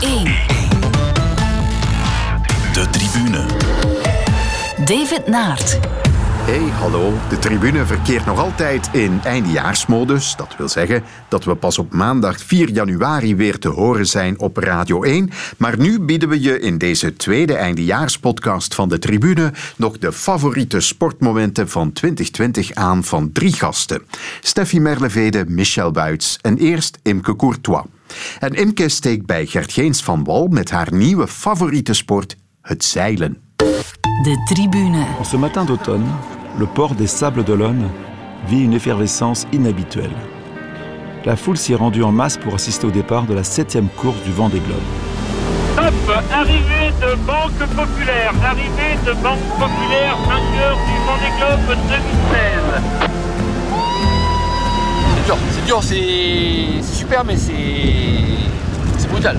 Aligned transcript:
1. 0.00 0.24
De 2.72 2.86
tribune. 2.90 3.46
David 4.84 5.26
Naert. 5.26 5.78
Hey, 6.48 6.68
hallo. 6.70 7.12
De 7.28 7.38
tribune 7.38 7.86
verkeert 7.86 8.26
nog 8.26 8.38
altijd 8.38 8.88
in 8.92 9.20
eindejaarsmodus. 9.22 10.36
Dat 10.36 10.56
wil 10.56 10.68
zeggen 10.68 11.02
dat 11.28 11.44
we 11.44 11.54
pas 11.54 11.78
op 11.78 11.92
maandag 11.92 12.40
4 12.40 12.70
januari 12.70 13.36
weer 13.36 13.58
te 13.58 13.68
horen 13.68 14.06
zijn 14.06 14.38
op 14.38 14.56
Radio 14.56 15.02
1. 15.02 15.30
Maar 15.56 15.78
nu 15.78 16.00
bieden 16.00 16.28
we 16.28 16.40
je 16.40 16.60
in 16.60 16.78
deze 16.78 17.16
tweede 17.16 17.54
eindejaarspodcast 17.54 18.74
van 18.74 18.88
de 18.88 18.98
tribune 18.98 19.52
nog 19.76 19.98
de 19.98 20.12
favoriete 20.12 20.80
sportmomenten 20.80 21.68
van 21.68 21.92
2020 21.92 22.74
aan 22.74 23.04
van 23.04 23.32
drie 23.32 23.52
gasten. 23.52 24.02
Steffi 24.40 24.80
Merlevede, 24.80 25.44
Michel 25.48 25.90
Buits 25.90 26.38
en 26.40 26.56
eerst 26.56 26.98
Imke 27.02 27.36
Courtois. 27.36 27.84
En 28.38 28.54
Imke 28.54 28.88
steekt 28.88 29.26
bij 29.26 29.46
Gert 29.46 29.72
Geens 29.72 30.02
van 30.02 30.24
Wal 30.24 30.46
met 30.46 30.70
haar 30.70 30.92
nieuwe 30.92 31.28
favoriete 31.28 31.94
sport, 31.94 32.36
het 32.62 32.84
zeilen. 32.84 33.38
De 34.22 34.42
tribune. 34.44 35.06
En 35.18 35.24
ce 35.24 35.36
matin 35.36 35.64
d'automne, 35.64 36.06
le 36.58 36.66
port 36.66 36.94
des 36.94 37.06
Sables 37.06 37.44
d'Olonne 37.44 37.88
vit 38.48 38.64
une 38.64 38.72
effervescence 38.72 39.46
inhabituelle. 39.52 40.10
La 41.24 41.36
foule 41.36 41.56
s'y 41.56 41.72
est 41.72 41.76
rendue 41.76 42.02
en 42.02 42.10
masse 42.10 42.36
pour 42.36 42.54
assister 42.54 42.86
au 42.86 42.90
départ 42.90 43.26
de 43.26 43.34
la 43.34 43.44
septième 43.44 43.88
course 43.88 44.20
du 44.24 44.32
Vendée 44.32 44.60
Globe. 44.60 44.78
Top, 45.76 46.16
arrivée 46.32 46.90
de 47.00 47.14
Banque 47.26 47.58
Populaire, 47.76 48.32
arrivée 48.44 48.98
de 49.06 49.12
Banque 49.22 49.38
Populaire, 49.58 50.16
vainqueur 50.26 50.76
du 50.88 50.96
Vendée 51.06 51.32
Globe 51.38 51.76
2016. 51.88 53.08
C'est 55.14 55.26
dur, 55.26 55.38
c'est 55.50 55.66
dur, 55.66 55.82
c'est 55.82 56.82
c'est 56.82 56.96
super, 56.96 57.24
mais 57.24 57.36
c'est 57.36 57.52
c'est 58.96 59.08
brutal. 59.08 59.36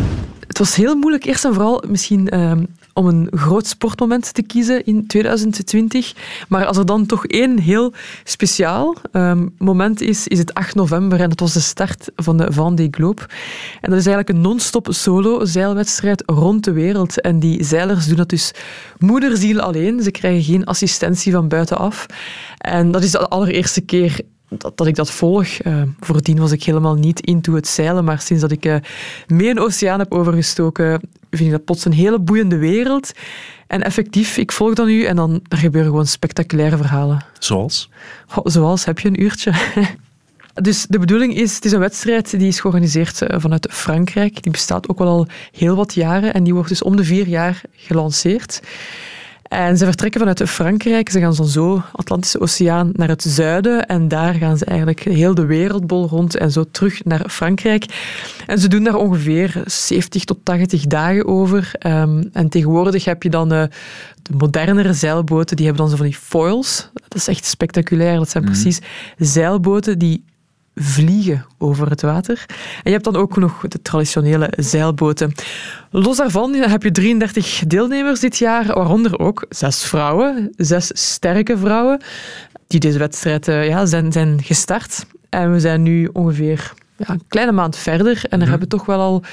Het 0.48 0.58
was 0.58 0.76
heel 0.76 0.95
moeilijk, 0.95 1.26
eerst 1.26 1.45
en 1.45 1.54
vooral 1.54 1.84
misschien 1.88 2.30
ehm, 2.30 2.66
om 3.00 3.08
een 3.08 3.28
groot 3.31 3.67
sportmoment 3.67 4.33
te 4.33 4.42
kiezen 4.42 4.86
in 4.86 5.08
2020. 5.08 6.14
Maar 6.47 6.66
als 6.66 6.78
er 6.78 6.86
dan 6.86 7.06
toch 7.06 7.25
één 7.25 7.59
heel 7.59 7.94
speciaal 8.23 8.95
ehm, 9.11 9.47
moment 9.58 10.02
is, 10.02 10.28
is 10.28 10.39
het 10.39 10.53
8 10.53 10.75
november. 10.75 11.19
En 11.22 11.30
dat 11.30 11.39
was 11.39 11.53
de 11.53 11.59
start 11.59 12.11
van 12.16 12.38
de 12.38 12.52
Vendée 12.52 12.88
Globe. 12.91 13.22
En 13.81 13.89
dat 13.89 14.00
is 14.00 14.06
eigenlijk 14.06 14.30
een 14.30 14.41
non-stop 14.41 14.88
solo-zeilwedstrijd 14.89 16.23
rond 16.25 16.64
de 16.64 16.72
wereld. 16.72 17.22
En 17.22 17.39
die 17.39 17.64
zeilers 17.64 18.08
doen 18.08 18.17
dat 18.17 18.30
dus 18.30 18.52
moederziel 18.97 19.59
alleen. 19.59 20.03
Ze 20.03 20.11
krijgen 20.11 20.44
geen 20.44 20.66
assistentie 20.66 21.31
van 21.31 21.47
buitenaf. 21.47 22.06
En 22.58 22.91
dat 22.91 23.03
is 23.03 23.11
de 23.11 23.28
allereerste 23.28 23.81
keer 23.81 24.22
dat, 24.50 24.78
dat 24.78 24.88
ik 24.88 24.95
dat 24.95 25.11
volg. 25.11 25.47
Uh, 25.64 25.81
voordien 26.00 26.39
was 26.39 26.52
ik 26.52 26.64
helemaal 26.64 26.95
niet 26.95 27.19
into 27.19 27.53
het 27.53 27.67
zeilen, 27.67 28.03
maar 28.03 28.22
sinds 28.22 28.42
dat 28.42 28.52
ik 28.52 28.66
uh, 28.66 28.75
mee 29.28 29.50
een 29.50 29.59
oceaan 29.59 30.00
heb 30.00 30.14
overgestoken, 30.14 31.02
vind 31.30 31.45
ik 31.45 31.52
dat 31.52 31.66
plots 31.66 31.86
een 31.86 31.94
hele 31.94 32.19
boeiende 32.19 32.58
wereld. 32.58 33.11
En 33.67 33.83
effectief, 33.83 34.38
ik 34.38 34.52
volg 34.52 34.73
dan 34.73 34.88
nu 34.88 35.03
en 35.03 35.16
dan 35.16 35.41
er 35.47 35.58
gebeuren 35.58 35.89
gewoon 35.89 36.08
spectaculaire 36.08 36.78
verhalen. 36.78 37.25
Zoals? 37.39 37.89
Goh, 38.28 38.45
zoals, 38.45 38.86
heb 38.86 39.00
je 39.00 39.08
een 39.08 39.22
uurtje? 39.22 39.53
Dus 40.53 40.86
de 40.89 41.00
bedoeling 41.00 41.36
is, 41.36 41.56
het 41.56 41.66
is 41.66 41.72
een 41.72 41.80
wedstrijd 41.80 42.39
die 42.39 42.47
is 42.47 42.59
georganiseerd 42.59 43.22
eh, 43.22 43.39
vanuit 43.39 43.67
Frankrijk. 43.72 44.44
Die 44.44 44.52
bestaat 44.52 44.89
ook 44.89 45.00
al 45.00 45.28
heel 45.52 45.75
wat 45.75 45.94
jaren 45.94 46.34
en 46.34 46.44
die 46.44 46.53
wordt 46.53 46.69
dus 46.69 46.84
om 46.84 46.95
de 46.95 47.03
vier 47.03 47.28
jaar 47.28 47.61
gelanceerd. 47.72 48.61
En 49.50 49.78
ze 49.78 49.86
vertrekken 49.86 50.19
vanuit 50.19 50.50
Frankrijk. 50.50 51.09
Ze 51.09 51.19
gaan 51.19 51.36
dan 51.36 51.47
zo 51.47 51.83
Atlantische 51.92 52.39
Oceaan 52.39 52.89
naar 52.94 53.08
het 53.08 53.22
zuiden. 53.23 53.86
En 53.88 54.08
daar 54.08 54.33
gaan 54.33 54.58
ze 54.58 54.66
eigenlijk 54.66 55.00
heel 55.00 55.36
de 55.36 55.45
wereldbol 55.45 56.08
rond 56.08 56.36
en 56.36 56.52
zo 56.52 56.64
terug 56.72 57.06
naar 57.06 57.30
Frankrijk. 57.30 57.86
En 58.45 58.59
ze 58.59 58.67
doen 58.67 58.83
daar 58.83 58.95
ongeveer 58.95 59.64
70 59.66 60.23
tot 60.23 60.38
80 60.44 60.86
dagen 60.86 61.28
over. 61.28 61.72
Um, 61.88 62.30
en 62.33 62.50
tegenwoordig 62.50 63.06
heb 63.06 63.23
je 63.23 63.30
dan 63.30 63.53
uh, 63.53 63.64
de 64.22 64.36
modernere 64.38 64.94
zeilboten. 64.94 65.56
Die 65.56 65.66
hebben 65.66 65.84
dan 65.84 65.91
zo 65.91 65.97
van 65.97 66.09
die 66.09 66.19
foils. 66.22 66.90
Dat 66.94 67.16
is 67.16 67.28
echt 67.28 67.45
spectaculair. 67.45 68.18
Dat 68.18 68.29
zijn 68.29 68.44
precies 68.44 68.79
zeilboten 69.18 70.00
die 70.00 70.24
vliegen 70.75 71.46
over 71.57 71.90
het 71.90 72.02
water. 72.02 72.46
En 72.47 72.81
je 72.84 72.91
hebt 72.91 73.03
dan 73.03 73.16
ook 73.16 73.38
nog 73.38 73.68
de 73.68 73.81
traditionele 73.81 74.53
zeilboten. 74.57 75.31
Los 75.91 76.18
daarvan 76.18 76.53
heb 76.53 76.84
je 76.84 76.91
33 76.91 77.63
deelnemers 77.68 78.19
dit 78.19 78.38
jaar, 78.38 78.66
waaronder 78.66 79.19
ook 79.19 79.46
zes 79.50 79.84
vrouwen, 79.84 80.53
zes 80.56 80.91
sterke 80.94 81.57
vrouwen, 81.57 82.02
die 82.68 82.80
deze 82.80 83.00
wedstrijd 83.00 83.46
ja, 83.46 83.85
zijn, 83.85 84.12
zijn 84.12 84.44
gestart. 84.44 85.06
En 85.30 85.52
we 85.52 85.59
zijn 85.59 85.84
nu 85.84 86.09
ongeveer 86.13 86.74
ja, 87.08 87.10
een 87.14 87.22
kleine 87.28 87.52
maand 87.52 87.76
verder 87.78 88.22
en 88.24 88.30
er 88.32 88.38
Mhm. 88.38 88.50
hebben 88.50 88.68
toch 88.68 88.86
wel 88.86 89.00
al 89.00 89.24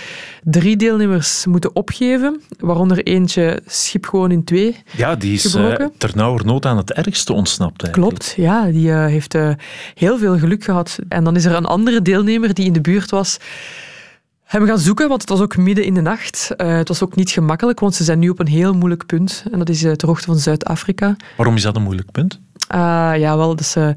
drie 0.43 0.77
deelnemers 0.77 1.47
moeten 1.47 1.75
opgeven, 1.77 2.41
waaronder 2.59 3.03
eentje 3.03 3.61
schip 3.67 4.07
gewoon 4.07 4.31
in 4.31 4.45
twee 4.45 4.77
Ja, 4.97 5.15
die 5.17 5.33
is 5.35 5.43
Gebroken? 5.45 5.93
ternauwernood 5.99 6.67
aan 6.67 6.77
het 6.77 6.93
ergste 6.93 7.33
ontsnapt. 7.33 7.83
Eigenlijk. 7.83 8.15
Klopt, 8.17 8.35
ja. 8.37 8.65
Die 8.71 8.91
eh, 8.93 9.07
heeft 9.07 9.35
eh, 9.35 9.51
heel 9.95 10.19
veel 10.19 10.39
geluk 10.39 10.65
gehad. 10.65 10.99
En 11.09 11.25
dan 11.25 11.37
is 11.37 11.45
er 11.45 11.55
een 11.55 11.65
andere 11.67 12.03
deelnemer 12.03 12.55
die 12.55 12.65
in 12.67 12.73
de 12.73 12.81
buurt 12.81 13.11
was 13.11 13.37
hebben 14.45 14.69
gaan 14.69 14.79
zoeken, 14.79 15.09
want 15.09 15.21
het 15.21 15.31
was 15.31 15.41
ook 15.41 15.57
midden 15.57 15.85
in 15.85 15.95
de 15.95 16.01
nacht. 16.01 16.51
Het 16.57 16.89
was 16.89 17.03
ook 17.03 17.17
niet 17.17 17.31
gemakkelijk, 17.31 17.81
want 17.81 17.95
ze 17.95 18.05
zijn 18.05 18.19
nu 18.19 18.29
op 18.29 18.39
een 18.39 18.47
heel 18.49 18.75
moeilijk 18.75 19.07
punt. 19.07 19.45
En 19.53 19.59
dat 19.59 19.69
is 19.69 19.81
ter 19.81 20.07
hoogte 20.07 20.27
van 20.27 20.37
Zuid-Afrika. 20.39 21.17
Waarom 21.37 21.55
is 21.57 21.63
dat 21.63 21.77
een 21.77 21.83
moeilijk 21.83 22.11
punt? 22.11 22.41
Ah, 22.67 23.13
ja, 23.19 23.37
wel, 23.37 23.57
eh, 23.75 23.89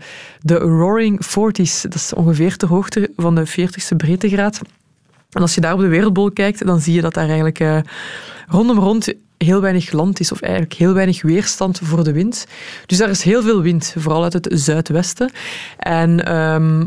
de 0.42 0.56
Roaring 0.56 1.24
Forties. 1.26 1.82
Dat 1.82 1.96
is 1.96 2.14
ongeveer 2.14 2.58
ter 2.58 2.68
hoogte 2.68 3.12
van 3.16 3.36
de 3.36 3.48
40ste 3.48 3.96
breedtegraad. 3.98 4.62
En 5.32 5.42
als 5.42 5.56
je 5.56 5.62
daar 5.62 5.74
op 5.74 5.80
de 5.80 5.88
wereldbol 5.88 6.32
kijkt, 6.32 6.66
dan 6.66 6.80
zie 6.80 6.94
je 6.94 7.02
dat 7.02 7.14
daar 7.14 7.26
eigenlijk 7.26 7.60
eh, 7.60 7.78
rondom 8.48 8.80
rond 8.80 9.14
heel 9.38 9.62
weinig 9.62 9.92
land 9.92 10.20
is, 10.20 10.32
of 10.32 10.42
eigenlijk 10.42 10.74
heel 10.74 10.94
weinig 10.94 11.22
weerstand 11.22 11.80
voor 11.84 12.04
de 12.04 12.12
wind. 12.12 12.48
Dus 12.86 12.98
daar 12.98 13.10
is 13.10 13.22
heel 13.22 13.42
veel 13.42 13.62
wind, 13.62 13.94
vooral 13.98 14.24
uit 14.24 14.34
het 14.34 14.48
zuidwesten. 14.52 15.32
En 15.78 16.26
ehm, 16.26 16.86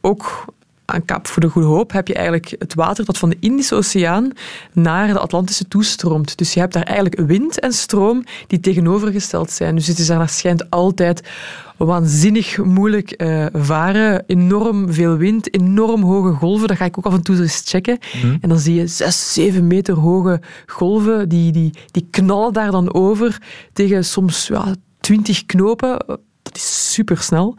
ook 0.00 0.44
aan 0.86 1.04
Kaap 1.04 1.26
voor 1.26 1.42
de 1.42 1.48
Goede 1.48 1.68
Hoop 1.68 1.92
heb 1.92 2.08
je 2.08 2.14
eigenlijk 2.14 2.54
het 2.58 2.74
water 2.74 3.04
dat 3.04 3.18
van 3.18 3.28
de 3.28 3.36
Indische 3.40 3.74
Oceaan 3.74 4.32
naar 4.72 5.06
de 5.06 5.18
Atlantische 5.18 5.68
toestroomt. 5.68 6.38
Dus 6.38 6.54
je 6.54 6.60
hebt 6.60 6.72
daar 6.72 6.82
eigenlijk 6.82 7.20
wind 7.26 7.60
en 7.60 7.72
stroom 7.72 8.24
die 8.46 8.60
tegenovergesteld 8.60 9.50
zijn. 9.50 9.74
Dus 9.74 9.86
het 9.86 9.98
is 9.98 10.06
daar 10.06 10.28
schijnt 10.28 10.70
altijd 10.70 11.28
waanzinnig 11.76 12.58
moeilijk 12.58 13.10
eh, 13.10 13.46
varen. 13.52 14.24
Enorm 14.26 14.92
veel 14.92 15.16
wind, 15.16 15.54
enorm 15.54 16.02
hoge 16.02 16.32
golven. 16.32 16.68
Dat 16.68 16.76
ga 16.76 16.84
ik 16.84 16.98
ook 16.98 17.06
af 17.06 17.14
en 17.14 17.22
toe 17.22 17.40
eens 17.40 17.62
checken. 17.64 17.98
En 18.40 18.48
dan 18.48 18.58
zie 18.58 18.74
je 18.74 18.86
zes, 18.86 19.32
zeven 19.32 19.66
meter 19.66 19.94
hoge 19.94 20.40
golven. 20.66 21.28
Die, 21.28 21.52
die, 21.52 21.72
die 21.90 22.06
knallen 22.10 22.52
daar 22.52 22.70
dan 22.70 22.94
over 22.94 23.42
tegen 23.72 24.04
soms 24.04 24.46
ja, 24.46 24.74
twintig 25.00 25.46
knopen. 25.46 26.04
Dat 26.42 26.56
is 26.56 26.92
supersnel 26.92 27.56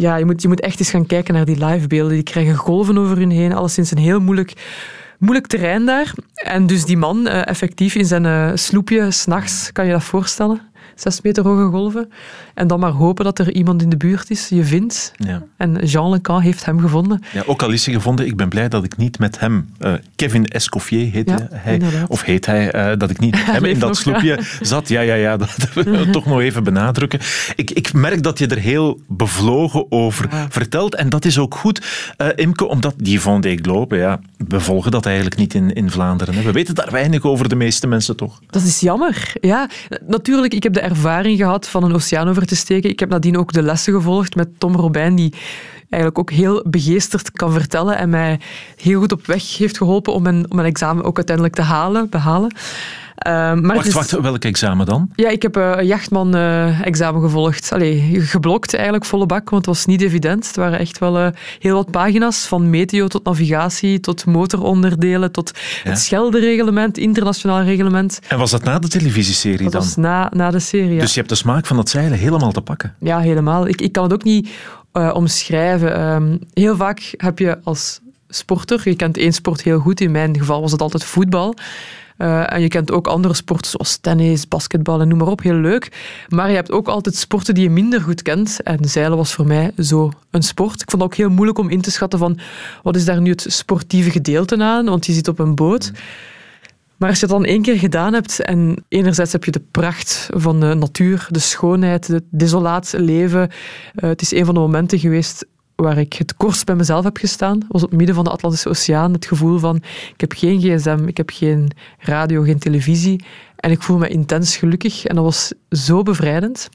ja, 0.00 0.16
je 0.16 0.24
moet, 0.24 0.42
je 0.42 0.48
moet 0.48 0.60
echt 0.60 0.78
eens 0.78 0.90
gaan 0.90 1.06
kijken 1.06 1.34
naar 1.34 1.44
die 1.44 1.64
livebeelden. 1.64 2.14
Die 2.14 2.22
krijgen 2.22 2.54
golven 2.54 2.98
over 2.98 3.16
hun 3.16 3.30
heen. 3.30 3.52
Alleszins 3.52 3.90
een 3.90 3.98
heel 3.98 4.20
moeilijk, 4.20 4.52
moeilijk 5.18 5.46
terrein 5.46 5.84
daar. 5.86 6.12
En 6.34 6.66
dus 6.66 6.84
die 6.84 6.96
man, 6.96 7.26
eh, 7.26 7.46
effectief 7.46 7.94
in 7.94 8.04
zijn 8.04 8.26
eh, 8.26 8.50
sloepje, 8.54 9.10
s'nachts, 9.10 9.72
kan 9.72 9.86
je 9.86 9.92
dat 9.92 10.02
voorstellen? 10.02 10.60
Zes 10.98 11.20
meter 11.20 11.44
hoge 11.44 11.70
golven. 11.70 12.10
En 12.54 12.66
dan 12.66 12.80
maar 12.80 12.90
hopen 12.90 13.24
dat 13.24 13.38
er 13.38 13.52
iemand 13.52 13.82
in 13.82 13.88
de 13.88 13.96
buurt 13.96 14.30
is, 14.30 14.48
je 14.48 14.64
vindt. 14.64 15.12
Ja. 15.16 15.42
En 15.56 15.84
Jean 15.84 16.10
Lecan 16.10 16.40
heeft 16.40 16.64
hem 16.64 16.80
gevonden. 16.80 17.22
Ja, 17.32 17.42
ook 17.46 17.62
al 17.62 17.70
is 17.70 17.84
hij 17.86 17.94
gevonden, 17.94 18.26
ik 18.26 18.36
ben 18.36 18.48
blij 18.48 18.68
dat 18.68 18.84
ik 18.84 18.96
niet 18.96 19.18
met 19.18 19.40
hem, 19.40 19.68
eh, 19.78 19.92
Kevin 20.16 20.46
Escoffier 20.46 21.10
heet 21.10 21.28
Ja, 21.28 21.48
hij, 21.52 21.74
inderdaad. 21.74 22.08
of 22.08 22.22
heet 22.22 22.46
hij, 22.46 22.70
eh, 22.70 22.98
dat 22.98 23.10
ik 23.10 23.18
niet 23.18 23.32
met 23.46 23.46
hem 23.46 23.64
in 23.64 23.78
dat 23.78 23.88
nog, 23.88 23.98
sloepje 23.98 24.38
zat. 24.60 24.88
Ja, 24.88 25.00
ja, 25.00 25.14
ja, 25.14 25.36
dat 25.36 25.56
toch 26.12 26.26
nog 26.26 26.40
even 26.40 26.64
benadrukken. 26.64 27.20
Ik, 27.54 27.70
ik 27.70 27.92
merk 27.92 28.22
dat 28.22 28.38
je 28.38 28.46
er 28.46 28.58
heel 28.58 29.00
bevlogen 29.08 29.92
over 29.92 30.28
vertelt 30.48 30.94
en 30.94 31.08
dat 31.08 31.24
is 31.24 31.38
ook 31.38 31.54
goed, 31.54 31.86
eh, 32.16 32.26
Imke, 32.34 32.66
omdat 32.68 32.94
die 32.96 33.20
Vendée 33.20 33.58
Globe, 33.62 33.96
ja, 33.96 34.20
we 34.48 34.60
volgen 34.60 34.90
dat 34.90 35.06
eigenlijk 35.06 35.36
niet 35.36 35.54
in, 35.54 35.72
in 35.72 35.90
Vlaanderen. 35.90 36.34
Hè. 36.34 36.42
We 36.42 36.52
weten 36.52 36.74
daar 36.74 36.90
weinig 36.90 37.22
over, 37.22 37.48
de 37.48 37.54
meeste 37.54 37.86
mensen 37.86 38.16
toch? 38.16 38.40
Dat 38.46 38.62
is 38.62 38.80
jammer. 38.80 39.32
Ja, 39.40 39.68
natuurlijk, 40.06 40.54
ik 40.54 40.62
heb 40.62 40.72
de 40.72 40.80
ervaring 40.88 41.38
gehad 41.38 41.68
van 41.68 41.84
een 41.84 41.94
oceaan 41.94 42.28
over 42.28 42.46
te 42.46 42.56
steken. 42.56 42.90
Ik 42.90 43.00
heb 43.00 43.08
nadien 43.08 43.38
ook 43.38 43.52
de 43.52 43.62
lessen 43.62 43.92
gevolgd 43.92 44.34
met 44.34 44.48
Tom 44.60 44.76
Robijn, 44.76 45.14
die 45.14 45.32
eigenlijk 45.90 46.18
ook 46.18 46.30
heel 46.30 46.64
begeesterd 46.66 47.32
kan 47.32 47.52
vertellen 47.52 47.98
en 47.98 48.08
mij 48.08 48.40
heel 48.76 49.00
goed 49.00 49.12
op 49.12 49.26
weg 49.26 49.56
heeft 49.56 49.76
geholpen 49.76 50.12
om 50.12 50.22
mijn, 50.22 50.50
om 50.50 50.56
mijn 50.56 50.68
examen 50.68 51.04
ook 51.04 51.16
uiteindelijk 51.16 51.54
te 51.54 51.62
halen, 51.62 52.10
behalen. 52.10 52.54
Ehm, 53.18 53.60
maar 53.60 53.74
Wacht, 53.74 53.86
is- 53.86 53.92
wacht, 53.94 54.10
welk 54.20 54.44
examen 54.44 54.86
dan? 54.86 55.10
Ja, 55.14 55.28
ik 55.28 55.42
heb 55.42 55.56
eh, 55.56 55.72
een 55.76 55.86
jachtman-examen 55.86 57.20
gevolgd. 57.22 57.72
Allee, 57.72 58.20
geblokt 58.20 58.74
eigenlijk, 58.74 59.04
volle 59.04 59.26
bak, 59.26 59.50
want 59.50 59.66
het 59.66 59.74
was 59.74 59.86
niet 59.86 60.00
evident. 60.02 60.46
Het 60.46 60.56
waren 60.56 60.78
echt 60.78 60.98
wel 60.98 61.18
eh, 61.18 61.26
heel 61.58 61.74
wat 61.74 61.90
pagina's, 61.90 62.46
van 62.46 62.70
meteo 62.70 63.06
tot 63.08 63.24
navigatie, 63.24 64.00
tot 64.00 64.26
motoronderdelen, 64.26 65.32
tot 65.32 65.52
Ja. 65.84 65.90
het 65.90 65.98
Scheldereglement, 65.98 66.98
internationaal 66.98 67.62
reglement. 67.62 68.20
En 68.28 68.38
was 68.38 68.50
dat 68.50 68.62
na 68.64 68.78
de 68.78 68.88
televisieserie 68.88 69.62
Dat 69.62 69.72
dan? 69.72 69.80
was 69.80 69.96
na, 69.96 70.30
na 70.34 70.50
de 70.50 70.58
serie. 70.58 70.94
ja. 70.94 71.00
Dus 71.00 71.10
je 71.12 71.18
hebt 71.18 71.28
de 71.32 71.36
smaak 71.38 71.66
van 71.66 71.78
het 71.78 71.88
zeilen 71.88 72.18
helemaal 72.18 72.52
te 72.52 72.60
pakken. 72.60 72.94
Ja, 73.00 73.18
helemaal. 73.18 73.68
Ik, 73.68 73.80
ik 73.80 73.92
kan 73.92 74.02
het 74.02 74.12
ook 74.12 74.24
niet 74.24 74.48
eh, 74.92 75.10
omschrijven. 75.14 75.94
Ehm, 75.94 76.36
heel 76.54 76.76
vaak 76.76 77.14
heb 77.16 77.38
je 77.38 77.58
als 77.64 78.00
sporter. 78.28 78.80
Je 78.84 78.96
kent 78.96 79.16
één 79.16 79.32
sport 79.32 79.62
heel 79.62 79.78
goed. 79.78 80.00
In 80.00 80.10
mijn 80.10 80.38
geval 80.38 80.60
was 80.60 80.72
het 80.72 80.80
altijd 80.80 81.04
voetbal. 81.04 81.54
Uh, 82.18 82.52
en 82.52 82.60
je 82.60 82.68
kent 82.68 82.90
ook 82.90 83.06
andere 83.06 83.34
sporten 83.34 83.70
zoals 83.70 83.96
tennis, 83.96 84.48
basketbal 84.48 85.00
en 85.00 85.08
noem 85.08 85.18
maar 85.18 85.28
op, 85.28 85.42
heel 85.42 85.54
leuk. 85.54 85.92
Maar 86.28 86.48
je 86.48 86.54
hebt 86.54 86.70
ook 86.70 86.88
altijd 86.88 87.14
sporten 87.14 87.54
die 87.54 87.62
je 87.62 87.70
minder 87.70 88.00
goed 88.00 88.22
kent. 88.22 88.62
En 88.62 88.84
zeilen 88.84 89.16
was 89.16 89.34
voor 89.34 89.46
mij 89.46 89.72
zo 89.78 90.12
een 90.30 90.42
sport. 90.42 90.82
Ik 90.82 90.90
vond 90.90 91.02
het 91.02 91.12
ook 91.12 91.18
heel 91.18 91.30
moeilijk 91.30 91.58
om 91.58 91.70
in 91.70 91.80
te 91.80 91.90
schatten 91.90 92.18
van 92.18 92.38
wat 92.82 92.96
is 92.96 93.04
daar 93.04 93.20
nu 93.20 93.30
het 93.30 93.44
sportieve 93.48 94.10
gedeelte 94.10 94.62
aan, 94.62 94.84
want 94.84 95.06
je 95.06 95.12
zit 95.12 95.28
op 95.28 95.38
een 95.38 95.54
boot. 95.54 95.92
Maar 96.96 97.08
als 97.08 97.20
je 97.20 97.26
het 97.26 97.34
dan 97.34 97.44
één 97.44 97.62
keer 97.62 97.78
gedaan 97.78 98.12
hebt 98.12 98.40
en 98.40 98.84
enerzijds 98.88 99.32
heb 99.32 99.44
je 99.44 99.50
de 99.50 99.62
pracht 99.70 100.28
van 100.34 100.60
de 100.60 100.74
natuur, 100.74 101.26
de 101.30 101.38
schoonheid, 101.38 102.06
het 102.06 102.24
desolaat 102.30 102.94
leven. 102.96 103.40
Uh, 103.40 104.08
het 104.08 104.20
is 104.20 104.32
een 104.32 104.44
van 104.44 104.54
de 104.54 104.60
momenten 104.60 104.98
geweest 104.98 105.46
waar 105.82 105.98
ik 105.98 106.12
het 106.12 106.36
kortst 106.36 106.64
bij 106.64 106.74
mezelf 106.74 107.04
heb 107.04 107.16
gestaan, 107.16 107.66
was 107.68 107.82
op 107.82 107.88
het 107.88 107.98
midden 107.98 108.14
van 108.14 108.24
de 108.24 108.30
Atlantische 108.30 108.68
Oceaan. 108.68 109.12
Het 109.12 109.26
gevoel 109.26 109.58
van, 109.58 109.76
ik 110.12 110.20
heb 110.20 110.32
geen 110.32 110.60
gsm, 110.60 111.04
ik 111.06 111.16
heb 111.16 111.30
geen 111.30 111.70
radio, 111.98 112.42
geen 112.42 112.58
televisie. 112.58 113.24
En 113.56 113.70
ik 113.70 113.82
voel 113.82 113.98
me 113.98 114.08
intens 114.08 114.56
gelukkig. 114.56 115.04
En 115.04 115.14
dat 115.14 115.24
was 115.24 115.52
zo 115.70 116.02
bevrijdend. 116.02 116.68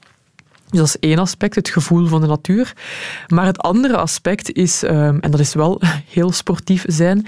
Dus 0.68 0.78
dat 0.78 0.88
is 0.88 0.98
één 0.98 1.18
aspect, 1.18 1.54
het 1.54 1.68
gevoel 1.68 2.06
van 2.06 2.20
de 2.20 2.26
natuur. 2.26 2.72
Maar 3.28 3.46
het 3.46 3.58
andere 3.58 3.96
aspect 3.96 4.52
is, 4.52 4.82
ehm, 4.82 5.18
en 5.20 5.30
dat 5.30 5.40
is 5.40 5.54
wel 5.54 5.80
heel 6.16 6.32
sportief 6.32 6.84
zijn, 6.86 7.26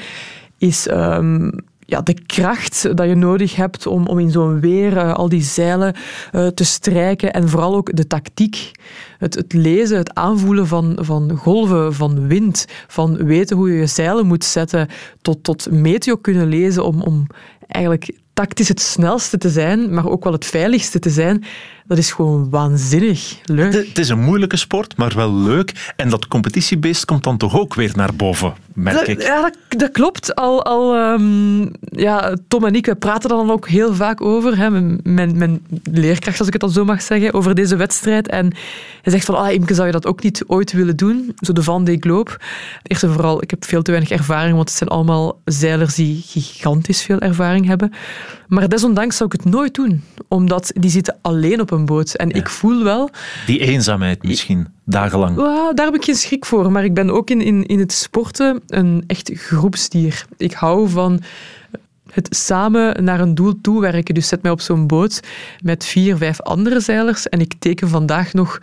is 0.59 0.89
um, 0.91 1.53
ja, 1.87 2.01
de 2.01 2.23
kracht 2.27 2.97
dat 2.97 3.09
je 3.09 3.15
nodig 3.15 3.57
hebt 3.57 3.87
om, 3.87 4.07
om 4.07 4.19
in 4.19 4.31
zo'n 4.31 4.61
weer 4.61 4.93
uh, 4.93 5.15
al 5.15 5.29
die 5.29 5.43
zeilen 5.43 5.95
uh, 6.33 6.47
te 6.47 6.65
strijken 6.65 7.33
en 7.33 7.49
vooral 7.49 7.75
ook 7.75 7.97
de 7.97 8.07
tactiek. 8.07 8.71
Het, 9.19 9.35
het 9.35 9.53
lezen, 9.53 9.97
het 9.97 10.15
aanvoelen 10.15 10.67
van, 10.67 10.99
van 11.01 11.37
golven, 11.37 11.95
van 11.95 12.27
wind, 12.27 12.67
van 12.87 13.17
weten 13.17 13.57
hoe 13.57 13.73
je 13.73 13.79
je 13.79 13.87
zeilen 13.87 14.27
moet 14.27 14.45
zetten, 14.45 14.89
tot, 15.23 15.45
tot 15.45 15.71
meteo 15.71 16.17
kunnen 16.17 16.47
lezen 16.47 16.85
om, 16.85 17.03
om 17.03 17.27
eigenlijk 17.67 18.11
tactisch 18.37 18.69
het 18.69 18.81
snelste 18.81 19.39
te 19.39 19.51
zijn, 19.51 19.95
maar 19.95 20.07
ook 20.09 20.25
wel 20.25 20.33
het 20.33 20.47
veiligste 20.47 20.99
te 20.99 21.11
zijn, 21.11 21.45
dat 21.87 21.99
is 21.99 22.13
gewoon 22.13 22.51
waanzinnig 22.51 23.39
leuk. 23.45 23.73
Het, 23.73 23.99
is 23.99 24.09
een 24.09 24.21
moeilijke 24.21 24.57
sport, 24.57 24.97
maar 24.97 25.13
wel 25.15 25.35
leuk. 25.35 25.93
En 25.97 26.09
dat 26.09 26.29
competitiebeest 26.29 27.05
komt 27.05 27.25
dan 27.25 27.37
toch 27.37 27.59
ook 27.59 27.75
weer 27.75 27.93
naar 27.95 28.15
boven, 28.15 28.55
merk 28.75 28.97
dat, 28.97 29.09
ik. 29.09 29.23
Ja, 29.23 29.41
dat, 29.41 29.81
dat, 29.81 29.91
klopt. 29.91 30.35
Al, 30.35 30.65
al 30.65 31.13
um, 31.13 31.71
ja, 31.81 32.37
Tom 32.49 32.65
en 32.65 32.75
ik 32.75 32.87
we 32.87 32.95
praten 32.95 33.31
er 33.31 33.37
dan 33.37 33.51
ook 33.51 33.69
heel 33.69 33.95
vaak 33.95 34.21
over. 34.21 34.57
Hè, 34.57 34.71
mijn, 34.71 35.39
mijn 35.39 35.67
leerkracht, 35.83 36.39
als 36.39 36.47
ik 36.47 36.53
het 36.53 36.63
al 36.63 36.69
zo 36.69 36.85
mag 36.85 37.03
zeggen, 37.03 37.33
over 37.33 37.55
deze 37.55 37.77
wedstrijd. 37.77 38.29
En 38.29 38.55
hij 39.03 39.13
zegt 39.13 39.25
van, 39.25 39.35
ah, 39.35 39.53
Imke, 39.53 39.75
zou 39.75 39.87
je 39.87 39.93
dat 39.93 40.07
ook 40.07 40.23
niet 40.23 40.45
ooit 40.47 40.73
willen 40.73 40.97
doen? 40.97 41.35
Zo 41.41 41.53
de 41.53 41.63
Van 41.63 41.85
de 41.85 41.97
Globe. 42.01 42.31
Eerst 42.83 43.03
en 43.03 43.13
vooral, 43.13 43.43
ik 43.43 43.51
heb 43.51 43.65
veel 43.65 43.83
te 43.83 43.91
weinig 43.91 44.13
ervaring, 44.13 44.55
want 44.55 44.69
het 44.69 44.79
zijn 44.79 44.91
allemaal 44.91 45.41
zeilers 45.45 45.95
die 45.95 46.23
gigantisch 46.27 47.03
veel 47.03 47.19
ervaring 47.19 47.67
hebben. 47.67 47.93
Maar 48.49 48.69
desondanks 48.69 49.17
zou 49.17 49.31
ik 49.33 49.43
het 49.43 49.53
nooit 49.53 49.75
doen, 49.75 50.03
omdat 50.29 50.71
die 50.75 50.91
zitten 50.91 51.19
alleen 51.23 51.61
op 51.61 51.71
een 51.71 51.85
boot. 51.85 52.15
En 52.15 52.31
ik 52.31 52.49
voel 52.49 52.85
wel... 52.85 53.11
Die 53.47 53.59
eenzaamheid 53.59 54.23
misschien, 54.23 54.67
dagenlang. 54.85 55.37
Daar 55.75 55.87
heb 55.87 55.95
ik 55.95 56.05
geen 56.05 56.15
schrik 56.15 56.45
voor. 56.45 56.73
Maar 56.73 56.85
ik 56.85 56.95
ben 56.95 57.11
ook 57.11 57.31
in, 57.31 57.41
in, 57.41 57.67
in 57.67 57.79
het 57.79 57.93
sporten 57.93 58.63
een 58.67 59.05
echt 59.07 59.31
groepsdier. 59.35 60.25
Ik 60.37 60.53
hou 60.53 60.89
van 60.89 61.23
het 62.11 62.37
samen 62.37 63.05
naar 63.05 63.21
een 63.21 63.35
doel 63.35 63.61
toewerken. 63.61 64.15
Dus 64.15 64.29
zet 64.29 64.43
mij 64.43 64.51
op 64.51 64.61
zo'n 64.61 64.87
boot 64.87 65.21
met 65.63 65.85
vier, 65.85 66.17
vijf 66.17 66.41
andere 66.41 66.81
zeilers 66.81 67.29
en 67.29 67.41
ik 67.41 67.55
teken 67.59 67.89
vandaag 67.89 68.33
nog 68.33 68.61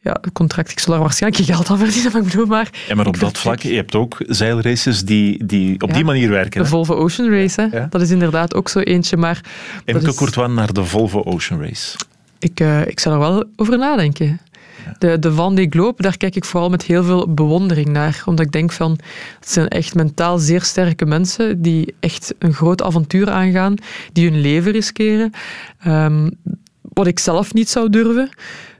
ja, 0.00 0.20
contract. 0.32 0.70
Ik 0.70 0.78
zal 0.78 0.94
er 0.94 1.00
waarschijnlijk 1.00 1.44
geen 1.44 1.54
geld 1.54 1.70
aan 1.70 1.78
verdienen, 1.78 2.12
maar 2.12 2.20
ik 2.20 2.28
bedoel 2.28 2.46
maar... 2.46 2.70
Ja, 2.88 2.94
maar 2.94 3.06
op 3.06 3.20
dat 3.20 3.38
vlak, 3.38 3.60
je 3.60 3.74
hebt 3.74 3.94
ook 3.94 4.16
zeilraces 4.18 5.04
die, 5.04 5.46
die 5.46 5.80
op 5.80 5.94
die 5.94 6.04
manier 6.04 6.30
werken. 6.30 6.62
De 6.62 6.68
Volvo 6.68 6.94
Ocean 6.94 7.30
Race, 7.30 7.68
hè? 7.70 7.88
dat 7.88 8.00
is 8.00 8.10
inderdaad 8.10 8.54
ook 8.54 8.68
zo 8.68 8.78
eentje, 8.78 9.16
maar... 9.16 9.40
Emke 9.84 10.08
is... 10.08 10.14
Courtois 10.14 10.52
naar 10.52 10.72
de 10.72 10.84
Volvo 10.84 11.22
Ocean 11.22 11.60
Race. 11.60 11.96
Ik, 12.38 12.60
uh, 12.60 12.86
ik 12.86 13.00
zal 13.00 13.12
er 13.12 13.18
wel 13.18 13.44
over 13.56 13.78
nadenken. 13.78 14.40
De, 14.98 15.18
de 15.18 15.32
Van 15.32 15.54
de 15.54 15.66
Globe, 15.70 16.02
daar 16.02 16.16
kijk 16.16 16.36
ik 16.36 16.44
vooral 16.44 16.70
met 16.70 16.82
heel 16.82 17.04
veel 17.04 17.34
bewondering 17.34 17.88
naar. 17.88 18.22
Omdat 18.24 18.46
ik 18.46 18.52
denk 18.52 18.72
van, 18.72 18.98
het 19.40 19.50
zijn 19.50 19.68
echt 19.68 19.94
mentaal 19.94 20.38
zeer 20.38 20.62
sterke 20.62 21.06
mensen 21.06 21.62
die 21.62 21.94
echt 22.00 22.34
een 22.38 22.52
groot 22.52 22.82
avontuur 22.82 23.30
aangaan, 23.30 23.74
die 24.12 24.30
hun 24.30 24.40
leven 24.40 24.72
riskeren. 24.72 25.32
Um, 25.86 26.30
wat 26.92 27.06
ik 27.06 27.18
zelf 27.18 27.54
niet 27.54 27.68
zou 27.68 27.90
durven. 27.90 28.28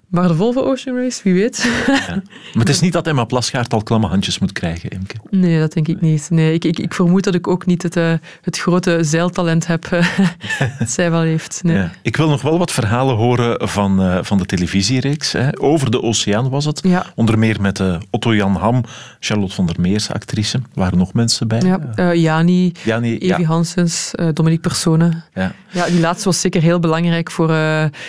Maar 0.09 0.29
de 0.29 0.35
Volvo 0.35 0.61
Ocean 0.61 0.97
Race, 0.97 1.21
wie 1.23 1.35
weet. 1.35 1.69
Ja. 1.87 2.23
Maar 2.53 2.67
het 2.67 2.69
is 2.69 2.81
niet 2.81 2.93
dat 2.93 3.07
Emma 3.07 3.25
Plasgaard 3.25 3.73
al 3.73 3.83
klamme 3.83 4.07
handjes 4.07 4.39
moet 4.39 4.53
krijgen, 4.53 4.91
Imke. 4.91 5.15
Nee, 5.31 5.59
dat 5.59 5.73
denk 5.73 5.89
ik 5.89 6.01
niet. 6.01 6.31
Nee, 6.31 6.53
ik, 6.53 6.65
ik, 6.65 6.79
ik 6.79 6.95
vermoed 6.95 7.25
dat 7.25 7.35
ik 7.35 7.49
ook 7.49 7.67
niet 7.67 7.83
het, 7.83 7.97
uh, 7.97 8.13
het 8.43 8.59
grote 8.59 8.99
zeiltalent 9.01 9.67
heb 9.67 9.87
uh, 9.93 10.19
dat 10.79 10.91
zij 10.91 11.11
wel 11.11 11.21
heeft. 11.21 11.61
Nee. 11.63 11.77
Ja. 11.77 11.91
Ik 12.03 12.17
wil 12.17 12.29
nog 12.29 12.43
wel 12.43 12.59
wat 12.59 12.73
verhalen 12.73 13.17
horen 13.17 13.69
van, 13.69 14.03
uh, 14.03 14.19
van 14.23 14.39
de 14.39 14.47
televisiereeks. 14.47 15.33
Hè. 15.33 15.61
Over 15.61 15.91
de 15.91 16.03
oceaan 16.03 16.49
was 16.49 16.65
het. 16.65 16.81
Ja. 16.83 17.07
Onder 17.15 17.39
meer 17.39 17.61
met 17.61 17.83
Otto 18.11 18.35
Jan 18.35 18.55
Ham, 18.55 18.85
Charlotte 19.21 19.55
van 19.55 19.67
der 19.67 19.81
Meers, 19.81 20.11
actrice. 20.13 20.61
Waren 20.75 20.99
nog 20.99 21.13
mensen 21.13 21.49
bij. 21.49 21.61
Ja, 21.61 22.15
Jani, 22.15 22.73
Jani, 22.85 23.19
Evi 23.19 23.45
Hansens, 23.45 24.11
Dominique 24.33 24.69
Persone. 24.69 25.23
Ja. 25.35 25.53
Ja, 25.71 25.87
die 25.87 26.01
laatste 26.01 26.25
was 26.25 26.41
zeker 26.41 26.63
heel 26.63 26.79
belangrijk 26.79 27.31
voor... 27.31 27.49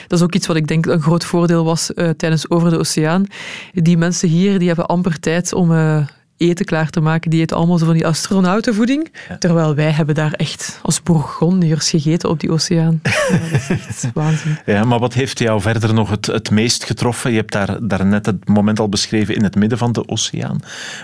dat 0.07 0.19
is 0.19 0.21
ook 0.21 0.35
iets 0.35 0.47
wat 0.47 0.55
ik 0.55 0.67
denk 0.67 0.85
een 0.85 1.01
groot 1.01 1.25
voordeel 1.25 1.63
was 1.63 1.88
uh, 1.95 2.09
tijdens 2.09 2.49
Over 2.49 2.69
de 2.69 2.77
Oceaan. 2.77 3.25
Die 3.73 3.97
mensen 3.97 4.29
hier 4.29 4.59
die 4.59 4.67
hebben 4.67 4.85
amper 4.85 5.19
tijd 5.19 5.53
om 5.53 5.71
uh, 5.71 6.07
eten 6.39 6.65
klaar 6.65 6.89
te 6.89 6.99
maken. 6.99 7.29
Die 7.29 7.41
eten 7.41 7.57
allemaal 7.57 7.77
zo 7.77 7.85
van 7.85 7.93
die 7.93 8.07
astronautenvoeding. 8.07 9.11
Ja. 9.29 9.37
Terwijl 9.37 9.75
wij 9.75 9.91
hebben 9.91 10.15
daar 10.15 10.33
echt 10.33 10.79
als 10.81 11.03
Bourgondiërs 11.03 11.89
gegeten 11.89 12.29
op 12.29 12.39
die 12.39 12.51
oceaan. 12.51 12.99
Ja, 13.29 13.37
dat 13.37 13.51
is 13.51 13.69
echt 13.69 14.09
waanzin. 14.13 14.57
Ja, 14.65 14.83
maar 14.83 14.99
wat 14.99 15.13
heeft 15.13 15.39
jou 15.39 15.61
verder 15.61 15.93
nog 15.93 16.09
het, 16.09 16.25
het 16.25 16.51
meest 16.51 16.83
getroffen? 16.83 17.31
Je 17.31 17.37
hebt 17.37 17.51
daar, 17.51 17.87
daar 17.87 18.05
net 18.05 18.25
het 18.25 18.47
moment 18.47 18.79
al 18.79 18.89
beschreven 18.89 19.35
in 19.35 19.43
het 19.43 19.55
midden 19.55 19.77
van 19.77 19.91
de 19.91 20.07
oceaan. 20.07 20.59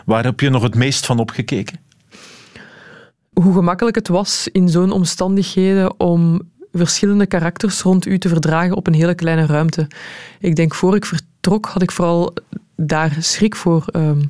Waar 0.05 0.23
heb 0.23 0.39
je 0.39 0.49
nog 0.49 0.63
het 0.63 0.75
meest 0.75 1.05
van 1.05 1.19
opgekeken? 1.19 1.79
Hoe 3.33 3.53
gemakkelijk 3.53 3.95
het 3.95 4.07
was 4.07 4.49
in 4.51 4.69
zo'n 4.69 4.91
omstandigheden 4.91 5.99
om 5.99 6.41
verschillende 6.77 7.25
karakters 7.25 7.81
rond 7.81 8.05
u 8.05 8.17
te 8.17 8.29
verdragen 8.29 8.75
op 8.75 8.87
een 8.87 8.93
hele 8.93 9.15
kleine 9.15 9.45
ruimte. 9.45 9.87
Ik 10.39 10.55
denk, 10.55 10.75
voor 10.75 10.95
ik 10.95 11.05
vertrok, 11.05 11.65
had 11.65 11.81
ik 11.81 11.91
vooral 11.91 12.33
daar 12.75 13.15
schrik 13.19 13.55
voor. 13.55 13.85
Um, 13.95 14.29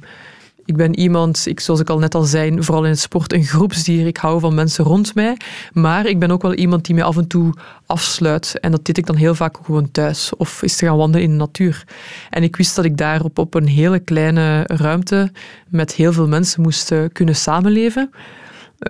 ik 0.65 0.75
ben 0.75 0.99
iemand, 0.99 1.45
ik, 1.45 1.59
zoals 1.59 1.79
ik 1.79 1.89
al 1.89 1.99
net 1.99 2.15
al 2.15 2.23
zei, 2.23 2.63
vooral 2.63 2.83
in 2.83 2.89
het 2.89 2.99
sport, 2.99 3.33
een 3.33 3.43
groepsdier. 3.43 4.07
Ik 4.07 4.17
hou 4.17 4.39
van 4.39 4.53
mensen 4.53 4.85
rond 4.85 5.15
mij. 5.15 5.37
Maar 5.73 6.05
ik 6.05 6.19
ben 6.19 6.31
ook 6.31 6.41
wel 6.41 6.53
iemand 6.53 6.85
die 6.85 6.95
mij 6.95 7.03
af 7.03 7.17
en 7.17 7.27
toe 7.27 7.53
afsluit. 7.85 8.59
En 8.59 8.71
dat 8.71 8.85
deed 8.85 8.97
ik 8.97 9.05
dan 9.05 9.15
heel 9.15 9.35
vaak 9.35 9.57
gewoon 9.63 9.91
thuis. 9.91 10.35
Of 10.37 10.63
is 10.63 10.75
te 10.75 10.85
gaan 10.85 10.97
wandelen 10.97 11.25
in 11.25 11.31
de 11.31 11.37
natuur. 11.37 11.83
En 12.29 12.43
ik 12.43 12.55
wist 12.55 12.75
dat 12.75 12.85
ik 12.85 12.97
daarop 12.97 13.37
op 13.37 13.53
een 13.53 13.67
hele 13.67 13.99
kleine 13.99 14.63
ruimte 14.63 15.31
met 15.67 15.93
heel 15.93 16.13
veel 16.13 16.27
mensen 16.27 16.61
moest 16.61 16.91
eh, 16.91 16.99
kunnen 17.11 17.35
samenleven. 17.35 18.11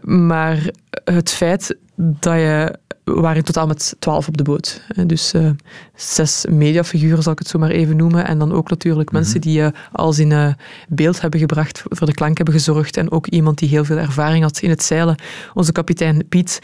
Maar 0.02 0.70
het 1.04 1.30
feit 1.30 1.78
dat 1.96 2.34
je 2.34 2.80
we 3.06 3.14
waren 3.14 3.38
in 3.38 3.44
totaal 3.44 3.68
met 3.68 3.96
twaalf 4.00 4.28
op 4.28 4.38
de 4.38 4.44
boot. 4.44 4.82
Dus 5.06 5.34
uh, 5.34 5.50
zes 5.96 6.46
mediafiguren, 6.50 7.24
zal 7.24 7.32
ik 7.32 7.40
het 7.40 7.48
zo 7.48 7.60
maar 7.60 7.70
even 7.70 7.96
noemen. 7.96 8.26
En 8.26 8.40
dan 8.40 8.52
ook 8.52 8.70
natuurlijk 8.70 9.12
mhm. 9.12 9.20
mensen 9.20 9.42
die 9.42 9.60
uh, 9.60 9.68
alles 9.92 10.20
in 10.20 10.32
uh, 10.32 10.54
beeld 10.90 11.22
hebben 11.22 11.40
gebracht, 11.40 11.84
voor 11.84 12.08
de 12.08 12.14
klank 12.14 12.38
hebben 12.38 12.56
gezorgd. 12.56 12.98
En 12.98 13.12
ook 13.12 13.28
iemand 13.28 13.58
die 13.58 13.70
heel 13.70 13.86
veel 13.86 13.98
ervaring 13.98 14.44
had 14.44 14.60
in 14.60 14.70
het 14.70 14.84
zeilen, 14.84 15.16
onze 15.54 15.72
kapitein 15.72 16.28
Piet. 16.30 16.60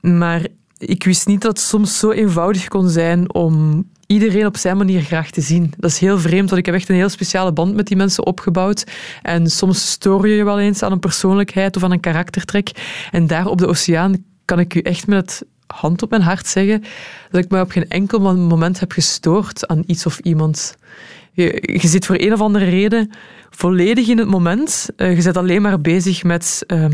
Maar 0.00 0.46
ik 0.78 1.04
wist 1.04 1.26
niet 1.26 1.40
dat 1.40 1.58
het 1.58 1.66
soms 1.66 1.98
zo 1.98 2.10
eenvoudig 2.10 2.68
kon 2.68 2.88
zijn 2.88 3.34
om 3.34 3.84
iedereen 4.12 4.46
op 4.46 4.56
zijn 4.56 4.76
manier 4.76 5.00
graag 5.00 5.30
te 5.30 5.40
zien. 5.40 5.72
Dat 5.76 5.90
is 5.90 5.98
heel 5.98 6.18
vreemd, 6.18 6.48
want 6.48 6.60
ik 6.60 6.66
heb 6.66 6.74
echt 6.74 6.88
een 6.88 6.94
heel 6.94 7.08
speciale 7.08 7.52
band 7.52 7.74
met 7.74 7.86
die 7.86 7.96
mensen 7.96 8.26
opgebouwd. 8.26 8.84
En 9.22 9.46
soms 9.46 9.90
stoor 9.90 10.28
je 10.28 10.34
je 10.34 10.44
wel 10.44 10.60
eens 10.60 10.82
aan 10.82 10.92
een 10.92 10.98
persoonlijkheid 10.98 11.76
of 11.76 11.82
aan 11.82 11.92
een 11.92 12.00
karaktertrek. 12.00 12.70
En 13.10 13.26
daar 13.26 13.46
op 13.46 13.58
de 13.58 13.66
oceaan 13.66 14.24
kan 14.44 14.58
ik 14.58 14.74
u 14.74 14.80
echt 14.80 15.06
met 15.06 15.18
het 15.18 15.42
hand 15.66 16.02
op 16.02 16.10
mijn 16.10 16.22
hart 16.22 16.46
zeggen 16.46 16.82
dat 17.30 17.44
ik 17.44 17.50
me 17.50 17.60
op 17.60 17.70
geen 17.70 17.88
enkel 17.88 18.36
moment 18.36 18.80
heb 18.80 18.92
gestoord 18.92 19.66
aan 19.66 19.82
iets 19.86 20.06
of 20.06 20.18
iemand. 20.18 20.76
Je, 21.32 21.78
je 21.80 21.88
zit 21.88 22.06
voor 22.06 22.16
een 22.18 22.32
of 22.32 22.40
andere 22.40 22.64
reden 22.64 23.10
volledig 23.50 24.08
in 24.08 24.18
het 24.18 24.28
moment. 24.28 24.88
Uh, 24.96 25.16
je 25.16 25.22
bent 25.22 25.36
alleen 25.36 25.62
maar 25.62 25.80
bezig 25.80 26.24
met 26.24 26.64
uh, 26.66 26.84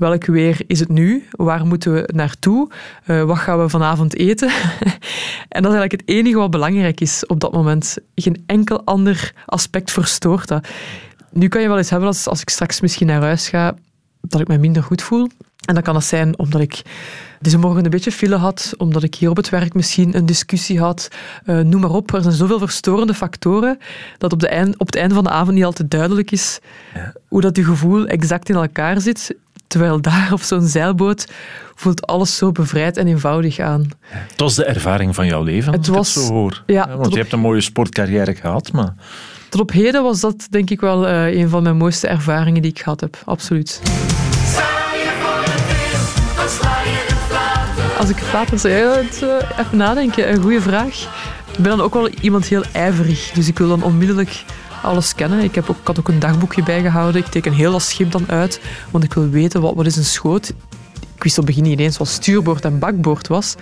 welk 0.00 0.26
weer 0.26 0.60
is 0.66 0.80
het 0.80 0.88
nu? 0.88 1.28
Waar 1.30 1.66
moeten 1.66 1.92
we 1.92 2.08
naartoe? 2.12 2.70
Uh, 3.06 3.22
wat 3.22 3.38
gaan 3.38 3.60
we 3.60 3.68
vanavond 3.68 4.16
eten? 4.16 4.48
en 5.48 5.62
dat 5.62 5.72
is 5.72 5.78
eigenlijk 5.78 5.92
het 5.92 6.02
enige 6.04 6.36
wat 6.36 6.50
belangrijk 6.50 7.00
is 7.00 7.26
op 7.26 7.40
dat 7.40 7.52
moment. 7.52 7.96
Geen 8.14 8.42
enkel 8.46 8.84
ander 8.84 9.32
aspect 9.46 9.90
verstoort 9.90 10.48
dat. 10.48 10.68
Nu 11.32 11.48
kan 11.48 11.62
je 11.62 11.68
wel 11.68 11.76
eens 11.76 11.90
hebben 11.90 12.08
als, 12.08 12.26
als 12.26 12.40
ik 12.40 12.48
straks 12.48 12.80
misschien 12.80 13.06
naar 13.06 13.22
huis 13.22 13.48
ga, 13.48 13.74
dat 14.20 14.40
ik 14.40 14.48
me 14.48 14.58
minder 14.58 14.82
goed 14.82 15.02
voel. 15.02 15.28
En 15.64 15.74
dan 15.74 15.82
kan 15.82 15.94
het 15.94 16.04
zijn 16.04 16.38
omdat 16.38 16.60
ik 16.60 16.82
deze 17.40 17.58
morgen 17.58 17.84
een 17.84 17.90
beetje 17.90 18.12
file 18.12 18.36
had, 18.36 18.74
omdat 18.76 19.02
ik 19.02 19.14
hier 19.14 19.30
op 19.30 19.36
het 19.36 19.48
werk 19.48 19.74
misschien 19.74 20.16
een 20.16 20.26
discussie 20.26 20.80
had. 20.80 21.08
Uh, 21.46 21.58
noem 21.58 21.80
maar 21.80 21.90
op. 21.90 22.14
Er 22.14 22.22
zijn 22.22 22.34
zoveel 22.34 22.58
verstorende 22.58 23.14
factoren 23.14 23.78
dat 24.18 24.32
op, 24.32 24.40
de 24.40 24.48
eind, 24.48 24.78
op 24.78 24.86
het 24.86 24.96
einde 24.96 25.14
van 25.14 25.24
de 25.24 25.30
avond 25.30 25.54
niet 25.54 25.64
altijd 25.64 25.90
duidelijk 25.90 26.30
is 26.30 26.58
ja. 26.94 27.12
hoe 27.28 27.40
dat 27.40 27.56
je 27.56 27.64
gevoel 27.64 28.06
exact 28.06 28.48
in 28.48 28.54
elkaar 28.54 29.00
zit. 29.00 29.34
Terwijl 29.70 30.00
daar 30.00 30.32
op 30.32 30.42
zo'n 30.42 30.66
zeilboot 30.66 31.26
voelt 31.74 32.06
alles 32.06 32.36
zo 32.36 32.52
bevrijd 32.52 32.96
en 32.96 33.06
eenvoudig 33.06 33.58
aan. 33.58 33.90
Het 34.00 34.40
was 34.40 34.54
de 34.54 34.64
ervaring 34.64 35.14
van 35.14 35.26
jouw 35.26 35.42
leven, 35.42 35.72
het 35.72 35.86
was, 35.86 36.14
het 36.14 36.24
zo 36.24 36.32
hoor. 36.32 36.62
Ja, 36.66 36.96
want 36.96 37.12
je 37.12 37.18
hebt 37.18 37.32
een 37.32 37.40
mooie 37.40 37.60
sportcarrière 37.60 38.34
gehad, 38.34 38.72
maar... 38.72 38.94
Tot 39.48 39.60
op 39.60 39.70
heden 39.70 40.02
was 40.02 40.20
dat 40.20 40.46
denk 40.50 40.70
ik 40.70 40.80
wel 40.80 41.08
uh, 41.08 41.26
een 41.26 41.48
van 41.48 41.62
mijn 41.62 41.76
mooiste 41.76 42.06
ervaringen 42.06 42.62
die 42.62 42.70
ik 42.70 42.78
gehad 42.78 43.00
heb. 43.00 43.22
Absoluut. 43.24 43.80
Als 47.98 48.08
ik 48.08 48.32
later 48.32 48.58
zou 48.58 48.74
even 49.58 49.76
nadenken, 49.76 50.32
een 50.32 50.42
goede 50.42 50.60
vraag. 50.60 50.94
Ik 51.52 51.58
ben 51.58 51.76
dan 51.76 51.80
ook 51.80 51.94
wel 51.94 52.08
iemand 52.08 52.46
heel 52.46 52.62
ijverig, 52.72 53.30
dus 53.30 53.48
ik 53.48 53.58
wil 53.58 53.68
dan 53.68 53.82
onmiddellijk 53.82 54.44
alles 54.82 55.14
kennen. 55.14 55.40
Ik, 55.40 55.54
heb 55.54 55.70
ook, 55.70 55.76
had 55.84 55.98
ook 55.98 56.08
een 56.08 56.18
dagboekje 56.18 56.62
bijgehouden. 56.62 57.20
Ik 57.20 57.26
teken 57.26 57.52
heel 57.52 57.72
dat 57.72 57.82
schip 57.82 58.10
dan 58.10 58.24
uit, 58.28 58.60
want 58.90 59.04
ik 59.04 59.14
wil 59.14 59.28
weten 59.28 59.60
wat, 59.60 59.74
wat 59.74 59.86
is 59.86 59.96
een 59.96 60.04
schoot. 60.04 60.48
Ik 61.14 61.22
wist 61.22 61.38
op 61.38 61.46
begin 61.46 61.62
niet 61.62 61.78
eens 61.78 61.96
wat 61.96 62.08
stuurboord 62.08 62.64
en 62.64 62.78
bakboord 62.78 63.28
was. 63.28 63.54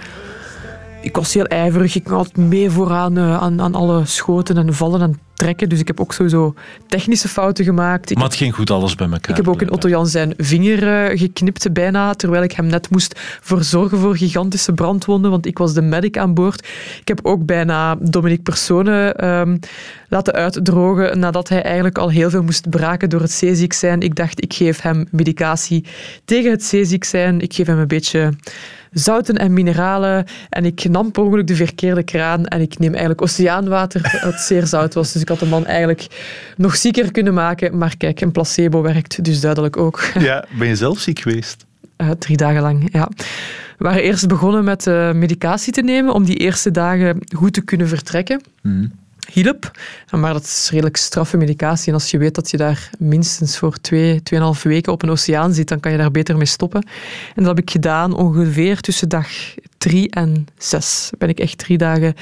Ik 1.03 1.17
was 1.17 1.35
heel 1.35 1.45
ijverig. 1.45 1.95
Ik 1.95 2.07
had 2.07 2.37
mee 2.37 2.71
vooraan 2.71 3.19
uh, 3.19 3.43
aan, 3.43 3.61
aan 3.61 3.75
alle 3.75 4.05
schoten 4.05 4.57
en 4.57 4.75
vallen 4.75 5.03
en 5.03 5.21
trekken. 5.39 5.69
Dus 5.69 5.81
ik 5.81 5.87
heb 5.87 6.01
ook 6.01 6.13
sowieso 6.13 6.55
technische 6.87 7.29
fouten 7.29 7.65
gemaakt. 7.65 8.11
Ik 8.11 8.17
maar 8.17 8.27
het 8.27 8.37
ging 8.37 8.55
goed 8.55 8.71
alles 8.71 8.95
bij 8.95 9.07
elkaar. 9.07 9.31
Ik 9.31 9.37
heb 9.37 9.49
ook 9.49 9.63
in 9.63 9.71
Otto 9.71 9.89
Jan 9.89 10.07
zijn 10.07 10.35
vinger 10.37 11.11
uh, 11.11 11.19
geknipt 11.19 11.73
bijna, 11.73 12.15
terwijl 12.15 12.43
ik 12.43 12.53
hem 12.53 12.67
net 12.67 12.91
moest 12.91 13.21
verzorgen 13.41 13.99
voor 13.99 14.17
gigantische 14.17 14.73
brandwonden, 14.73 15.31
want 15.31 15.47
ik 15.47 15.59
was 15.59 15.75
de 15.75 15.83
medic 15.83 16.19
aan 16.19 16.35
boord. 16.35 16.67
Ik 17.01 17.09
heb 17.09 17.21
ook 17.23 17.47
bijna 17.47 17.97
Dominique 18.01 18.43
Personen 18.43 19.29
um, 19.29 19.59
laten 20.09 20.33
uitdrogen 20.33 21.19
nadat 21.19 21.49
hij 21.49 21.63
eigenlijk 21.63 21.99
al 21.99 22.11
heel 22.11 22.31
veel 22.31 22.43
moest 22.43 22.71
braken 22.71 23.11
door 23.11 23.21
het 23.21 23.33
zeeziek 23.33 23.73
zijn. 23.73 24.01
Ik 24.01 24.15
dacht, 24.15 24.43
ik 24.43 24.53
geef 24.55 24.81
hem 24.81 25.09
medicatie 25.11 25.85
tegen 26.25 26.51
het 26.51 26.65
zeeziek 26.65 27.05
zijn. 27.05 27.41
Ik 27.41 27.55
geef 27.55 27.67
hem 27.67 27.79
een 27.79 27.89
beetje 27.89 28.33
zouten 28.93 29.37
en 29.37 29.53
mineralen. 29.53 30.27
En 30.49 30.65
ik 30.65 30.89
nam 30.89 31.11
per 31.11 31.23
ongeluk 31.23 31.47
de 31.47 31.55
verkeerde 31.55 32.03
kraan 32.03 32.47
en 32.47 32.61
ik 32.61 32.79
neem 32.79 32.91
eigenlijk 32.91 33.23
oceaanwater 33.23 34.21
dat 34.23 34.41
zeer 34.41 34.67
zout 34.67 34.95
was. 34.95 35.13
Dus 35.13 35.25
ik 35.29 35.39
had 35.39 35.49
de 35.49 35.55
man 35.55 35.67
eigenlijk 35.67 36.07
nog 36.57 36.77
zieker 36.77 37.13
kunnen 37.13 37.35
maken. 37.35 37.79
Maar 37.79 37.97
kijk, 37.97 38.21
een 38.21 38.33
placebo 38.33 38.83
werkt 38.83 39.25
dus 39.25 39.41
duidelijk 39.41 39.77
ook. 39.77 40.01
Ja, 40.19 40.45
ben 40.59 40.69
je 40.69 40.77
zelf 40.77 40.99
ziek 40.99 41.21
geweest? 41.21 41.65
Uh, 41.97 42.11
drie 42.11 42.37
dagen 42.37 42.63
lang, 42.63 42.89
ja. 42.93 43.09
We 43.79 43.85
waren 43.85 44.03
eerst 44.03 44.27
begonnen 44.27 44.65
met 44.65 44.87
uh, 44.87 45.13
medicatie 45.13 45.73
te 45.73 45.83
nemen 45.83 46.15
om 46.15 46.25
die 46.25 46.37
eerste 46.37 46.71
dagen 46.71 47.19
goed 47.37 47.53
te 47.53 47.61
kunnen 47.61 47.89
vertrekken. 47.89 48.43
Mm 48.63 48.93
hielp. 49.33 49.71
Maar 50.11 50.33
dat 50.33 50.43
is 50.43 50.69
redelijk 50.71 50.97
straffe 50.97 51.37
medicatie. 51.37 51.89
En 51.89 51.95
als 51.95 52.11
je 52.11 52.19
weet 52.19 52.35
dat 52.35 52.51
je 52.51 52.57
daar 52.57 52.91
minstens 52.99 53.59
voor 53.59 53.81
twee, 53.81 54.23
tweeënhalf 54.23 54.63
weken 54.63 54.93
op 54.93 55.03
een 55.03 55.11
oceaan 55.11 55.53
zit, 55.53 55.69
dan 55.69 55.81
kan 55.81 55.93
je 55.93 55.99
daar 55.99 56.11
beter 56.11 56.37
mee 56.37 56.47
stoppen. 56.47 56.83
En 57.35 57.43
dat 57.43 57.47
heb 57.47 57.59
ik 57.59 57.71
gedaan 57.71 58.15
ongeveer 58.15 58.81
tussen 58.81 59.09
dag 59.09 59.29
drie 59.79 60.11
en 60.11 60.47
zes. 60.59 61.11
Ben 61.19 61.29
ik 61.29 61.39
echt 61.39 61.59
drie 61.59 61.79
dagen 61.79 62.15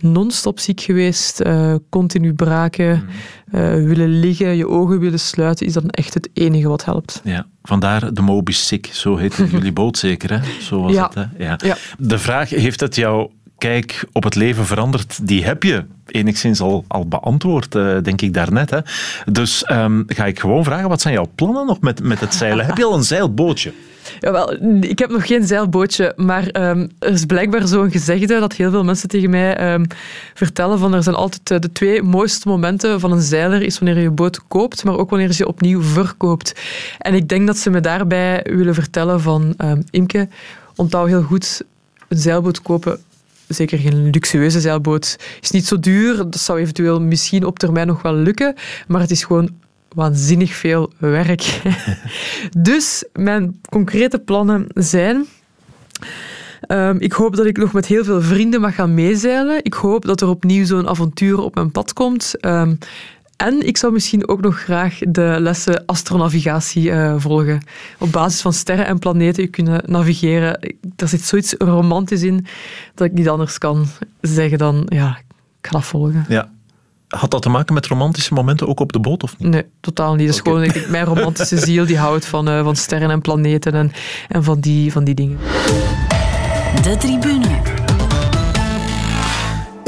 non-stop 0.00 0.58
ziek 0.58 0.80
geweest, 0.80 1.40
uh, 1.40 1.74
continu 1.90 2.34
braken, 2.34 3.08
uh, 3.52 3.60
willen 3.74 4.20
liggen, 4.20 4.56
je 4.56 4.68
ogen 4.68 4.98
willen 4.98 5.20
sluiten, 5.20 5.66
is 5.66 5.72
dan 5.72 5.90
echt 5.90 6.14
het 6.14 6.28
enige 6.32 6.68
wat 6.68 6.84
helpt. 6.84 7.20
Ja, 7.24 7.46
vandaar 7.62 8.14
de 8.14 8.22
Moby 8.22 8.52
Sick, 8.52 8.86
zo 8.86 9.16
heet 9.16 9.36
jullie 9.50 9.72
boot 9.72 9.98
zeker, 9.98 10.30
hè? 10.30 10.60
Zo 10.60 10.80
was 10.80 10.92
ja. 10.92 11.04
het, 11.04 11.14
hè? 11.14 11.44
Ja. 11.44 11.58
ja. 11.64 11.76
De 11.98 12.18
vraag, 12.18 12.50
heeft 12.50 12.80
het 12.80 12.94
jou 12.94 13.30
kijk 13.58 14.04
op 14.12 14.24
het 14.24 14.34
leven 14.34 14.66
veranderd, 14.66 15.26
die 15.26 15.44
heb 15.44 15.62
je 15.62 15.84
enigszins 16.06 16.60
al, 16.60 16.84
al 16.88 17.08
beantwoord, 17.08 17.74
uh, 17.74 17.96
denk 18.02 18.20
ik 18.22 18.34
daarnet. 18.34 18.70
Hè. 18.70 18.78
Dus 19.32 19.70
um, 19.70 20.04
ga 20.06 20.26
ik 20.26 20.40
gewoon 20.40 20.64
vragen, 20.64 20.88
wat 20.88 21.00
zijn 21.00 21.14
jouw 21.14 21.30
plannen 21.34 21.66
nog 21.66 21.80
met, 21.80 22.02
met 22.02 22.20
het 22.20 22.34
zeilen? 22.34 22.66
heb 22.66 22.76
je 22.76 22.84
al 22.84 22.94
een 22.94 23.04
zeilbootje? 23.04 23.72
Jawel, 24.20 24.52
ik 24.80 24.98
heb 24.98 25.10
nog 25.10 25.26
geen 25.26 25.46
zeilbootje, 25.46 26.12
maar 26.16 26.42
um, 26.42 26.90
er 26.98 27.12
is 27.12 27.24
blijkbaar 27.24 27.66
zo'n 27.66 27.90
gezegde 27.90 28.40
dat 28.40 28.52
heel 28.52 28.70
veel 28.70 28.84
mensen 28.84 29.08
tegen 29.08 29.30
mij 29.30 29.72
um, 29.72 29.86
vertellen 30.34 30.78
van 30.78 30.94
er 30.94 31.02
zijn 31.02 31.16
altijd 31.16 31.50
uh, 31.50 31.58
de 31.58 31.72
twee 31.72 32.02
mooiste 32.02 32.48
momenten 32.48 33.00
van 33.00 33.12
een 33.12 33.20
zeiler 33.20 33.62
is 33.62 33.78
wanneer 33.78 33.96
je 33.96 34.02
je 34.02 34.10
boot 34.10 34.40
koopt, 34.48 34.84
maar 34.84 34.96
ook 34.96 35.10
wanneer 35.10 35.28
je 35.28 35.34
ze 35.34 35.48
opnieuw 35.48 35.82
verkoopt. 35.82 36.60
En 36.98 37.14
ik 37.14 37.28
denk 37.28 37.46
dat 37.46 37.56
ze 37.56 37.70
me 37.70 37.80
daarbij 37.80 38.46
willen 38.50 38.74
vertellen 38.74 39.20
van 39.20 39.54
Imke, 39.90 40.28
onthoud 40.76 41.08
heel 41.08 41.22
goed, 41.22 41.62
een 42.08 42.18
zeilboot 42.18 42.62
kopen 42.62 43.00
zeker 43.48 43.78
geen 43.78 44.10
luxueuze 44.10 44.60
zeilboot. 44.60 45.16
Is 45.40 45.50
niet 45.50 45.66
zo 45.66 45.80
duur. 45.80 46.16
Dat 46.16 46.38
zou 46.38 46.60
eventueel 46.60 47.00
misschien 47.00 47.44
op 47.44 47.58
termijn 47.58 47.86
nog 47.86 48.02
wel 48.02 48.14
lukken. 48.14 48.54
Maar 48.86 49.00
het 49.00 49.10
is 49.10 49.24
gewoon 49.24 49.50
waanzinnig 49.94 50.54
veel 50.54 50.92
werk. 50.98 51.60
dus 52.58 53.04
mijn 53.12 53.60
concrete 53.70 54.18
plannen 54.18 54.66
zijn. 54.74 55.26
Um, 56.68 57.00
ik 57.00 57.12
hoop 57.12 57.36
dat 57.36 57.46
ik 57.46 57.56
nog 57.56 57.72
met 57.72 57.86
heel 57.86 58.04
veel 58.04 58.22
vrienden 58.22 58.60
mag 58.60 58.74
gaan 58.74 58.94
meezeilen. 58.94 59.64
Ik 59.64 59.74
hoop 59.74 60.04
dat 60.04 60.20
er 60.20 60.28
opnieuw 60.28 60.64
zo'n 60.64 60.88
avontuur 60.88 61.38
op 61.40 61.54
mijn 61.54 61.70
pad 61.70 61.92
komt. 61.92 62.34
Um, 62.40 62.78
en 63.38 63.66
ik 63.66 63.76
zou 63.76 63.92
misschien 63.92 64.28
ook 64.28 64.40
nog 64.40 64.60
graag 64.60 64.98
de 64.98 65.36
lessen 65.38 65.82
astronavigatie 65.86 66.90
uh, 66.90 67.14
volgen. 67.16 67.62
Op 67.98 68.12
basis 68.12 68.40
van 68.40 68.52
sterren 68.52 68.86
en 68.86 68.98
planeten 68.98 69.50
kunnen 69.50 69.82
navigeren. 69.86 70.74
Daar 70.80 71.08
zit 71.08 71.22
zoiets 71.22 71.54
romantisch 71.58 72.22
in 72.22 72.46
dat 72.94 73.06
ik 73.06 73.12
niet 73.12 73.28
anders 73.28 73.58
kan 73.58 73.86
zeggen 74.20 74.58
dan, 74.58 74.82
ja, 74.86 75.18
ik 75.60 75.66
ga 75.66 75.70
dat 75.70 75.84
volgen. 75.84 76.24
Ja. 76.28 76.50
Had 77.08 77.30
dat 77.30 77.42
te 77.42 77.48
maken 77.48 77.74
met 77.74 77.86
romantische 77.86 78.34
momenten 78.34 78.68
ook 78.68 78.80
op 78.80 78.92
de 78.92 79.00
boot 79.00 79.22
of 79.22 79.38
niet? 79.38 79.48
Nee, 79.48 79.64
totaal 79.80 80.14
niet. 80.14 80.26
Dat 80.26 80.34
is 80.34 80.40
gewoon 80.40 80.62
ik, 80.62 80.88
mijn 80.88 81.04
romantische 81.04 81.58
ziel 81.66 81.86
die 81.86 81.98
houdt 81.98 82.24
van, 82.24 82.48
uh, 82.48 82.62
van 82.62 82.76
sterren 82.76 83.10
en 83.10 83.20
planeten 83.20 83.72
en, 83.72 83.92
en 84.28 84.44
van, 84.44 84.60
die, 84.60 84.92
van 84.92 85.04
die 85.04 85.14
dingen. 85.14 85.38
De 86.82 86.96
tribune. 86.98 87.67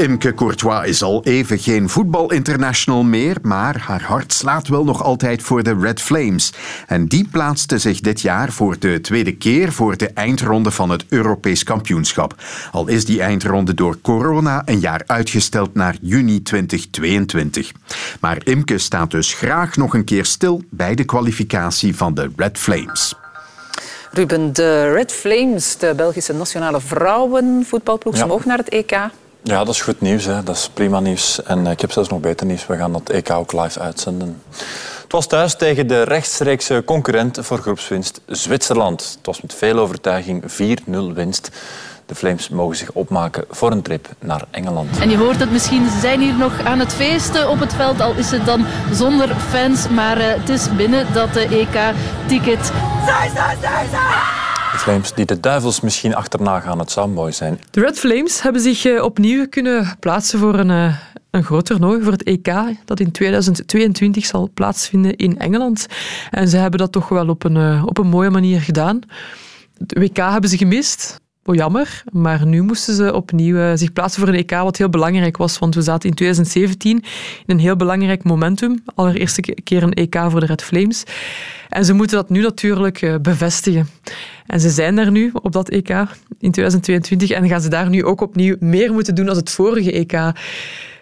Imke 0.01 0.33
Courtois 0.33 0.87
is 0.87 1.03
al 1.03 1.23
even 1.23 1.59
geen 1.59 1.89
voetbalinternational 1.89 3.03
meer, 3.03 3.37
maar 3.41 3.79
haar 3.79 4.03
hart 4.03 4.33
slaat 4.33 4.67
wel 4.67 4.83
nog 4.83 5.03
altijd 5.03 5.41
voor 5.41 5.63
de 5.63 5.75
Red 5.79 6.01
Flames. 6.01 6.53
En 6.87 7.05
die 7.05 7.27
plaatste 7.31 7.77
zich 7.77 7.99
dit 7.99 8.21
jaar 8.21 8.51
voor 8.51 8.79
de 8.79 9.01
tweede 9.01 9.31
keer 9.31 9.71
voor 9.71 9.97
de 9.97 10.09
eindronde 10.13 10.71
van 10.71 10.89
het 10.89 11.05
Europees 11.09 11.63
kampioenschap. 11.63 12.35
Al 12.71 12.87
is 12.87 13.05
die 13.05 13.21
eindronde 13.21 13.73
door 13.73 14.01
corona 14.01 14.61
een 14.65 14.79
jaar 14.79 15.01
uitgesteld 15.05 15.73
naar 15.73 15.95
juni 16.01 16.41
2022. 16.41 17.71
Maar 18.19 18.37
Imke 18.43 18.77
staat 18.77 19.11
dus 19.11 19.33
graag 19.33 19.75
nog 19.75 19.93
een 19.93 20.05
keer 20.05 20.25
stil 20.25 20.63
bij 20.69 20.95
de 20.95 21.03
kwalificatie 21.03 21.95
van 21.95 22.13
de 22.13 22.31
Red 22.35 22.57
Flames. 22.57 23.15
Ruben, 24.11 24.53
de 24.53 24.91
Red 24.93 25.11
Flames, 25.11 25.77
de 25.77 25.93
Belgische 25.95 26.33
nationale 26.33 26.81
vrouwenvoetbalploeg, 26.81 28.17
ja. 28.17 28.25
ook 28.25 28.45
naar 28.45 28.57
het 28.57 28.69
EK. 28.69 28.97
Ja, 29.43 29.63
dat 29.63 29.73
is 29.73 29.81
goed 29.81 30.01
nieuws. 30.01 30.25
Hè. 30.25 30.43
Dat 30.43 30.55
is 30.55 30.69
prima 30.73 30.99
nieuws. 30.99 31.43
En 31.43 31.65
eh, 31.65 31.71
ik 31.71 31.81
heb 31.81 31.91
zelfs 31.91 32.09
nog 32.09 32.19
beter 32.19 32.45
nieuws. 32.45 32.67
We 32.67 32.77
gaan 32.77 32.93
dat 32.93 33.09
EK 33.09 33.29
ook 33.31 33.53
live 33.53 33.79
uitzenden. 33.79 34.41
Het 35.01 35.11
was 35.11 35.27
thuis 35.27 35.55
tegen 35.55 35.87
de 35.87 36.03
rechtstreekse 36.03 36.83
concurrent 36.85 37.37
voor 37.41 37.57
groepswinst 37.57 38.21
Zwitserland. 38.27 39.01
Het 39.17 39.25
was 39.25 39.41
met 39.41 39.53
veel 39.53 39.79
overtuiging 39.79 40.43
4-0 40.43 41.13
winst. 41.13 41.49
De 42.05 42.15
Flames 42.15 42.49
mogen 42.49 42.75
zich 42.75 42.91
opmaken 42.91 43.45
voor 43.49 43.71
een 43.71 43.81
trip 43.81 44.07
naar 44.19 44.43
Engeland. 44.51 44.99
En 44.99 45.09
je 45.09 45.17
hoort 45.17 45.39
het 45.39 45.51
misschien, 45.51 45.89
ze 45.89 45.99
zijn 45.99 46.19
hier 46.19 46.37
nog 46.37 46.63
aan 46.63 46.79
het 46.79 46.93
feesten 46.93 47.49
op 47.49 47.59
het 47.59 47.73
veld, 47.73 48.01
al 48.01 48.13
is 48.13 48.31
het 48.31 48.45
dan 48.45 48.65
zonder 48.93 49.35
fans. 49.35 49.89
Maar 49.89 50.17
uh, 50.17 50.23
het 50.27 50.49
is 50.49 50.75
binnen 50.75 51.13
dat 51.13 51.33
de 51.33 51.41
EK-ticket... 51.41 52.71
De 54.71 54.77
Flames 54.77 55.13
die 55.13 55.25
de 55.25 55.39
duivels 55.39 55.81
misschien 55.81 56.15
achterna 56.15 56.59
gaan, 56.59 56.79
het 56.79 56.91
zou 56.91 57.09
mooi 57.09 57.31
zijn. 57.31 57.59
De 57.71 57.79
Red 57.81 57.99
Flames 57.99 58.41
hebben 58.41 58.61
zich 58.61 58.85
uh, 58.85 59.03
opnieuw 59.03 59.47
kunnen 59.47 59.95
plaatsen 59.99 60.39
voor 60.39 60.53
een, 60.53 60.69
uh, 60.69 60.95
een 61.31 61.43
groot 61.43 61.65
toernooi, 61.65 62.03
voor 62.03 62.11
het 62.11 62.23
EK, 62.23 62.53
dat 62.85 62.99
in 62.99 63.11
2022 63.11 64.25
zal 64.25 64.49
plaatsvinden 64.53 65.15
in 65.15 65.39
Engeland. 65.39 65.87
En 66.29 66.47
ze 66.47 66.57
hebben 66.57 66.79
dat 66.79 66.91
toch 66.91 67.09
wel 67.09 67.27
op 67.27 67.43
een, 67.43 67.55
uh, 67.55 67.83
op 67.85 67.97
een 67.97 68.07
mooie 68.07 68.29
manier 68.29 68.61
gedaan. 68.61 68.99
Het 69.77 69.97
WK 69.97 70.17
hebben 70.17 70.49
ze 70.49 70.57
gemist. 70.57 71.20
Oh, 71.45 71.55
jammer, 71.55 72.03
maar 72.11 72.45
nu 72.45 72.61
moesten 72.61 72.95
ze 72.95 73.13
opnieuw 73.13 73.55
uh, 73.55 73.71
zich 73.75 73.93
plaatsen 73.93 74.21
voor 74.21 74.29
een 74.29 74.39
EK, 74.39 74.51
wat 74.51 74.77
heel 74.77 74.89
belangrijk 74.89 75.37
was, 75.37 75.59
want 75.59 75.75
we 75.75 75.81
zaten 75.81 76.09
in 76.09 76.15
2017 76.15 76.97
in 76.97 77.03
een 77.45 77.59
heel 77.59 77.75
belangrijk 77.75 78.23
momentum. 78.23 78.83
Allereerste 78.95 79.41
keer 79.41 79.83
een 79.83 79.93
EK 79.93 80.19
voor 80.27 80.39
de 80.39 80.45
Red 80.45 80.63
Flames. 80.63 81.03
En 81.69 81.85
ze 81.85 81.93
moeten 81.93 82.17
dat 82.17 82.29
nu 82.29 82.41
natuurlijk 82.41 83.01
uh, 83.01 83.15
bevestigen. 83.21 83.87
En 84.45 84.59
ze 84.59 84.69
zijn 84.69 84.95
daar 84.95 85.11
nu 85.11 85.31
op 85.41 85.51
dat 85.51 85.69
EK 85.69 85.89
in 86.39 86.51
2022 86.51 87.29
en 87.29 87.47
gaan 87.47 87.61
ze 87.61 87.69
daar 87.69 87.89
nu 87.89 88.03
ook 88.03 88.21
opnieuw 88.21 88.55
meer 88.59 88.93
moeten 88.93 89.15
doen 89.15 89.29
als 89.29 89.37
het 89.37 89.49
vorige 89.49 89.91
EK. 89.91 90.33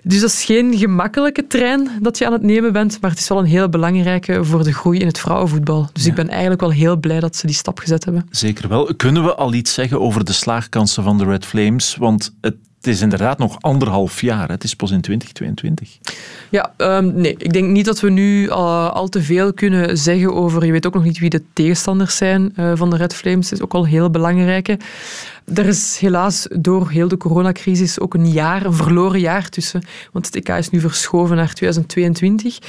Dus 0.03 0.19
dat 0.19 0.29
is 0.29 0.43
geen 0.43 0.77
gemakkelijke 0.77 1.47
trein 1.47 1.89
dat 2.01 2.17
je 2.17 2.25
aan 2.25 2.33
het 2.33 2.41
nemen 2.41 2.73
bent, 2.73 2.97
maar 3.01 3.09
het 3.09 3.19
is 3.19 3.27
wel 3.27 3.37
een 3.37 3.45
heel 3.45 3.69
belangrijke 3.69 4.45
voor 4.45 4.63
de 4.63 4.73
groei 4.73 4.99
in 4.99 5.07
het 5.07 5.19
vrouwenvoetbal. 5.19 5.89
Dus 5.93 6.05
ik 6.05 6.15
ben 6.15 6.29
eigenlijk 6.29 6.61
wel 6.61 6.71
heel 6.71 6.97
blij 6.97 7.19
dat 7.19 7.35
ze 7.35 7.45
die 7.45 7.55
stap 7.55 7.79
gezet 7.79 8.05
hebben. 8.05 8.27
Zeker 8.31 8.69
wel. 8.69 8.95
Kunnen 8.95 9.23
we 9.23 9.35
al 9.35 9.53
iets 9.53 9.73
zeggen 9.73 10.01
over 10.01 10.25
de 10.25 10.33
slaagkansen 10.33 11.03
van 11.03 11.17
de 11.17 11.25
Red 11.25 11.45
Flames? 11.45 11.95
Want 11.95 12.33
het 12.41 12.55
het 12.79 12.87
is 12.87 13.01
inderdaad 13.01 13.37
nog 13.37 13.57
anderhalf 13.59 14.21
jaar. 14.21 14.49
Het 14.49 14.63
is 14.63 14.73
pas 14.73 14.91
in 14.91 15.01
2022. 15.01 15.97
Ja, 16.49 16.73
um, 16.77 17.13
nee. 17.13 17.35
Ik 17.37 17.53
denk 17.53 17.67
niet 17.67 17.85
dat 17.85 17.99
we 17.99 18.09
nu 18.09 18.45
uh, 18.45 18.89
al 18.89 19.07
te 19.07 19.21
veel 19.21 19.53
kunnen 19.53 19.97
zeggen 19.97 20.33
over... 20.33 20.65
Je 20.65 20.71
weet 20.71 20.85
ook 20.85 20.93
nog 20.93 21.03
niet 21.03 21.19
wie 21.19 21.29
de 21.29 21.43
tegenstanders 21.53 22.17
zijn 22.17 22.53
uh, 22.55 22.71
van 22.75 22.89
de 22.89 22.97
Red 22.97 23.15
Flames. 23.15 23.49
Dat 23.49 23.59
is 23.59 23.65
ook 23.65 23.73
al 23.73 23.85
heel 23.85 24.09
belangrijk. 24.09 24.77
Er 25.53 25.65
is 25.65 25.97
helaas 25.99 26.47
door 26.51 26.89
heel 26.89 27.07
de 27.07 27.17
coronacrisis 27.17 27.99
ook 27.99 28.13
een 28.13 28.31
jaar, 28.31 28.65
een 28.65 28.73
verloren 28.73 29.19
jaar 29.19 29.49
tussen. 29.49 29.83
Want 30.11 30.25
het 30.25 30.35
EK 30.35 30.49
is 30.49 30.69
nu 30.69 30.79
verschoven 30.79 31.35
naar 31.35 31.53
2022. 31.53 32.59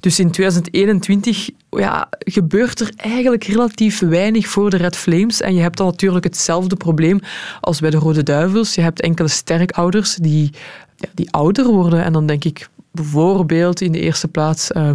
Dus 0.00 0.18
in 0.18 0.30
2021 0.30 1.50
ja, 1.70 2.08
gebeurt 2.18 2.80
er 2.80 2.90
eigenlijk 2.96 3.44
relatief 3.44 3.98
weinig 3.98 4.46
voor 4.46 4.70
de 4.70 4.76
Red 4.76 4.96
Flames. 4.96 5.40
En 5.40 5.54
je 5.54 5.60
hebt 5.60 5.76
dan 5.76 5.86
natuurlijk 5.86 6.24
hetzelfde 6.24 6.76
probleem 6.76 7.20
als 7.60 7.80
bij 7.80 7.90
de 7.90 7.96
Rode 7.96 8.22
Duivels. 8.22 8.74
Je 8.74 8.80
hebt 8.80 9.00
enkele 9.00 9.28
sterkouders 9.28 10.14
die, 10.14 10.50
ja, 10.96 11.08
die 11.14 11.30
ouder 11.30 11.66
worden. 11.66 12.04
En 12.04 12.12
dan 12.12 12.26
denk 12.26 12.44
ik 12.44 12.68
bijvoorbeeld 12.92 13.80
in 13.80 13.92
de 13.92 14.00
eerste 14.00 14.28
plaats 14.28 14.70
uh, 14.70 14.90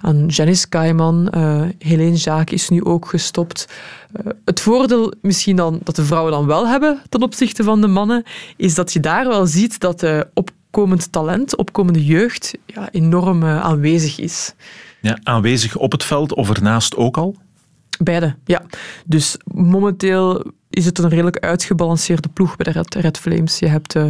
aan 0.00 0.26
Janice 0.26 0.68
Kaiman. 0.68 1.32
Uh, 1.34 1.62
Helene 1.78 2.16
Jaak 2.16 2.50
is 2.50 2.68
nu 2.68 2.84
ook 2.84 3.06
gestopt. 3.06 3.68
Uh, 4.12 4.32
het 4.44 4.60
voordeel 4.60 5.12
misschien 5.22 5.56
dan 5.56 5.80
dat 5.82 5.96
de 5.96 6.04
vrouwen 6.04 6.32
dan 6.32 6.46
wel 6.46 6.68
hebben 6.68 7.02
ten 7.08 7.22
opzichte 7.22 7.62
van 7.62 7.80
de 7.80 7.86
mannen, 7.86 8.24
is 8.56 8.74
dat 8.74 8.92
je 8.92 9.00
daar 9.00 9.28
wel 9.28 9.46
ziet 9.46 9.80
dat 9.80 10.02
uh, 10.02 10.20
opkomend 10.34 11.12
talent, 11.12 11.56
opkomende 11.56 12.04
jeugd 12.04 12.58
ja, 12.66 12.88
enorm 12.92 13.44
aanwezig 13.44 14.18
is. 14.18 14.54
Ja, 15.00 15.18
aanwezig 15.22 15.76
op 15.76 15.92
het 15.92 16.04
veld 16.04 16.34
of 16.34 16.50
ernaast 16.50 16.96
ook 16.96 17.16
al? 17.16 17.36
Beide, 17.98 18.36
ja. 18.44 18.62
Dus 19.04 19.36
momenteel 19.44 20.52
is 20.70 20.84
het 20.84 20.98
een 20.98 21.08
redelijk 21.08 21.38
uitgebalanceerde 21.38 22.28
ploeg 22.28 22.56
bij 22.56 22.72
de 22.72 22.78
Red, 22.78 22.94
Red 22.94 23.18
Flames. 23.18 23.58
Je 23.58 23.66
hebt 23.66 23.94
uh, 23.94 24.04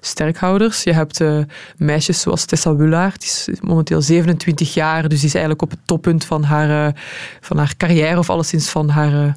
sterkhouders, 0.00 0.82
je 0.82 0.92
hebt 0.92 1.20
uh, 1.20 1.38
meisjes 1.76 2.20
zoals 2.20 2.44
Tessa 2.44 2.76
Wullaert, 2.76 3.20
die 3.20 3.28
is 3.28 3.60
momenteel 3.60 4.02
27 4.02 4.74
jaar, 4.74 5.08
dus 5.08 5.18
die 5.18 5.28
is 5.28 5.34
eigenlijk 5.34 5.62
op 5.62 5.70
het 5.70 5.80
toppunt 5.84 6.24
van 6.24 6.42
haar, 6.42 6.86
uh, 6.86 7.00
van 7.40 7.56
haar 7.56 7.74
carrière 7.76 8.18
of 8.18 8.30
alleszins 8.30 8.68
van 8.68 8.88
haar 8.88 9.36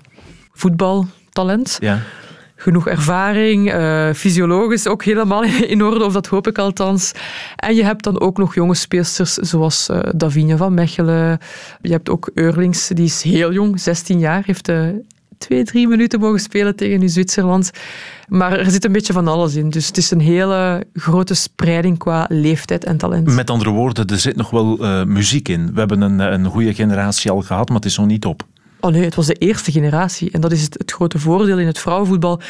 voetbaltalent. 0.52 1.78
Ja 1.82 2.00
genoeg 2.62 2.88
ervaring, 2.88 3.74
fysiologisch 4.16 4.88
ook 4.88 5.04
helemaal 5.04 5.44
in 5.74 5.84
orde, 5.84 6.06
of 6.06 6.14
dat 6.14 6.28
hoop 6.28 6.48
ik 6.48 6.58
althans. 6.58 7.12
En 7.56 7.76
je 7.76 7.84
hebt 7.84 8.04
dan 8.04 8.20
ook 8.20 8.38
nog 8.38 8.56
jonge 8.56 8.76
speelsters 8.76 9.34
zoals 9.34 9.90
Davinia 10.16 10.58
van 10.58 10.74
Mechelen. 10.74 11.40
Je 11.82 11.92
hebt 11.92 12.10
ook 12.10 12.30
Eurlings, 12.34 12.88
die 12.88 13.06
is 13.06 13.22
heel 13.22 13.54
jong, 13.54 13.80
16 13.80 14.20
jaar, 14.20 14.44
heeft 14.46 14.72
twee, 15.40 15.64
drie 15.64 15.88
minuten 15.88 16.20
mogen 16.20 16.40
spelen 16.40 16.76
tegen 16.76 17.00
nu 17.00 17.10
Zwitserland. 17.10 17.72
Maar 18.28 18.60
er 18.60 18.72
zit 18.72 18.86
een 18.86 18.92
beetje 18.92 19.14
van 19.14 19.28
alles 19.28 19.56
in. 19.56 19.70
Dus 19.70 19.88
het 19.88 19.98
is 19.98 20.12
een 20.12 20.20
hele 20.20 20.84
grote 20.94 21.34
spreiding 21.34 21.98
qua 21.98 22.26
leeftijd 22.30 22.86
en 22.86 22.98
talent. 22.98 23.36
Met 23.36 23.50
andere 23.50 23.70
woorden, 23.70 24.08
er 24.08 24.18
zit 24.18 24.36
nog 24.36 24.50
wel 24.50 24.84
uh, 24.84 25.04
muziek 25.04 25.48
in. 25.48 25.74
We 25.74 25.80
hebben 25.80 26.02
een, 26.02 26.20
een 26.20 26.46
goede 26.46 26.74
generatie 26.74 27.32
al 27.32 27.42
gehad, 27.42 27.68
maar 27.68 27.78
het 27.78 27.86
is 27.86 27.98
nog 27.98 28.06
niet 28.06 28.26
op. 28.26 28.46
Oh 28.80 28.92
nee, 28.92 29.04
het 29.04 29.16
was 29.16 29.26
de 29.26 29.34
eerste 29.34 29.72
generatie. 29.72 30.32
En 30.32 30.42
dat 30.42 30.52
is 30.52 30.62
het, 30.62 30.74
het 30.78 30.92
grote 30.92 31.20
voordeel 31.20 31.60
in 31.60 31.68
het 31.68 31.80
vrouwenvoetbal. 31.80 32.42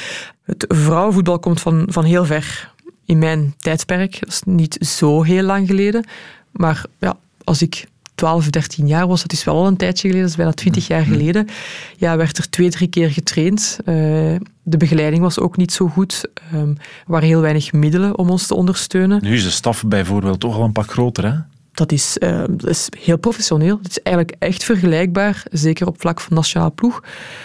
Het 0.44 0.66
vrouwenvoetbal 0.68 1.40
komt 1.40 1.62
van, 1.62 1.88
van 1.90 2.04
heel 2.04 2.26
ver. 2.26 2.74
In 3.06 3.18
mijn 3.18 3.54
tijdsperk, 3.58 4.20
dat 4.20 4.30
is 4.30 4.42
niet 4.46 4.78
zo 4.80 5.24
heel 5.24 5.44
lang 5.44 5.68
geleden. 5.68 6.06
Maar 6.52 6.86
ja, 7.00 7.18
als 7.44 7.62
ik 7.62 7.86
12, 8.20 8.50
13 8.50 8.88
jaar 8.88 9.08
was, 9.08 9.22
dat 9.22 9.32
is 9.32 9.44
wel 9.44 9.56
al 9.56 9.68
een 9.68 9.78
tijdje 9.78 10.02
geleden, 10.02 10.22
dat 10.22 10.30
is 10.30 10.36
bijna 10.36 10.52
20 10.52 10.88
jaar 10.88 11.02
Mhm. 11.02 11.12
geleden, 11.12 11.48
ja, 11.98 12.18
werd 12.18 12.38
er 12.38 12.50
twee, 12.50 12.70
drie 12.70 12.88
keer 12.88 13.12
getraind. 13.12 13.78
Uh, 13.80 13.96
de 14.64 14.78
begeleiding 14.78 15.22
was 15.22 15.40
ook 15.40 15.58
niet 15.58 15.72
zo 15.74 15.88
goed. 15.88 16.26
Um, 16.54 16.70
er 16.80 16.86
waren 17.06 17.28
heel 17.28 17.42
weinig 17.42 17.74
middelen 17.74 18.18
om 18.18 18.30
ons 18.30 18.48
te 18.48 18.56
ondersteunen. 18.56 19.20
Nu 19.24 19.34
is 19.34 19.44
de 19.44 19.50
staf 19.50 19.84
bijvoorbeeld 19.86 20.40
toch 20.40 20.56
al 20.56 20.64
een 20.64 20.72
pak 20.72 20.92
groter, 20.92 21.26
hè? 21.26 21.38
Dat 21.80 21.92
is, 21.92 22.18
dat 22.50 22.70
is 22.70 22.88
heel 23.00 23.18
professioneel. 23.18 23.78
Het 23.82 23.90
is 23.90 24.02
eigenlijk 24.02 24.36
echt 24.40 24.64
vergelijkbaar, 24.64 25.44
zeker 25.52 25.88
op 25.88 26.00
vlak 26.00 26.20
van 26.20 26.36
nationale 26.36 26.72
ploeg, 26.72 27.04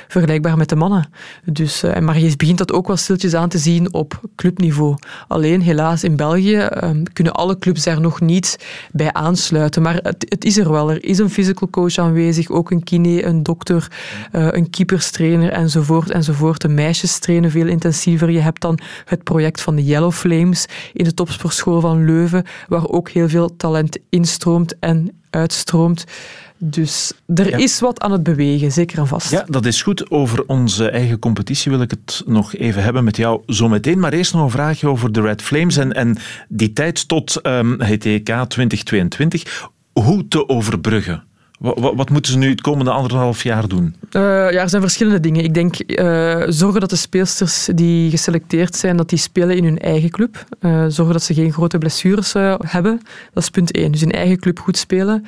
vergelijkbaar 0.09 0.57
met 0.57 0.69
de 0.69 0.77
mannen. 0.77 1.09
Dus, 1.45 1.85
uh, 1.85 1.99
maar 1.99 2.19
je 2.19 2.37
begint 2.37 2.59
dat 2.59 2.73
ook 2.73 2.87
wel 2.87 2.97
stiltjes 2.97 3.35
aan 3.35 3.49
te 3.49 3.59
zien 3.59 3.93
op 3.93 4.21
clubniveau. 4.37 4.97
Alleen 5.29 5.61
helaas 5.61 6.05
in 6.05 6.17
België 6.17 6.69
um, 6.85 7.03
kunnen 7.13 7.33
alle 7.33 7.59
clubs 7.59 7.85
daar 7.85 8.01
nog 8.01 8.21
niet 8.21 8.59
bij 8.93 9.13
aansluiten. 9.13 9.83
Maar 9.83 9.95
het, 9.95 10.27
het, 10.29 10.45
is 10.45 10.57
er 10.57 10.71
wel. 10.71 10.91
Er 10.91 11.05
is 11.05 11.19
een 11.19 11.31
physical 11.31 11.71
coach 11.71 11.99
aanwezig, 11.99 12.51
ook 12.51 12.71
een 12.71 12.85
kine, 12.85 13.25
een 13.25 13.43
dokter, 13.43 13.89
uh, 14.33 14.49
een 14.51 14.71
keeperstrainer 14.71 15.51
enzovoort. 15.51 16.11
enzovoort. 16.11 16.61
De 16.61 16.69
meisjes 16.69 17.19
trainen 17.19 17.51
veel 17.51 17.67
intensiever. 17.67 18.31
Je 18.31 18.41
hebt 18.41 18.61
dan 18.61 18.79
het 19.05 19.23
project 19.23 19.61
van 19.61 19.75
de 19.75 19.85
Yellow 19.85 20.13
Flames 20.13 20.67
in 20.93 21.05
de 21.05 21.15
topsportschool 21.15 21.81
van 21.81 22.05
Leuven, 22.05 22.45
waar 22.69 22.89
ook 22.89 23.09
heel 23.09 23.29
veel 23.29 23.57
talent 23.57 23.99
instroomt 24.25 24.79
en 24.79 25.11
uitstroomt. 25.31 26.05
Dus 26.59 27.13
er 27.35 27.49
ja. 27.49 27.57
is 27.57 27.81
wat 27.81 28.01
aan 28.01 28.13
het 28.13 28.23
bewegen, 28.23 28.73
zeker 28.73 28.99
en 28.99 29.07
vast. 29.07 29.31
Ja, 29.31 29.45
dat 29.49 29.67
is 29.67 29.83
goed. 29.83 30.11
Over 30.11 30.45
onze 30.47 30.91
eigen 30.91 31.19
competitie 31.19 31.71
wil 31.71 31.81
ik 31.81 31.91
het 31.91 32.23
nog 32.27 32.55
even 32.55 32.83
hebben 32.83 33.05
met 33.05 33.17
jou 33.17 33.43
zo 33.47 33.69
meteen. 33.69 33.99
Maar 33.99 34.13
eerst 34.13 34.33
nog 34.33 34.43
een 34.43 34.51
vraagje 34.51 34.89
over 34.89 35.13
de 35.13 35.21
Red 35.21 35.43
Flames 35.43 35.77
en, 35.77 35.93
en 35.93 36.17
die 36.49 36.73
tijd 36.73 37.09
tot 37.09 37.47
um, 37.47 37.81
het 37.81 38.05
EK 38.07 38.45
2022. 38.49 39.71
Hoe 39.93 40.29
te 40.29 40.49
overbruggen? 40.49 41.25
Wat, 41.65 41.95
wat, 41.95 42.11
moeten 42.11 42.33
ze 42.33 42.39
nu 42.39 42.51
het 42.51 42.61
komende 42.61 42.91
anderhalf 42.91 43.43
jaar 43.43 43.69
doen? 43.69 43.95
Uh, 44.13 44.23
ja, 44.23 44.61
er 44.61 44.69
zijn 44.69 44.83
verschillende 44.83 45.21
dingen. 45.21 45.45
Ik 45.45 45.55
denk 45.55 45.77
uh, 45.87 46.43
zorgen 46.49 46.81
dat 46.81 46.91
de 46.91 46.97
speelsters 46.97 47.69
die 47.75 48.11
geselecteerd 48.11 48.77
zijn, 48.77 48.97
dat 48.97 49.09
die 49.09 49.19
spelen 49.19 49.57
in 49.57 49.65
hun 49.65 49.79
eigen 49.79 50.11
club. 50.11 50.45
Uh, 50.61 50.85
zorgen 50.89 51.13
dat 51.13 51.23
ze 51.23 51.35
geen 51.35 51.53
grote 51.53 51.79
blessures 51.79 52.33
hebben. 52.67 53.01
Dat 53.33 53.43
is 53.43 53.51
punt 53.51 53.73
één. 53.73 53.93
Dus 53.93 54.03
in 54.03 54.13
eigen 54.13 54.39
club 54.39 54.59
goed 54.59 54.77
spelen. 54.77 55.27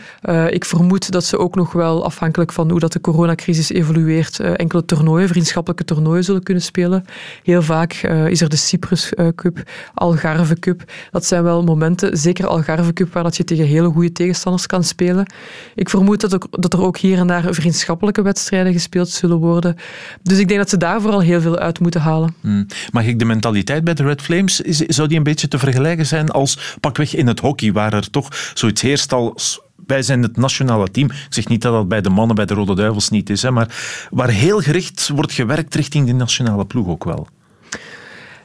ik 0.50 0.64
vermoed 0.64 1.10
dat 1.10 1.24
ze 1.24 1.38
ook 1.38 1.54
nog 1.54 1.72
wel, 1.72 2.04
afhankelijk 2.04 2.52
van 2.52 2.70
hoe 2.70 2.80
dat 2.80 2.92
de 2.92 3.00
coronacrisis 3.00 3.70
evolueert, 3.70 4.40
enkele 4.40 4.84
toernooien, 4.84 5.28
vriendschappelijke 5.28 5.84
toernooien 5.84 6.24
zullen 6.24 6.42
kunnen 6.42 6.62
spelen. 6.62 7.04
Heel 7.42 7.62
vaak 7.62 7.92
is 8.28 8.40
er 8.40 8.48
de 8.48 8.56
Cyprus 8.56 9.12
Cup, 9.34 9.62
Algarve 9.94 10.58
Cup. 10.58 10.82
Dat 11.10 11.24
zijn 11.24 11.42
wel 11.42 11.62
momenten, 11.62 12.16
zeker 12.16 12.46
Algarve 12.46 12.92
Cup, 12.92 13.12
waar 13.12 13.22
dat 13.22 13.36
je 13.36 13.44
tegen 13.44 13.64
hele 13.64 13.88
goede 13.88 14.12
tegenstanders 14.12 14.66
kan 14.66 14.84
spelen. 14.84 15.26
Ik 15.74 15.88
vermoed 15.88 16.20
dat 16.28 16.42
er, 16.42 16.60
dat 16.60 16.72
er 16.72 16.82
ook 16.82 16.98
hier 16.98 17.18
en 17.18 17.26
daar 17.26 17.54
vriendschappelijke 17.54 18.22
wedstrijden 18.22 18.72
gespeeld 18.72 19.08
zullen 19.08 19.36
worden. 19.36 19.76
Dus 20.22 20.38
ik 20.38 20.48
denk 20.48 20.60
dat 20.60 20.70
ze 20.70 20.76
daar 20.76 21.00
vooral 21.00 21.20
heel 21.20 21.40
veel 21.40 21.58
uit 21.58 21.80
moeten 21.80 22.00
halen. 22.00 22.34
Hmm. 22.40 22.66
Mag 22.92 23.04
ik 23.04 23.18
de 23.18 23.24
mentaliteit 23.24 23.84
bij 23.84 23.94
de 23.94 24.02
Red 24.02 24.22
Flames, 24.22 24.60
is, 24.60 24.78
zou 24.78 25.08
die 25.08 25.16
een 25.16 25.22
beetje 25.22 25.48
te 25.48 25.58
vergelijken 25.58 26.06
zijn 26.06 26.30
als 26.30 26.76
pakweg 26.80 27.14
in 27.14 27.26
het 27.26 27.40
hockey, 27.40 27.72
waar 27.72 27.92
er 27.92 28.10
toch 28.10 28.50
zoiets 28.54 28.82
heerst 28.82 29.12
als 29.12 29.60
wij 29.86 30.02
zijn 30.02 30.22
het 30.22 30.36
nationale 30.36 30.90
team. 30.90 31.10
Ik 31.10 31.26
zeg 31.28 31.48
niet 31.48 31.62
dat 31.62 31.72
dat 31.72 31.88
bij 31.88 32.00
de 32.00 32.10
mannen, 32.10 32.36
bij 32.36 32.46
de 32.46 32.54
Rode 32.54 32.74
Duivels 32.74 33.08
niet 33.08 33.30
is, 33.30 33.42
hè, 33.42 33.50
maar 33.50 33.74
waar 34.10 34.28
heel 34.28 34.60
gericht 34.60 35.08
wordt 35.14 35.32
gewerkt 35.32 35.74
richting 35.74 36.06
de 36.06 36.12
nationale 36.12 36.64
ploeg 36.64 36.86
ook 36.86 37.04
wel. 37.04 37.26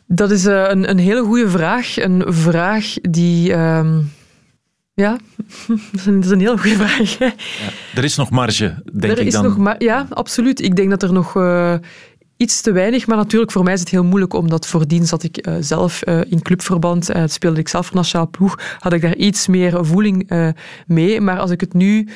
Dat 0.06 0.32
is 0.32 0.46
uh, 0.46 0.66
een, 0.68 0.90
een 0.90 0.98
hele 0.98 1.24
goede 1.24 1.50
vraag. 1.50 1.98
Een 1.98 2.24
vraag 2.28 2.94
die... 3.02 3.50
Uh, 3.50 3.98
ja, 4.94 5.18
dat 6.06 6.26
is 6.26 6.30
een 6.30 6.40
heel 6.40 6.58
goede 6.58 6.76
vraag. 6.76 7.18
Ja, 7.18 7.34
er 7.96 8.04
is 8.04 8.16
nog 8.16 8.30
marge, 8.30 8.84
denk 8.94 9.14
er 9.14 9.20
ik 9.20 9.26
is 9.26 9.34
dan. 9.34 9.64
Nog 9.64 9.76
ja, 9.78 10.08
absoluut. 10.10 10.62
Ik 10.62 10.76
denk 10.76 10.90
dat 10.90 11.04
er 11.04 11.14
nog 11.14 11.36
uh, 11.36 11.74
iets 12.38 12.62
te 12.62 12.72
weinig, 12.72 13.08
maar 13.08 13.18
natuurlijk 13.18 13.52
voor 13.52 13.64
mij 13.64 13.74
is 13.74 13.80
het 13.80 13.90
heel 13.90 14.04
moeilijk, 14.04 14.34
omdat 14.34 14.68
voordien 14.68 15.06
zat 15.06 15.24
ik 15.24 15.48
uh, 15.48 15.56
zelf 15.60 16.08
uh, 16.08 16.22
in 16.28 16.42
clubverband, 16.42 17.10
speelde 17.26 17.60
ik 17.60 17.68
zelf 17.68 17.86
voor 17.86 17.96
nationale 17.96 18.30
ploeg, 18.30 18.60
had 18.80 18.94
ik 18.94 19.02
daar 19.02 19.16
iets 19.16 19.48
meer 19.48 19.86
voeling 19.86 20.32
mee. 20.88 21.22
Maar 21.22 21.40
als 21.40 21.52
ik 21.52 21.62
het 21.62 21.74
nu 21.74 22.08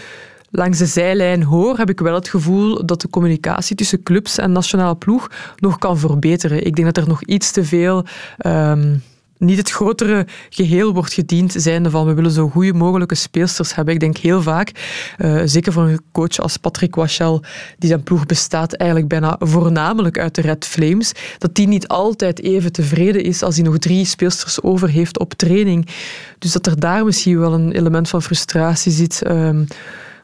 langs 0.52 0.78
de 0.78 0.86
zijlijn 0.86 1.44
hoor, 1.44 1.78
heb 1.78 1.90
ik 1.90 2.00
wel 2.00 2.14
het 2.14 2.30
gevoel 2.30 2.86
dat 2.86 3.02
de 3.02 3.10
communicatie 3.10 3.76
tussen 3.76 4.04
clubs 4.04 4.38
en 4.38 4.52
nationale 4.52 4.96
ploeg 4.96 5.32
nog 5.56 5.78
kan 5.78 5.98
verbeteren. 5.98 6.66
Ik 6.66 6.76
denk 6.76 6.94
dat 6.94 7.04
er 7.04 7.10
nog 7.10 7.24
iets 7.24 7.52
te 7.52 7.64
veel... 7.64 8.06
Um, 8.46 9.02
niet 9.38 9.58
het 9.58 9.72
grotere 9.72 10.28
geheel 10.50 10.94
wordt 10.94 11.14
gediend, 11.14 11.54
zijnde 11.58 11.90
van 11.90 12.06
we 12.06 12.14
willen 12.14 12.32
zo 12.32 12.50
goede 12.50 12.74
mogelijke 12.74 13.16
speelsters 13.16 13.76
hebben. 13.76 13.94
Ik 13.94 14.00
denk 14.00 14.18
heel 14.18 14.42
vaak, 14.42 14.72
uh, 15.18 15.42
zeker 15.46 15.74
voor 15.74 15.84
een 15.84 16.02
coach 16.12 16.38
als 16.40 16.58
Patrick 16.58 16.96
Wachel, 16.96 17.44
die 17.78 17.90
zijn 17.90 18.04
ploeg 18.04 18.26
bestaat 18.26 18.74
eigenlijk 18.74 19.10
bijna 19.10 19.36
voornamelijk 19.40 20.20
uit 20.20 20.36
de 20.36 20.42
Red 20.42 20.66
Flames, 20.66 21.12
dat 21.38 21.56
die 21.56 21.68
niet 21.68 21.88
altijd 21.88 22.42
even 22.42 22.72
tevreden 22.72 23.24
is 23.24 23.42
als 23.42 23.56
hij 23.56 23.64
nog 23.64 23.78
drie 23.78 24.06
speelsters 24.06 24.62
over 24.62 24.90
heeft 24.90 25.20
op 25.20 25.34
training. 25.34 25.88
Dus 26.40 26.52
dat 26.52 26.66
er 26.66 26.80
daar 26.80 27.06
misschien 27.06 27.40
wel 27.40 27.54
een 27.54 27.72
element 27.72 28.10
van 28.10 28.22
frustratie 28.22 28.92
zit. 28.92 29.22
Um, 29.28 29.68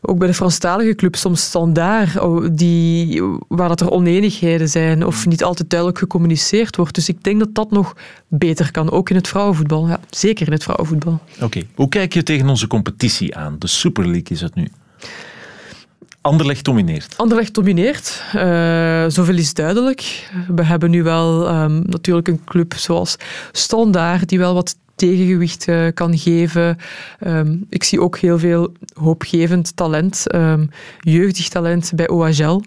ook 0.01 0.17
bij 0.17 0.27
de 0.27 0.33
Franstalige 0.33 0.95
club 0.95 1.15
soms 1.15 1.41
standaard, 1.41 2.19
oh, 2.19 2.45
die, 2.51 3.23
waar 3.47 3.67
dat 3.67 3.81
er 3.81 3.91
oneenigheden 3.91 4.69
zijn 4.69 5.05
of 5.05 5.27
niet 5.27 5.43
altijd 5.43 5.69
duidelijk 5.69 5.99
gecommuniceerd 5.99 6.75
wordt. 6.75 6.95
Dus 6.95 7.09
ik 7.09 7.23
denk 7.23 7.39
dat 7.39 7.55
dat 7.55 7.71
nog 7.71 7.95
beter 8.27 8.71
kan, 8.71 8.91
ook 8.91 9.09
in 9.09 9.15
het 9.15 9.27
vrouwenvoetbal. 9.27 9.87
Ja, 9.87 9.99
zeker 10.09 10.45
in 10.45 10.51
het 10.53 10.63
vrouwenvoetbal. 10.63 11.19
Oké, 11.41 11.61
hoe 11.75 11.89
kijk 11.89 12.13
je 12.13 12.23
tegen 12.23 12.49
onze 12.49 12.67
competitie 12.67 13.35
aan? 13.35 13.55
De 13.59 13.67
Super 13.67 14.03
League 14.03 14.29
is 14.29 14.41
het 14.41 14.55
nu. 14.55 14.67
Anderlecht 16.21 16.65
domineert. 16.65 17.13
Anderlecht 17.17 17.53
domineert. 17.53 18.23
Uh, 18.35 19.05
zoveel 19.07 19.37
is 19.37 19.53
duidelijk. 19.53 20.29
We 20.47 20.63
hebben 20.63 20.89
nu 20.89 21.03
wel 21.03 21.55
um, 21.61 21.81
natuurlijk 21.85 22.27
een 22.27 22.43
club 22.45 22.73
zoals 22.73 23.15
Standaard, 23.51 24.29
die 24.29 24.39
wel 24.39 24.53
wat 24.53 24.75
tegengewicht 25.07 25.67
uh, 25.67 25.87
kan 25.93 26.17
geven. 26.17 26.77
Um, 27.27 27.65
ik 27.69 27.83
zie 27.83 28.01
ook 28.01 28.17
heel 28.17 28.39
veel 28.39 28.71
hoopgevend 28.93 29.75
talent, 29.75 30.35
um, 30.35 30.69
jeugdig 30.99 31.49
talent 31.49 31.91
bij 31.95 32.09
OHL. 32.09 32.61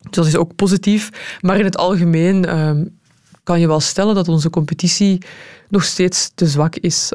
Dus 0.00 0.10
dat 0.10 0.26
is 0.26 0.36
ook 0.36 0.54
positief. 0.54 1.10
Maar 1.40 1.58
in 1.58 1.64
het 1.64 1.76
algemeen 1.76 2.46
kan 3.42 3.60
je 3.60 3.66
wel 3.66 3.80
stellen 3.80 4.14
dat 4.14 4.28
onze 4.28 4.50
competitie 4.50 5.18
nog 5.68 5.84
steeds 5.84 6.30
te 6.34 6.46
zwak 6.46 6.76
is 6.76 7.12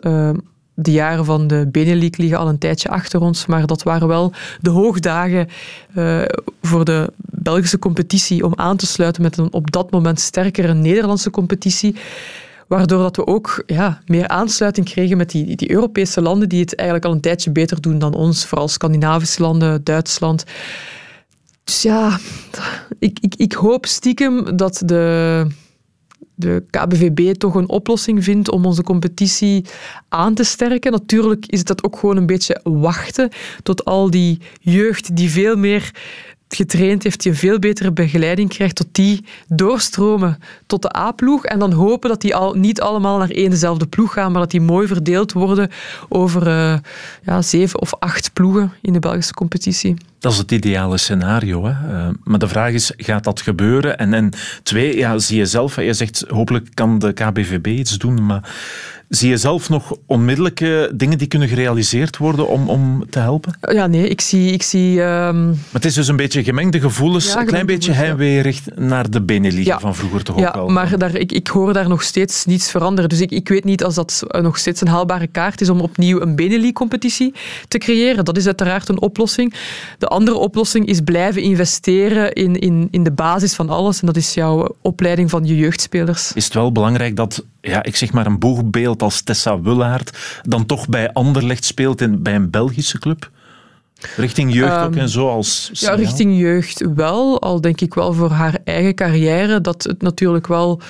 de 0.82 0.92
jaren 0.92 1.26
van 1.26 1.48
de 1.48 1.68
Benelux 1.72 2.18
liggen 2.18 2.38
al 2.38 2.48
een 2.48 2.58
tijdje 2.58 2.90
achter 2.90 3.22
ons, 3.22 3.46
maar 3.46 3.66
dat 3.66 3.84
waren 3.84 4.08
wel 4.08 4.34
de 4.62 4.70
hoogdagen 4.70 5.48
uh, 5.96 6.22
voor 6.62 6.86
de 6.86 7.12
Belgische 7.18 7.80
competitie 7.80 8.46
om 8.46 8.54
aan 8.56 8.78
te 8.78 8.86
sluiten 8.86 9.22
met 9.22 9.38
een 9.38 9.54
op 9.54 9.72
dat 9.72 9.92
moment 9.92 10.20
sterkere 10.20 10.74
Nederlandse 10.74 11.30
competitie. 11.30 11.96
Waardoor 12.70 13.02
dat 13.02 13.16
we 13.16 13.28
ook 13.28 13.64
ja, 13.66 14.02
meer 14.06 14.28
aansluiting 14.28 14.90
kregen 14.90 15.18
met 15.18 15.30
die, 15.30 15.56
die 15.56 15.72
Europese 15.72 16.22
landen 16.22 16.50
die 16.50 16.60
het 16.60 16.76
eigenlijk 16.76 17.08
al 17.08 17.14
een 17.14 17.22
tijdje 17.22 17.52
beter 17.52 17.82
doen 17.82 18.00
dan 18.00 18.14
ons, 18.14 18.46
vooral 18.46 18.68
Scandinavische 18.68 19.42
landen, 19.42 19.84
Duitsland. 19.84 20.44
Dus 21.64 21.82
ja, 21.82 22.20
ik, 23.00 23.20
ik, 23.20 23.36
ik 23.36 23.54
hoop 23.54 23.86
stiekem 23.86 24.58
dat 24.58 24.82
de, 24.86 25.48
de 26.36 26.64
KBVB 26.70 27.34
toch 27.34 27.56
een 27.56 27.70
oplossing 27.70 28.24
vindt 28.24 28.52
om 28.52 28.66
onze 28.66 28.84
competitie 28.84 29.66
aan 30.10 30.34
te 30.34 30.44
sterken. 30.44 30.92
Natuurlijk 30.92 31.46
is 31.46 31.64
dat 31.64 31.84
ook 31.84 31.98
gewoon 32.00 32.18
een 32.18 32.26
beetje 32.26 32.60
wachten 32.64 33.30
tot 33.64 33.86
al 33.86 34.10
die 34.10 34.42
jeugd 34.62 35.16
die 35.16 35.30
veel 35.30 35.56
meer 35.56 35.92
getraind 36.56 37.04
heeft, 37.04 37.22
die 37.22 37.32
een 37.32 37.38
veel 37.38 37.60
betere 37.60 37.92
begeleiding 37.92 38.50
krijgt, 38.50 38.76
tot 38.76 38.88
die 38.92 39.26
doorstromen 39.48 40.40
tot 40.66 40.82
de 40.82 40.96
A-ploeg. 40.96 41.46
En 41.46 41.60
dan 41.60 41.72
hopen 41.72 42.10
dat 42.10 42.22
die 42.22 42.36
al, 42.36 42.54
niet 42.54 42.82
allemaal 42.82 43.18
naar 43.18 43.30
één 43.30 43.50
dezelfde 43.50 43.88
ploeg 43.88 44.14
gaan, 44.14 44.32
maar 44.32 44.42
dat 44.42 44.52
die 44.52 44.62
mooi 44.62 44.88
verdeeld 44.88 45.34
worden 45.34 45.70
over 46.10 46.48
uh, 46.48 46.78
ja, 47.24 47.42
zeven 47.42 47.82
of 47.82 47.94
acht 48.00 48.34
ploegen 48.34 48.74
in 48.82 48.94
de 48.94 49.00
Belgische 49.00 49.34
competitie. 49.34 49.96
Dat 50.20 50.32
is 50.32 50.38
het 50.38 50.52
ideale 50.52 50.98
scenario. 50.98 51.66
Hè? 51.66 51.72
Uh, 51.72 52.10
maar 52.24 52.40
de 52.40 52.48
vraag 52.48 52.72
is, 52.72 52.94
gaat 52.98 53.24
dat 53.24 53.42
gebeuren? 53.42 53.98
En, 53.98 54.14
en 54.14 54.32
twee, 54.64 54.98
ja, 54.98 55.18
zie 55.18 55.38
je 55.38 55.46
zelf, 55.46 55.76
je 55.76 55.94
zegt 55.94 56.26
hopelijk 56.28 56.68
kan 56.74 57.00
de 57.00 57.14
KBVB 57.14 57.68
iets 57.68 57.98
doen, 57.98 58.26
maar 58.26 58.56
Zie 59.10 59.30
je 59.30 59.38
zelf 59.38 59.70
nog 59.70 59.96
onmiddellijke 60.06 60.92
dingen 60.96 61.18
die 61.18 61.28
kunnen 61.28 61.48
gerealiseerd 61.48 62.18
worden 62.18 62.48
om, 62.48 62.70
om 62.70 63.10
te 63.10 63.20
helpen? 63.20 63.58
Ja, 63.62 63.88
nee, 63.88 64.08
ik 64.08 64.22
zie... 64.22 64.52
Ik 64.52 64.64
zie 64.64 65.02
um... 65.02 65.48
Maar 65.48 65.56
het 65.72 65.86
is 65.86 65.94
dus 65.94 66.08
een 66.08 66.16
beetje 66.16 66.44
gemengde 66.44 66.80
gevoelens, 66.80 67.36
een 67.36 67.46
klein 67.46 67.66
beetje 67.66 67.92
heimwee 67.92 68.42
richt 68.42 68.76
naar 68.76 69.10
de 69.10 69.22
Benelux 69.22 69.66
ja. 69.66 69.80
van 69.80 69.96
vroeger 69.96 70.24
toch 70.24 70.40
ja, 70.40 70.48
ook 70.48 70.54
wel. 70.56 70.68
maar 70.68 70.98
daar, 70.98 71.16
ik, 71.16 71.32
ik 71.32 71.48
hoor 71.48 71.74
daar 71.74 71.88
nog 71.88 72.04
steeds 72.04 72.46
niets 72.46 72.72
veranderen. 72.72 73.10
Dus 73.10 73.22
ik, 73.22 73.32
ik 73.32 73.50
weet 73.50 73.64
niet 73.64 73.84
als 73.84 73.96
dat 73.96 74.24
nog 74.42 74.58
steeds 74.58 74.82
een 74.82 74.88
haalbare 74.88 75.28
kaart 75.28 75.62
is 75.62 75.70
om 75.70 75.82
opnieuw 75.82 76.22
een 76.22 76.36
Benelux-competitie 76.36 77.34
te 77.68 77.78
creëren. 77.78 78.26
Dat 78.26 78.38
is 78.38 78.46
uiteraard 78.46 78.90
een 78.90 79.02
oplossing. 79.02 79.54
De 79.98 80.08
andere 80.08 80.38
oplossing 80.38 80.86
is 80.86 81.00
blijven 81.02 81.42
investeren 81.42 82.34
in, 82.34 82.60
in, 82.60 82.88
in 82.92 83.04
de 83.04 83.12
basis 83.12 83.54
van 83.54 83.70
alles. 83.70 84.00
En 84.00 84.06
dat 84.06 84.18
is 84.18 84.34
jouw 84.34 84.76
opleiding 84.82 85.30
van 85.30 85.46
je 85.46 85.56
jeugdspelers. 85.56 86.34
Is 86.34 86.46
het 86.46 86.54
wel 86.54 86.72
belangrijk 86.72 87.16
dat 87.16 87.44
ja, 87.70 87.84
ik 87.84 87.96
zeg 87.96 88.12
maar 88.12 88.26
een 88.26 88.40
boegbeeld 88.40 89.02
als 89.02 89.22
Tessa 89.22 89.62
Wullaert 89.62 90.18
dan 90.42 90.66
toch 90.66 90.88
bij 90.88 91.14
Anderlecht 91.14 91.66
speelt 91.66 92.02
in, 92.02 92.24
bij 92.24 92.36
een 92.36 92.50
Belgische 92.50 93.00
club? 93.00 93.30
Richting 94.16 94.54
jeugd 94.54 94.78
ook 94.78 94.92
ehm, 94.92 94.98
en 94.98 95.10
zo 95.10 95.30
als 95.30 95.70
Ja, 95.74 95.94
richting 95.94 96.40
jeugd 96.40 96.86
wel. 96.96 97.42
Al 97.42 97.62
denk 97.62 97.82
ik 97.82 97.94
wel 97.94 98.14
voor 98.14 98.30
haar 98.32 98.58
eigen 98.64 98.96
carrière 98.96 99.62
dat 99.62 99.84
het 99.84 100.02
natuurlijk 100.02 100.48
wel 100.48 100.82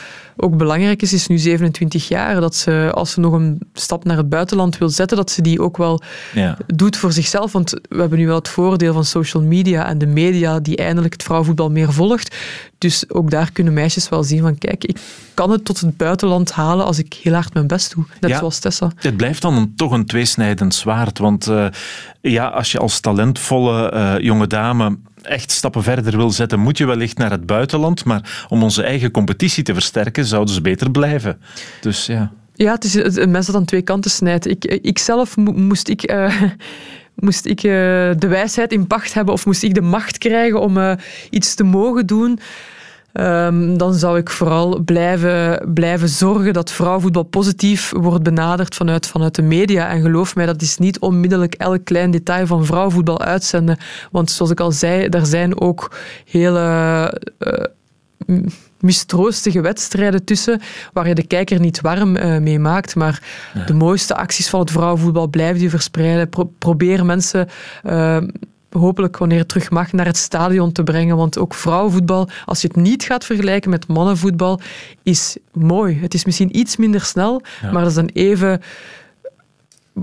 ook 0.42 0.58
belangrijk 0.58 1.02
is. 1.02 1.14
Is 1.14 1.28
nu 1.28 1.38
27 1.38 2.08
jaar. 2.08 2.42
Dat 2.42 2.56
ze, 2.56 2.92
als 2.94 3.12
ze 3.12 3.20
nog 3.20 3.34
een 3.34 3.60
stap 3.74 4.04
naar 4.04 4.18
het 4.18 4.30
buitenland 4.30 4.78
wil 4.78 4.90
zetten, 4.90 5.18
dat 5.18 5.32
ze 5.32 5.42
die 5.42 5.62
ook 5.62 5.78
wel 5.78 6.02
ja. 6.34 6.58
doet 6.68 6.98
voor 6.98 7.12
zichzelf. 7.12 7.52
Want 7.52 7.70
we 7.90 8.00
hebben 8.00 8.20
nu 8.20 8.26
wel 8.26 8.36
het 8.36 8.48
voordeel 8.48 8.94
van 8.94 9.06
social 9.06 9.44
media 9.44 9.88
en 9.88 9.98
de 9.98 10.06
media 10.06 10.60
die 10.60 10.78
eindelijk 10.78 11.14
het 11.14 11.24
vrouwenvoetbal 11.24 11.70
meer 11.70 11.94
volgt. 11.94 12.36
Dus 12.78 13.10
ook 13.10 13.30
daar 13.30 13.52
kunnen 13.52 13.74
meisjes 13.74 14.10
wel 14.10 14.24
zien 14.24 14.42
van 14.42 14.58
kijk, 14.58 14.84
ik 14.86 15.00
kan 15.34 15.52
het 15.52 15.66
tot 15.66 15.80
het 15.80 15.98
buitenland 15.98 16.52
halen 16.52 16.86
als 16.86 17.00
ik 17.00 17.14
heel 17.14 17.34
hard 17.34 17.54
mijn 17.54 17.68
best 17.68 17.94
doe. 17.96 18.06
Net 18.20 18.38
zoals 18.38 18.60
Tessa. 18.60 18.92
Het 18.96 19.18
blijft 19.18 19.42
dan 19.42 19.56
een, 19.56 19.74
toch 19.76 19.92
een 19.92 20.06
tweesnijdend 20.06 20.76
zwaard. 20.76 21.18
Want 21.18 21.48
uh, 21.48 21.68
ja, 22.22 22.48
als 22.48 22.72
je 22.72 22.80
als 22.80 23.00
talentvolle 23.00 23.94
uh, 23.94 24.20
jonge 24.20 24.48
dame 24.48 24.98
echt 25.22 25.52
stappen 25.52 25.84
verder 25.84 26.18
wil 26.18 26.32
zetten, 26.32 26.60
moet 26.60 26.78
je 26.78 26.86
wellicht 26.86 27.18
naar 27.18 27.32
het 27.32 27.46
buitenland. 27.46 28.06
Maar 28.06 28.46
om 28.50 28.64
onze 28.64 28.84
eigen 28.84 29.12
competitie 29.12 29.64
te 29.64 29.74
versterken, 29.74 30.26
zouden 30.26 30.54
ze 30.54 30.62
beter 30.62 30.92
blijven. 30.92 31.40
Dus 31.82 32.06
ja. 32.06 32.32
Ja, 32.54 32.72
het 32.72 32.84
is 32.84 32.96
een 33.16 33.32
mes 33.32 33.46
dat 33.46 33.56
aan 33.56 33.66
twee 33.66 33.82
kanten 33.82 34.12
snijdt. 34.12 34.48
Ik, 34.48 34.66
ik 34.66 35.00
zelf 35.00 35.38
moest 35.38 35.88
ik... 35.88 36.12
Uh, 36.12 36.42
moest 37.16 37.46
ik 37.46 37.64
uh, 37.64 37.72
de 38.18 38.28
wijsheid 38.28 38.72
in 38.72 38.88
pacht 38.88 39.14
hebben 39.14 39.34
of 39.34 39.46
moest 39.46 39.64
ik 39.64 39.74
de 39.74 39.82
macht 39.82 40.18
krijgen 40.18 40.62
om 40.62 40.78
uh, 40.78 40.94
iets 41.30 41.54
te 41.54 41.64
mogen 41.64 42.06
doen, 42.06 42.40
Um, 43.14 43.78
dan 43.78 43.94
zou 43.94 44.18
ik 44.18 44.30
vooral 44.30 44.80
blijven, 44.80 45.72
blijven 45.74 46.10
zorgen 46.10 46.54
dat 46.54 46.72
vrouwenvoetbal 46.72 47.24
positief 47.24 47.92
wordt 47.96 48.24
benaderd 48.24 48.76
vanuit, 48.76 49.08
vanuit 49.08 49.36
de 49.36 49.42
media. 49.42 49.90
En 49.90 50.02
geloof 50.02 50.36
mij, 50.36 50.46
dat 50.46 50.62
is 50.62 50.78
niet 50.78 51.00
onmiddellijk 51.00 51.54
elk 51.54 51.86
klein 51.86 52.12
detail 52.12 52.48
van 52.48 52.66
vrouwenvoetbal 52.66 53.22
uitzenden. 53.22 53.78
Want 54.12 54.32
zoals 54.32 54.52
ik 54.52 54.60
al 54.60 54.72
zei, 54.72 55.08
er 55.08 55.26
zijn 55.26 55.62
ook 55.62 55.96
hele... 56.26 57.22
Uh, 57.40 58.44
mistroostige 58.80 59.62
wedstrijden 59.62 60.24
tussen, 60.24 60.62
waar 60.94 61.08
je 61.08 61.16
de 61.16 61.28
kijker 61.28 61.60
niet 61.60 61.82
warm 61.82 62.16
uh, 62.16 62.38
mee 62.38 62.60
maakt. 62.60 62.96
Maar 62.96 63.24
de 63.66 63.74
mooiste 63.74 64.16
acties 64.16 64.50
van 64.50 64.60
het 64.60 64.72
vrouwenvoetbal 64.72 65.28
blijven 65.28 65.60
die 65.60 65.70
verspreiden. 65.70 66.30
Pro 66.30 66.52
probeer 66.58 67.06
mensen 67.06 67.48
uh, 67.86 68.18
hopelijk 68.72 69.18
wanneer 69.18 69.38
het 69.38 69.48
terug 69.48 69.70
mag 69.70 69.92
naar 69.92 70.06
het 70.06 70.18
stadion 70.18 70.72
te 70.72 70.84
brengen. 70.84 71.18
Want 71.18 71.38
ook 71.38 71.54
vrouwenvoetbal, 71.54 72.30
als 72.46 72.62
je 72.62 72.68
het 72.68 72.76
niet 72.76 73.04
gaat 73.04 73.26
vergelijken 73.26 73.70
met 73.70 73.88
mannenvoetbal, 73.88 74.60
is 75.04 75.38
mooi. 75.54 76.00
Het 76.02 76.14
is 76.14 76.26
misschien 76.26 76.58
iets 76.58 76.78
minder 76.78 77.02
snel, 77.02 77.42
maar 77.72 77.84
dat 77.84 77.94
zijn 77.94 78.10
even 78.14 78.62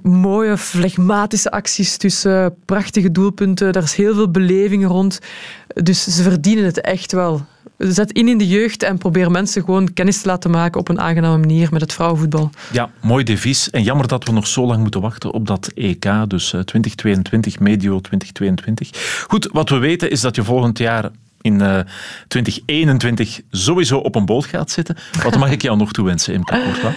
mooie, 0.03 0.59
flegmatische 0.59 1.51
acties 1.51 1.97
tussen 1.97 2.55
prachtige 2.65 3.13
doelpunten. 3.13 3.73
Daar 3.73 3.83
is 3.83 3.95
heel 3.95 4.15
veel 4.15 4.31
beleving 4.31 4.87
rond. 4.87 5.19
Dus 5.67 6.05
ze 6.05 6.23
verdienen 6.23 6.65
het 6.65 6.81
echt 6.81 7.13
wel 7.13 7.47
zet 7.79 8.13
in 8.13 8.29
in 8.29 8.39
de 8.39 8.47
jeugd 8.47 8.83
en 8.83 8.99
probeer 8.99 9.31
mensen 9.31 9.65
gewoon 9.65 9.93
kennis 9.93 10.21
te 10.21 10.29
laten 10.29 10.51
maken 10.51 10.81
op 10.81 10.89
een 10.89 11.01
aangename 11.01 11.39
manier 11.39 11.69
met 11.71 11.81
het 11.81 11.93
vrouwenvoetbal. 11.93 12.51
Ja, 12.73 12.91
mooi 13.03 13.25
devies. 13.25 13.71
En 13.71 13.83
jammer 13.83 14.09
dat 14.09 14.25
we 14.25 14.33
nog 14.33 14.47
zo 14.47 14.67
lang 14.67 14.81
moeten 14.83 15.01
wachten 15.01 15.33
op 15.33 15.47
dat 15.47 15.71
EK, 15.75 16.07
dus 16.29 16.49
2022, 16.49 17.55
eh, 17.55 17.61
medio 17.61 18.01
2022. 18.01 18.91
Goed, 19.27 19.49
wat 19.53 19.69
we 19.69 19.79
weten 19.79 20.11
is 20.11 20.21
dat 20.21 20.37
je 20.37 20.45
volgend 20.45 20.79
jaar 20.79 21.11
in 21.41 21.55
uh, 21.55 21.79
eh, 21.79 21.87
2021 22.29 23.41
sowieso 23.51 23.99
op 23.99 24.15
een 24.15 24.27
boot 24.27 24.45
gaat 24.45 24.71
zitten. 24.71 24.97
Wat 25.23 25.39
mag 25.39 25.51
ik 25.51 25.63
jou 25.63 25.77
nog 25.77 25.93
toewensen, 25.93 26.35
Imka 26.35 26.59
Kortla? 26.65 26.95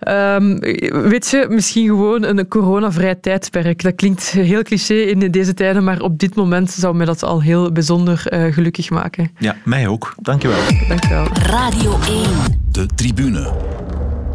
Um, 0.00 0.58
weet 1.08 1.28
je, 1.28 1.46
misschien 1.48 1.86
gewoon 1.86 2.22
een 2.22 2.48
coronavrij 2.48 3.14
tijdperk. 3.14 3.82
Dat 3.82 3.94
klinkt 3.94 4.30
heel 4.30 4.62
cliché 4.62 4.94
in 4.94 5.30
deze 5.30 5.54
tijden, 5.54 5.84
maar 5.84 6.00
op 6.00 6.18
dit 6.18 6.34
moment 6.34 6.70
zou 6.70 6.94
mij 6.94 7.06
dat 7.06 7.22
al 7.22 7.42
heel 7.42 7.72
bijzonder 7.72 8.22
uh, 8.30 8.52
gelukkig 8.52 8.90
maken. 8.90 9.30
Ja, 9.38 9.56
mij 9.64 9.88
ook. 9.88 10.14
Dankjewel. 10.20 10.58
Dankjewel. 10.88 11.26
Radio 11.32 11.98
1. 12.08 12.28
De 12.70 12.86
tribune. 12.94 13.52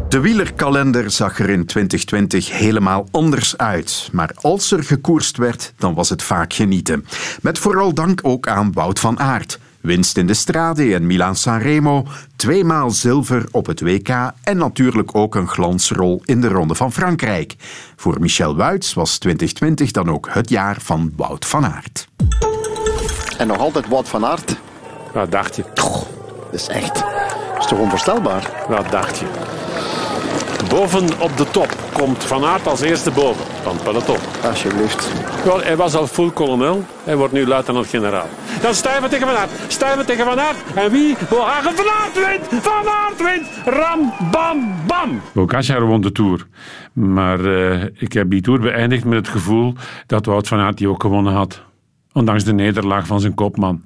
De 0.08 0.20
wielerkalender 0.20 1.10
zag 1.10 1.38
er 1.38 1.50
in 1.50 1.66
2020 1.66 2.58
helemaal 2.58 3.08
anders 3.10 3.56
uit. 3.56 4.08
Maar 4.12 4.30
als 4.34 4.70
er 4.70 4.84
gekoerst 4.84 5.36
werd, 5.36 5.72
dan 5.78 5.94
was 5.94 6.08
het 6.08 6.22
vaak 6.22 6.52
genieten. 6.52 7.04
Met 7.42 7.58
vooral 7.58 7.94
dank 7.94 8.20
ook 8.22 8.48
aan 8.48 8.72
Wout 8.72 9.00
van 9.00 9.18
Aert. 9.18 9.58
Winst 9.84 10.16
in 10.16 10.26
de 10.26 10.34
Strade 10.34 10.94
en 10.94 11.06
Milaan-Sanremo, 11.06 12.06
tweemaal 12.36 12.90
zilver 12.90 13.46
op 13.50 13.66
het 13.66 13.80
WK 13.80 14.08
en 14.42 14.56
natuurlijk 14.56 15.14
ook 15.14 15.34
een 15.34 15.48
glansrol 15.48 16.22
in 16.24 16.40
de 16.40 16.48
Ronde 16.48 16.74
van 16.74 16.92
Frankrijk. 16.92 17.54
Voor 17.96 18.20
Michel 18.20 18.56
Wuits 18.56 18.94
was 18.94 19.18
2020 19.18 19.90
dan 19.90 20.10
ook 20.10 20.28
het 20.30 20.48
jaar 20.48 20.76
van 20.80 21.12
Wout 21.16 21.46
van 21.46 21.66
Aert. 21.66 22.08
En 23.38 23.46
nog 23.46 23.58
altijd 23.58 23.88
Wout 23.88 24.08
van 24.08 24.26
Aert. 24.26 24.56
Wat 25.12 25.30
dacht 25.30 25.56
je? 25.56 25.64
dat 25.74 26.06
is 26.50 26.68
echt. 26.68 26.94
Dat 26.94 27.58
is 27.58 27.66
toch 27.66 27.78
onvoorstelbaar? 27.78 28.64
Wat 28.68 28.90
dacht 28.90 29.18
je? 29.18 29.26
Boven 30.68 31.20
op 31.20 31.36
de 31.36 31.46
top 31.50 31.76
komt 31.92 32.24
Van 32.24 32.44
Aert 32.44 32.66
als 32.66 32.80
eerste 32.80 33.10
boven 33.10 33.44
van 33.62 33.74
het 33.74 33.82
peloton. 33.82 34.16
Alsjeblieft. 34.42 35.12
Wel, 35.44 35.62
hij 35.62 35.76
was 35.76 35.94
al 35.94 36.06
full 36.06 36.30
kolonel. 36.30 36.84
Hij 37.04 37.16
wordt 37.16 37.32
nu 37.32 37.46
luitenant-generaal. 37.46 38.28
Dan 38.62 38.74
Stuyven 38.74 39.10
tegen 39.10 39.26
Van 39.26 39.36
Aert. 39.36 39.50
Stuyven 39.68 40.06
tegen 40.06 40.24
Van 40.24 40.40
Aert. 40.40 40.56
En 40.74 40.90
wie? 40.90 41.16
Bohagen. 41.30 41.72
Van 41.74 41.86
Aert 41.86 42.14
wint! 42.14 42.62
Van 42.62 42.88
Aert 42.88 43.22
wint! 43.22 43.46
Ram, 43.64 44.12
bam, 44.30 44.74
bam! 44.86 45.20
Bocacar 45.32 45.86
won 45.86 46.00
de 46.00 46.12
Tour. 46.12 46.46
Maar 46.92 47.44
eh, 47.44 47.82
ik 47.94 48.12
heb 48.12 48.30
die 48.30 48.40
Tour 48.40 48.60
beëindigd 48.60 49.04
met 49.04 49.18
het 49.18 49.28
gevoel 49.28 49.74
dat 50.06 50.26
Wout 50.26 50.48
van 50.48 50.58
Aert 50.58 50.78
die 50.78 50.88
ook 50.88 51.02
gewonnen 51.02 51.32
had. 51.32 51.62
Ondanks 52.12 52.44
de 52.44 52.52
nederlaag 52.52 53.06
van 53.06 53.20
zijn 53.20 53.34
kopman. 53.34 53.82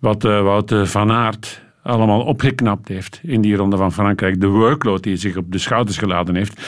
Wat 0.00 0.24
eh, 0.24 0.42
Wout 0.42 0.72
eh, 0.72 0.84
van 0.84 1.12
Aert 1.12 1.62
allemaal 1.82 2.20
opgeknapt 2.20 2.88
heeft 2.88 3.20
in 3.22 3.40
die 3.40 3.56
ronde 3.56 3.76
van 3.76 3.92
Frankrijk. 3.92 4.40
De 4.40 4.46
workload 4.46 5.02
die 5.02 5.16
zich 5.16 5.36
op 5.36 5.52
de 5.52 5.58
schouders 5.58 5.98
geladen 5.98 6.34
heeft, 6.34 6.60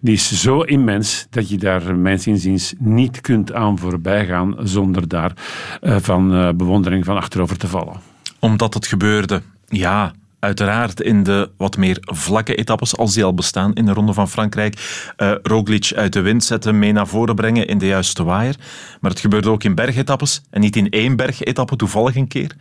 die 0.00 0.14
is 0.14 0.40
zo 0.40 0.60
immens 0.60 1.26
dat 1.30 1.48
je 1.48 1.58
daar 1.58 1.96
mijns 1.96 2.26
inziens 2.26 2.74
niet 2.78 3.20
kunt 3.20 3.52
aan 3.52 3.78
voorbij 3.78 4.26
gaan 4.26 4.56
zonder 4.58 5.08
daar 5.08 5.32
eh, 5.80 5.96
van 6.00 6.34
eh, 6.34 6.48
bewondering 6.54 7.04
van 7.04 7.16
achterover 7.16 7.58
te 7.58 7.68
vallen. 7.68 8.00
Omdat 8.38 8.74
het 8.74 8.86
gebeurde, 8.86 9.42
ja, 9.68 10.12
uiteraard 10.38 11.00
in 11.00 11.22
de 11.22 11.50
wat 11.56 11.76
meer 11.76 11.98
vlakke 12.00 12.54
etappes, 12.54 12.96
als 12.96 13.14
die 13.14 13.24
al 13.24 13.34
bestaan 13.34 13.74
in 13.74 13.84
de 13.84 13.92
Ronde 13.92 14.12
van 14.12 14.28
Frankrijk. 14.28 14.74
eh 15.16 15.32
Roglic 15.42 15.92
uit 15.94 16.12
de 16.12 16.20
wind 16.20 16.44
zetten, 16.44 16.78
mee 16.78 16.92
naar 16.92 17.06
voren 17.06 17.34
brengen 17.34 17.66
in 17.66 17.78
de 17.78 17.86
juiste 17.86 18.24
waaier. 18.24 18.56
Maar 19.00 19.10
het 19.10 19.20
gebeurde 19.20 19.50
ook 19.50 19.64
in 19.64 19.74
bergetappes. 19.74 20.42
En 20.50 20.60
niet 20.60 20.76
in 20.76 20.90
één 20.90 21.16
bergetappe, 21.16 21.76
toevallig 21.76 22.16
een 22.16 22.28
keer, 22.28 22.56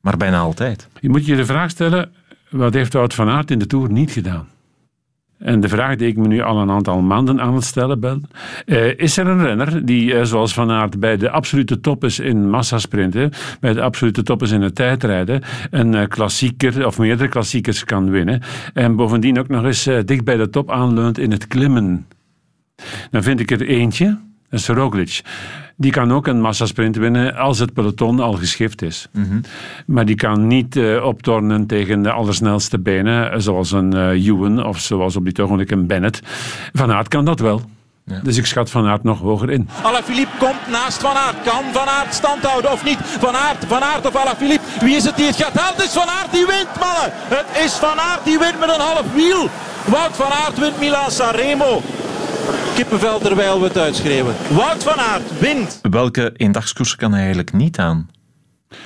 maar 0.00 0.16
bijna 0.16 0.38
altijd. 0.38 0.88
Je 1.00 1.08
moet 1.08 1.26
je 1.26 1.36
de 1.36 1.46
vraag 1.46 1.70
stellen, 1.70 2.12
wat 2.50 2.74
heeft 2.74 2.92
Wout 2.92 3.14
van 3.14 3.28
Aert 3.28 3.50
in 3.50 3.58
de 3.58 3.66
Tour 3.66 3.90
niet 3.90 4.10
gedaan? 4.10 4.48
En 5.38 5.60
de 5.60 5.68
vraag 5.68 5.96
die 5.96 6.08
ik 6.08 6.16
me 6.16 6.26
nu 6.26 6.40
al 6.40 6.60
een 6.60 6.70
aantal 6.70 7.00
maanden 7.00 7.40
aan 7.40 7.54
het 7.54 7.64
stellen 7.64 8.00
ben, 8.00 8.22
eh, 8.66 8.98
is 8.98 9.16
er 9.16 9.26
een 9.26 9.42
renner 9.42 9.86
die, 9.86 10.14
eh, 10.14 10.24
zoals 10.24 10.54
Van 10.54 10.70
Aert, 10.70 11.00
bij 11.00 11.16
de 11.16 11.30
absolute 11.30 11.80
top 11.80 12.04
is 12.04 12.18
in 12.18 12.50
massasprinten, 12.50 13.30
bij 13.60 13.72
de 13.72 13.82
absolute 13.82 14.22
top 14.22 14.42
is 14.42 14.50
in 14.50 14.62
het 14.62 14.74
tijdrijden, 14.74 15.42
een 15.70 15.94
eh, 15.94 16.08
klassieker 16.08 16.86
of 16.86 16.98
meerdere 16.98 17.28
klassiekers 17.28 17.84
kan 17.84 18.10
winnen 18.10 18.42
en 18.74 18.96
bovendien 18.96 19.38
ook 19.38 19.48
nog 19.48 19.64
eens 19.64 19.84
dicht 20.04 20.24
bij 20.24 20.36
de 20.36 20.50
top 20.50 20.70
aanleunt 20.70 21.18
in 21.18 21.30
het 21.30 21.46
klimmen? 21.46 22.06
Dan 23.10 23.22
vind 23.22 23.40
ik 23.40 23.50
er 23.50 23.66
eentje, 23.66 24.18
dat 24.50 24.60
is 24.60 24.68
Roglic. 24.68 25.20
Die 25.76 25.90
kan 25.90 26.12
ook 26.12 26.26
een 26.26 26.40
massasprint 26.40 26.96
winnen 26.96 27.36
als 27.36 27.58
het 27.58 27.72
peloton 27.72 28.20
al 28.20 28.32
geschift 28.32 28.82
is. 28.82 29.08
Maar 29.86 30.04
die 30.04 30.14
kan 30.14 30.46
niet 30.46 30.76
eh, 30.76 31.04
optornen 31.04 31.66
tegen 31.66 32.02
de 32.02 32.10
allersnelste 32.10 32.78
benen, 32.78 33.32
eh, 33.32 33.38
zoals 33.38 33.72
een 33.72 33.92
eh 33.92 34.26
Ewan 34.26 34.66
of 34.66 34.78
zoals 34.78 35.16
op 35.16 35.24
dit 35.24 35.40
ogenblik 35.40 35.70
een 35.70 35.86
Bennett. 35.86 36.20
Van 36.72 36.92
Aert 36.92 37.08
kan 37.08 37.24
dat 37.24 37.40
wel. 37.40 37.62
Dus 38.22 38.36
ik 38.36 38.46
schat 38.46 38.70
Van 38.70 38.86
Aert 38.86 39.02
nog 39.02 39.20
hoger 39.20 39.50
in. 39.50 39.68
Alaphilippe 39.82 40.36
komt 40.38 40.70
naast 40.70 41.00
Van 41.00 41.16
Aert. 41.16 41.42
Kan 41.44 41.64
Van 41.72 41.88
Aert 41.88 42.14
stand 42.14 42.42
houden 42.42 42.72
of 42.72 42.84
niet? 42.84 42.98
Van 43.02 43.36
Aert, 43.36 43.64
Van 43.66 43.82
Aert 43.82 44.06
of 44.06 44.16
Alaphilippe. 44.16 44.64
Wie 44.80 44.96
is 44.96 45.04
het 45.04 45.16
die 45.16 45.26
het 45.26 45.36
gaat 45.36 45.52
halen? 45.52 45.76
Het 45.76 45.84
is 45.84 45.92
Van 45.92 46.08
Aert 46.08 46.32
die 46.32 46.46
wint, 46.46 46.68
mannen. 46.80 47.12
Het 47.12 47.64
is 47.64 47.72
Van 47.72 48.00
Aert 48.00 48.24
die 48.24 48.38
wint 48.38 48.58
met 48.60 48.68
een 48.68 48.80
half 48.80 49.14
wiel. 49.14 49.48
Wout 49.84 50.16
van 50.16 50.32
Aert 50.32 50.58
wint 50.58 50.78
Milan 50.78 51.10
Sanremo. 51.10 51.82
Kippenvel 52.78 53.18
terwijl 53.18 53.60
we 53.60 53.66
het 53.66 53.78
uitschreeuwen. 53.78 54.34
Wout 54.50 54.84
van 54.84 54.94
Aert 54.94 55.40
wint. 55.40 55.80
Welke 55.90 56.32
eendagskoers 56.36 56.96
kan 56.96 57.10
hij 57.10 57.18
eigenlijk 57.20 57.52
niet 57.52 57.78
aan? 57.78 58.10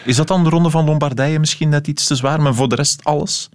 Is 0.04 0.16
dat 0.16 0.28
dan 0.28 0.44
de 0.44 0.50
Ronde 0.50 0.70
van 0.70 0.84
Lombardije 0.84 1.38
misschien 1.38 1.68
net 1.68 1.86
iets 1.86 2.06
te 2.06 2.14
zwaar, 2.14 2.40
maar 2.40 2.54
voor 2.54 2.68
de 2.68 2.74
rest 2.74 3.04
alles? 3.04 3.48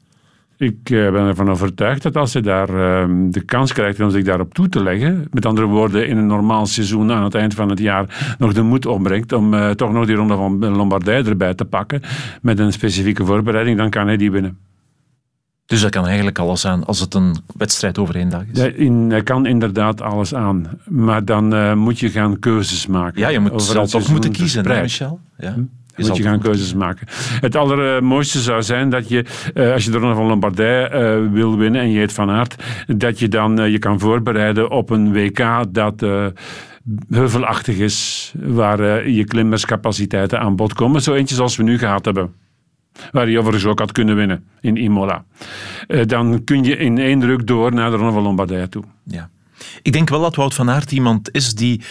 Ik 0.58 0.78
eh, 0.84 1.12
ben 1.12 1.28
ervan 1.28 1.50
overtuigd 1.50 2.04
dat 2.04 2.16
als 2.16 2.34
hij 2.34 2.42
daar 2.42 2.70
eh, 2.70 3.10
de 3.30 3.42
kans 3.42 3.74
krijgt 3.74 4.00
om 4.00 4.10
zich 4.10 4.24
daarop 4.24 4.54
toe 4.54 4.70
te 4.70 4.84
leggen, 4.84 5.28
met 5.32 5.46
andere 5.46 5.68
woorden, 5.68 6.08
in 6.08 6.18
een 6.18 6.28
normaal 6.28 6.66
seizoen 6.66 7.12
aan 7.12 7.24
het 7.24 7.36
eind 7.36 7.54
van 7.54 7.70
het 7.70 7.80
jaar 7.80 8.36
nog 8.38 8.54
de 8.54 8.62
moed 8.62 8.86
opbrengt 8.86 9.32
om 9.32 9.54
eh, 9.54 9.70
toch 9.70 9.92
nog 9.92 10.06
die 10.06 10.16
ronde 10.16 10.36
van 10.36 10.66
Lombardije 10.66 11.24
erbij 11.24 11.54
te 11.54 11.66
pakken, 11.66 12.02
met 12.42 12.60
een 12.60 12.74
specifieke 12.74 13.26
voorbereiding, 13.26 13.78
dan 13.78 13.90
kan 13.90 14.08
hij 14.08 14.18
die 14.18 14.32
winnen. 14.32 14.58
Dus 15.68 15.82
dat 15.82 15.92
kan 15.92 16.06
eigenlijk 16.06 16.40
alles 16.40 16.66
aan 16.66 16.86
als 16.86 17.00
het 17.00 17.14
een 17.14 17.36
wedstrijd 17.58 17.98
over 17.98 18.16
één 18.16 18.30
dag 18.30 18.44
is. 18.52 18.60
Ja, 18.60 18.66
in, 18.66 19.22
kan 19.24 19.46
inderdaad 19.46 20.02
alles 20.02 20.34
aan, 20.34 20.80
maar 20.86 21.26
dan 21.26 21.54
eh, 21.54 21.74
moet 21.74 22.00
je 22.00 22.10
gaan 22.10 22.40
keuzes 22.40 22.88
maken. 22.88 23.20
Ja, 23.20 23.28
je 23.28 23.40
moet 23.40 23.62
zelf 23.62 23.90
toch 23.90 24.10
moeten 24.10 24.32
kiezen, 24.32 24.68
hè. 24.68 24.82
Michel? 24.82 25.20
Ja. 25.38 25.54
Hm? 25.54 25.64
Je 25.96 26.06
moet 26.06 26.18
je 26.18 26.24
gaan 26.24 26.40
keuzes 26.40 26.74
maken. 26.74 27.08
Het 27.40 27.56
allermooiste 27.56 28.40
zou 28.40 28.64
zijn 28.64 28.90
dat 28.90 29.10
je, 29.10 29.26
eh, 29.54 29.72
als 29.72 29.86
je 29.86 29.92
de 29.92 29.98
Ronde 29.98 30.16
van 30.16 30.26
Lombardije 30.26 30.88
eh, 30.88 31.32
wil 31.32 31.58
winnen 31.58 31.82
en 31.82 31.92
je 31.92 32.00
heet 32.00 32.14
Van 32.14 32.30
Aert, 32.30 32.64
dat 32.88 33.20
je 33.20 33.28
dan 33.28 33.72
je 33.72 33.80
kan 33.80 34.00
voorbereiden 34.00 34.72
op 34.72 34.90
een 34.90 35.14
WK 35.14 35.64
dat 35.70 36.06
heuvelachtig 37.10 37.78
is, 37.78 38.34
waar 38.40 39.10
je 39.10 39.24
klimmerscapaciteiten 39.26 40.40
aan 40.40 40.56
bod 40.56 40.74
komen. 40.74 41.02
Zo 41.02 41.14
eentje 41.14 41.36
zoals 41.36 41.56
we 41.56 41.64
nu 41.64 41.78
gehad 41.78 42.06
hebben. 42.06 42.34
Waar 43.12 43.30
je 43.30 43.40
overigens 43.40 43.66
ook 43.66 43.80
had 43.80 43.92
kunnen 43.92 44.16
winnen 44.16 44.46
in 44.62 44.78
Imola. 44.78 45.26
Eh, 45.88 46.06
dan 46.06 46.44
kun 46.44 46.64
je 46.64 46.78
in 46.78 46.98
één 46.98 47.20
druk 47.20 47.48
door 47.48 47.74
naar 47.74 47.92
de 47.92 47.98
Ronde 47.98 48.14
van 48.14 48.24
Lombardije 48.24 48.70
toe. 48.70 48.84
Ja. 49.04 49.30
Ik 49.82 49.94
denk 49.94 50.10
wel 50.10 50.22
dat 50.22 50.36
Wout 50.36 50.54
van 50.54 50.70
Aert 50.70 50.92
iemand 50.92 51.34
is 51.34 51.54
die 51.54 51.82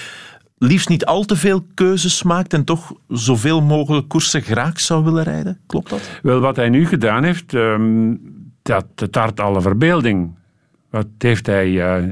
liefst 0.59 0.89
niet 0.89 1.07
al 1.07 1.25
te 1.25 1.37
veel 1.37 1.67
keuzes 1.75 2.23
maakt 2.23 2.53
en 2.53 2.65
toch 2.65 2.93
zoveel 3.09 3.63
mogelijk 3.63 4.09
koersen 4.09 4.43
graag 4.43 4.81
zou 4.81 5.05
willen 5.05 5.25
rijden. 5.25 5.59
Klopt 5.67 5.91
dat? 5.91 6.11
Wel, 6.23 6.41
wat 6.41 6.57
hij 6.57 6.69
nu 6.69 6.87
gedaan 6.87 7.25
heeft, 7.25 7.55
ehm, 7.55 8.15
dat 8.63 8.87
tart 9.11 9.41
alle 9.41 9.61
verbeelding. 9.61 10.35
Wat 10.91 11.07
heeft 11.19 11.47
hij 11.47 11.97
eh, 11.97 12.05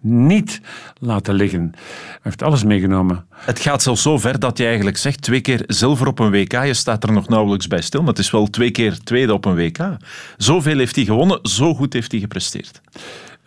niet 0.00 0.60
laten 0.98 1.34
liggen? 1.34 1.70
Hij 1.72 2.20
heeft 2.22 2.42
alles 2.42 2.64
meegenomen. 2.64 3.26
Het 3.30 3.60
gaat 3.60 3.82
zelfs 3.82 4.02
zo 4.02 4.18
ver 4.18 4.38
dat 4.38 4.58
je 4.58 4.64
eigenlijk 4.64 4.96
zegt 4.96 5.22
twee 5.22 5.40
keer 5.40 5.62
zilver 5.66 6.06
op 6.06 6.18
een 6.18 6.30
WK. 6.30 6.52
Je 6.52 6.74
staat 6.74 7.04
er 7.04 7.12
nog 7.12 7.28
nauwelijks 7.28 7.66
bij 7.66 7.80
stil, 7.80 8.00
maar 8.00 8.08
het 8.08 8.18
is 8.18 8.30
wel 8.30 8.46
twee 8.46 8.70
keer 8.70 8.98
tweede 8.98 9.32
op 9.32 9.44
een 9.44 9.54
WK. 9.54 9.96
Zoveel 10.36 10.78
heeft 10.78 10.96
hij 10.96 11.04
gewonnen, 11.04 11.38
zo 11.42 11.74
goed 11.74 11.92
heeft 11.92 12.10
hij 12.10 12.20
gepresteerd. 12.20 12.80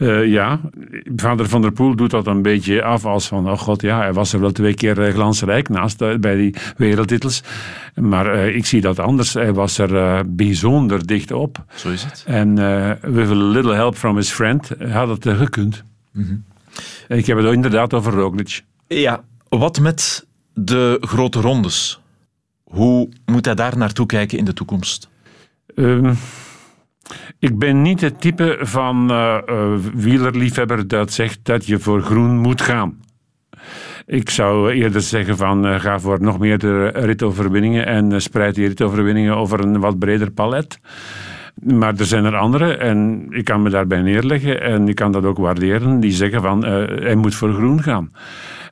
Eh, 0.02 0.26
ja, 0.26 0.60
vader 1.16 1.50
Van 1.50 1.62
der 1.62 1.72
Poel 1.72 1.96
doet 1.96 2.10
dat 2.10 2.28
een 2.28 2.42
beetje 2.42 2.84
af 2.84 3.06
als 3.06 3.28
van, 3.28 3.50
oh 3.50 3.58
god, 3.58 3.82
ja, 3.82 3.98
hij 3.98 4.14
was 4.14 4.34
er 4.34 4.40
wel 4.40 4.52
twee 4.52 4.74
keer 4.74 5.02
eh, 5.02 5.14
glansrijk 5.14 5.70
naast 5.70 6.02
eh, 6.02 6.16
bij 6.16 6.36
die 6.36 6.56
wereldtitels. 6.78 7.44
Maar 7.96 8.48
ik 8.48 8.66
zie 8.66 8.82
dat 8.82 9.00
anders. 9.00 9.34
Hij 9.34 9.54
was 9.54 9.78
er 9.78 10.24
bijzonder 10.36 11.08
dicht 11.08 11.32
op. 11.32 11.64
Zo 11.76 11.90
is 11.90 12.04
het. 12.04 12.24
En 12.28 12.56
with 13.02 13.30
a 13.30 13.36
little 13.36 13.74
help 13.74 13.96
from 13.96 14.16
his 14.16 14.30
friend 14.30 14.70
had 14.92 15.08
het 15.08 15.26
Ik 17.08 17.26
heb 17.26 17.38
het 17.38 17.54
inderdaad 17.54 17.94
over 17.94 18.14
Roglic. 18.14 18.64
Ja, 18.88 19.24
wat 19.50 19.80
met 19.80 20.28
de 20.54 20.98
grote 21.02 21.42
rondes? 21.42 22.02
Hoe 22.64 23.10
moet 23.26 23.46
hij 23.46 23.56
daar 23.56 23.78
naartoe 23.78 24.06
kijken 24.06 24.38
in 24.38 24.46
de 24.46 24.54
toekomst? 24.54 25.10
Ehm, 25.76 26.14
ik 27.40 27.60
ben 27.60 27.82
niet 27.82 28.02
het 28.02 28.22
type 28.22 28.58
van 28.62 29.12
eh, 29.12 29.76
wielerliefhebber 29.94 30.88
dat 30.88 31.12
zegt 31.12 31.40
dat 31.44 31.66
je 31.66 31.80
voor 31.80 32.02
groen 32.02 32.38
moet 32.38 32.62
gaan. 32.62 33.00
Ik 34.06 34.30
zou 34.30 34.72
eerder 34.72 35.02
zeggen 35.02 35.38
van 35.38 35.66
eh, 35.66 35.80
ga 35.80 36.00
voor 36.00 36.22
nog 36.22 36.40
meer 36.40 36.58
ritoverwinningen 37.06 37.86
en 37.86 38.22
spreid 38.22 38.56
die 38.56 38.68
ritoverwinningen 38.68 39.36
over 39.36 39.60
een 39.60 39.80
wat 39.80 40.00
breder 40.00 40.32
palet. 40.32 40.80
Maar 41.54 41.94
er 41.98 42.06
zijn 42.06 42.26
er 42.26 42.36
anderen 42.36 42.80
en 42.80 43.26
ik 43.30 43.46
kan 43.46 43.62
me 43.62 43.70
daarbij 43.70 44.02
neerleggen 44.02 44.62
en 44.62 44.88
ik 44.88 44.96
kan 44.96 45.12
dat 45.12 45.26
ook 45.26 45.38
waarderen, 45.38 46.00
die 46.00 46.12
zeggen 46.12 46.42
van 46.42 46.66
eh, 46.66 46.72
hij 47.04 47.16
moet 47.16 47.36
voor 47.36 47.54
groen 47.54 47.84
gaan. 47.84 48.12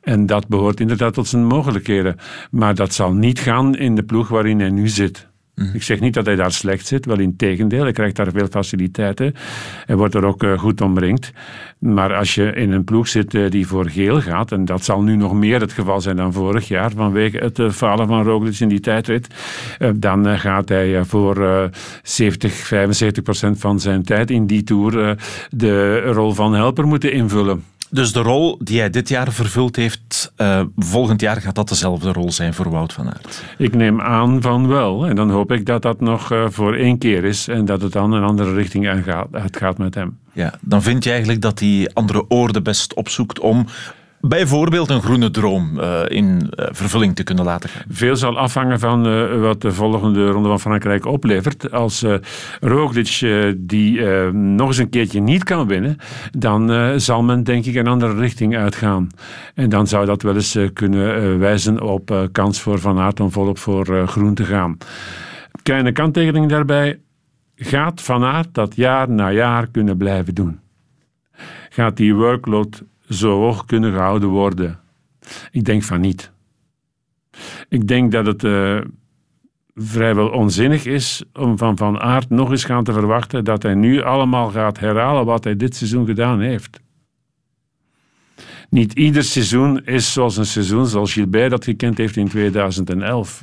En 0.02 0.26
dat 0.26 0.48
behoort 0.48 0.80
inderdaad 0.80 1.13
tot 1.13 1.28
zijn 1.28 1.46
mogelijkheden. 1.46 2.15
Maar 2.52 2.76
dat 2.76 2.94
zal 2.94 3.13
niet 3.13 3.39
gaan 3.39 3.76
in 3.76 3.96
de 3.96 4.04
ploeg 4.04 4.28
waarin 4.28 4.60
hij 4.60 4.70
nu 4.70 4.88
zit. 4.88 5.29
Ik 5.74 5.84
zeg 5.84 6.00
niet 6.00 6.13
dat 6.13 6.26
hij 6.26 6.36
daar 6.36 6.52
slecht 6.52 6.88
zit, 6.88 7.06
wel 7.06 7.19
in 7.19 7.36
tegendeel. 7.36 7.84
Hij 7.84 7.91
krijgt 7.91 8.15
daar 8.15 8.32
veel 8.32 8.48
faciliteiten. 8.48 9.34
Hij 9.86 9.95
wordt 9.95 10.15
er 10.15 10.26
ook 10.26 10.43
eh, 10.43 10.60
goed 10.60 10.82
omringd. 10.82 11.32
Maar 11.80 12.15
als 12.15 12.36
je 12.36 12.52
in 12.52 12.72
een 12.72 12.84
ploeg 12.84 13.08
zit 13.08 13.34
eh, 13.34 13.50
die 13.50 13.67
voor 13.67 13.89
geel 13.89 14.22
gaat, 14.22 14.52
en 14.52 14.65
dat 14.65 14.84
zal 14.84 15.02
nu 15.02 15.15
nog 15.15 15.34
meer 15.34 15.62
het 15.62 15.74
geval 15.74 16.02
zijn 16.02 16.15
dan 16.15 16.34
vorig 16.34 16.67
jaar, 16.67 16.91
vanwege 16.91 17.38
het 17.38 17.60
eh, 17.60 17.69
falen 17.69 18.08
van 18.08 18.24
Roglic 18.24 18.60
in 18.60 18.67
die 18.67 18.80
tijdrit, 18.80 19.28
dan 19.95 20.39
gaat 20.39 20.69
hij 20.69 21.06
voor 21.06 21.43
eh, 21.43 21.63
70, 22.04 22.54
75 22.54 23.24
procent 23.24 23.60
van 23.60 23.80
zijn 23.80 24.04
tijd 24.04 24.32
in 24.32 24.48
die 24.48 24.63
Tour 24.63 25.17
de 25.50 26.02
rol 26.02 26.32
van 26.32 26.54
helper 26.54 26.88
moeten 26.88 27.12
invullen. 27.12 27.63
Dus 27.91 28.12
de 28.13 28.19
rol 28.19 28.58
die 28.63 28.80
hij 28.80 28.89
dit 28.89 29.10
jaar 29.10 29.32
vervuld 29.32 29.75
heeft, 29.75 30.32
eh, 30.36 30.62
volgend 30.78 31.21
jaar 31.21 31.41
gaat 31.41 31.56
dat 31.56 31.69
dezelfde 31.69 32.12
rol 32.12 32.32
zijn 32.32 32.54
voor 32.54 32.69
Wout 32.69 32.93
van 32.93 33.08
Aert. 33.08 33.43
Ik 33.58 33.75
neem 33.75 34.02
aan 34.02 34.41
van 34.41 34.67
wel. 34.67 35.08
En 35.08 35.15
dan 35.15 35.30
hoop 35.30 35.52
ik 35.52 35.65
dat 35.65 35.82
dat 35.82 36.02
nog 36.02 36.32
eh, 36.32 36.45
voor 36.49 36.75
één 36.75 36.97
keer 36.97 37.23
is 37.23 37.47
en 37.47 37.65
dat 37.65 37.82
het 37.82 37.91
dan 37.91 38.12
een 38.12 38.23
andere 38.23 38.54
richting 38.54 39.04
het 39.32 39.58
gaat 39.58 39.78
met 39.78 39.95
hem. 39.95 40.17
Ja, 40.34 40.54
dan 40.62 40.82
vind 40.82 41.04
je 41.04 41.10
eigenlijk 41.10 41.41
dat 41.41 41.60
hij 41.60 41.89
andere 41.93 42.30
oorden 42.30 42.63
best 42.63 42.93
opzoekt 42.93 43.39
om 43.39 43.65
bijvoorbeeld 44.21 44.89
een 44.89 45.01
groene 45.01 45.32
droom 45.32 45.79
uh, 45.79 46.01
in 46.08 46.25
uh, 46.25 46.65
vervulling 46.71 47.15
te 47.15 47.23
kunnen 47.23 47.45
laten 47.45 47.69
gaan? 47.69 47.84
Veel 47.89 48.15
zal 48.15 48.38
afhangen 48.38 48.79
van 48.79 49.08
uh, 49.08 49.41
wat 49.41 49.62
de 49.62 49.71
volgende 49.71 50.29
ronde 50.29 50.49
van 50.49 50.60
Frankrijk 50.60 51.05
oplevert. 51.05 51.71
Als 51.71 52.05
Roglic 52.60 53.19
die 53.58 54.01
nog 54.32 54.67
eens 54.67 54.77
een 54.77 54.89
keertje 54.89 55.21
niet 55.21 55.43
kan 55.43 55.67
winnen, 55.67 55.97
dan 56.32 56.93
zal 56.99 57.23
men 57.23 57.43
denk 57.43 57.65
ik 57.65 57.75
een 57.75 57.88
andere 57.88 58.15
richting 58.15 58.58
uitgaan. 58.58 59.10
En 59.55 59.69
dan 59.69 59.88
zou 59.88 60.05
dat 60.05 60.21
wel 60.21 60.36
eens 60.36 60.58
kunnen 60.73 61.39
wijzen 61.39 61.82
op 61.82 62.29
kans 62.32 62.62
voor 62.62 62.79
Van 62.79 62.99
Aert 62.99 63.19
om 63.19 63.32
volop 63.32 63.58
voor 63.58 64.08
groen 64.08 64.34
te 64.34 64.43
gaan. 64.43 64.77
Kleine 65.63 65.91
kanttekening 65.91 66.49
daarbij. 66.49 66.99
Gaat 67.55 68.01
Van 68.01 68.23
Aert 68.23 68.53
dat 68.53 68.75
jaar 68.75 69.10
na 69.10 69.32
jaar 69.32 69.67
kunnen 69.67 69.97
blijven 69.97 70.36
doen? 70.36 70.60
Gaat 71.69 71.97
die 71.97 72.15
workload 72.15 72.84
zo 73.10 73.39
hoog 73.39 73.65
kunnen 73.65 73.91
gehouden 73.91 74.30
worden? 74.30 74.80
Ik 75.52 75.65
denk 75.65 75.84
van 75.84 76.02
niet. 76.02 76.32
Ik 77.69 77.88
denk 77.88 78.12
dat 78.12 78.26
het 78.26 78.43
uh, 78.43 78.82
vrijwel 79.76 80.30
onzinnig 80.30 80.86
is 80.86 81.24
om 81.34 81.58
van 81.58 81.78
Van 81.78 82.00
Aert 82.00 82.30
nog 82.30 82.52
eens 82.52 82.63
gaan 82.63 82.84
te 82.84 82.93
verwachten 82.93 83.43
dat 83.43 83.63
hij 83.63 83.74
nu 83.74 84.02
allemaal 84.02 84.50
gaat 84.50 84.80
herhalen 84.80 85.26
wat 85.26 85.43
hij 85.43 85.56
dit 85.56 85.76
seizoen 85.76 86.06
gedaan 86.06 86.39
heeft. 86.39 86.80
Niet 88.69 88.93
ieder 88.93 89.24
seizoen 89.24 89.86
is 89.86 90.13
zoals 90.13 90.38
een 90.38 90.45
seizoen 90.45 90.86
zoals 90.86 91.13
Gilbert 91.13 91.50
dat 91.50 91.63
gekend 91.63 91.98
heeft 91.98 92.17
in 92.17 92.28
2011. 92.28 93.41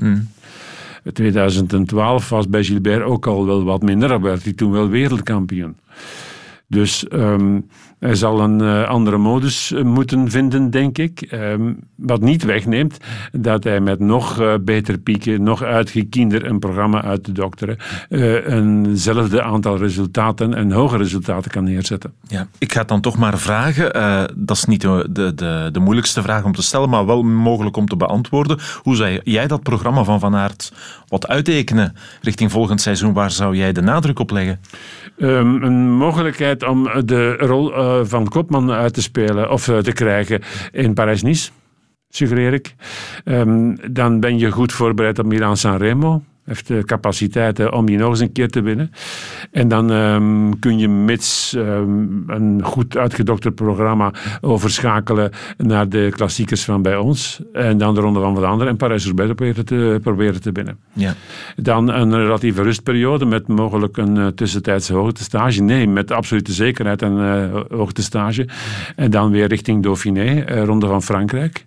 2012 1.12 2.28
was 2.28 2.48
bij 2.48 2.64
Gilbert 2.64 3.02
ook 3.02 3.26
al 3.26 3.46
wel 3.46 3.64
wat 3.64 3.82
minder, 3.82 4.20
werd 4.20 4.42
hij 4.42 4.52
toen 4.52 4.70
wel 4.70 4.88
wereldkampioen. 4.88 5.76
Dus 6.68 7.06
um, 7.12 7.68
hij 7.98 8.14
zal 8.14 8.40
een 8.40 8.62
uh, 8.62 8.88
andere 8.88 9.16
modus 9.16 9.72
uh, 9.72 9.82
moeten 9.82 10.30
vinden, 10.30 10.70
denk 10.70 10.98
ik. 10.98 11.28
Um, 11.32 11.78
wat 11.94 12.20
niet 12.20 12.44
wegneemt 12.44 12.96
dat 13.32 13.64
hij 13.64 13.80
met 13.80 14.00
nog 14.00 14.40
uh, 14.40 14.54
beter 14.60 14.98
pieken, 14.98 15.42
nog 15.42 15.62
uitgekiender 15.62 16.46
een 16.46 16.58
programma 16.58 17.02
uit 17.02 17.24
te 17.24 17.32
dokteren, 17.32 17.78
eenzelfde 18.08 19.42
aantal 19.42 19.78
resultaten 19.78 20.54
en 20.54 20.72
hoge 20.72 20.96
resultaten 20.96 21.50
kan 21.50 21.64
neerzetten. 21.64 22.12
Ja, 22.28 22.46
ik 22.58 22.72
ga 22.72 22.78
het 22.78 22.88
dan 22.88 23.00
toch 23.00 23.16
maar 23.16 23.38
vragen. 23.38 23.92
dat 24.36 24.56
is 24.56 24.64
niet 24.64 24.80
de, 24.80 25.06
de, 25.10 25.34
de, 25.34 25.68
de, 25.72 25.80
moeilijkste 25.80 26.22
vraag 26.22 26.44
om 26.44 26.52
te 26.52 26.62
stellen, 26.62 26.88
maar 26.88 27.06
wel 27.06 27.22
mogelijk 27.22 27.76
om 27.76 27.88
te 27.88 27.96
beantwoorden. 27.96 28.58
Hoe 28.82 28.96
zou 28.96 29.20
jij 29.22 29.46
dat 29.46 29.62
programma 29.62 30.04
van 30.04 30.20
Van 30.20 30.36
Aert 30.36 30.72
wat 31.08 31.28
uittekenen 31.28 31.96
richting 32.20 32.50
volgend 32.50 32.80
seizoen? 32.80 33.12
Waar 33.12 33.30
zou 33.30 33.56
jij 33.56 33.72
de 33.72 33.82
nadruk 33.82 34.18
op 34.18 34.30
leggen? 34.30 34.60
Um, 35.18 35.62
een 35.62 35.92
mogelijkheid 35.92 36.64
om 36.64 36.88
de 37.04 37.36
rol 37.36 37.74
uh, 37.86 38.04
van 38.04 38.28
Kopman 38.28 38.70
uit 38.70 38.94
te 38.94 39.02
spelen 39.02 39.50
of 39.50 39.68
uh, 39.68 39.78
te 39.78 39.92
krijgen 39.92 40.42
in 40.72 40.94
Parijs-Nice, 40.94 41.50
suggereer 42.08 42.52
ik. 42.52 42.74
Um, 43.24 43.92
dan 43.92 44.20
ben 44.20 44.38
je 44.38 44.50
goed 44.50 44.72
voorbereid 44.72 45.18
op 45.18 45.26
Milan-San 45.26 45.76
Remo 45.76 46.22
heeft 46.46 46.66
de 46.66 46.84
capaciteiten 46.84 47.72
om 47.72 47.86
die 47.86 47.98
nog 47.98 48.10
eens 48.10 48.20
een 48.20 48.32
keer 48.32 48.48
te 48.48 48.60
winnen. 48.60 48.90
En 49.50 49.68
dan 49.68 49.90
um, 49.90 50.58
kun 50.58 50.78
je 50.78 50.88
mits 50.88 51.54
um, 51.56 52.24
een 52.26 52.60
goed 52.62 52.96
uitgedokterd 52.96 53.54
programma 53.54 54.12
overschakelen 54.40 55.30
naar 55.56 55.88
de 55.88 56.08
klassiekers 56.10 56.64
van 56.64 56.82
bij 56.82 56.96
ons. 56.96 57.40
En 57.52 57.78
dan 57.78 57.94
de 57.94 58.00
Ronde 58.00 58.20
van 58.20 58.36
Vlaanderen 58.36 58.72
en 58.72 58.76
Parijs-Roubaix 58.78 59.34
proberen 59.34 59.64
te, 59.64 59.98
proberen 60.02 60.40
te 60.40 60.52
winnen. 60.52 60.78
Ja. 60.92 61.14
Dan 61.56 61.88
een 61.88 62.16
relatieve 62.16 62.62
rustperiode 62.62 63.24
met 63.24 63.48
mogelijk 63.48 63.96
een 63.96 64.16
uh, 64.16 64.26
tussentijdse 64.26 64.94
hoogtestage. 64.94 65.62
Nee, 65.62 65.88
met 65.88 66.10
absolute 66.10 66.52
zekerheid 66.52 67.02
een 67.02 67.18
uh, 67.18 67.60
hoogtestage. 67.68 68.48
En 68.96 69.10
dan 69.10 69.30
weer 69.30 69.48
richting 69.48 69.82
Dauphiné, 69.82 70.44
uh, 70.50 70.64
Ronde 70.64 70.86
van 70.86 71.02
Frankrijk. 71.02 71.66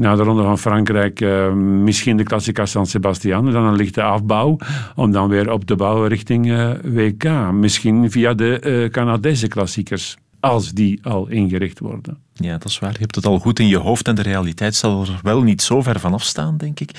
Na 0.00 0.16
de 0.16 0.22
Ronde 0.22 0.42
van 0.42 0.58
Frankrijk 0.58 1.20
misschien 1.54 2.16
de 2.16 2.22
Klassica 2.22 2.66
San 2.66 2.86
Sebastian. 2.86 3.50
Dan 3.50 3.64
een 3.64 3.76
lichte 3.76 4.02
afbouw, 4.02 4.56
om 4.94 5.12
dan 5.12 5.28
weer 5.28 5.50
op 5.50 5.66
de 5.66 5.76
bouw 5.76 6.04
richting 6.04 6.46
uh, 6.46 6.70
WK. 6.82 7.52
Misschien 7.52 8.10
via 8.10 8.34
de 8.34 8.60
uh, 8.64 8.90
Canadese 8.90 9.48
klassiekers, 9.48 10.16
als 10.40 10.72
die 10.72 11.00
al 11.02 11.28
ingericht 11.28 11.78
worden. 11.78 12.18
Ja, 12.32 12.52
dat 12.52 12.64
is 12.64 12.78
waar. 12.78 12.92
Je 12.92 12.98
hebt 12.98 13.14
het 13.14 13.26
al 13.26 13.38
goed 13.38 13.58
in 13.58 13.68
je 13.68 13.76
hoofd 13.76 14.08
en 14.08 14.14
de 14.14 14.22
realiteit 14.22 14.74
zal 14.74 15.02
er 15.02 15.18
wel 15.22 15.42
niet 15.42 15.62
zo 15.62 15.82
ver 15.82 16.00
van 16.00 16.12
afstaan, 16.12 16.56
denk 16.56 16.80
ik. 16.80 16.90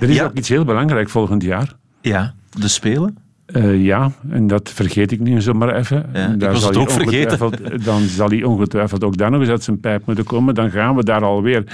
Er 0.00 0.10
is 0.10 0.22
ook 0.22 0.34
iets 0.34 0.48
heel 0.48 0.64
belangrijk 0.64 1.10
volgend 1.10 1.42
jaar. 1.42 1.72
Ja, 2.00 2.34
de 2.58 2.68
Spelen. 2.68 3.23
Uh, 3.46 3.84
ja, 3.84 4.10
en 4.30 4.46
dat 4.46 4.70
vergeet 4.70 5.12
ik 5.12 5.20
nu 5.20 5.40
zomaar 5.40 5.76
even. 5.76 6.06
Ja, 6.12 6.28
daar 6.28 6.52
was 6.52 6.60
zal 6.60 6.68
het 6.68 6.78
ook 6.78 6.90
vergeten. 6.90 7.38
Dan 7.84 8.00
zal 8.00 8.28
hij 8.28 8.42
ongetwijfeld 8.42 9.04
ook 9.04 9.16
daar 9.16 9.30
nog 9.30 9.40
eens 9.40 9.50
uit 9.50 9.62
zijn 9.62 9.80
pijp 9.80 10.06
moeten 10.06 10.24
komen. 10.24 10.54
Dan 10.54 10.70
gaan 10.70 10.96
we 10.96 11.04
daar 11.04 11.22
alweer 11.22 11.64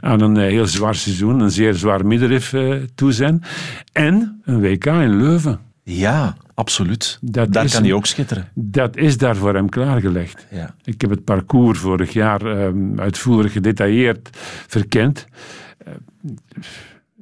aan 0.00 0.20
een 0.20 0.36
heel 0.36 0.66
zwaar 0.66 0.94
seizoen, 0.94 1.40
een 1.40 1.50
zeer 1.50 1.74
zwaar 1.74 2.06
middenrif 2.06 2.52
uh, 2.52 2.74
toe 2.94 3.12
zijn. 3.12 3.42
En 3.92 4.40
een 4.44 4.60
WK 4.60 4.84
in 4.84 5.16
Leuven. 5.16 5.58
Ja, 5.82 6.36
absoluut. 6.54 7.18
Dat 7.20 7.52
daar 7.52 7.70
kan 7.70 7.82
hij 7.82 7.92
ook 7.92 8.06
schitteren. 8.06 8.48
Dat 8.54 8.96
is 8.96 9.18
daar 9.18 9.36
voor 9.36 9.54
hem 9.54 9.68
klaargelegd. 9.68 10.46
Ja. 10.50 10.74
Ik 10.84 11.00
heb 11.00 11.10
het 11.10 11.24
parcours 11.24 11.78
vorig 11.78 12.12
jaar 12.12 12.42
um, 12.42 13.00
uitvoerig 13.00 13.52
gedetailleerd 13.52 14.28
verkend. 14.66 15.26
Uh, 15.88 15.94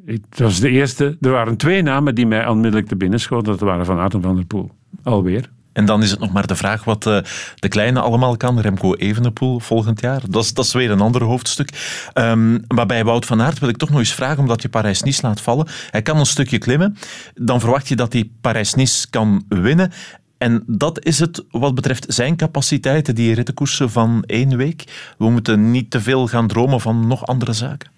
het 0.07 0.39
was 0.39 0.61
de 0.61 0.71
eerste. 0.71 1.17
Er 1.21 1.31
waren 1.31 1.57
twee 1.57 1.83
namen 1.83 2.15
die 2.15 2.27
mij 2.27 2.47
onmiddellijk 2.47 2.89
te 2.89 2.97
binnen 2.97 3.21
schoten. 3.21 3.53
Dat 3.53 3.61
waren 3.61 3.87
Van 3.87 3.99
Aert 3.99 4.15
en 4.15 4.23
Van 4.23 4.35
der 4.35 4.45
Poel. 4.45 4.71
Alweer. 5.03 5.51
En 5.73 5.85
dan 5.85 6.03
is 6.03 6.11
het 6.11 6.21
nog 6.21 6.33
maar 6.33 6.47
de 6.47 6.57
vraag 6.57 6.85
wat 6.85 7.07
uh, 7.07 7.19
de 7.55 7.69
kleine 7.69 8.01
allemaal 8.01 8.37
kan. 8.37 8.61
Remco 8.61 8.95
Evenepoel 8.95 9.59
volgend 9.59 10.01
jaar. 10.01 10.21
Dat 10.29 10.45
is, 10.45 10.55
dat 10.55 10.65
is 10.65 10.73
weer 10.73 10.91
een 10.91 11.01
ander 11.01 11.23
hoofdstuk. 11.23 11.71
Um, 12.15 12.65
maar 12.75 12.87
bij 12.87 13.05
Wout 13.05 13.27
van 13.27 13.43
Aert 13.43 13.59
wil 13.59 13.69
ik 13.69 13.77
toch 13.77 13.91
nog 13.91 13.99
eens 13.99 14.15
vragen, 14.15 14.39
omdat 14.39 14.63
je 14.63 14.69
Parijs-Nice 14.69 15.23
laat 15.23 15.41
vallen. 15.41 15.67
Hij 15.91 16.03
kan 16.03 16.19
een 16.19 16.27
stukje 16.27 16.59
klimmen. 16.59 16.97
Dan 17.35 17.61
verwacht 17.61 17.89
je 17.89 17.97
dat 17.97 18.13
hij 18.13 18.31
Parijs-Nice 18.41 19.11
kan 19.11 19.45
winnen. 19.49 19.93
En 20.39 20.63
dat 20.67 21.05
is 21.05 21.19
het 21.19 21.45
wat 21.51 21.75
betreft 21.75 22.07
zijn 22.09 22.37
capaciteiten, 22.37 23.15
die 23.15 23.35
rittenkoersen 23.35 23.91
van 23.91 24.23
één 24.27 24.57
week. 24.57 25.15
We 25.19 25.31
moeten 25.31 25.71
niet 25.71 25.91
te 25.91 26.01
veel 26.01 26.27
gaan 26.27 26.47
dromen 26.47 26.81
van 26.81 27.07
nog 27.07 27.27
andere 27.27 27.53
zaken. 27.53 27.91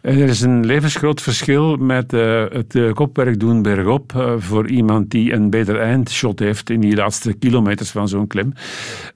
Er 0.00 0.28
is 0.28 0.40
een 0.40 0.66
levensgroot 0.66 1.22
verschil 1.22 1.76
met 1.76 2.12
uh, 2.12 2.44
het 2.48 2.74
uh, 2.74 2.92
kopwerk 2.92 3.40
doen 3.40 3.62
bergop 3.62 4.12
uh, 4.16 4.32
voor 4.38 4.68
iemand 4.68 5.10
die 5.10 5.32
een 5.32 5.50
beter 5.50 5.80
eindshot 5.80 6.38
heeft 6.38 6.70
in 6.70 6.80
die 6.80 6.96
laatste 6.96 7.32
kilometers 7.32 7.90
van 7.90 8.08
zo'n 8.08 8.26
klim. 8.26 8.52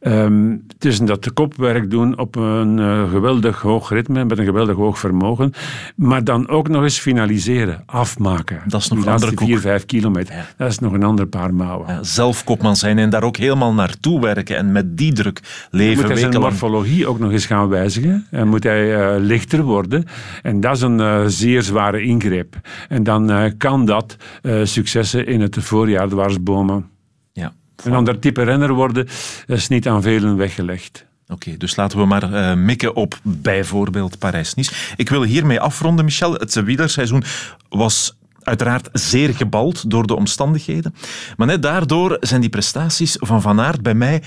Um, 0.00 0.66
tussen 0.78 1.06
dat 1.06 1.32
kopwerk 1.32 1.90
doen 1.90 2.18
op 2.18 2.36
een 2.36 3.08
geweldig 3.08 3.60
hoog 3.60 3.90
ritme, 3.90 4.24
met 4.24 4.38
een 4.38 4.44
geweldig 4.44 4.76
hoog 4.76 4.98
vermogen, 4.98 5.52
maar 5.96 6.24
dan 6.24 6.48
ook 6.48 6.68
nog 6.68 6.82
eens 6.82 6.98
finaliseren, 6.98 7.82
afmaken. 7.86 8.62
Dat 8.66 8.80
is 8.80 8.88
nog 8.88 9.06
een 9.06 9.12
andere 9.12 9.32
vier, 9.34 9.58
vijf 9.58 9.86
kilometer. 9.86 10.34
Ja. 10.34 10.46
Dat 10.56 10.70
is 10.70 10.78
nog 10.78 10.92
een 10.92 11.02
ander 11.02 11.26
paar 11.26 11.54
mouwen. 11.54 11.88
Ja, 11.88 12.02
zelf 12.02 12.44
kopman 12.44 12.76
zijn 12.76 12.98
en 12.98 13.10
daar 13.10 13.22
ook 13.22 13.36
helemaal 13.36 13.74
naartoe 13.74 14.20
werken 14.20 14.56
en 14.56 14.72
met 14.72 14.96
die 14.96 15.12
druk 15.12 15.40
leven. 15.70 16.00
Moet 16.00 16.12
hij 16.12 16.16
zijn 16.16 16.40
morfologie 16.40 17.06
ook 17.06 17.18
nog 17.18 17.30
eens 17.32 17.46
gaan 17.46 17.68
wijzigen 17.68 18.26
en 18.30 18.48
moet 18.48 18.62
hij 18.62 19.18
lichter 19.18 19.62
worden 19.62 20.04
en 20.42 20.60
dat 20.60 20.69
is 20.74 20.80
een 20.80 20.98
uh, 20.98 21.22
zeer 21.26 21.62
zware 21.62 22.02
ingreep. 22.02 22.60
En 22.88 23.02
dan 23.02 23.30
uh, 23.30 23.50
kan 23.58 23.84
dat 23.84 24.16
uh, 24.42 24.64
successen 24.64 25.26
in 25.26 25.40
het 25.40 25.56
voorjaar 25.60 26.08
dwarsbomen. 26.08 26.88
Ja. 27.32 27.52
Een 27.84 27.92
ander 27.92 28.18
type 28.18 28.42
renner 28.42 28.72
worden 28.72 29.08
is 29.46 29.68
niet 29.68 29.88
aan 29.88 30.02
velen 30.02 30.36
weggelegd. 30.36 31.06
Oké, 31.22 31.32
okay, 31.32 31.56
dus 31.56 31.76
laten 31.76 31.98
we 31.98 32.04
maar 32.04 32.32
uh, 32.32 32.54
mikken 32.54 32.94
op 32.96 33.18
bijvoorbeeld 33.22 34.18
Parijs-Nice. 34.18 34.72
Ik 34.96 35.08
wil 35.08 35.22
hiermee 35.22 35.60
afronden, 35.60 36.04
Michel. 36.04 36.32
Het 36.32 36.54
wielerseizoen 36.54 37.22
was 37.68 38.18
uiteraard 38.42 38.88
zeer 38.92 39.34
gebald 39.34 39.90
door 39.90 40.06
de 40.06 40.16
omstandigheden. 40.16 40.94
Maar 41.36 41.46
net 41.46 41.62
daardoor 41.62 42.16
zijn 42.20 42.40
die 42.40 42.50
prestaties 42.50 43.16
van 43.18 43.42
Van 43.42 43.60
Aert 43.60 43.82
bij 43.82 43.94
mij 43.94 44.22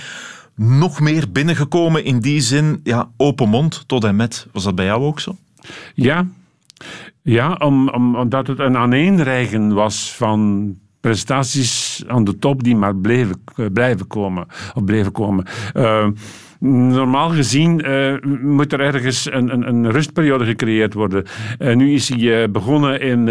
nog 0.55 0.99
meer 0.99 1.31
binnengekomen. 1.31 2.03
In 2.03 2.19
die 2.19 2.41
zin, 2.41 2.79
ja, 2.83 3.09
open 3.17 3.49
mond 3.49 3.83
tot 3.87 4.03
en 4.03 4.15
met. 4.15 4.47
Was 4.51 4.63
dat 4.63 4.75
bij 4.75 4.85
jou 4.85 5.03
ook 5.03 5.19
zo? 5.19 5.35
Ja, 5.93 6.27
ja, 7.21 7.53
om, 7.53 7.89
om, 7.89 8.15
omdat 8.15 8.47
het 8.47 8.59
een 8.59 8.77
aaneenreigen 8.77 9.73
was 9.73 10.15
van 10.15 10.73
prestaties 10.99 12.03
aan 12.07 12.23
de 12.23 12.37
top 12.37 12.63
die 12.63 12.75
maar 12.75 12.95
bleven, 12.95 13.43
blijven 13.73 14.07
komen. 14.07 14.45
Of 14.73 14.83
bleven 14.83 15.11
komen. 15.11 15.45
Uh, 15.73 16.07
normaal 16.69 17.29
gezien 17.29 17.85
uh, 17.85 18.15
moet 18.41 18.73
er 18.73 18.79
ergens 18.79 19.31
een, 19.31 19.53
een, 19.53 19.67
een, 19.67 19.91
rustperiode 19.91 20.45
gecreëerd 20.45 20.93
worden. 20.93 21.25
Uh, 21.59 21.75
nu 21.75 21.93
is 21.93 22.09
hij 22.09 22.51
begonnen 22.51 23.01
in, 23.01 23.25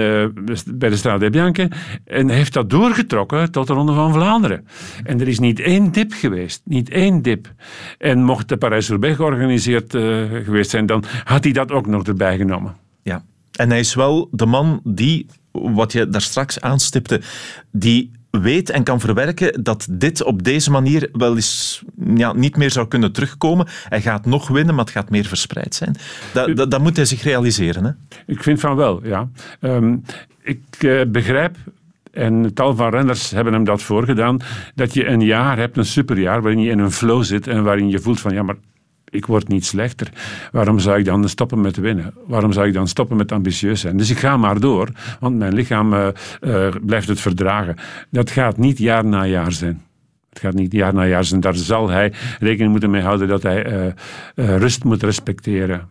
bij 0.74 0.88
de 0.88 0.96
Strade 0.96 1.30
Bianche 1.30 1.70
en 2.04 2.28
heeft 2.28 2.52
dat 2.52 2.70
doorgetrokken 2.70 3.50
tot 3.50 3.66
de 3.66 3.72
Ronde 3.72 3.92
van 3.92 4.12
Vlaanderen. 4.12 4.66
En 5.04 5.20
er 5.20 5.28
is 5.28 5.38
niet 5.38 5.60
één 5.60 5.92
dip 5.92 6.12
geweest. 6.12 6.62
Niet 6.64 6.90
één 6.90 7.22
dip. 7.22 7.52
En 7.98 8.22
mocht 8.24 8.48
de 8.48 8.56
Parijs-Roubaix 8.56 9.16
georganiseerd 9.16 9.90
geweest 10.44 10.70
zijn, 10.70 10.86
dan 10.86 11.04
had 11.24 11.44
hij 11.44 11.52
dat 11.52 11.70
ook 11.70 11.86
nog 11.86 12.02
erbij 12.02 12.36
genomen. 12.36 12.74
Ja, 13.02 13.24
en 13.52 13.70
hij 13.70 13.78
is 13.78 13.94
wel 13.94 14.28
de 14.30 14.46
man 14.46 14.80
die, 14.84 15.26
wat 15.52 15.92
je 15.92 16.08
daar 16.08 16.20
straks 16.20 16.60
aanstipte, 16.60 17.20
die 17.70 18.10
weet 18.40 18.70
en 18.70 18.82
kan 18.82 19.00
verwerken 19.00 19.62
dat 19.62 19.86
dit 19.90 20.22
op 20.22 20.42
deze 20.42 20.70
manier 20.70 21.08
wel 21.12 21.34
eens 21.34 21.82
ja, 22.14 22.32
niet 22.32 22.56
meer 22.56 22.70
zou 22.70 22.88
kunnen 22.88 23.12
terugkomen. 23.12 23.66
Hij 23.88 24.00
gaat 24.00 24.26
nog 24.26 24.48
winnen, 24.48 24.74
maar 24.74 24.84
het 24.84 24.94
gaat 24.94 25.10
meer 25.10 25.24
verspreid 25.24 25.74
zijn. 25.74 25.96
Dat, 26.32 26.70
dat, 26.70 26.80
moet 26.80 26.96
hij 26.96 27.04
zich 27.04 27.22
realiseren. 27.22 27.84
Hè? 27.84 27.90
Ik 28.26 28.42
vind 28.42 28.60
van 28.60 28.76
wel, 28.76 29.06
ja. 29.06 29.28
Um, 29.60 30.02
ik 30.42 30.62
uh, 30.80 31.02
begrijp 31.08 31.56
en 32.12 32.54
tal 32.54 32.76
van 32.76 32.90
renners 32.90 33.30
hebben 33.30 33.52
hem 33.52 33.64
dat 33.64 33.82
voorgedaan. 33.82 34.40
Dat 34.74 34.94
je 34.94 35.06
een 35.06 35.20
jaar 35.20 35.58
hebt, 35.58 35.76
een 35.76 35.84
superjaar, 35.84 36.42
waarin 36.42 36.60
je 36.60 36.70
in 36.70 36.78
een 36.78 36.92
flow 36.92 37.22
zit 37.22 37.46
en 37.46 37.62
waarin 37.62 37.88
je 37.88 37.98
voelt 37.98 38.20
van 38.20 38.34
ja, 38.34 38.42
maar 38.42 38.56
ik 39.12 39.26
word 39.26 39.48
niet 39.48 39.64
slechter. 39.64 40.08
Waarom 40.52 40.78
zou 40.78 40.98
ik 40.98 41.04
dan 41.04 41.28
stoppen 41.28 41.60
met 41.60 41.76
winnen? 41.76 42.14
Waarom 42.26 42.52
zou 42.52 42.66
ik 42.66 42.72
dan 42.72 42.88
stoppen 42.88 43.16
met 43.16 43.32
ambitieus 43.32 43.80
zijn? 43.80 43.96
Dus 43.96 44.10
ik 44.10 44.18
ga 44.18 44.36
maar 44.36 44.60
door, 44.60 44.88
want 45.20 45.38
mijn 45.38 45.54
lichaam 45.54 45.92
uh, 45.92 46.06
uh, 46.40 46.68
blijft 46.82 47.08
het 47.08 47.20
verdragen. 47.20 47.76
Dat 48.10 48.30
gaat 48.30 48.56
niet 48.56 48.78
jaar 48.78 49.04
na 49.04 49.26
jaar 49.26 49.52
zijn. 49.52 49.82
Het 50.28 50.38
gaat 50.38 50.54
niet 50.54 50.72
jaar 50.72 50.94
na 50.94 51.06
jaar 51.06 51.24
zijn. 51.24 51.40
Daar 51.40 51.54
zal 51.54 51.90
hij 51.90 52.12
rekening 52.38 52.70
moeten 52.70 52.90
mee 52.90 53.02
houden 53.02 53.28
dat 53.28 53.42
hij 53.42 53.66
uh, 54.34 54.56
rust 54.56 54.84
moet 54.84 55.02
respecteren 55.02 55.88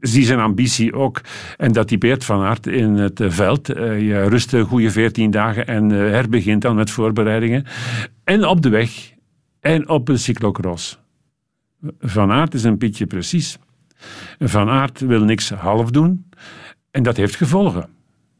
zie 0.00 0.24
zijn 0.24 0.38
ambitie 0.38 0.94
ook. 0.94 1.20
En 1.56 1.72
dat 1.72 1.88
typeert 1.88 2.24
Van 2.24 2.42
Aert 2.42 2.66
in 2.66 2.94
het 2.94 3.20
veld. 3.24 3.66
je 3.66 4.26
rust 4.28 4.52
een 4.52 4.64
goede 4.64 4.90
veertien 4.90 5.30
dagen 5.30 5.66
en 5.66 5.88
herbegint 5.90 6.62
dan 6.62 6.76
met 6.76 6.90
voorbereidingen. 6.90 7.64
En 8.24 8.44
op 8.44 8.62
de 8.62 8.68
weg. 8.68 9.12
En 9.60 9.88
op 9.88 10.08
een 10.08 10.18
cyclocross. 10.18 10.99
Van 12.00 12.30
Aert 12.30 12.54
is 12.54 12.64
een 12.64 12.78
beetje 12.78 13.06
precies. 13.06 13.58
Van 14.38 14.68
Aert 14.68 15.00
wil 15.00 15.24
niks 15.24 15.50
half 15.50 15.90
doen 15.90 16.28
en 16.90 17.02
dat 17.02 17.16
heeft 17.16 17.36
gevolgen. 17.36 17.88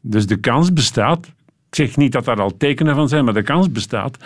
Dus 0.01 0.27
de 0.27 0.37
kans 0.37 0.73
bestaat, 0.73 1.25
ik 1.69 1.75
zeg 1.75 1.97
niet 1.97 2.11
dat 2.11 2.25
daar 2.25 2.41
al 2.41 2.57
tekenen 2.57 2.95
van 2.95 3.09
zijn, 3.09 3.25
maar 3.25 3.33
de 3.33 3.41
kans 3.41 3.71
bestaat 3.71 4.17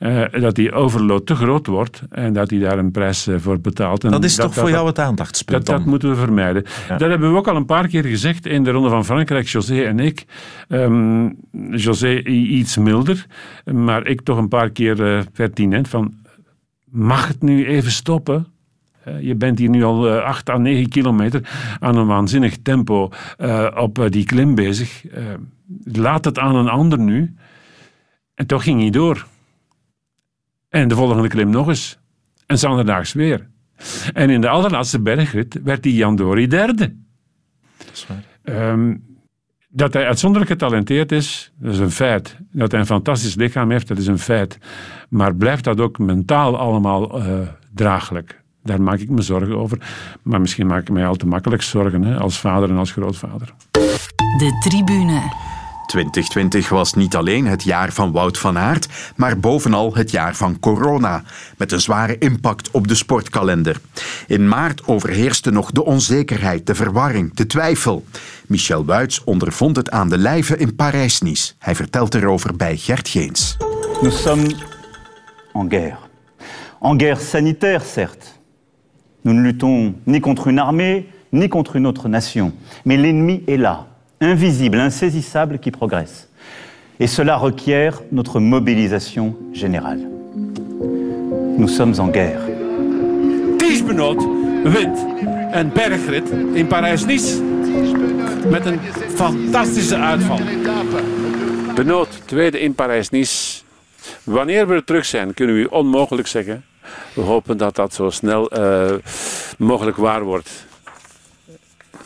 uh, 0.00 0.24
dat 0.40 0.54
die 0.54 0.72
overload 0.72 1.26
te 1.26 1.34
groot 1.34 1.66
wordt 1.66 2.02
en 2.10 2.32
dat 2.32 2.50
hij 2.50 2.58
daar 2.58 2.78
een 2.78 2.90
prijs 2.90 3.28
uh, 3.28 3.38
voor 3.38 3.60
betaalt. 3.60 4.04
En 4.04 4.10
dat 4.10 4.24
is 4.24 4.34
toch 4.34 4.54
voor 4.54 4.70
jou 4.70 4.86
het 4.86 4.98
aandachtspunt? 4.98 5.66
Dat, 5.66 5.76
dat 5.76 5.86
moeten 5.86 6.08
we 6.08 6.16
vermijden. 6.16 6.64
Ja. 6.88 6.96
Dat 6.96 7.08
hebben 7.08 7.32
we 7.32 7.38
ook 7.38 7.48
al 7.48 7.56
een 7.56 7.66
paar 7.66 7.88
keer 7.88 8.04
gezegd 8.04 8.46
in 8.46 8.64
de 8.64 8.70
Ronde 8.70 8.88
van 8.88 9.04
Frankrijk, 9.04 9.46
José 9.46 9.82
en 9.82 9.98
ik. 9.98 10.24
Um, 10.68 11.36
José 11.70 12.18
iets 12.28 12.76
milder, 12.76 13.26
maar 13.64 14.06
ik 14.06 14.20
toch 14.20 14.38
een 14.38 14.48
paar 14.48 14.70
keer 14.70 15.00
uh, 15.00 15.22
pertinent 15.32 15.88
van 15.88 16.14
mag 16.92 17.28
het 17.28 17.42
nu 17.42 17.66
even 17.66 17.90
stoppen? 17.90 18.46
Uh, 19.08 19.20
je 19.20 19.34
bent 19.34 19.58
hier 19.58 19.68
nu 19.68 19.84
al 19.84 20.08
uh, 20.08 20.22
8 20.22 20.48
à 20.48 20.56
9 20.56 20.88
kilometer 20.88 21.48
aan 21.80 21.96
een 21.96 22.06
waanzinnig 22.06 22.56
tempo 22.62 23.10
uh, 23.38 23.68
op 23.74 24.06
die 24.08 24.24
klim 24.24 24.54
bezig. 24.54 25.04
laat 25.84 26.24
het 26.24 26.38
aan 26.38 26.54
een 26.54 26.68
ander 26.68 26.98
nu. 26.98 27.34
En 28.34 28.46
toch 28.46 28.62
ging 28.62 28.80
hij 28.80 28.90
door. 28.90 29.26
En 30.68 30.88
de 30.88 30.94
volgende 30.94 31.28
klim 31.28 31.50
nog 31.50 31.68
eens. 31.68 31.98
En 32.46 32.58
zanderdaags 32.58 33.12
weer. 33.12 33.48
En 34.12 34.30
in 34.30 34.40
de 34.40 34.48
allerlaatste 34.48 35.00
bergrit 35.00 35.60
werd 35.64 35.82
die 35.82 35.94
Jan 35.94 36.16
Dori 36.16 36.46
derde. 36.46 36.94
Dat 37.76 37.90
is 37.92 38.06
waar. 38.06 38.70
Um, 38.70 39.10
dat 39.68 39.92
hij 39.92 40.06
uitzonderlijk 40.06 40.50
getalenteerd 40.50 41.12
is, 41.12 41.52
dat 41.58 41.72
is 41.72 41.78
een 41.78 41.90
feit. 41.90 42.36
Dat 42.50 42.70
hij 42.70 42.80
een 42.80 42.86
fantastisch 42.86 43.34
lichaam 43.34 43.70
heeft, 43.70 43.88
dat 43.88 43.98
is 43.98 44.06
een 44.06 44.18
feit. 44.18 44.58
Maar 45.08 45.34
blijft 45.34 45.64
dat 45.64 45.80
ook 45.80 45.98
mentaal 45.98 46.58
allemaal 46.58 47.22
draaglijk? 47.74 48.41
Daar 48.62 48.82
maak 48.82 48.98
ik 48.98 49.08
me 49.08 49.22
zorgen 49.22 49.56
over. 49.56 49.78
Maar 50.22 50.40
misschien 50.40 50.66
maak 50.66 50.80
ik 50.80 50.90
mij 50.90 51.06
al 51.06 51.16
te 51.16 51.26
makkelijk 51.26 51.62
zorgen 51.62 52.02
hè, 52.04 52.18
als 52.18 52.38
vader 52.38 52.70
en 52.70 52.76
als 52.76 52.92
grootvader. 52.92 53.54
De 54.38 54.58
tribune. 54.60 55.22
2020 55.92 56.68
was 56.68 56.94
niet 56.94 57.16
alleen 57.16 57.46
het 57.46 57.62
jaar 57.62 57.92
van 57.92 58.12
Wout 58.12 58.38
van 58.38 58.58
Aert, 58.58 58.88
maar 59.16 59.38
bovenal 59.38 59.94
het 59.94 60.10
jaar 60.10 60.34
van 60.34 60.60
corona, 60.60 61.22
met 61.56 61.72
een 61.72 61.80
zware 61.80 62.18
impact 62.18 62.70
op 62.70 62.88
de 62.88 62.94
sportkalender. 62.94 63.80
In 64.26 64.48
maart 64.48 64.86
overheerste 64.86 65.50
nog 65.50 65.70
de 65.70 65.84
onzekerheid, 65.84 66.66
de 66.66 66.74
verwarring, 66.74 67.34
de 67.34 67.46
twijfel. 67.46 68.04
Michel 68.46 68.84
Wuits 68.84 69.24
ondervond 69.24 69.76
het 69.76 69.90
aan 69.90 70.08
de 70.08 70.18
lijve 70.18 70.56
in 70.56 70.74
Parijs-Nice. 70.74 71.52
Hij 71.58 71.74
vertelt 71.74 72.14
erover 72.14 72.56
bij 72.56 72.76
Gert 72.76 73.08
Geens. 73.08 73.56
Nous 74.00 74.22
sommes 74.22 74.54
en 75.52 75.70
guerre. 75.70 75.96
En 76.80 77.00
guerre 77.00 77.20
sanitaire, 77.20 77.84
certes. 77.84 78.31
Nous 79.24 79.32
ne 79.32 79.40
luttons 79.40 79.94
ni 80.06 80.20
contre 80.20 80.48
une 80.48 80.58
armée, 80.58 81.06
ni 81.32 81.48
contre 81.48 81.76
une 81.76 81.86
autre 81.86 82.08
nation. 82.08 82.52
Mais 82.84 82.96
l'ennemi 82.96 83.42
est 83.46 83.56
là, 83.56 83.86
invisible, 84.20 84.78
insaisissable, 84.78 85.58
qui 85.58 85.70
progresse. 85.70 86.28
Et 87.00 87.06
cela 87.06 87.36
requiert 87.36 88.02
notre 88.12 88.40
mobilisation 88.40 89.36
générale. 89.52 90.00
Nous 91.58 91.68
sommes 91.68 91.94
en 91.98 92.08
guerre. 92.08 92.40
Ties 93.58 93.82
Benoot 93.82 94.18
wint 94.64 94.98
een 95.52 95.70
bergrit 95.72 96.30
in 96.54 96.66
Parijs-Nice. 96.66 97.42
Met 98.50 98.66
een 98.66 98.80
fantastische 99.14 99.96
uitval. 99.96 100.40
Benoot, 101.74 102.22
tweede 102.24 102.60
in 102.60 102.74
Parijs-Nice. 102.74 103.62
Wanneer 104.24 104.68
we 104.68 104.74
er 104.74 104.84
terug 104.84 105.04
zijn, 105.04 105.34
kunnen 105.34 105.54
we 105.54 105.60
u 105.60 105.64
onmogelijk 105.64 106.28
zeggen. 106.28 106.64
We 107.14 107.20
hopen 107.20 107.56
dat 107.56 107.76
dat 107.76 107.94
zo 107.94 108.10
snel 108.10 108.58
uh, 108.58 108.92
mogelijk 109.58 109.96
waar 109.96 110.22
wordt. 110.22 110.66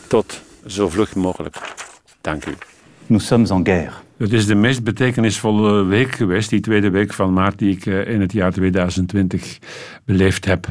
Tot 0.07 0.41
zo 0.65 0.89
vlug 0.89 1.15
mogelijk. 1.15 1.57
Dank 2.21 2.45
u. 2.45 2.53
Nous 3.05 3.27
sommes 3.27 3.49
en 3.49 3.65
guerre. 3.65 3.91
Het 4.17 4.33
is 4.33 4.45
de 4.45 4.55
meest 4.55 4.83
betekenisvolle 4.83 5.83
week 5.83 6.15
geweest, 6.15 6.49
die 6.49 6.59
tweede 6.59 6.89
week 6.89 7.13
van 7.13 7.33
maart 7.33 7.59
die 7.59 7.75
ik 7.75 7.85
uh, 7.85 8.07
in 8.07 8.21
het 8.21 8.31
jaar 8.31 8.51
2020 8.51 9.57
beleefd 10.05 10.45
heb. 10.45 10.67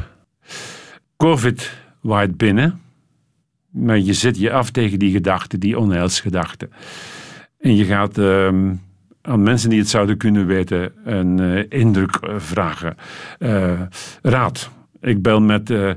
Covid 1.17 1.71
waait 2.01 2.37
binnen, 2.37 2.81
maar 3.69 3.99
je 3.99 4.13
zet 4.13 4.37
je 4.37 4.51
af 4.51 4.71
tegen 4.71 4.99
die 4.99 5.11
gedachten, 5.11 5.59
die 5.59 5.79
onheilsgedachten. 5.79 6.69
En 7.59 7.75
je 7.75 7.85
gaat 7.85 8.17
uh, 8.17 8.49
aan 9.27 9.43
mensen 9.43 9.69
die 9.69 9.79
het 9.79 9.89
zouden 9.89 10.17
kunnen 10.17 10.45
weten 10.45 10.91
een 11.03 11.41
uh, 11.41 11.63
indruk 11.69 12.19
vragen. 12.37 12.95
Uh, 13.39 13.71
raad. 14.21 14.69
Ik 15.01 15.21
bel 15.21 15.41
met 15.41 15.69
uh, 15.69 15.89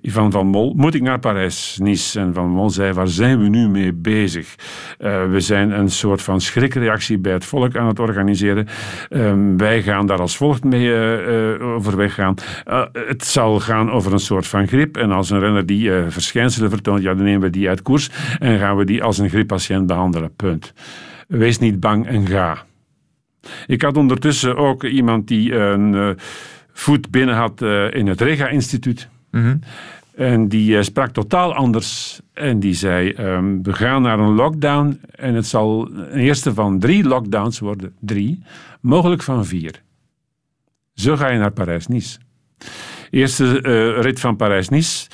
Ivan 0.00 0.30
van 0.30 0.46
Mol. 0.46 0.74
Moet 0.76 0.94
ik 0.94 1.02
naar 1.02 1.18
Parijs, 1.18 1.78
Nice? 1.82 2.20
En 2.20 2.34
Van 2.34 2.48
Mol 2.48 2.70
zei, 2.70 2.92
waar 2.92 3.08
zijn 3.08 3.40
we 3.40 3.48
nu 3.48 3.68
mee 3.68 3.92
bezig? 3.92 4.54
we 5.30 5.36
zijn 5.36 5.70
een 5.70 5.90
soort 5.90 6.22
van 6.22 6.40
schrikreactie 6.40 7.18
bij 7.18 7.32
het 7.32 7.44
volk 7.44 7.76
aan 7.76 7.86
het 7.86 7.98
organiseren. 7.98 8.66
Um, 9.10 9.56
wij 9.56 9.82
gaan 9.82 10.06
daar 10.06 10.20
als 10.20 10.36
volgt 10.36 10.64
mee 10.64 10.94
overweg 11.60 12.14
gaan. 12.14 12.34
het 12.92 13.24
zal 13.24 13.60
gaan 13.60 13.90
over 13.90 14.12
een 14.12 14.18
soort 14.18 14.46
van 14.46 14.66
griep. 14.66 14.96
En 14.96 15.10
als 15.10 15.30
een 15.30 15.40
renner 15.40 15.66
die 15.66 15.90
verschijnselen 16.08 16.70
vertoont, 16.70 17.02
ja, 17.02 17.14
dan 17.14 17.24
nemen 17.24 17.40
we 17.40 17.50
die 17.50 17.68
uit 17.68 17.82
koers. 17.82 18.10
En 18.38 18.58
gaan 18.58 18.76
we 18.76 18.84
die 18.84 19.02
als 19.02 19.18
een 19.18 19.28
grieppatiënt 19.28 19.86
behandelen. 19.86 20.34
Punt. 20.36 20.72
Wees 21.28 21.58
niet 21.58 21.80
bang 21.80 22.06
en 22.06 22.26
ga. 22.26 22.68
Ik 23.66 23.82
had 23.82 23.96
ondertussen 23.96 24.56
ook 24.56 24.84
iemand 24.84 25.28
die 25.28 25.54
een 25.54 25.92
uh, 25.92 26.10
voet 26.72 27.10
binnen 27.10 27.34
had 27.34 27.62
uh, 27.62 27.94
in 27.94 28.06
het 28.06 28.20
Rega-instituut. 28.20 29.08
Mm 29.30 29.42
-hmm. 29.42 29.60
En 30.14 30.48
die 30.48 30.76
uh, 30.76 30.82
sprak 30.82 31.12
totaal 31.12 31.54
anders. 31.54 32.20
En 32.32 32.60
die 32.60 32.74
zei: 32.74 33.14
um, 33.18 33.62
We 33.62 33.72
gaan 33.72 34.02
naar 34.02 34.18
een 34.18 34.34
lockdown. 34.34 35.00
En 35.10 35.34
het 35.34 35.46
zal 35.46 35.88
een 35.90 36.18
eerste 36.18 36.54
van 36.54 36.78
drie 36.78 37.04
lockdowns 37.04 37.58
worden. 37.58 37.94
Drie, 38.00 38.42
mogelijk 38.80 39.22
van 39.22 39.46
vier. 39.46 39.82
Zo 40.94 41.16
ga 41.16 41.28
je 41.28 41.38
naar 41.38 41.52
Parijs-Nice. 41.52 42.18
Eerste 43.10 43.58
rit 44.00 44.20
van 44.20 44.36
Parijs-Nice. 44.36 45.08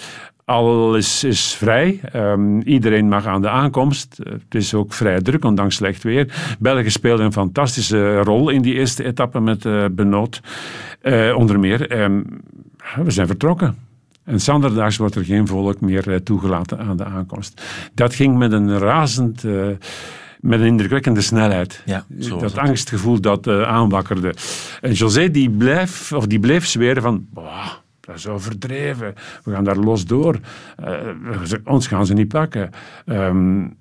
Alles 0.47 1.25
is 1.25 1.55
vrij. 1.55 2.01
Um, 2.15 2.63
iedereen 2.63 3.09
mag 3.09 3.27
aan 3.27 3.43
de 3.43 3.49
aankomst. 3.49 4.19
Het 4.23 4.55
is 4.55 4.75
ook 4.75 4.93
vrij 4.93 5.21
druk, 5.21 5.45
ondanks 5.45 5.75
slecht 5.75 6.03
weer. 6.03 6.57
België 6.59 6.91
speelde 6.91 7.23
een 7.23 7.33
fantastische 7.33 8.19
rol 8.21 8.49
in 8.49 8.63
die 8.63 8.75
eerste 8.75 9.05
etappe 9.05 9.41
met 9.41 9.65
uh, 9.65 9.85
Benoot. 9.91 10.41
Uh, 11.03 11.37
onder 11.37 11.61
meer. 11.61 12.01
Um, 12.01 12.25
we 13.05 13.11
zijn 13.11 13.27
vertrokken. 13.27 13.77
En 14.25 14.41
zanderdaags 14.41 14.97
wordt 14.97 15.15
er 15.15 15.25
geen 15.25 15.47
volk 15.47 15.81
meer 15.81 16.23
toegelaten 16.23 16.79
aan 16.79 16.97
de 16.97 17.05
aankomst. 17.05 17.63
Dat 17.95 18.15
ging 18.15 18.39
met 18.39 18.53
een 18.53 18.79
razend 18.79 19.45
met 20.41 20.61
een 20.61 20.67
indrukwekkende 20.67 21.21
snelheid. 21.21 21.83
Ja, 21.85 22.05
dat 22.39 22.59
angstgevoel 22.59 23.21
dat 23.21 23.47
uh, 23.47 23.63
aanwakkerde. 23.63 24.35
En 24.81 24.93
José 24.93 25.31
die 25.31 25.51
bleef, 25.51 26.13
of 26.13 26.27
die 26.27 26.41
bleef 26.41 26.67
zweren 26.67 27.03
van... 27.03 27.27
Boah, 27.31 27.73
dat 28.07 28.17
is 28.17 28.27
overdreven. 28.27 29.15
We 29.45 29.53
gaan 29.53 29.65
daar 29.65 29.77
los 29.77 30.05
door. 30.05 30.39
Uh, 30.85 31.53
ons 31.65 31.87
gaan 31.87 32.07
ze 32.07 32.15
niet 32.15 32.29
pakken. 32.29 32.71
Um, 33.07 33.77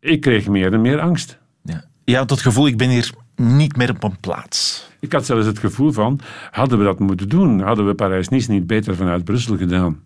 ik 0.00 0.20
kreeg 0.20 0.48
meer 0.48 0.72
en 0.72 0.80
meer 0.80 1.00
angst. 1.00 1.38
Ja. 1.62 1.84
Je 2.04 2.16
had 2.16 2.30
het 2.30 2.40
gevoel, 2.40 2.66
ik 2.66 2.76
ben 2.76 2.88
hier 2.88 3.10
niet 3.36 3.76
meer 3.76 3.90
op 3.90 4.02
een 4.02 4.20
plaats. 4.20 4.88
Ik 5.00 5.12
had 5.12 5.26
zelfs 5.26 5.46
het 5.46 5.58
gevoel 5.58 5.92
van, 5.92 6.20
hadden 6.50 6.78
we 6.78 6.84
dat 6.84 6.98
moeten 6.98 7.28
doen? 7.28 7.60
Hadden 7.60 7.86
we 7.86 7.94
Parijs-Nice 7.94 8.50
niet 8.50 8.66
beter 8.66 8.96
vanuit 8.96 9.24
Brussel 9.24 9.56
gedaan? 9.56 10.00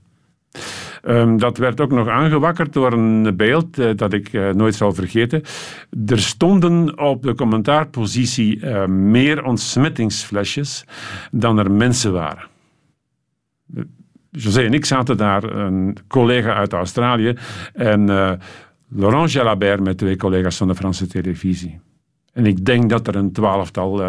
Ehm, 1.03 1.37
dat 1.37 1.59
werd 1.59 1.81
ook 1.81 1.91
nog 1.91 2.09
aangewakkerd 2.09 2.73
door 2.73 2.93
een 2.93 3.37
beeld 3.37 3.79
eh, 3.79 3.91
dat 3.97 4.13
ik 4.13 4.33
eh, 4.33 4.51
nooit 4.51 4.75
zal 4.75 4.93
vergeten. 4.93 5.43
Er 6.07 6.21
stonden 6.21 6.99
op 6.99 7.23
de 7.23 7.35
commentaarpositie 7.35 8.61
eh, 8.61 8.87
meer 8.87 9.45
ontsmettingsflesjes 9.45 10.85
dan 11.31 11.59
er 11.59 11.71
mensen 11.71 12.13
waren. 12.13 12.49
José 14.31 14.63
en 14.63 14.75
ik 14.75 14.85
zaten 14.85 15.17
daar, 15.17 15.45
een 15.45 15.97
collega 16.09 16.55
uit 16.55 16.73
Australië 16.73 17.35
en 17.73 18.09
Laurent 18.89 19.33
Jalabert 19.33 19.81
met 19.81 19.99
twee 19.99 20.17
collega's 20.17 20.57
van 20.57 20.69
de 20.69 20.75
Franse 20.75 21.07
televisie. 21.07 21.81
En 22.33 22.47
ik 22.47 22.65
denk 22.65 22.91
dat 22.91 23.07
er 23.07 23.17
een 23.17 23.33
twaalftal 23.33 24.03
uh, 24.03 24.09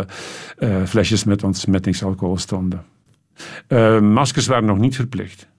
uh, 0.60 0.84
flesjes 0.86 1.24
met 1.24 1.44
ontsmettingsalcohol 1.44 2.38
stonden. 2.38 2.84
Uh, 3.68 4.00
maskers 4.00 4.48
waren 4.48 4.66
nog 4.66 4.78
niet 4.78 4.96
verplicht. 4.96 5.50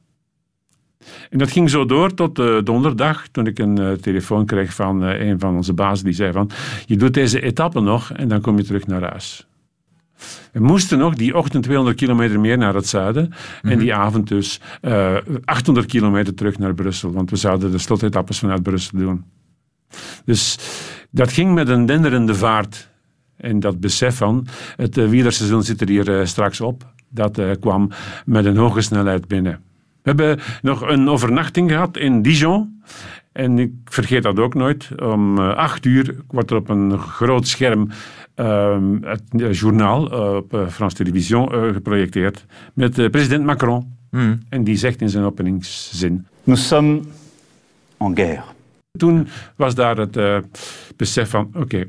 En 1.30 1.38
dat 1.38 1.50
ging 1.50 1.70
zo 1.70 1.86
door 1.86 2.14
tot 2.14 2.36
donderdag, 2.66 3.28
toen 3.28 3.46
ik 3.46 3.58
een 3.58 3.98
telefoon 4.00 4.46
kreeg 4.46 4.74
van 4.74 5.02
een 5.02 5.40
van 5.40 5.56
onze 5.56 5.72
bazen 5.72 6.04
die 6.04 6.14
zei 6.14 6.32
van 6.32 6.50
je 6.86 6.96
doet 6.96 7.14
deze 7.14 7.40
etappe 7.40 7.80
nog 7.80 8.12
en 8.12 8.28
dan 8.28 8.40
kom 8.40 8.56
je 8.56 8.64
terug 8.64 8.86
naar 8.86 9.02
huis. 9.02 9.46
We 10.52 10.60
moesten 10.60 10.98
nog 10.98 11.14
die 11.14 11.36
ochtend 11.36 11.62
200 11.62 11.96
kilometer 11.96 12.40
meer 12.40 12.58
naar 12.58 12.74
het 12.74 12.86
zuiden 12.88 13.32
en 13.62 13.68
Mhm. 13.68 13.78
die 13.78 13.94
avond 13.94 14.28
dus 14.28 14.60
800 15.44 15.86
kilometer 15.86 16.34
terug 16.34 16.58
naar 16.58 16.74
Brussel, 16.74 17.12
want 17.12 17.30
we 17.30 17.36
zouden 17.36 17.70
de 17.70 17.78
slotetappes 17.78 18.38
vanuit 18.38 18.62
Brussel 18.62 18.98
doen. 18.98 19.24
Dus 20.24 20.58
dat 21.10 21.32
ging 21.32 21.54
met 21.54 21.68
een 21.68 21.86
denderende 21.86 22.34
vaart. 22.34 22.90
En 23.36 23.60
dat 23.60 23.80
besef 23.80 24.16
van, 24.16 24.46
het 24.76 24.96
uh, 24.98 25.08
wielerseizoen 25.08 25.62
zit 25.62 25.80
er 25.80 25.88
hier 25.88 26.08
uh, 26.20 26.26
straks 26.26 26.60
op, 26.60 26.92
dat 27.08 27.38
uh, 27.38 27.50
kwam 27.60 27.90
met 28.24 28.44
een 28.44 28.56
hoge 28.56 28.80
snelheid 28.80 29.28
binnen. 29.28 29.60
We 30.02 30.08
hebben 30.10 30.38
nog 30.62 30.80
een 30.80 31.08
overnachting 31.08 31.70
gehad 31.70 31.96
in 31.96 32.22
Dijon. 32.22 32.82
En 33.32 33.58
ik 33.58 33.72
vergeet 33.84 34.22
dat 34.22 34.38
ook 34.38 34.54
nooit. 34.54 34.88
Om 35.02 35.38
acht 35.38 35.84
uur 35.84 36.16
wordt 36.28 36.50
er 36.50 36.56
op 36.56 36.68
een 36.68 36.98
groot 36.98 37.48
scherm 37.48 37.88
het 38.34 39.58
journaal 39.58 40.06
op 40.36 40.66
France 40.70 40.96
Television 40.96 41.48
geprojecteerd 41.72 42.46
met 42.74 43.10
president 43.10 43.44
Macron. 43.44 43.96
Mm. 44.10 44.38
En 44.48 44.64
die 44.64 44.76
zegt 44.76 45.00
in 45.00 45.08
zijn 45.08 45.24
openingszin... 45.24 46.26
Nous 46.44 46.66
sommes 46.68 47.06
en 47.98 48.16
guerre. 48.16 48.42
Toen 48.98 49.28
was 49.56 49.74
daar 49.74 49.96
het 49.96 50.16
uh, 50.16 50.38
besef 50.96 51.30
van, 51.30 51.46
oké, 51.46 51.58
okay, 51.58 51.86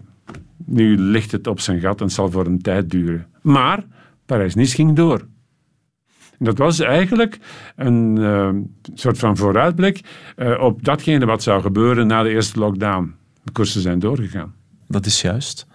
nu 0.66 0.98
ligt 0.98 1.32
het 1.32 1.48
op 1.48 1.60
zijn 1.60 1.80
gat 1.80 2.00
en 2.00 2.06
het 2.06 2.14
zal 2.14 2.32
voor 2.32 2.46
een 2.46 2.62
tijd 2.62 2.90
duren. 2.90 3.28
Maar 3.42 3.84
Parijs-Nice 4.26 4.76
ging 4.76 4.96
door. 4.96 5.28
En 6.40 6.46
dat 6.46 6.58
was 6.58 6.80
eigenlijk 6.80 7.40
een 7.76 8.16
uh, 8.20 8.50
soort 8.94 9.18
van 9.18 9.38
vooruitblik 9.38 10.02
uh, 10.36 10.60
op 10.60 10.84
datgene 10.86 11.26
wat 11.26 11.44
zou 11.44 11.62
gebeuren 11.62 12.08
na 12.08 12.24
de 12.24 12.30
eerste 12.30 12.60
lockdown. 12.60 13.16
De 13.44 13.52
koersen 13.52 13.82
zijn 13.82 14.00
doorgegaan. 14.00 14.54
Dat 14.88 15.06
is 15.06 15.22
juist. 15.22 15.68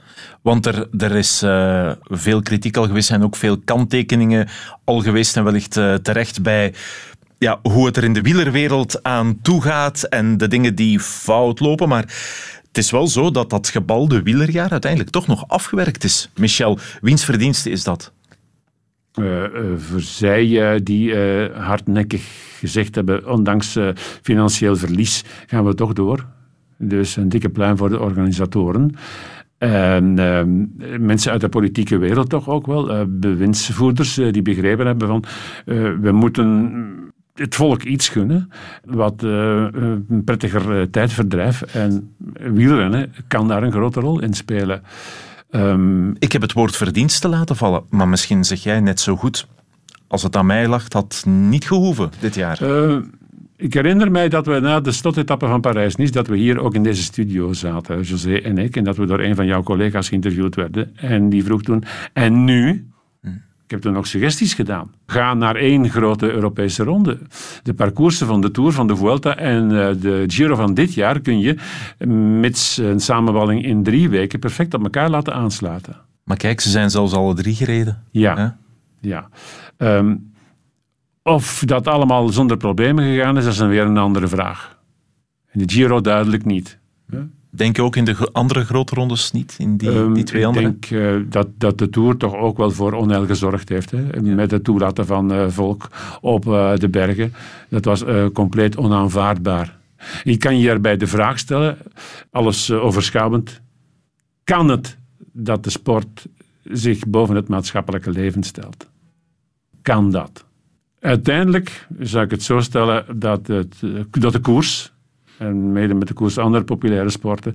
Want 0.42 0.66
er, 0.66 0.88
er 0.98 1.16
is 1.16 1.42
uh, 1.42 1.92
veel 2.02 2.42
kritiek 2.42 2.76
al 2.76 2.86
geweest 2.86 3.10
en 3.10 3.22
ook 3.22 3.36
veel 3.36 3.58
kanttekeningen 3.58 4.48
al 4.84 5.00
geweest 5.00 5.36
en 5.36 5.44
wellicht 5.44 5.72
terecht 6.02 6.42
bij 6.42 6.74
ja, 7.38 7.58
hoe 7.62 7.86
het 7.86 7.96
er 7.96 8.04
in 8.04 8.12
de 8.12 8.22
wielerwereld 8.22 9.02
aan 9.02 9.38
toe 9.42 9.62
gaat 9.62 10.02
en 10.02 10.36
de 10.36 10.48
dingen 10.48 10.74
die 10.74 11.00
fout 11.00 11.60
lopen. 11.60 11.88
Maar 11.88 12.02
het 12.66 12.78
is 12.78 12.90
wel 12.90 13.06
zo 13.06 13.30
dat 13.30 13.50
dat 13.50 13.68
gebalde 13.68 14.22
wielerjaar 14.22 14.70
uiteindelijk 14.70 15.10
toch 15.10 15.26
nog 15.26 15.48
afgewerkt 15.48 16.04
is. 16.04 16.30
Michel, 16.36 16.78
wiens 17.00 17.24
verdienste 17.24 17.70
is 17.70 17.84
dat? 17.84 18.12
Uh, 19.14 19.44
voor 19.76 20.00
zij 20.00 20.80
die 20.82 21.16
hardnekkig 21.52 22.22
gezegd 22.58 22.94
hebben, 22.94 23.28
ondanks 23.28 23.78
financieel 24.22 24.76
verlies 24.76 25.24
gaan 25.46 25.64
we 25.64 25.74
toch 25.74 25.92
door. 25.92 26.26
Dus 26.78 27.16
een 27.16 27.28
dikke 27.28 27.48
pluim 27.48 27.76
voor 27.76 27.88
de 27.88 28.00
organisatoren. 28.00 28.96
En 29.58 30.14
mensen 30.98 31.32
uit 31.32 31.40
de 31.40 31.48
politieke 31.48 31.98
wereld 31.98 32.28
toch 32.28 32.48
ook 32.48 32.66
wel, 32.66 33.06
bewindsvoerders 33.08 34.14
die 34.14 34.42
begrepen 34.42 34.86
hebben 34.86 35.08
van 35.08 35.24
we 36.00 36.12
moeten 36.12 36.72
het 37.38 37.54
volk 37.54 37.82
iets 37.82 38.08
gunnen 38.08 38.50
wat 38.84 39.22
uh, 39.22 39.66
een 40.08 40.22
prettiger 40.24 40.80
uh, 40.80 40.82
tijdverdrijf. 40.82 41.62
En 41.62 42.14
wielrennen 42.52 43.12
kan 43.28 43.48
daar 43.48 43.62
een 43.62 43.72
grote 43.72 44.00
rol 44.00 44.20
in 44.20 44.34
spelen. 44.34 44.82
Um, 45.50 46.14
ik 46.18 46.32
heb 46.32 46.42
het 46.42 46.52
woord 46.52 46.76
verdienste 46.76 47.28
laten 47.28 47.56
vallen, 47.56 47.82
maar 47.90 48.08
misschien 48.08 48.44
zeg 48.44 48.62
jij 48.62 48.80
net 48.80 49.00
zo 49.00 49.16
goed. 49.16 49.46
Als 50.06 50.22
het 50.22 50.36
aan 50.36 50.46
mij 50.46 50.68
lag, 50.68 50.84
had 50.88 51.24
niet 51.26 51.66
gehoeven 51.66 52.10
dit 52.20 52.34
jaar. 52.34 52.58
Ik 53.60 53.74
herinner 53.74 54.10
mij 54.10 54.28
dat 54.28 54.46
we 54.46 54.60
na 54.60 54.80
de 54.80 54.92
slotetappe 54.92 55.46
van 55.46 55.60
Parijs-Nice, 55.60 56.12
dat 56.12 56.26
we 56.26 56.36
hier 56.36 56.60
ook 56.60 56.74
in 56.74 56.82
deze 56.82 57.02
studio 57.02 57.52
zaten, 57.52 58.02
José 58.02 58.34
en 58.34 58.58
ik, 58.58 58.76
en 58.76 58.84
dat 58.84 58.96
we 58.96 59.06
door 59.06 59.20
een 59.20 59.34
van 59.34 59.46
jouw 59.46 59.62
collega's 59.62 60.08
geïnterviewd 60.08 60.54
werden. 60.54 60.96
En 60.96 61.28
die 61.28 61.44
vroeg 61.44 61.62
toen, 61.62 61.84
en 62.12 62.44
nu? 62.44 62.86
Ik 63.64 63.70
heb 63.74 63.80
toen 63.80 63.92
nog 63.92 64.06
suggesties 64.06 64.54
gedaan. 64.54 64.94
Ga 65.06 65.34
naar 65.34 65.56
één 65.56 65.90
grote 65.90 66.32
Europese 66.32 66.84
ronde. 66.84 67.18
De 67.62 67.74
parcoursen 67.74 68.26
van 68.26 68.40
de 68.40 68.50
Tour, 68.50 68.72
van 68.72 68.86
de 68.86 68.96
Vuelta 68.96 69.36
en 69.36 69.64
uh, 69.70 69.88
de 70.00 70.24
Giro 70.26 70.54
van 70.54 70.74
dit 70.74 70.94
jaar 70.94 71.20
kun 71.20 71.38
je, 71.38 71.56
mits 72.40 72.76
een 72.76 73.00
samenballing 73.00 73.64
in 73.64 73.82
drie 73.82 74.08
weken, 74.08 74.38
perfect 74.38 74.74
op 74.74 74.82
elkaar 74.82 75.10
laten 75.10 75.34
aansluiten. 75.34 75.96
Maar 76.24 76.36
kijk, 76.36 76.60
ze 76.60 76.70
zijn 76.70 76.90
zelfs 76.90 77.12
alle 77.12 77.34
drie 77.34 77.54
gereden. 77.54 78.02
Ja. 78.10 78.36
Hè? 78.36 78.48
ja. 79.08 79.28
Um, 79.76 80.27
of 81.28 81.62
dat 81.64 81.86
allemaal 81.86 82.28
zonder 82.28 82.56
problemen 82.56 83.04
gegaan 83.04 83.36
is, 83.36 83.44
dat 83.44 83.52
is 83.52 83.58
dan 83.58 83.68
weer 83.68 83.84
een 83.84 83.96
andere 83.96 84.28
vraag. 84.28 84.78
In 85.52 85.66
de 85.66 85.72
Giro 85.72 86.00
duidelijk 86.00 86.44
niet. 86.44 86.78
Hè? 87.10 87.18
Denk 87.50 87.76
je 87.76 87.82
ook 87.82 87.96
in 87.96 88.04
de 88.04 88.28
andere 88.32 88.64
grote 88.64 88.94
rondes 88.94 89.32
niet, 89.32 89.56
in 89.58 89.76
die, 89.76 89.88
um, 89.88 90.14
die 90.14 90.24
twee 90.24 90.46
andere? 90.46 90.66
Ik 90.66 90.88
denk 90.88 91.02
uh, 91.02 91.30
dat, 91.30 91.48
dat 91.54 91.78
de 91.78 91.90
Tour 91.90 92.16
toch 92.16 92.34
ook 92.34 92.56
wel 92.56 92.70
voor 92.70 92.92
onheil 92.92 93.26
gezorgd 93.26 93.68
heeft. 93.68 93.90
Hè? 93.90 94.00
Ja. 94.12 94.34
Met 94.34 94.50
het 94.50 94.64
toelaten 94.64 95.06
van 95.06 95.32
uh, 95.32 95.48
volk 95.48 95.88
op 96.20 96.46
uh, 96.46 96.76
de 96.76 96.88
bergen. 96.88 97.32
Dat 97.68 97.84
was 97.84 98.04
compleet 98.32 98.76
onaanvaardbaar. 98.76 99.78
Ik 100.24 100.38
kan 100.38 100.58
je 100.58 100.70
erbij 100.70 100.96
de 100.96 101.06
vraag 101.06 101.38
stellen, 101.38 101.78
alles 102.30 102.70
overschouwend. 102.70 103.60
Kan 104.44 104.68
het 104.68 104.98
dat 105.32 105.64
de 105.64 105.70
sport 105.70 106.26
zich 106.62 107.06
boven 107.06 107.34
het 107.34 107.48
maatschappelijke 107.48 108.10
leven 108.10 108.42
stelt? 108.42 108.90
Kan 109.82 110.10
dat? 110.10 110.44
Uiteindelijk 111.00 111.86
zou 111.98 112.24
ik 112.24 112.30
het 112.30 112.42
zo 112.42 112.60
stellen 112.60 113.04
dat, 113.18 113.46
het, 113.46 113.74
dat 114.10 114.32
de 114.32 114.40
koers 114.40 114.92
en 115.38 115.72
mede 115.72 115.94
met 115.94 116.08
de 116.08 116.14
koers 116.14 116.38
andere 116.38 116.64
populaire 116.64 117.10
sporten, 117.10 117.54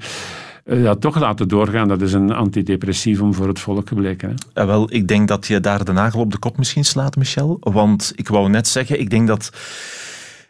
dat 0.64 1.02
toch 1.02 1.20
laten 1.20 1.48
doorgaan, 1.48 1.88
dat 1.88 2.02
is 2.02 2.14
een 2.14 2.32
antidepressivum 2.32 3.34
voor 3.34 3.48
het 3.48 3.60
volk 3.60 3.88
gebleken. 3.88 4.36
Wel, 4.54 4.94
ik 4.94 5.08
denk 5.08 5.28
dat 5.28 5.48
je 5.48 5.60
daar 5.60 5.86
de 5.86 5.92
nagel 5.92 6.20
op 6.20 6.32
de 6.32 6.38
kop 6.38 6.58
misschien 6.58 6.86
slaat, 6.86 7.16
Michel. 7.16 7.58
Want 7.60 8.12
ik 8.16 8.28
wou 8.28 8.50
net 8.50 8.68
zeggen, 8.68 9.00
ik 9.00 9.10
denk 9.10 9.28
dat 9.28 9.52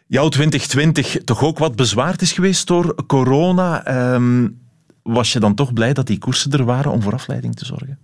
jouw 0.06 0.28
2020 0.28 1.16
toch 1.24 1.42
ook 1.42 1.58
wat 1.58 1.76
bezwaard 1.76 2.22
is 2.22 2.32
geweest 2.32 2.66
door 2.66 2.94
corona. 3.06 4.12
Um, 4.14 4.62
was 5.02 5.32
je 5.32 5.40
dan 5.40 5.54
toch 5.54 5.72
blij 5.72 5.92
dat 5.92 6.06
die 6.06 6.18
koersen 6.18 6.50
er 6.50 6.64
waren 6.64 6.92
om 6.92 7.02
voor 7.02 7.12
afleiding 7.12 7.54
te 7.54 7.64
zorgen? 7.64 7.98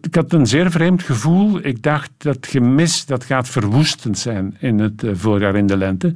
Ik 0.00 0.14
had 0.14 0.32
een 0.32 0.46
zeer 0.46 0.70
vreemd 0.70 1.02
gevoel. 1.02 1.58
Ik 1.66 1.82
dacht 1.82 2.10
dat 2.16 2.46
gemis 2.46 3.06
dat 3.06 3.24
gaat 3.24 3.48
verwoestend 3.48 4.18
zijn 4.18 4.56
in 4.58 4.78
het 4.78 5.04
voorjaar 5.12 5.56
in 5.56 5.66
de 5.66 5.76
lente. 5.76 6.14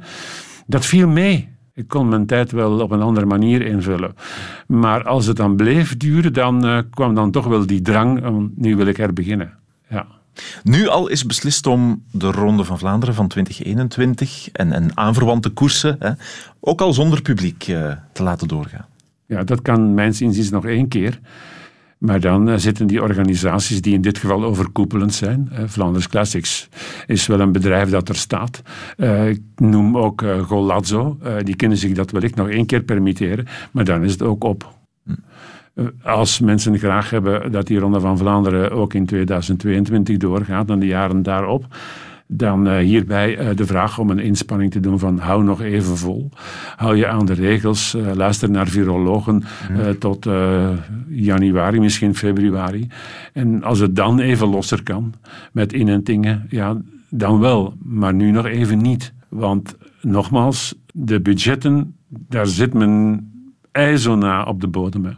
Dat 0.65 0.85
viel 0.85 1.07
mee. 1.07 1.49
Ik 1.73 1.87
kon 1.87 2.09
mijn 2.09 2.25
tijd 2.25 2.51
wel 2.51 2.79
op 2.79 2.91
een 2.91 3.01
andere 3.01 3.25
manier 3.25 3.61
invullen. 3.61 4.15
Maar 4.67 5.03
als 5.03 5.25
het 5.25 5.37
dan 5.37 5.55
bleef 5.55 5.97
duren, 5.97 6.33
dan 6.33 6.65
uh, 6.65 6.79
kwam 6.89 7.15
dan 7.15 7.31
toch 7.31 7.45
wel 7.45 7.65
die 7.65 7.81
drang. 7.81 8.23
Um, 8.23 8.53
nu 8.55 8.75
wil 8.75 8.85
ik 8.85 8.97
herbeginnen. 8.97 9.53
Ja. 9.89 10.07
Nu 10.63 10.87
al 10.87 11.07
is 11.07 11.25
beslist 11.25 11.67
om 11.67 12.03
de 12.11 12.31
Ronde 12.31 12.63
van 12.63 12.79
Vlaanderen 12.79 13.15
van 13.15 13.27
2021 13.27 14.49
en, 14.51 14.71
en 14.71 14.97
aanverwante 14.97 15.49
koersen, 15.49 15.95
hè, 15.99 16.11
ook 16.59 16.81
al 16.81 16.93
zonder 16.93 17.21
publiek, 17.21 17.67
uh, 17.67 17.91
te 18.11 18.23
laten 18.23 18.47
doorgaan. 18.47 18.85
Ja, 19.25 19.43
dat 19.43 19.61
kan 19.61 19.93
mijns 19.93 20.21
inziens 20.21 20.49
nog 20.49 20.65
één 20.65 20.87
keer. 20.87 21.19
Maar 21.99 22.19
dan 22.19 22.49
uh, 22.49 22.57
zitten 22.57 22.87
die 22.87 23.01
organisaties 23.01 23.81
die 23.81 23.93
in 23.93 24.01
dit 24.01 24.17
geval 24.17 24.43
overkoepelend 24.43 25.13
zijn. 25.13 25.49
Uh, 25.51 25.59
Flanders 25.67 26.07
Classics 26.07 26.69
is 27.07 27.27
wel 27.27 27.39
een 27.39 27.51
bedrijf 27.51 27.89
dat 27.89 28.09
er 28.09 28.15
staat. 28.15 28.61
Uh, 28.97 29.29
ik 29.29 29.41
noem 29.55 29.97
ook 29.97 30.23
Golazzo. 30.41 31.17
die 31.43 31.55
kunnen 31.55 31.77
zich 31.77 31.91
dat 31.91 32.11
wellicht 32.11 32.35
nog 32.35 32.49
één 32.49 32.65
keer 32.65 32.81
permitteren. 32.81 33.47
Maar 33.71 33.83
dan 33.83 34.03
is 34.03 34.11
het 34.11 34.21
ook 34.21 34.43
op. 34.43 34.73
Hm. 35.03 35.13
Als 36.03 36.39
mensen 36.39 36.77
graag 36.77 37.09
hebben 37.09 37.51
dat 37.51 37.67
die 37.67 37.79
Ronde 37.79 37.99
van 37.99 38.17
Vlaanderen 38.17 38.71
ook 38.71 38.93
in 38.93 39.05
2022 39.05 40.17
doorgaat 40.17 40.69
en 40.69 40.79
de 40.79 40.85
jaren 40.85 41.23
daarop, 41.23 41.65
dan 42.31 42.67
uh, 42.67 42.77
hierbij 42.77 43.39
uh, 43.39 43.55
de 43.55 43.65
vraag 43.65 43.99
om 43.99 44.09
een 44.09 44.19
inspanning 44.19 44.71
te 44.71 44.79
doen 44.79 44.99
van 44.99 45.17
hou 45.17 45.43
nog 45.43 45.61
even 45.61 45.97
vol. 45.97 46.29
Hou 46.75 46.95
je 46.95 47.07
aan 47.07 47.25
de 47.25 47.33
regels, 47.33 47.95
uh, 47.95 48.11
luister 48.13 48.49
naar 48.49 48.67
virologen 48.67 49.43
mm. 49.71 49.97
tot 49.99 50.27
januari, 51.07 51.79
misschien 51.79 52.15
februari. 52.15 52.87
En 53.33 53.63
als 53.63 53.79
het 53.79 53.95
dan 53.95 54.19
even 54.19 54.47
losser 54.47 54.83
kan 54.83 55.13
met 55.51 55.73
inentingen, 55.73 56.45
ja, 56.49 56.77
dan 57.09 57.39
wel, 57.39 57.73
maar 57.83 58.13
nu 58.13 58.31
nog 58.31 58.45
even 58.45 58.77
niet. 58.77 59.13
Want 59.29 59.77
nogmaals, 60.01 60.75
de 60.93 61.21
budgetten, 61.21 61.95
daar 62.07 62.47
zit 62.47 62.73
men 62.73 63.23
ijzona 63.71 64.43
op 64.43 64.61
de 64.61 64.67
bodem. 64.67 65.17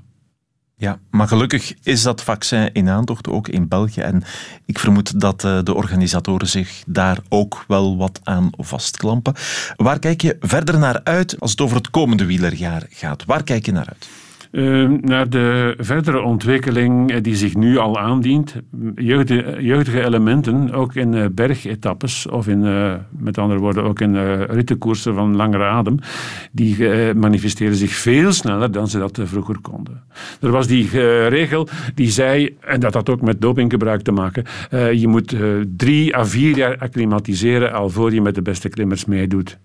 Ja, 0.81 0.99
maar 1.09 1.27
gelukkig 1.27 1.73
is 1.83 2.01
dat 2.01 2.23
vaccin 2.23 2.73
in 2.73 2.89
aantocht, 2.89 3.27
ook 3.27 3.47
in 3.47 3.67
België. 3.67 4.01
En 4.01 4.23
ik 4.65 4.79
vermoed 4.79 5.19
dat 5.19 5.43
eh, 5.43 5.59
de 5.63 5.73
organisatoren 5.73 6.47
zich 6.47 6.83
daar 6.87 7.19
ook 7.29 7.63
wel 7.67 7.97
wat 7.97 8.19
aan 8.23 8.49
vastklampen. 8.57 9.33
Waar 9.75 9.99
kijk 9.99 10.21
je 10.21 10.37
verder 10.39 10.79
naar 10.79 11.01
uit 11.03 11.39
als 11.39 11.51
het 11.51 11.61
over 11.61 11.75
het 11.77 11.89
komende 11.89 12.25
wielerjaar 12.25 12.83
gaat? 12.89 13.25
Waar 13.25 13.43
kijk 13.43 13.65
je 13.65 13.71
naar 13.71 13.87
uit? 13.87 14.09
Eh, 14.51 14.89
naar 15.01 15.29
de 15.29 15.75
verdere 15.77 16.21
ontwikkeling 16.21 17.11
eh, 17.11 17.17
die 17.21 17.35
zich 17.35 17.55
nu 17.55 17.77
al 17.77 17.99
aandient. 17.99 18.55
Jeugdige, 18.95 19.63
jeugdige 19.63 20.03
elementen, 20.03 20.71
ook 20.71 20.95
in 20.95 21.13
eh, 21.13 21.25
bergetappes 21.31 22.27
of 22.27 22.47
in, 22.47 22.65
eh, 22.65 22.93
met 23.09 23.37
andere 23.37 23.59
woorden, 23.59 23.83
ook 23.83 23.99
in 23.99 24.43
rittenkoersen 24.45 25.15
van 25.15 25.35
langere 25.35 25.63
adem, 25.63 25.97
die 26.51 26.75
manifesteren 27.13 27.75
zich 27.75 27.91
veel 27.91 28.31
sneller 28.31 28.71
dan 28.71 28.87
ze 28.87 28.99
dat 28.99 29.19
vroeger 29.23 29.59
konden. 29.61 30.03
Er 30.41 30.51
was 30.51 30.67
die 30.67 30.89
regel 31.27 31.67
die 31.95 32.09
zei, 32.09 32.55
en 32.59 32.79
dat 32.79 32.93
had 32.93 33.09
ook 33.09 33.21
met 33.21 33.41
dopinggebruik 33.41 34.01
te 34.01 34.11
maken, 34.11 34.43
je 34.99 35.07
moet 35.07 35.35
drie 35.77 36.15
à 36.15 36.25
vier 36.25 36.57
jaar 36.57 36.77
acclimatiseren 36.77 37.73
alvorens 37.73 38.13
je 38.13 38.21
met 38.21 38.35
de 38.35 38.41
beste 38.41 38.69
klimmers 38.69 39.05
meedoet. 39.05 39.57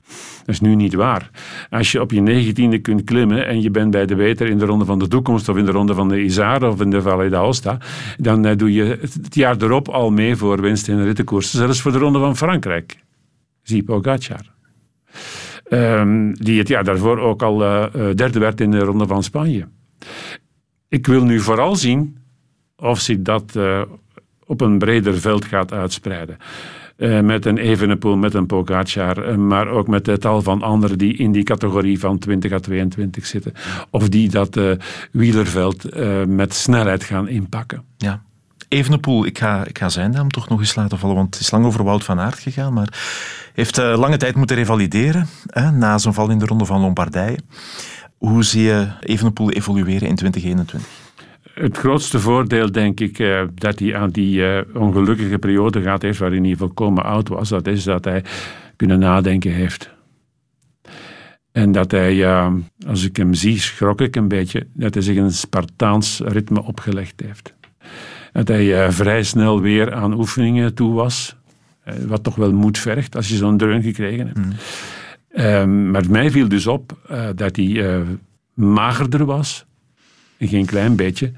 Dat 0.47 0.55
is 0.55 0.61
nu 0.61 0.75
niet 0.75 0.95
waar. 0.95 1.31
Als 1.71 1.93
je 1.93 2.01
op 2.01 2.13
je 2.13 2.21
negentiende 2.21 2.79
kunt 2.79 3.05
klimmen 3.05 3.47
en 3.47 3.63
je 3.63 3.71
bent 3.71 3.91
bij 3.91 4.07
de 4.07 4.15
Weter 4.15 4.47
in 4.47 4.59
de 4.59 4.67
Van 4.85 4.99
de 4.99 5.09
Toekomst 5.09 5.49
of 5.49 5.57
in 5.57 5.65
de 5.65 5.71
Ronde 5.71 5.95
van 5.95 6.09
de 6.09 6.23
Isar 6.23 6.69
of 6.69 6.81
in 6.81 6.91
de 6.91 7.03
Valle 7.03 7.29
d'Aosta, 7.29 7.79
dan 8.19 8.45
eh, 8.45 8.57
doe 8.57 8.73
je 8.73 8.85
het 9.01 9.35
jaar 9.35 9.57
erop 9.63 9.89
al 9.89 10.11
mee 10.11 10.37
voor 10.37 10.61
winst 10.61 10.89
in 10.89 11.03
rittenkoersen, 11.03 11.59
zelfs 11.59 11.81
voor 11.81 11.93
de 11.93 11.99
Ronde 11.99 12.19
van 12.19 12.37
Frankrijk. 12.37 12.97
Zie 13.63 13.83
Pogacar. 13.83 14.53
Ehm, 15.65 16.33
die 16.33 16.59
het 16.59 16.69
jaar 16.69 16.85
daarvoor 16.85 17.19
ook 17.19 17.43
al 17.43 17.63
eh, 17.63 17.85
eh, 17.85 18.17
derde 18.17 18.39
werd 18.39 18.61
in 18.61 18.71
de 18.71 18.79
Ronde 18.79 19.07
van 19.07 19.23
Spanje. 19.23 19.69
Ik 20.89 21.07
wil 21.07 21.25
nu 21.25 21.41
vooral 21.41 21.77
zien 21.77 22.19
of 22.77 23.01
zich 23.01 23.19
dat 23.23 23.59
op 24.47 24.61
een 24.61 24.79
breder 24.79 25.21
veld 25.21 25.45
gaat 25.45 25.73
uitspreiden. 25.73 26.37
Eh, 26.97 27.21
met 27.21 27.47
een 27.47 27.59
Evenepoel, 27.59 28.17
met 28.17 28.35
een 28.35 28.47
Pogacar, 28.47 29.23
eh, 29.23 29.37
maar 29.37 29.69
ook 29.69 29.89
met 29.89 30.07
het 30.07 30.21
tal 30.21 30.43
van 30.43 30.63
anderen 30.63 30.99
die 30.99 31.17
in 31.17 31.33
die 31.33 31.43
categorie 31.43 31.99
van 31.99 32.19
20 32.19 32.53
à 32.53 32.59
22 32.59 33.27
zitten. 33.27 33.53
Of 33.91 34.09
die 34.09 34.29
dat 34.29 34.57
eh, 34.57 34.71
wielerveld 35.13 35.97
met 36.27 36.55
snelheid 36.55 37.05
gaan 37.05 37.29
inpakken. 37.29 37.83
Ja. 37.97 38.23
Evenepoel, 38.69 39.27
ik 39.27 39.39
ga, 39.39 39.65
ik 39.65 39.79
ga 39.79 39.89
zijn 39.89 40.11
naam 40.11 40.29
toch 40.29 40.49
nog 40.49 40.61
eens 40.61 40.75
laten 40.75 40.99
vallen, 40.99 41.17
want 41.17 41.35
het 41.35 41.43
is 41.43 41.51
lang 41.51 41.65
over 41.65 41.85
Wout 41.85 42.05
van 42.05 42.21
Aert 42.21 42.39
gegaan, 42.39 42.73
maar 42.73 42.89
heeft 43.55 43.77
lange 43.77 44.17
tijd 44.17 44.35
moeten 44.35 44.57
revalideren 44.57 45.29
hè, 45.47 45.71
na 45.71 45.99
zijn 45.99 46.15
val 46.15 46.31
in 46.31 46.39
de 46.39 46.47
Ronde 46.47 46.65
van 46.65 46.81
Lombardije. 46.81 47.39
Hoe 48.17 48.45
zie 48.45 48.63
je 48.63 48.89
Evenepoel 49.01 49.51
evolueren 49.51 50.09
in 50.09 50.15
2021? 50.15 51.06
Het 51.61 51.77
grootste 51.77 52.21
voordeel, 52.21 52.73
denk 52.73 53.01
ik, 53.01 53.19
eh, 53.19 53.43
dat 53.55 53.79
hij 53.79 53.97
aan 53.97 54.11
die 54.11 54.47
eh, 54.47 54.63
ongelukkige 54.75 55.39
periode 55.39 55.83
gehad 55.83 56.03
heeft, 56.03 56.19
waarin 56.19 56.45
hij 56.45 56.57
volkomen 56.57 57.05
oud 57.05 57.29
was, 57.29 57.49
dat 57.49 57.67
is 57.67 57.85
dat 57.85 58.05
hij 58.05 58.25
kunnen 58.77 58.99
nadenken 58.99 59.53
heeft. 59.53 59.91
En 61.53 61.73
dat 61.73 61.91
hij, 61.91 62.25
eh, 62.25 62.53
als 62.87 63.05
ik 63.05 63.17
hem 63.17 63.35
zie, 63.35 63.61
schrok 63.61 64.01
ik 64.01 64.17
een 64.17 64.29
beetje, 64.29 64.67
dat 64.73 64.95
hij 64.95 65.03
zich 65.03 65.17
een 65.17 65.31
Spartaans 65.31 66.21
ritme 66.25 66.63
opgelegd 66.63 67.21
heeft. 67.21 67.55
Dat 68.33 68.49
hij 68.49 68.93
vrij 68.93 69.23
snel 69.23 69.61
weer 69.61 69.95
aan 69.95 70.13
oefeningen 70.13 70.75
toe 70.75 70.95
was, 70.95 71.37
wat 72.07 72.23
toch 72.23 72.35
wel 72.35 72.53
moed 72.53 72.79
vergt 72.79 73.17
als 73.17 73.29
je 73.29 73.37
zo'n 73.37 73.57
dreun 73.57 73.83
gekregen 73.83 74.27
hebt. 74.27 74.39
Ehm, 75.29 75.91
maar 75.91 76.11
mij 76.11 76.31
viel 76.31 76.49
dus 76.49 76.67
op 76.67 76.99
dat 77.35 77.57
hij 77.57 78.05
magerder 78.55 79.25
was, 79.25 79.67
geen 80.39 80.67
klein 80.67 80.97
beetje, 80.97 81.33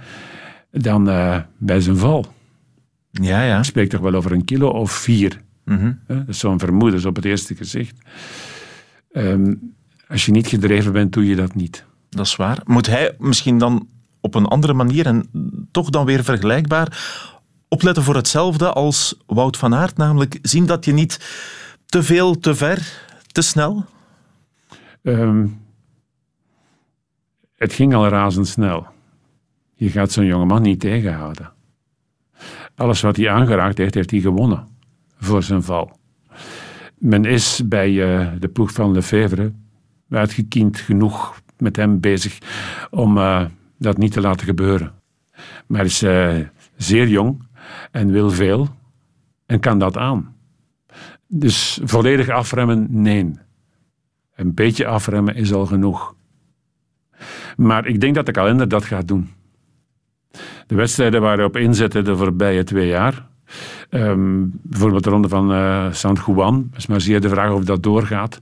dan 0.71 1.09
eh, 1.09 1.41
bij 1.57 1.81
zijn 1.81 1.97
val. 1.97 2.27
Ja, 3.11 3.43
ja. 3.43 3.59
Ik 3.59 3.65
spreek 3.65 3.91
toch 3.91 4.01
wel 4.01 4.15
over 4.15 4.33
een 4.33 4.45
kilo 4.45 4.69
of 4.69 4.93
vier. 4.93 5.41
Mhm. 5.65 5.93
Dat 6.07 6.29
is 6.29 6.39
zo'n 6.39 6.59
vermoeden 6.59 7.07
op 7.07 7.17
het 7.17 7.25
eerste 7.25 7.55
gezicht. 7.55 7.97
Ehm, 9.13 9.55
als 10.09 10.27
je 10.27 10.33
niet 10.33 10.47
gedreven 10.47 10.93
bent, 10.93 11.13
doe 11.13 11.27
je 11.27 11.37
dat 11.37 11.55
niet. 11.55 11.85
Dat 12.09 12.27
is 12.27 12.37
waar. 12.37 12.61
Moet 12.65 12.87
hij 12.87 13.15
misschien 13.19 13.59
dan 13.59 13.89
op 14.21 14.35
een 14.35 14.47
andere 14.47 14.73
manier 14.73 15.07
en 15.07 15.29
toch 15.71 15.91
dan 15.91 16.05
weer 16.05 16.25
vergelijkbaar 16.25 16.99
opletten 17.69 18.03
voor 18.03 18.15
hetzelfde 18.15 18.73
als 18.73 19.17
Wout 19.27 19.57
van 19.57 19.75
Aert, 19.75 19.97
namelijk 19.97 20.39
zien 20.43 20.67
dat 20.67 20.85
je 20.85 20.93
niet 20.93 21.21
te 21.87 22.03
veel, 22.03 22.39
te 22.39 22.55
ver, 22.55 23.03
te 23.27 23.43
snel? 23.43 23.85
Ehm, 25.03 25.47
het 27.59 27.73
ging 27.73 27.95
al 27.95 28.09
razendsnel. 28.09 28.87
Je 29.75 29.91
gaat 29.91 30.13
zo'n 30.13 30.27
jongeman 30.27 30.63
niet 30.63 30.81
tegenhouden. 30.81 31.53
Alles 32.75 33.01
wat 33.01 33.17
hij 33.17 33.31
aangeraakt 33.31 33.79
heeft, 33.79 33.95
heeft 33.95 34.11
hij 34.11 34.21
gewonnen 34.21 34.69
voor 35.19 35.43
zijn 35.43 35.63
val. 35.63 35.99
Men 36.99 37.25
is 37.25 37.63
bij 37.65 38.19
eh, 38.19 38.33
de 38.39 38.49
ploeg 38.49 38.73
van 38.73 38.93
Lefevre 38.93 39.53
uitgekiend 40.11 40.79
genoeg 40.79 41.41
met 41.59 41.77
hem 41.77 42.01
bezig 42.01 42.39
om 42.91 43.19
eh, 43.19 43.45
dat 43.79 43.99
niet 43.99 44.13
te 44.13 44.21
laten 44.21 44.47
gebeuren. 44.47 44.93
Maar 45.67 45.79
hij 45.79 45.87
is 45.87 46.03
eh, 46.03 46.37
zeer 46.77 47.09
jong 47.09 47.47
en 47.91 48.11
wil 48.11 48.31
veel 48.31 48.69
en 49.47 49.61
kan 49.61 49.79
dat 49.79 49.97
aan. 49.97 50.37
Dus 51.27 51.81
volledig 51.85 52.29
afremmen, 52.29 52.87
nee. 52.91 53.33
Een 54.35 54.55
beetje 54.55 54.87
afremmen 54.87 55.35
is 55.35 55.53
al 55.53 55.67
genoeg. 55.67 56.17
Maar 57.57 57.87
ik 57.87 58.01
denk 58.01 58.15
dat 58.15 58.27
de 58.27 58.33
kalender 58.33 58.69
dat 58.69 58.85
gaat 58.85 59.09
doen. 59.09 59.29
De 60.67 60.75
wedstrijden 60.75 61.21
waar 61.21 61.37
hij 61.37 61.45
op 61.45 61.57
inzette 61.57 62.03
de 62.03 62.17
voorbije 62.17 62.65
twee 62.65 62.89
jaar. 62.89 63.27
ehm, 63.91 64.45
bijvoorbeeld 64.63 65.05
de 65.05 65.11
ronde 65.11 65.29
van 65.29 65.53
eh, 65.53 65.87
San 65.93 66.19
Juan. 66.27 66.71
is 66.77 66.87
maar 66.87 67.01
zeer 67.01 67.21
de 67.21 67.29
vraag 67.29 67.51
of 67.53 67.65
dat 67.65 67.83
doorgaat. 67.83 68.39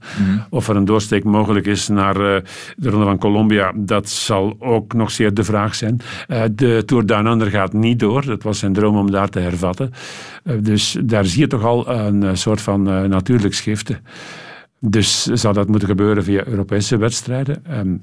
Of 0.49 0.67
er 0.67 0.75
een 0.75 0.85
doorsteek 0.85 1.23
mogelijk 1.23 1.65
is 1.65 1.87
naar 1.87 2.15
eh, 2.15 2.41
de 2.77 2.89
ronde 2.89 3.05
van 3.05 3.17
Colombia. 3.17 3.73
Dat 3.75 4.09
zal 4.09 4.55
ook 4.59 4.93
nog 4.93 5.11
zeer 5.11 5.33
de 5.33 5.43
vraag 5.43 5.75
zijn. 5.75 5.99
Eh, 6.27 6.43
de 6.51 6.83
Tour 6.85 7.05
Down 7.05 7.25
Under 7.27 7.49
gaat 7.49 7.73
niet 7.73 7.99
door. 7.99 8.25
Dat 8.25 8.43
was 8.43 8.59
zijn 8.59 8.73
droom 8.73 8.97
om 8.97 9.11
daar 9.11 9.29
te 9.29 9.39
hervatten. 9.39 9.91
Dus 10.59 10.97
daar 11.03 11.25
zie 11.25 11.39
je 11.41 11.47
toch 11.47 11.63
al 11.63 11.89
een 11.89 12.37
soort 12.37 12.61
van 12.61 12.83
natuurlijk 13.09 13.53
schifte. 13.53 13.99
Dus 14.79 15.23
zou 15.23 15.53
dat 15.53 15.67
moeten 15.67 15.87
gebeuren 15.87 16.23
via 16.23 16.45
Europese 16.45 16.97
wedstrijden? 16.97 17.65
Ehm, 17.65 17.95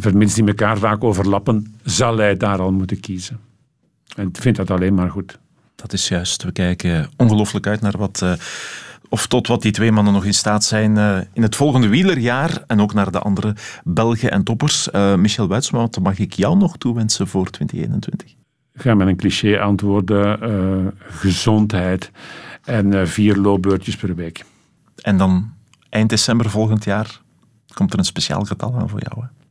vermits 0.00 0.34
die 0.34 0.46
elkaar 0.46 0.78
vaak 0.78 1.04
overlappen, 1.04 1.74
zal 1.84 2.16
hij 2.16 2.36
daar 2.36 2.60
al 2.60 2.72
moeten 2.72 3.00
kiezen. 3.00 3.40
En 4.16 4.28
ik 4.28 4.36
vind 4.36 4.56
dat 4.56 4.70
alleen 4.70 4.94
maar 4.94 5.10
goed. 5.10 5.38
Dat 5.74 5.92
is 5.92 6.08
juist. 6.08 6.42
We 6.42 6.52
kijken 6.52 7.10
ongelooflijk 7.16 7.66
uit 7.66 7.80
naar 7.80 7.98
wat, 7.98 8.22
eh, 8.22 8.32
of 9.08 9.26
tot 9.26 9.46
wat 9.46 9.62
die 9.62 9.72
twee 9.72 9.92
mannen 9.92 10.12
nog 10.12 10.24
in 10.24 10.34
staat 10.34 10.64
zijn 10.64 10.96
eh, 10.96 11.18
in 11.32 11.42
het 11.42 11.56
volgende 11.56 11.88
wielerjaar. 11.88 12.64
En 12.66 12.80
ook 12.80 12.94
naar 12.94 13.10
de 13.10 13.18
andere 13.18 13.56
Belgen 13.84 14.30
en 14.30 14.42
toppers. 14.42 14.90
Eh, 14.90 15.14
Michel 15.14 15.48
Wuitsma, 15.48 15.78
wat 15.78 15.98
mag 16.00 16.18
ik 16.18 16.32
jou 16.32 16.56
nog 16.56 16.76
toewensen 16.76 17.26
voor 17.26 17.50
2021? 17.50 18.30
Ik 18.74 18.80
ga 18.80 18.94
met 18.94 19.08
een 19.08 19.16
cliché 19.16 19.58
antwoorden. 19.60 20.92
gezondheid 20.98 22.10
en 22.64 23.08
vier 23.08 23.36
loopbeurtjes 23.36 23.96
per 23.96 24.14
week. 24.14 24.44
En 25.02 25.16
dan 25.16 25.52
eind 25.88 26.10
december 26.10 26.50
volgend 26.50 26.84
jaar 26.84 27.20
komt 27.74 27.92
er 27.92 27.98
een 27.98 28.04
speciaal 28.04 28.44
getal 28.44 28.78
aan 28.78 28.88
voor 28.88 29.00
jou. 29.02 29.24
Hè? 29.24 29.43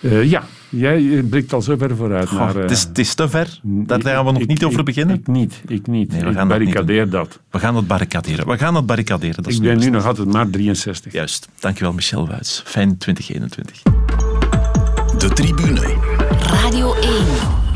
Eh, 0.00 0.30
ja, 0.30 0.42
jij 0.68 1.22
blikt 1.30 1.52
al 1.52 1.62
zo 1.62 1.76
ver 1.76 1.96
vooruit. 1.96 2.28
Goh, 2.28 2.38
naar, 2.38 2.56
eh, 2.56 2.62
het, 2.62 2.70
is, 2.70 2.82
het 2.82 2.98
is 2.98 3.14
te 3.14 3.28
ver. 3.28 3.58
Daar 3.62 4.00
gaan 4.00 4.24
we 4.24 4.32
nog 4.32 4.42
ik- 4.42 4.48
niet 4.48 4.64
over 4.64 4.82
beginnen. 4.84 5.16
Ik 5.16 5.26
niet, 5.26 5.62
ik 5.66 5.86
niet. 5.86 6.10
Nee, 6.12 6.20
we 6.20 6.26
ik 6.28 6.34
gaan 6.36 6.48
dat 6.48 6.58
niet 6.58 6.66
barricadeer 6.74 7.10
dat. 7.10 7.40
We 7.50 7.58
gaan 7.58 7.76
het 7.76 7.86
barricaderen. 7.86 8.46
We 8.46 8.58
gaan 8.58 8.74
het 8.74 8.86
barricaderen. 8.86 9.36
Dat 9.42 9.46
is 9.46 9.56
Ik 9.56 9.62
ben 9.62 9.78
nu 9.78 9.90
nog 9.90 10.06
altijd 10.06 10.32
maar 10.32 10.50
63. 10.50 11.12
Juist. 11.12 11.48
Dankjewel, 11.58 11.92
Michel 11.92 12.28
Wuits. 12.28 12.62
Fijn 12.66 12.96
2021. 12.98 13.82
De 15.18 15.28
tribune. 15.28 15.94
Radio 16.40 16.94
1. 16.94 17.69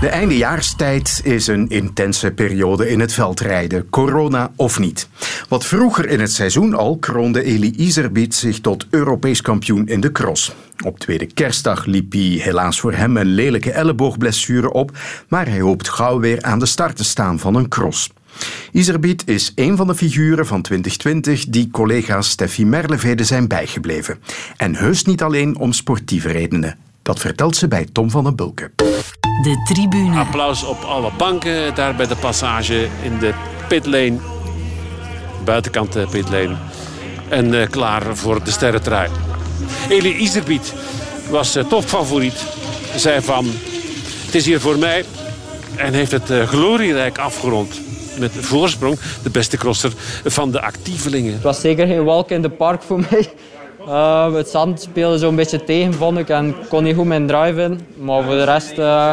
De 0.00 0.08
eindejaarstijd 0.08 1.20
is 1.24 1.46
een 1.46 1.68
intense 1.68 2.30
periode 2.30 2.88
in 2.88 3.00
het 3.00 3.12
veldrijden, 3.12 3.88
corona 3.90 4.50
of 4.56 4.78
niet. 4.78 5.08
Wat 5.48 5.66
vroeger 5.66 6.08
in 6.08 6.20
het 6.20 6.32
seizoen 6.32 6.74
al 6.74 6.96
kroonde 6.98 7.42
Eli 7.42 7.70
Iserbiet 7.76 8.34
zich 8.34 8.60
tot 8.60 8.86
Europees 8.90 9.40
kampioen 9.40 9.86
in 9.86 10.00
de 10.00 10.12
cross. 10.12 10.52
Op 10.84 10.98
tweede 10.98 11.26
kerstdag 11.26 11.84
liep 11.84 12.12
hij 12.12 12.20
helaas 12.20 12.80
voor 12.80 12.92
hem 12.92 13.16
een 13.16 13.26
lelijke 13.26 13.72
elleboogblessure 13.72 14.72
op, 14.72 14.98
maar 15.28 15.48
hij 15.48 15.60
hoopt 15.60 15.88
gauw 15.88 16.20
weer 16.20 16.42
aan 16.42 16.58
de 16.58 16.66
start 16.66 16.96
te 16.96 17.04
staan 17.04 17.38
van 17.38 17.54
een 17.54 17.68
cross. 17.68 18.10
Iserbiet 18.72 19.22
is 19.26 19.52
een 19.54 19.76
van 19.76 19.86
de 19.86 19.94
figuren 19.94 20.46
van 20.46 20.62
2020 20.62 21.44
die 21.44 21.70
collega's 21.70 22.30
Steffi 22.30 22.66
Merlevede 22.66 23.24
zijn 23.24 23.48
bijgebleven. 23.48 24.18
En 24.56 24.74
heus 24.74 25.04
niet 25.04 25.22
alleen 25.22 25.56
om 25.58 25.72
sportieve 25.72 26.28
redenen. 26.28 26.78
Dat 27.02 27.20
vertelt 27.20 27.56
ze 27.56 27.68
bij 27.68 27.86
Tom 27.92 28.10
van 28.10 28.24
den 28.24 28.36
Bulke. 28.36 28.70
De 29.42 29.62
tribune. 29.64 30.18
Applaus 30.18 30.64
op 30.64 30.82
alle 30.82 31.10
banken 31.16 31.74
daar 31.74 31.94
bij 31.94 32.06
de 32.06 32.16
passage 32.16 32.88
in 33.02 33.18
de 33.18 33.34
pitlane. 33.68 34.16
buitenkant 35.44 35.96
uh, 35.96 36.08
pitlane. 36.08 36.56
En 37.28 37.70
klaar 37.70 38.16
voor 38.16 38.44
de 38.44 38.50
sterrentrui. 38.50 39.08
Eli 39.88 40.16
Iserbiet 40.16 40.74
was 41.30 41.58
topfavoriet. 41.68 42.44
Zei 42.96 43.20
van, 43.20 43.46
het 44.26 44.34
is 44.34 44.46
hier 44.46 44.60
voor 44.60 44.78
mij. 44.78 45.04
En 45.76 45.92
heeft 45.92 46.10
het 46.10 46.30
glorierijk 46.46 47.18
afgerond 47.18 47.80
met 48.18 48.32
voorsprong 48.32 48.98
de 49.22 49.30
beste 49.30 49.56
crosser 49.56 49.92
van 50.24 50.50
de 50.50 50.60
actievelingen. 50.60 51.32
Het 51.32 51.42
was 51.42 51.60
zeker 51.60 51.86
geen 51.86 52.04
walk 52.04 52.30
in 52.30 52.42
the 52.42 52.48
park 52.48 52.82
voor 52.82 53.00
mij. 53.10 53.32
Uh, 53.88 54.34
het 54.34 54.48
zand 54.48 54.80
speelde 54.80 55.18
zo'n 55.18 55.36
beetje 55.36 55.64
tegen, 55.64 55.94
vond 55.94 56.18
ik. 56.18 56.28
En 56.28 56.54
kon 56.68 56.82
niet 56.82 56.96
goed 56.96 57.04
mijn 57.04 57.26
drive 57.26 57.62
in. 57.62 57.80
Maar 57.96 58.22
voor 58.22 58.34
de 58.34 58.44
rest 58.44 58.78
uh, 58.78 59.10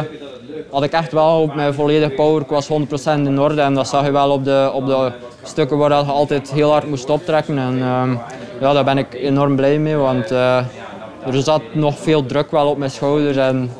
had 0.70 0.82
ik 0.82 0.92
echt 0.92 1.12
wel 1.12 1.42
op 1.42 1.54
mijn 1.54 1.74
volledige 1.74 2.14
power. 2.14 2.42
Ik 2.42 2.48
was 2.48 2.68
100% 2.68 2.72
in 3.04 3.40
orde. 3.40 3.60
En 3.60 3.74
dat 3.74 3.88
zag 3.88 4.04
je 4.04 4.10
wel 4.10 4.30
op 4.30 4.44
de, 4.44 4.70
op 4.74 4.86
de 4.86 5.12
stukken 5.42 5.78
waar 5.78 5.90
je 5.90 5.96
altijd 5.96 6.52
heel 6.52 6.70
hard 6.70 6.88
moest 6.88 7.10
optrekken. 7.10 7.58
En 7.58 7.78
uh, 7.78 8.12
ja, 8.60 8.72
daar 8.72 8.84
ben 8.84 8.98
ik 8.98 9.14
enorm 9.14 9.56
blij 9.56 9.78
mee. 9.78 9.96
Want 9.96 10.30
er 10.30 11.42
zat 11.42 11.62
nog 11.72 11.98
veel 11.98 12.26
druk 12.26 12.50
wel 12.50 12.68
op 12.68 12.78
mijn 12.78 12.90
schouders. 12.90 13.36
En 13.36 13.70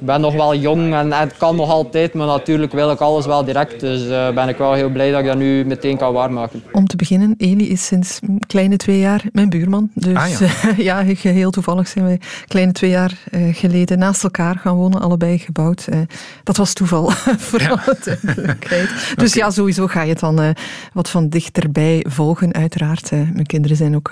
ben 0.00 0.20
nog 0.20 0.34
wel 0.34 0.54
jong 0.54 0.94
en, 0.94 1.12
het 1.12 1.36
kan 1.36 1.56
nog 1.56 1.70
altijd, 1.70 2.14
maar 2.14 2.26
natuurlijk 2.26 2.72
wil 2.72 2.90
ik 2.90 3.00
alles 3.00 3.26
wel 3.26 3.44
direct. 3.44 3.80
Dus 3.80 4.02
uh, 4.02 4.30
ben 4.30 4.48
ik 4.48 4.56
wel 4.56 4.72
heel 4.72 4.88
blij 4.90 5.10
dat 5.10 5.20
ik 5.20 5.26
dat 5.26 5.36
nu 5.36 5.64
meteen 5.64 5.96
kan 5.96 6.12
waarmaken. 6.12 6.62
Om 6.72 6.86
te 6.86 6.96
beginnen, 6.96 7.34
Eli 7.38 7.70
is 7.70 7.86
sinds 7.86 8.18
een 8.22 8.42
kleine 8.46 8.76
twee 8.76 8.98
jaar 8.98 9.24
mijn 9.32 9.48
buurman. 9.48 9.90
Dus 9.94 10.16
ah, 10.16 10.28
ja. 10.76 11.04
ja, 11.04 11.30
heel 11.32 11.50
toevallig 11.50 11.88
zijn 11.88 12.04
wij 12.04 12.20
kleine 12.46 12.72
twee 12.72 12.90
jaar 12.90 13.12
uh, 13.30 13.54
geleden 13.54 13.98
naast 13.98 14.22
elkaar 14.22 14.56
gaan 14.56 14.76
wonen, 14.76 15.00
allebei 15.00 15.38
gebouwd. 15.38 15.86
Uh, 15.90 16.00
dat 16.44 16.56
was 16.56 16.72
toeval, 16.72 17.10
voor 17.48 17.60
ja. 17.60 17.68
alle 17.68 17.96
duidelijkheid. 18.04 18.88
Dus 19.16 19.32
okay. 19.32 19.46
ja, 19.46 19.50
sowieso 19.50 19.86
ga 19.86 20.02
je 20.02 20.10
het 20.10 20.20
dan 20.20 20.54
wat 20.92 21.10
van 21.10 21.28
dichterbij 21.28 22.04
volgen, 22.08 22.54
uiteraard. 22.54 23.10
mijn 23.10 23.46
kinderen 23.46 23.76
zijn 23.76 23.96
ook 23.96 24.10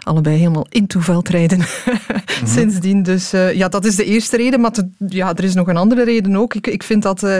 allebei 0.00 0.36
helemaal 0.36 0.66
in 0.68 0.86
toeveldrijden 0.86 1.58
mm 1.64 1.64
-hmm. 1.84 2.46
sindsdien. 2.46 3.02
Dus 3.02 3.30
ja, 3.30 3.68
dat 3.68 3.84
is 3.84 3.96
de 3.96 4.04
eerste 4.04 4.36
reden. 4.36 4.60
Maar 4.60 4.72
te, 4.72 4.88
ja, 5.06 5.23
ja, 5.24 5.34
er 5.34 5.44
is 5.44 5.54
nog 5.54 5.68
een 5.68 5.76
andere 5.76 6.04
reden 6.04 6.36
ook. 6.36 6.54
Ik, 6.54 6.66
ik 6.66 6.82
vind 6.82 7.02
dat, 7.02 7.22
uh, 7.22 7.36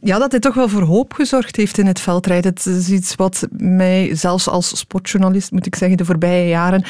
ja, 0.00 0.18
dat 0.18 0.30
hij 0.30 0.40
toch 0.40 0.54
wel 0.54 0.68
voor 0.68 0.82
hoop 0.82 1.12
gezorgd 1.12 1.56
heeft 1.56 1.78
in 1.78 1.86
het 1.86 2.00
veldrijden. 2.00 2.50
Het 2.50 2.66
is 2.66 2.88
iets 2.88 3.14
wat 3.14 3.46
mij, 3.50 4.10
zelfs 4.12 4.48
als 4.48 4.78
sportjournalist, 4.78 5.52
moet 5.52 5.66
ik 5.66 5.74
zeggen, 5.74 5.96
de 5.96 6.04
voorbije 6.04 6.48
jaren 6.48 6.84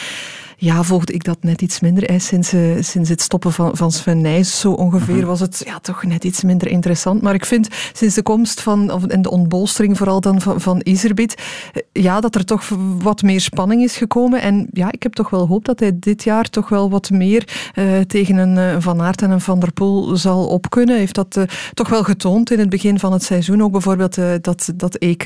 ja, 0.60 0.82
volgde 0.82 1.12
ik 1.12 1.24
dat 1.24 1.38
net 1.40 1.62
iets 1.62 1.80
minder. 1.80 2.20
Sinds, 2.20 2.54
uh, 2.54 2.82
sinds 2.82 3.08
het 3.08 3.20
stoppen 3.20 3.52
van, 3.52 3.76
van 3.76 3.92
Sven 3.92 4.20
Nijs, 4.20 4.60
zo 4.60 4.72
ongeveer, 4.72 5.16
mhm. 5.16 5.26
was 5.26 5.40
het 5.40 5.62
ja, 5.64 5.78
toch 5.78 6.04
net 6.04 6.24
iets 6.24 6.42
minder 6.42 6.68
interessant. 6.68 7.22
Maar 7.22 7.34
ik 7.34 7.46
vind 7.46 7.68
sinds 7.92 8.14
de 8.14 8.22
komst 8.22 8.60
van, 8.60 8.92
of, 8.92 9.04
en 9.04 9.22
de 9.22 9.30
ontbolstering 9.30 9.96
vooral 9.96 10.20
dan 10.20 10.40
van, 10.40 10.60
van 10.60 10.80
Iserbiet, 10.82 11.34
uh, 11.74 12.02
ja, 12.02 12.20
dat 12.20 12.34
er 12.34 12.44
toch 12.44 12.68
wat 12.98 13.22
meer 13.22 13.40
spanning 13.40 13.82
is 13.82 13.96
gekomen. 13.96 14.40
En 14.40 14.68
ja, 14.72 14.92
ik 14.92 15.02
heb 15.02 15.12
toch 15.12 15.30
wel 15.30 15.46
hoop 15.46 15.64
dat 15.64 15.80
hij 15.80 15.92
dit 15.98 16.22
jaar 16.22 16.50
toch 16.50 16.68
wel 16.68 16.90
wat 16.90 17.10
meer 17.10 17.72
uh, 17.74 18.00
tegen 18.00 18.36
een 18.36 18.82
Van 18.82 19.00
Aert 19.00 19.22
en 19.22 19.30
een 19.30 19.40
Van 19.40 19.60
der 19.60 19.72
Poel 19.72 20.16
zal 20.16 20.46
opkunnen. 20.46 20.90
Hij 20.90 20.98
heeft 20.98 21.14
dat 21.14 21.38
toch 21.74 21.88
wel 21.88 22.04
getoond 22.04 22.50
in 22.50 22.58
het 22.58 22.70
begin 22.70 22.98
van 22.98 23.12
het 23.12 23.22
seizoen. 23.22 23.62
Ook 23.62 23.72
bijvoorbeeld 23.72 24.18
dat, 24.40 24.72
dat 24.74 24.94
EK, 24.94 25.24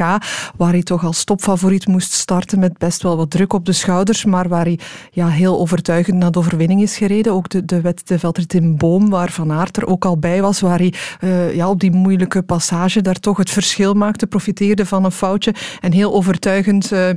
waar 0.56 0.70
hij 0.70 0.82
toch 0.82 1.04
als 1.04 1.24
topfavoriet 1.24 1.86
moest 1.86 2.12
starten 2.12 2.58
met 2.58 2.78
best 2.78 3.02
wel 3.02 3.16
wat 3.16 3.30
druk 3.30 3.52
op 3.52 3.64
de 3.64 3.72
schouders, 3.72 4.24
maar 4.24 4.48
waar 4.48 4.64
hij 4.64 4.78
ja, 5.10 5.23
heel 5.30 5.58
overtuigend 5.58 6.16
naar 6.16 6.30
de 6.30 6.38
overwinning 6.38 6.82
is 6.82 6.96
gereden. 6.96 7.32
Ook 7.32 7.48
de, 7.48 7.64
de, 8.04 8.18
veldrit 8.18 8.54
in 8.54 8.76
Boom, 8.76 9.10
waar 9.10 9.30
Van 9.30 9.52
Aert 9.52 9.76
er 9.76 9.86
ook 9.86 10.04
al 10.04 10.18
bij 10.18 10.42
was, 10.42 10.60
waar 10.60 10.78
hij 10.78 10.92
uh, 11.20 11.54
ja, 11.54 11.68
op 11.68 11.80
die 11.80 11.92
moeilijke 11.92 12.42
passage 12.42 13.02
daar 13.02 13.20
toch 13.20 13.36
het 13.36 13.50
verschil 13.50 13.94
maakte, 13.94 14.26
profiteerde 14.26 14.86
van 14.86 15.04
een 15.04 15.12
foutje 15.12 15.54
en 15.80 15.92
heel 15.92 16.14
overtuigend... 16.14 16.92
Uh, 16.92 17.08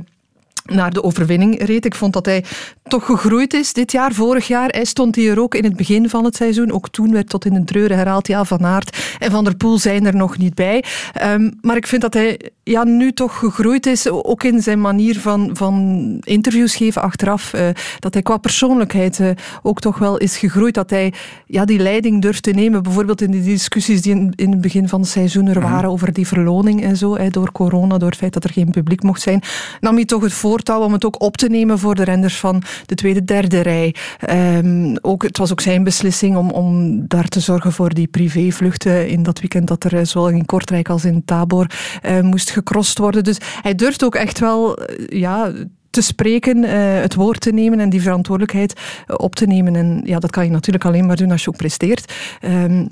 naar 0.64 0.92
de 0.92 1.02
overwinning 1.02 1.62
reed. 1.62 1.84
Ik 1.84 1.94
vond 1.94 2.12
dat 2.12 2.26
hij 2.26 2.44
toch 2.82 3.04
gegroeid 3.04 3.54
is 3.54 3.72
dit 3.72 3.92
jaar. 3.92 4.12
Vorig 4.12 4.46
jaar 4.46 4.68
hij 4.68 4.84
stond 4.84 5.16
hij 5.16 5.28
er 5.28 5.40
ook 5.40 5.54
in 5.54 5.64
het 5.64 5.76
begin 5.76 6.08
van 6.08 6.24
het 6.24 6.36
seizoen. 6.36 6.72
Ook 6.72 6.88
toen 6.88 7.12
werd 7.12 7.28
tot 7.28 7.44
in 7.44 7.54
de 7.54 7.64
treuren 7.64 7.96
herhaald. 7.96 8.26
Ja, 8.26 8.44
Van 8.44 8.64
Aert 8.64 9.16
en 9.18 9.30
Van 9.30 9.44
der 9.44 9.56
Poel 9.56 9.78
zijn 9.78 10.06
er 10.06 10.16
nog 10.16 10.38
niet 10.38 10.54
bij. 10.54 10.84
Um, 11.22 11.58
maar 11.60 11.76
ik 11.76 11.86
vind 11.86 12.02
dat 12.02 12.14
hij 12.14 12.40
ja, 12.68 12.84
nu 12.84 13.12
toch 13.12 13.38
gegroeid 13.38 13.86
is. 13.86 14.08
Ook 14.08 14.44
in 14.44 14.62
zijn 14.62 14.80
manier 14.80 15.20
van, 15.20 15.50
van 15.52 16.16
interviews 16.20 16.76
geven 16.76 17.02
achteraf. 17.02 17.52
Uh, 17.54 17.68
dat 17.98 18.14
hij 18.14 18.22
qua 18.22 18.36
persoonlijkheid 18.36 19.18
uh, 19.18 19.30
ook 19.62 19.80
toch 19.80 19.98
wel 19.98 20.16
is 20.16 20.36
gegroeid. 20.36 20.74
Dat 20.74 20.90
hij 20.90 21.12
ja, 21.46 21.64
die 21.64 21.78
leiding 21.78 22.22
durft 22.22 22.42
te 22.42 22.50
nemen. 22.50 22.82
Bijvoorbeeld 22.82 23.20
in 23.20 23.30
de 23.30 23.42
discussies 23.42 24.02
die 24.02 24.14
in, 24.14 24.32
in 24.36 24.50
het 24.50 24.60
begin 24.60 24.88
van 24.88 25.00
het 25.00 25.08
seizoen 25.08 25.46
er 25.46 25.60
waren. 25.60 25.84
Mm. 25.84 25.90
Over 25.90 26.12
die 26.12 26.26
verloning 26.26 26.82
en 26.82 26.96
zo. 26.96 27.16
Door 27.30 27.52
corona, 27.52 27.98
door 27.98 28.08
het 28.08 28.18
feit 28.18 28.32
dat 28.32 28.44
er 28.44 28.52
geen 28.52 28.70
publiek 28.70 29.02
mocht 29.02 29.22
zijn. 29.22 29.42
Nam 29.80 29.94
hij 29.94 30.04
toch 30.04 30.22
het 30.22 30.32
voortouw 30.32 30.80
om 30.80 30.92
het 30.92 31.04
ook 31.04 31.22
op 31.22 31.36
te 31.36 31.48
nemen 31.48 31.78
voor 31.78 31.94
de 31.94 32.04
renders 32.04 32.36
van 32.36 32.62
de 32.86 32.94
tweede, 32.94 33.24
derde 33.24 33.60
rij. 33.60 33.94
Um, 34.30 34.96
ook, 35.00 35.22
het 35.22 35.38
was 35.38 35.52
ook 35.52 35.60
zijn 35.60 35.84
beslissing 35.84 36.36
om, 36.36 36.50
om 36.50 37.04
daar 37.08 37.28
te 37.28 37.40
zorgen 37.40 37.72
voor 37.72 37.94
die 37.94 38.06
privévluchten 38.06 39.08
in 39.08 39.22
dat 39.22 39.40
weekend 39.40 39.68
dat 39.68 39.84
er 39.84 39.96
eh, 39.96 40.04
zowel 40.04 40.28
in 40.28 40.46
Kortrijk 40.46 40.88
als 40.88 41.04
in 41.04 41.24
Tabor 41.24 41.66
uh, 42.02 42.20
moest 42.20 42.50
gecrossed 42.58 42.98
worden. 42.98 43.24
Dus 43.24 43.38
hij 43.62 43.74
durft 43.74 44.04
ook 44.04 44.14
echt 44.14 44.38
wel 44.38 44.76
eh, 44.76 45.18
ja, 45.20 45.52
te 45.90 46.02
spreken, 46.02 46.56
uh, 46.64 46.70
het 47.00 47.14
woord 47.14 47.40
te 47.40 47.52
nemen 47.52 47.80
en 47.80 47.90
die 47.90 48.02
verantwoordelijkheid 48.02 48.80
op 49.06 49.34
te 49.34 49.46
nemen. 49.46 49.76
En 49.76 50.00
ja, 50.04 50.18
dat 50.18 50.30
kan 50.30 50.44
je 50.44 50.50
natuurlijk 50.50 50.84
alleen 50.84 51.06
maar 51.06 51.16
doen 51.16 51.30
als 51.30 51.42
je 51.44 51.48
ook 51.48 51.56
presteert. 51.56 52.12
Um, 52.44 52.88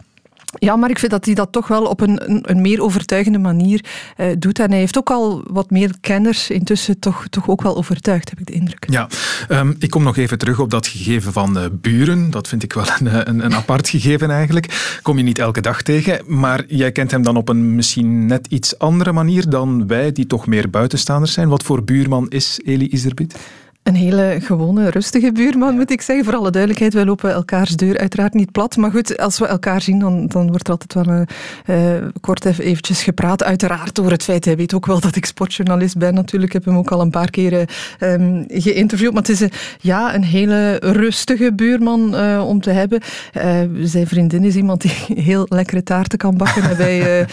ja, 0.58 0.76
maar 0.76 0.90
ik 0.90 0.98
vind 0.98 1.12
dat 1.12 1.24
hij 1.24 1.34
dat 1.34 1.52
toch 1.52 1.68
wel 1.68 1.84
op 1.84 2.00
een, 2.00 2.50
een, 2.50 2.60
meer 2.60 2.82
overtuigende 2.82 3.38
manier 3.38 3.84
uh, 4.16 4.26
doet. 4.38 4.58
En 4.58 4.70
hij 4.70 4.78
heeft 4.78 4.98
ook 4.98 5.10
al 5.10 5.44
wat 5.46 5.70
meer 5.70 5.94
kenners 6.00 6.50
intussen 6.50 6.98
toch, 6.98 7.28
toch 7.30 7.48
ook 7.48 7.62
wel 7.62 7.76
overtuigd, 7.76 8.30
heb 8.30 8.38
ik 8.38 8.46
de 8.46 8.52
indruk. 8.52 8.86
Ja, 8.90 9.08
um, 9.48 9.76
ik 9.78 9.90
kom 9.90 10.02
nog 10.02 10.16
even 10.16 10.38
terug 10.38 10.60
op 10.60 10.70
dat 10.70 10.86
gegeven 10.86 11.32
van 11.32 11.58
uh, 11.58 11.64
buren. 11.72 12.30
Dat 12.30 12.48
vind 12.48 12.62
ik 12.62 12.72
wel 12.72 12.84
een, 12.98 13.08
eh, 13.08 13.20
een, 13.24 13.44
een 13.44 13.54
apart 13.54 13.88
gegeven 13.88 14.30
eigenlijk. 14.30 14.98
Kom 15.02 15.16
je 15.16 15.22
niet 15.22 15.38
elke 15.38 15.60
dag 15.60 15.82
tegen. 15.82 16.20
Maar 16.26 16.64
jij 16.66 16.92
kent 16.92 17.10
hem 17.10 17.22
dan 17.22 17.36
op 17.36 17.48
een 17.48 17.74
misschien 17.74 18.26
net 18.26 18.46
iets 18.46 18.78
andere 18.78 19.12
manier 19.12 19.48
dan 19.48 19.86
wij, 19.86 20.12
die 20.12 20.26
toch 20.26 20.46
meer 20.46 20.70
buitenstaanders 20.70 21.32
zijn. 21.32 21.48
Wat 21.48 21.62
voor 21.62 21.84
buurman 21.84 22.28
is 22.28 22.60
Eli 22.64 22.88
Iserbiet? 22.88 23.36
Een 23.86 23.94
hele 23.94 24.38
gewone, 24.42 24.90
rustige 24.90 25.32
buurman, 25.32 25.74
moet 25.74 25.90
ik 25.90 26.00
zeggen. 26.00 26.24
Voor 26.24 26.34
alle 26.34 26.50
duidelijkheid, 26.50 26.94
wij 26.94 27.04
lopen 27.04 27.32
elkaars 27.32 27.76
deur 27.76 27.98
uiteraard 27.98 28.34
niet 28.34 28.52
plat. 28.52 28.76
Maar 28.76 28.90
goed, 28.90 29.18
als 29.18 29.38
we 29.38 29.46
elkaar 29.46 29.82
zien, 29.82 29.98
dan, 29.98 30.26
dan 30.26 30.48
wordt 30.48 30.68
er 30.68 30.76
altijd 30.78 31.06
wel 31.06 31.24
uh, 31.66 32.08
kort 32.20 32.44
even 32.44 32.64
eventjes 32.64 33.02
gepraat. 33.02 33.44
Uiteraard 33.44 33.94
door 33.94 34.10
het 34.10 34.22
feit, 34.22 34.44
hij 34.44 34.56
weet 34.56 34.74
ook 34.74 34.86
wel 34.86 35.00
dat 35.00 35.16
ik 35.16 35.24
sportjournalist 35.24 35.98
ben 35.98 36.14
natuurlijk. 36.14 36.54
Ik 36.54 36.64
heb 36.64 36.64
hem 36.64 36.76
ook 36.76 36.90
al 36.90 37.00
een 37.00 37.10
paar 37.10 37.30
keer 37.30 37.68
um, 38.00 38.44
geïnterviewd. 38.48 39.12
Maar 39.12 39.22
het 39.22 39.30
is 39.30 39.40
een, 39.40 39.52
ja, 39.80 40.14
een 40.14 40.24
hele 40.24 40.76
rustige 40.76 41.52
buurman 41.52 42.14
uh, 42.14 42.48
om 42.48 42.60
te 42.60 42.70
hebben. 42.70 43.00
Uh, 43.36 43.60
zijn 43.82 44.06
vriendin 44.06 44.44
is 44.44 44.54
iemand 44.54 44.80
die 44.80 44.94
heel 45.30 45.46
lekkere 45.48 45.82
taarten 45.82 46.18
kan 46.18 46.36
bakken. 46.36 46.62
en 46.62 46.76
wij, 46.76 47.26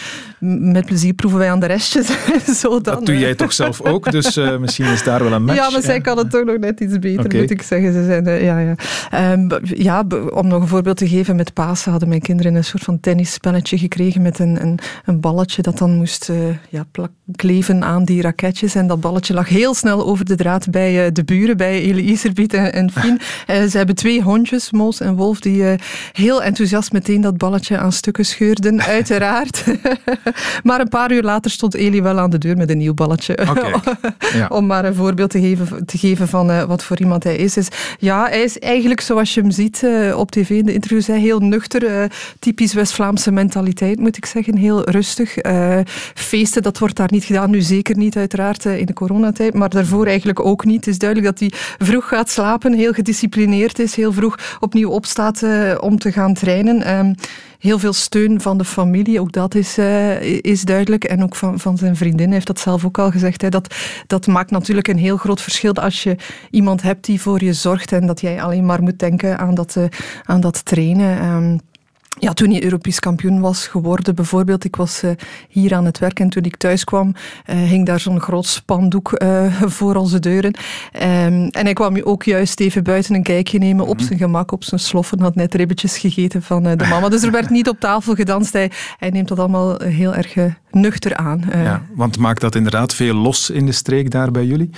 met 0.74 0.86
plezier 0.86 1.14
proeven 1.14 1.40
wij 1.40 1.52
aan 1.52 1.60
de 1.60 1.66
restjes. 1.66 2.08
Zo 2.62 2.70
dan, 2.70 2.82
dat 2.82 3.06
doe 3.06 3.20
jij 3.20 3.36
toch 3.36 3.54
zelf 3.54 3.82
ook, 3.82 4.12
dus 4.12 4.40
misschien 4.60 4.86
is 4.86 5.04
daar 5.04 5.24
wel 5.24 5.32
een 5.32 5.44
match. 5.46 5.58
Ja, 5.58 5.70
maar 5.70 5.82
zij 5.82 6.02
kan 6.02 6.18
het 6.18 6.32
nog 6.46 6.58
net 6.58 6.80
iets 6.80 7.00
beter, 7.00 7.26
okay. 7.26 7.40
moet 7.40 7.52
ik 7.52 7.62
zeggen. 7.62 7.94
Ze 7.94 8.06
zijn, 8.06 8.44
ja, 8.44 8.60
ja. 8.60 8.76
Um, 9.32 9.48
ja, 9.64 10.06
om 10.34 10.48
nog 10.48 10.62
een 10.62 10.68
voorbeeld 10.68 10.98
te 10.98 11.08
geven, 11.08 11.36
met 11.36 11.54
Pasen 11.54 11.92
hadden 11.92 12.10
mijn 12.10 12.22
kinderen 12.22 12.56
een 12.56 12.64
soort 12.64 12.84
van 12.84 13.00
tennisspelletje 13.00 13.78
gekregen 13.78 14.22
met 14.22 14.40
een, 14.40 14.62
een, 14.62 14.80
een 15.06 15.20
balletje 15.20 15.62
dat 15.62 15.78
dan 15.78 15.96
moest 15.96 16.30
uh, 16.30 16.38
ja, 16.70 16.86
plak, 16.92 17.12
kleven 17.36 17.84
aan 17.84 18.04
die 18.04 18.22
raketjes. 18.22 18.76
En 18.76 18.88
dat 18.88 19.02
balletje 19.02 19.34
lag 19.34 19.50
heel 19.50 19.74
snel 19.74 20.06
over 20.06 20.26
de 20.26 20.36
draad 20.36 20.70
bij 20.70 21.06
uh, 21.06 21.12
de 21.14 21.24
buren, 21.24 21.58
bij 21.58 21.82
Elise 21.82 22.32
en, 22.48 22.74
en 22.74 22.92
Fien. 22.92 23.20
uh, 23.50 23.64
ze 23.64 23.78
hebben 23.78 23.96
twee 23.96 24.22
hondjes, 24.22 24.72
Moos 24.72 25.00
en 25.00 25.16
Wolf, 25.16 25.40
die 25.40 25.76
heel 26.12 26.44
enthousiast 26.44 26.92
meteen 26.92 27.22
dat 27.22 27.38
balletje 27.38 27.78
aan 27.78 27.92
stukken 27.92 28.26
scheurden, 28.26 28.82
uiteraard. 28.98 29.64
maar 30.64 30.80
een 30.80 30.90
paar 30.90 31.12
uur 31.12 31.24
later 31.24 31.52
stond 31.52 31.74
Eli 31.74 32.02
wel 32.02 32.20
aan 32.20 32.30
de 32.30 32.38
deur 32.38 32.58
met 32.58 32.70
een 32.70 32.78
nieuw 32.78 32.94
balletje. 32.94 33.38
Okay. 33.50 33.74
ja. 34.40 34.48
Om 34.48 34.66
maar 34.66 34.86
een 34.86 34.96
voorbeeld 34.96 35.30
te 35.30 35.40
geven, 35.40 35.86
te 35.86 35.98
geven 35.98 36.28
van 36.34 36.52
uh, 36.52 36.64
wat 36.64 36.84
voor 36.84 37.00
iemand 37.00 37.24
hij 37.24 37.36
is. 37.36 37.58
is. 37.58 37.68
Ja, 38.00 38.26
hij 38.26 38.44
is 38.44 38.60
eigenlijk 38.60 39.02
zoals 39.02 39.34
je 39.34 39.42
hem 39.42 39.52
ziet 39.52 39.82
uh, 39.84 40.18
op 40.18 40.32
tv 40.32 40.50
in 40.50 40.66
de 40.66 40.74
interviews, 40.74 41.08
hij 41.08 41.20
heel 41.20 41.40
nuchter. 41.40 41.84
Uh, 41.84 42.04
typisch 42.40 42.74
West-Vlaamse 42.74 43.32
mentaliteit, 43.32 44.00
moet 44.00 44.18
ik 44.18 44.26
zeggen. 44.26 44.58
Heel 44.58 44.90
rustig. 44.90 45.36
feesten, 46.14 46.62
dat 46.62 46.78
wordt 46.78 46.96
daar 46.96 47.12
niet 47.12 47.24
gedaan. 47.24 47.50
Nu 47.50 47.62
zeker 47.62 47.98
niet, 47.98 48.18
uiteraard, 48.18 48.66
in 48.66 48.86
de 48.86 48.94
coronatijd. 48.94 49.54
Maar 49.54 49.70
daarvoor 49.70 50.06
eigenlijk 50.08 50.46
ook 50.46 50.66
niet. 50.66 50.86
Het 50.86 50.88
is 50.88 50.98
duidelijk 50.98 51.30
dat 51.30 51.40
hij 51.40 51.60
vroeg 51.88 52.08
gaat 52.08 52.30
slapen, 52.30 52.74
heel 52.74 52.94
gedisciplineerd 52.94 53.80
is, 53.80 53.96
heel 53.96 54.14
vroeg 54.14 54.58
opnieuw 54.60 54.90
opstaat 54.90 55.44
om 55.80 55.98
te 55.98 56.12
gaan 56.12 56.34
trainen. 56.34 57.16
Heel 57.64 57.80
veel 57.80 57.94
steun 57.94 58.42
van 58.42 58.58
de 58.58 58.66
familie, 58.66 59.20
ook 59.20 59.32
dat 59.32 59.56
is, 59.56 59.78
uh, 59.78 60.22
is 60.42 60.62
duidelijk. 60.62 61.04
En 61.04 61.24
ook 61.24 61.36
van, 61.36 61.60
van 61.60 61.78
zijn 61.78 61.96
vriendin 61.96 62.32
heeft 62.32 62.48
dat 62.48 62.60
zelf 62.60 62.86
ook 62.86 62.98
al 62.98 63.12
gezegd. 63.12 63.42
Hè. 63.42 63.50
Dat, 63.50 63.76
dat 64.08 64.28
maakt 64.28 64.52
natuurlijk 64.52 64.88
een 64.88 64.98
heel 64.98 65.18
groot 65.18 65.42
verschil 65.42 65.74
als 65.74 66.04
je 66.04 66.16
iemand 66.52 66.82
hebt 66.82 67.06
die 67.06 67.22
voor 67.22 67.44
je 67.44 67.54
zorgt 67.54 67.92
en 67.92 68.08
dat 68.08 68.22
jij 68.22 68.42
alleen 68.42 68.66
maar 68.66 68.82
moet 68.82 69.00
denken 69.00 69.38
aan 69.38 69.56
dat, 69.56 69.76
uh, 69.76 69.84
aan 70.24 70.42
dat 70.42 70.66
trainen. 70.66 71.26
Um, 71.26 71.60
ja, 72.24 72.34
toen 72.34 72.50
hij 72.50 72.64
Europees 72.64 73.00
kampioen 73.00 73.40
was 73.40 73.68
geworden, 73.68 74.16
bijvoorbeeld, 74.16 74.64
ik 74.64 74.76
was 74.76 75.04
uh, 75.04 75.12
hier 75.50 75.74
aan 75.74 75.86
het 75.86 76.00
werk 76.00 76.20
en 76.20 76.30
toen 76.30 76.44
ik 76.44 76.56
thuis 76.56 76.84
kwam, 76.84 77.14
uh, 77.50 77.56
hing 77.56 77.86
daar 77.86 78.00
zo'n 78.00 78.20
groot 78.20 78.46
spandoek 78.46 79.22
uh, 79.22 79.54
voor 79.78 79.96
onze 79.96 80.20
deuren. 80.20 80.54
Um, 80.94 81.02
en 81.50 81.64
hij 81.64 81.74
kwam 81.74 82.02
ook 82.04 82.24
juist 82.24 82.60
even 82.60 82.84
buiten 82.84 83.16
een 83.16 83.24
kijkje 83.24 83.60
nemen 83.60 83.86
op 83.86 84.02
zijn 84.02 84.20
gemak, 84.20 84.52
op 84.52 84.64
zijn 84.64 84.80
sloffen, 84.80 85.22
had 85.22 85.36
net 85.36 85.54
ribbetjes 85.56 85.98
gegeten 85.98 86.42
van 86.42 86.64
de 86.64 86.86
mama. 86.90 87.10
Dus 87.10 87.24
er 87.24 87.32
werd 87.32 87.50
niet 87.50 87.70
op 87.70 87.80
tafel 87.80 88.16
gedanst. 88.16 88.54
Hij, 88.54 88.72
hij 88.98 89.10
neemt 89.10 89.28
dat 89.28 89.40
allemaal 89.40 89.82
heel 89.82 90.16
erg 90.16 90.36
nuchter 90.74 91.16
aan. 91.16 91.44
ja, 91.52 91.82
want 91.94 92.18
maakt 92.18 92.42
dat 92.42 92.56
inderdaad 92.56 92.94
veel 92.94 93.16
los 93.16 93.50
in 93.50 93.66
de 93.66 93.72
streek 93.72 94.12
daar 94.12 94.32
bij 94.32 94.46
jullie? 94.46 94.70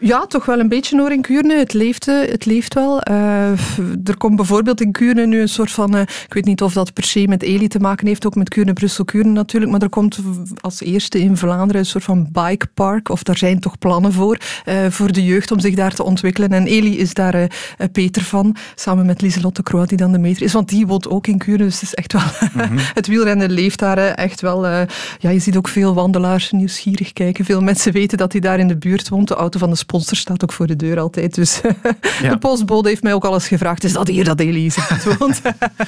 Ja, 0.00 0.26
toch 0.26 0.44
wel 0.44 0.60
een 0.60 0.68
beetje 0.68 0.98
hoor 0.98 1.12
in 1.12 1.20
Kuurne. 1.20 1.58
Het 1.58 1.72
leeft, 1.72 2.06
het 2.06 2.44
leeft 2.44 2.74
wel. 2.74 3.02
er 3.02 4.16
komt 4.18 4.36
bijvoorbeeld 4.36 4.80
in 4.80 4.92
Kuurne 4.92 5.26
nu 5.26 5.40
een 5.40 5.48
soort 5.48 5.70
van, 5.70 5.96
ik 5.96 6.26
weet 6.28 6.44
niet 6.44 6.62
of 6.62 6.72
dat 6.72 6.92
per 6.92 7.04
se 7.04 7.28
met 7.28 7.42
Eli 7.42 7.68
te 7.68 7.78
maken 7.78 8.06
heeft, 8.06 8.26
ook 8.26 8.34
met 8.34 8.48
Kuurne, 8.48 8.72
Brussel, 8.72 9.04
Kuurne 9.04 9.30
natuurlijk. 9.30 9.72
Maar 9.72 9.82
er 9.82 9.88
komt 9.88 10.18
als 10.60 10.80
eerste 10.80 11.20
in 11.20 11.36
Vlaanderen 11.36 11.80
een 11.80 11.86
soort 11.86 12.04
van 12.04 12.28
bikepark, 12.32 13.08
of 13.08 13.22
daar 13.22 13.36
zijn 13.36 13.60
toch 13.60 13.78
plannen 13.78 14.12
voor, 14.12 14.38
uh, 14.68 14.74
voor 14.88 15.12
de 15.12 15.24
jeugd 15.24 15.50
om 15.50 15.60
zich 15.60 15.74
daar 15.74 15.94
te 15.94 16.04
ontwikkelen. 16.04 16.50
En 16.52 16.66
Eli 16.66 16.98
is 16.98 17.14
daar 17.14 17.50
Peter 17.92 18.22
van, 18.22 18.56
samen 18.74 19.06
met 19.06 19.20
Lieselotte 19.20 19.62
Croix, 19.62 19.88
die 19.88 19.98
dan 19.98 20.12
de 20.12 20.18
meter 20.18 20.42
is. 20.42 20.52
Want 20.52 20.68
die 20.68 20.86
woont 20.86 21.08
ook 21.08 21.26
in 21.26 21.38
Kuurne, 21.38 21.64
dus 21.64 21.74
het 21.74 21.82
is 21.82 21.94
echt 21.94 22.12
wel... 22.12 22.22
Mm 22.54 22.60
-hmm. 22.60 22.78
het 22.94 23.06
wielrennen 23.06 23.50
leeft 23.50 23.78
daar 23.78 23.98
echt 23.98 24.40
wel... 24.40 24.86
Ja, 25.22 25.30
je 25.30 25.38
ziet 25.38 25.56
ook 25.56 25.68
veel 25.68 25.94
wandelaars 25.94 26.50
nieuwsgierig 26.50 27.12
kijken. 27.12 27.44
Veel 27.44 27.60
mensen 27.60 27.92
weten 27.92 28.18
dat 28.18 28.32
hij 28.32 28.40
daar 28.40 28.58
in 28.58 28.68
de 28.68 28.76
buurt 28.76 29.08
woont. 29.08 29.28
De 29.28 29.34
auto 29.34 29.58
van 29.58 29.70
de 29.70 29.76
sponsor 29.76 30.16
staat 30.16 30.42
ook 30.42 30.52
voor 30.52 30.66
de 30.66 30.76
deur 30.76 30.98
altijd. 30.98 31.34
Dus 31.34 31.60
ja. 32.22 32.30
de 32.30 32.38
postbode 32.38 32.88
heeft 32.88 33.02
mij 33.02 33.14
ook 33.14 33.24
al 33.24 33.34
eens 33.34 33.48
gevraagd, 33.48 33.84
is 33.84 33.92
dat 33.92 34.08
hier 34.08 34.24
dat 34.24 34.40
Eli 34.40 34.66
is 34.66 34.78
woont? 35.18 35.40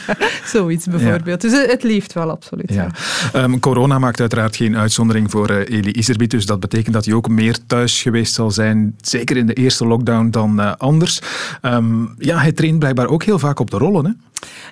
Zoiets 0.53 0.87
bijvoorbeeld. 0.87 1.41
Dus 1.41 1.67
het 1.67 1.83
leeft 1.83 2.13
wel, 2.13 2.31
absoluut. 2.31 2.73
Ja. 2.73 2.89
Um, 3.35 3.61
corona 3.61 3.99
maakt 3.99 4.21
uiteraard 4.21 4.57
geen 4.57 4.77
uitzondering 4.77 5.31
voor 5.31 5.51
uh, 5.51 5.57
Eli 5.57 5.91
Iserbiet, 5.91 6.31
dus 6.31 6.47
dat 6.47 6.61
betekent 6.61 6.95
dat 6.95 7.05
hij 7.05 7.15
ook 7.15 7.29
meer 7.29 7.59
thuis 7.67 8.03
geweest 8.03 8.35
zal 8.35 8.51
zijn, 8.51 8.95
zeker 9.01 9.37
in 9.37 9.47
de 9.47 9.55
eerste 9.55 9.87
lockdown 9.87 10.31
dan 10.31 10.61
uh, 10.61 10.73
anders. 10.77 11.21
Um, 11.63 12.15
ja, 12.19 12.39
hij 12.39 12.53
traint 12.53 12.79
blijkbaar 12.79 13.07
ook 13.07 13.25
heel 13.25 13.39
vaak 13.39 13.61
op 13.61 13.71
de 13.71 13.79
rollen, 13.79 14.05
hè? 14.05 14.11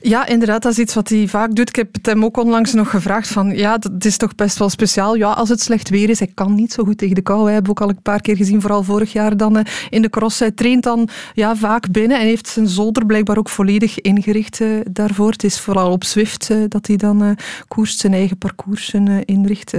Ja, 0.01 0.27
inderdaad, 0.27 0.63
dat 0.63 0.73
is 0.73 0.79
iets 0.79 0.95
wat 0.95 1.09
hij 1.09 1.29
vaak 1.29 1.55
doet. 1.55 1.69
Ik 1.69 1.77
heb 1.77 1.95
het 1.95 2.07
hem 2.07 2.25
ook 2.25 2.37
onlangs 2.37 2.73
nog 2.73 2.91
gevraagd 2.91 3.29
van, 3.29 3.57
ja, 3.57 3.79
dat 3.79 4.05
is 4.05 4.17
toch 4.17 4.35
best 4.35 4.59
wel 4.59 4.69
speciaal. 4.69 5.15
Ja, 5.15 5.31
als 5.31 5.49
het 5.49 5.61
slecht 5.61 5.89
weer 5.89 6.11
is, 6.11 6.19
hij 6.19 6.31
kan 6.35 6.55
niet 6.55 6.73
zo 6.73 6.85
goed 6.85 6.99
tegen 6.99 7.15
de 7.15 7.23
kou. 7.23 7.45
We 7.45 7.51
hebben 7.51 7.71
ook 7.71 7.81
al 7.81 7.89
een 7.89 8.03
paar 8.03 8.21
keer 8.21 8.37
gezien, 8.37 8.61
vooral 8.61 8.83
vorig 8.83 9.13
jaar 9.13 9.37
dan 9.37 9.57
uh, 9.57 9.63
in 9.91 10.03
de 10.03 10.11
cross. 10.11 10.39
Hij 10.39 10.51
traint 10.51 10.83
dan 10.83 11.09
ja, 11.35 11.57
vaak 11.57 11.91
binnen 11.91 12.21
en 12.21 12.27
heeft 12.27 12.49
zijn 12.49 12.69
zolder 12.69 13.07
blijkbaar 13.07 13.39
ook 13.39 13.49
volledig 13.49 14.01
ingericht 14.01 14.61
uh, 14.61 14.81
daarvoor. 14.91 15.31
Het 15.31 15.45
is 15.45 15.61
vooral 15.61 15.93
op 15.93 16.05
Zwift 16.05 16.49
uh, 16.51 16.65
dat 16.69 16.87
hij 16.87 16.97
dan 16.97 17.37
koerst, 17.69 17.99
zijn 17.99 18.13
eigen 18.13 18.39
parcoursen 18.39 19.25
inricht. 19.25 19.73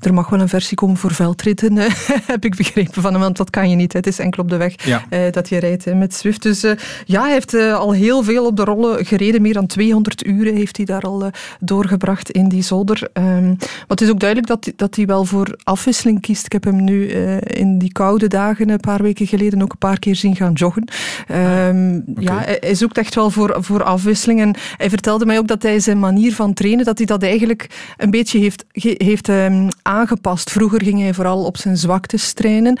Er 0.00 0.14
mag 0.14 0.28
wel 0.28 0.40
een 0.40 0.48
versie 0.48 0.76
komen 0.76 0.96
voor 0.96 1.14
veldritten, 1.14 1.76
heb 2.34 2.44
ik 2.44 2.56
begrepen 2.56 3.02
van 3.02 3.12
hem, 3.12 3.20
want 3.20 3.36
dat 3.36 3.50
kan 3.50 3.70
je 3.70 3.76
niet. 3.76 3.92
Hè. 3.92 3.98
Het 3.98 4.08
is 4.08 4.18
enkel 4.18 4.42
op 4.42 4.50
de 4.50 4.56
weg 4.56 4.84
ja. 4.84 5.30
dat 5.30 5.48
je 5.48 5.58
rijdt 5.58 5.94
met 5.94 6.14
Zwift. 6.14 6.42
Dus 6.42 6.60
ja, 7.04 7.22
hij 7.22 7.32
heeft 7.32 7.54
al 7.54 7.92
heel 7.92 8.22
veel 8.22 8.46
op 8.46 8.56
de 8.56 8.64
rollen 8.64 9.06
gereden 9.06 9.33
meer 9.40 9.52
dan 9.52 9.66
200 9.66 10.26
uren 10.26 10.54
heeft 10.54 10.76
hij 10.76 10.86
daar 10.86 11.02
al 11.02 11.24
uh, 11.24 11.28
doorgebracht 11.60 12.30
in 12.30 12.48
die 12.48 12.62
zolder. 12.62 13.08
Um, 13.12 13.56
maar 13.58 13.86
het 13.88 14.00
is 14.00 14.10
ook 14.10 14.20
duidelijk 14.20 14.48
dat, 14.48 14.72
dat 14.76 14.96
hij 14.96 15.06
wel 15.06 15.24
voor 15.24 15.58
afwisseling 15.64 16.20
kiest. 16.20 16.44
Ik 16.44 16.52
heb 16.52 16.64
hem 16.64 16.84
nu 16.84 17.10
uh, 17.10 17.36
in 17.40 17.78
die 17.78 17.92
koude 17.92 18.28
dagen 18.28 18.68
een 18.68 18.80
paar 18.80 19.02
weken 19.02 19.26
geleden 19.26 19.62
ook 19.62 19.72
een 19.72 19.78
paar 19.78 19.98
keer 19.98 20.16
zien 20.16 20.36
gaan 20.36 20.52
joggen. 20.52 20.88
Um, 21.30 22.04
okay. 22.06 22.24
Ja, 22.24 22.44
hij 22.60 22.74
zoekt 22.74 22.98
echt 22.98 23.14
wel 23.14 23.30
voor, 23.30 23.56
voor 23.58 23.82
afwisseling. 23.82 24.40
En 24.40 24.54
hij 24.76 24.88
vertelde 24.88 25.26
mij 25.26 25.38
ook 25.38 25.48
dat 25.48 25.62
hij 25.62 25.80
zijn 25.80 25.98
manier 25.98 26.34
van 26.34 26.54
trainen, 26.54 26.84
dat 26.84 26.98
hij 26.98 27.06
dat 27.06 27.22
eigenlijk 27.22 27.94
een 27.96 28.10
beetje 28.10 28.38
heeft, 28.38 28.64
heeft 28.72 29.28
um, 29.28 29.68
aangepast. 29.82 30.50
Vroeger 30.50 30.82
ging 30.82 31.00
hij 31.00 31.14
vooral 31.14 31.44
op 31.44 31.56
zijn 31.56 31.76
zwaktes 31.76 32.32
trainen, 32.32 32.78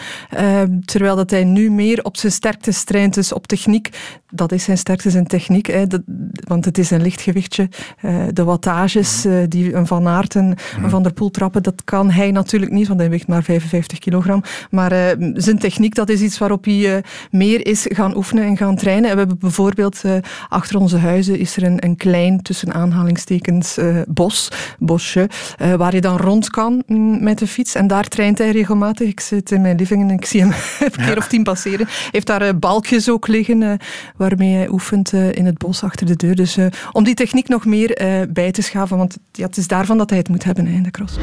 terwijl 0.84 1.16
dat 1.16 1.30
hij 1.30 1.44
nu 1.44 1.70
meer 1.70 2.04
op 2.04 2.16
zijn 2.16 2.32
sterktes 2.32 2.84
traint, 2.84 3.14
dus 3.14 3.32
op 3.32 3.46
techniek. 3.46 3.88
Dat 4.30 4.52
is 4.52 4.64
zijn 4.64 4.78
sterkte, 4.78 5.10
zijn 5.10 5.26
techniek. 5.26 5.66
Hè. 5.66 5.86
Dat, 5.86 6.00
want 6.46 6.64
het 6.64 6.78
is 6.78 6.90
een 6.90 7.02
lichtgewichtje. 7.02 7.68
Uh, 8.02 8.22
de 8.32 8.44
wattages 8.44 9.26
uh, 9.26 9.42
die 9.48 9.74
een 9.74 9.86
Van 9.86 10.08
Aert 10.08 10.34
en 10.34 10.56
een 10.82 10.90
Van 10.90 11.02
der 11.02 11.12
Poel 11.12 11.30
trappen, 11.30 11.62
dat 11.62 11.82
kan 11.84 12.10
hij 12.10 12.30
natuurlijk 12.30 12.72
niet, 12.72 12.88
want 12.88 13.00
hij 13.00 13.10
weegt 13.10 13.26
maar 13.26 13.42
55 13.42 13.98
kilogram. 13.98 14.42
Maar 14.70 14.92
uh, 14.92 15.30
zijn 15.34 15.58
techniek, 15.58 15.94
dat 15.94 16.08
is 16.08 16.20
iets 16.20 16.38
waarop 16.38 16.64
hij 16.64 17.02
meer 17.30 17.66
is 17.66 17.86
gaan 17.88 18.16
oefenen 18.16 18.44
en 18.44 18.56
gaan 18.56 18.76
trainen. 18.76 19.10
En 19.10 19.12
we 19.12 19.18
hebben 19.18 19.38
bijvoorbeeld 19.38 20.02
achter 20.48 20.78
onze 20.78 20.96
huizen 20.96 21.38
is 21.38 21.56
er 21.56 21.62
een, 21.62 21.84
een 21.84 21.96
klein, 21.96 22.42
tussen 22.42 22.74
aanhalingstekens, 22.74 23.78
bos, 24.08 24.50
bosje, 24.78 25.28
waar 25.76 25.94
je 25.94 26.00
dan 26.00 26.16
rond 26.16 26.50
kan 26.50 26.82
mm, 26.86 27.22
met 27.22 27.38
de 27.38 27.46
fiets. 27.46 27.74
En 27.74 27.86
daar 27.86 28.08
traint 28.08 28.38
hij 28.38 28.50
regelmatig. 28.50 29.08
Ik 29.08 29.20
zit 29.20 29.50
in 29.50 29.60
mijn 29.60 29.76
living 29.76 30.02
en 30.02 30.16
ik 30.16 30.24
zie 30.24 30.40
hem 30.40 30.50
een 30.80 31.04
keer 31.04 31.16
of 31.16 31.28
tien 31.28 31.42
passeren. 31.42 31.86
Hij 31.86 32.08
heeft 32.10 32.26
daar 32.26 32.58
balkjes 32.58 33.10
ook 33.10 33.28
liggen, 33.28 33.78
waarmee 34.16 34.54
hij 34.54 34.68
oefent 34.68 35.12
in 35.12 35.46
het 35.46 35.58
bos 35.58 35.82
achter 35.82 36.06
de 36.06 36.16
deur. 36.16 36.23
Dus 36.32 36.56
uh, 36.56 36.66
om 36.92 37.04
die 37.04 37.14
techniek 37.14 37.48
nog 37.48 37.64
meer 37.64 38.02
uh, 38.02 38.20
bij 38.28 38.50
te 38.50 38.62
schaven, 38.62 38.96
want 38.96 39.16
ja, 39.32 39.46
het 39.46 39.56
is 39.56 39.66
daarvan 39.66 39.98
dat 39.98 40.10
hij 40.10 40.18
het 40.18 40.28
moet 40.28 40.44
hebben 40.44 40.66
hè, 40.66 40.72
in 40.72 40.82
de 40.82 40.90
cross. 40.90 41.14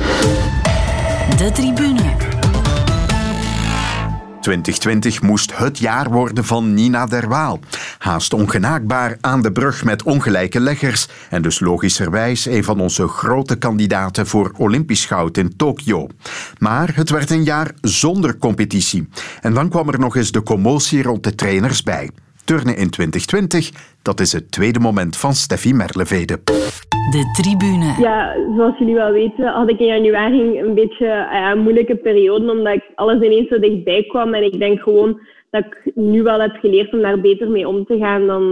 De 1.38 1.52
tribune. 1.54 2.39
2020 4.41 5.22
moest 5.22 5.58
het 5.58 5.78
jaar 5.78 6.10
worden 6.10 6.45
van 6.45 6.74
Nina 6.74 7.06
Derwaal. 7.06 7.60
Haast 7.97 8.34
ongenaakbaar 8.34 9.18
aan 9.22 9.41
de 9.41 9.52
brug 9.52 9.84
met 9.84 10.04
ongelijke 10.04 10.60
leggers 10.60 11.08
en 11.30 11.41
dus 11.41 11.60
logischerwijs 11.60 12.45
een 12.45 12.64
van 12.64 12.80
onze 12.80 13.08
grote 13.08 13.56
kandidaten 13.56 14.28
voor 14.28 14.52
Olympisch 14.58 15.06
goud 15.06 15.38
in 15.38 15.56
Tokio. 15.56 16.08
Maar 16.58 16.95
het 16.95 17.10
werd 17.10 17.30
een 17.30 17.43
jaar 17.43 17.72
zonder 17.82 18.38
competitie. 18.38 19.08
En 19.41 19.54
dan 19.54 19.70
kwam 19.70 19.89
er 19.89 19.99
nog 19.99 20.16
eens 20.16 20.32
de 20.32 20.43
commotie 20.43 21.04
rond 21.04 21.24
de 21.24 21.36
trainers 21.36 21.84
bij. 21.84 22.10
Turnen 22.52 22.78
in 22.78 22.89
2020, 22.89 23.70
dat 24.02 24.20
is 24.20 24.32
het 24.32 24.52
tweede 24.52 24.80
moment 24.80 25.18
van 25.18 25.34
Steffi 25.34 25.74
Merlevede. 25.74 26.38
De 27.12 27.24
tribune. 27.41 27.95
Ja, 27.99 28.36
zoals 28.56 28.78
jullie 28.78 28.95
wel 28.95 29.12
weten 29.12 29.45
had 29.45 29.70
ik 29.70 29.80
in 29.80 29.86
januari 29.86 30.60
een 30.60 30.74
beetje 30.74 31.06
uh, 31.06 31.49
een 31.52 31.60
moeilijke 31.60 31.95
periode, 31.95 32.52
omdat 32.52 32.74
ik 32.74 32.84
alles 32.95 33.22
ineens 33.22 33.47
zo 33.47 33.60
dichtbij 33.60 34.06
kwam. 34.08 34.34
En 34.34 34.43
ik 34.43 34.60
denk 34.60 34.82
gewoon 34.82 35.20
dat 35.49 35.66
ik 35.66 35.95
nu 35.95 36.24
wel 36.24 36.39
heb 36.39 36.56
geleerd 36.56 36.93
om 36.93 37.02
daar 37.02 37.22
beter 37.22 37.49
mee 37.49 37.68
om 37.68 37.86
te 37.86 37.97
gaan 37.97 38.28
dan, 38.28 38.43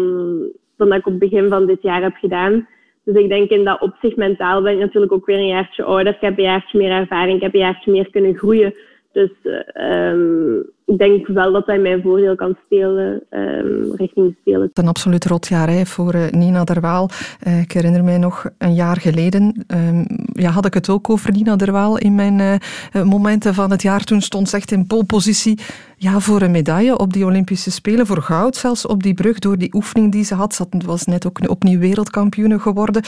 dan 0.77 0.89
dat 0.89 0.97
ik 0.97 1.05
op 1.05 1.19
het 1.19 1.29
begin 1.29 1.49
van 1.49 1.65
dit 1.65 1.81
jaar 1.81 2.01
heb 2.01 2.15
gedaan. 2.15 2.67
Dus 3.03 3.15
ik 3.15 3.29
denk 3.29 3.49
in 3.49 3.63
dat 3.63 3.81
opzicht 3.81 4.15
mentaal 4.15 4.61
ben 4.61 4.73
ik 4.73 4.79
natuurlijk 4.79 5.11
ook 5.11 5.25
weer 5.25 5.37
een 5.37 5.47
jaartje 5.47 5.83
ouder. 5.83 6.13
Ik 6.13 6.21
heb 6.21 6.37
een 6.37 6.43
jaartje 6.43 6.77
meer 6.77 6.91
ervaring, 6.91 7.35
ik 7.35 7.43
heb 7.43 7.53
een 7.53 7.59
jaartje 7.59 7.91
meer 7.91 8.09
kunnen 8.09 8.37
groeien. 8.37 8.73
Dus 9.11 9.31
um, 9.73 10.57
ik 10.59 10.78
denk 10.97 11.27
wel 11.27 11.51
dat 11.51 11.65
hij 11.65 11.79
mijn 11.79 12.01
voordeel 12.01 12.35
kan 12.35 12.57
spelen 12.65 13.23
um, 13.29 13.95
richting 13.95 14.35
spelen. 14.39 14.69
Een 14.73 14.87
absoluut 14.87 15.25
rotjaar 15.25 15.85
voor 15.85 16.15
uh, 16.15 16.29
Nina 16.29 16.63
Derwaal. 16.63 17.09
Uh, 17.47 17.61
ik 17.61 17.71
herinner 17.71 18.03
mij 18.03 18.17
nog 18.17 18.49
een 18.57 18.73
jaar 18.73 18.97
geleden, 18.97 19.65
um, 19.67 20.05
ja, 20.33 20.49
had 20.49 20.65
ik 20.65 20.73
het 20.73 20.89
ook 20.89 21.09
over 21.09 21.31
Nina 21.31 21.55
Derwaal 21.55 21.97
in 21.97 22.15
mijn 22.15 22.39
uh, 22.39 23.03
momenten 23.03 23.53
van 23.53 23.71
het 23.71 23.81
jaar. 23.81 24.03
Toen 24.03 24.21
stond 24.21 24.49
ze 24.49 24.55
echt 24.55 24.71
in 24.71 24.87
polpositie 24.87 25.59
ja, 25.97 26.19
voor 26.19 26.41
een 26.41 26.51
medaille 26.51 26.97
op 26.97 27.13
die 27.13 27.25
Olympische 27.25 27.71
Spelen, 27.71 28.07
voor 28.07 28.21
goud 28.21 28.55
zelfs 28.55 28.85
op 28.85 29.03
die 29.03 29.13
brug, 29.13 29.39
door 29.39 29.57
die 29.57 29.73
oefening 29.73 30.11
die 30.11 30.23
ze 30.23 30.35
had. 30.35 30.53
Ze 30.53 30.65
was 30.85 31.05
net 31.05 31.27
ook 31.27 31.49
opnieuw 31.49 31.79
wereldkampioene 31.79 32.59
geworden. 32.59 33.03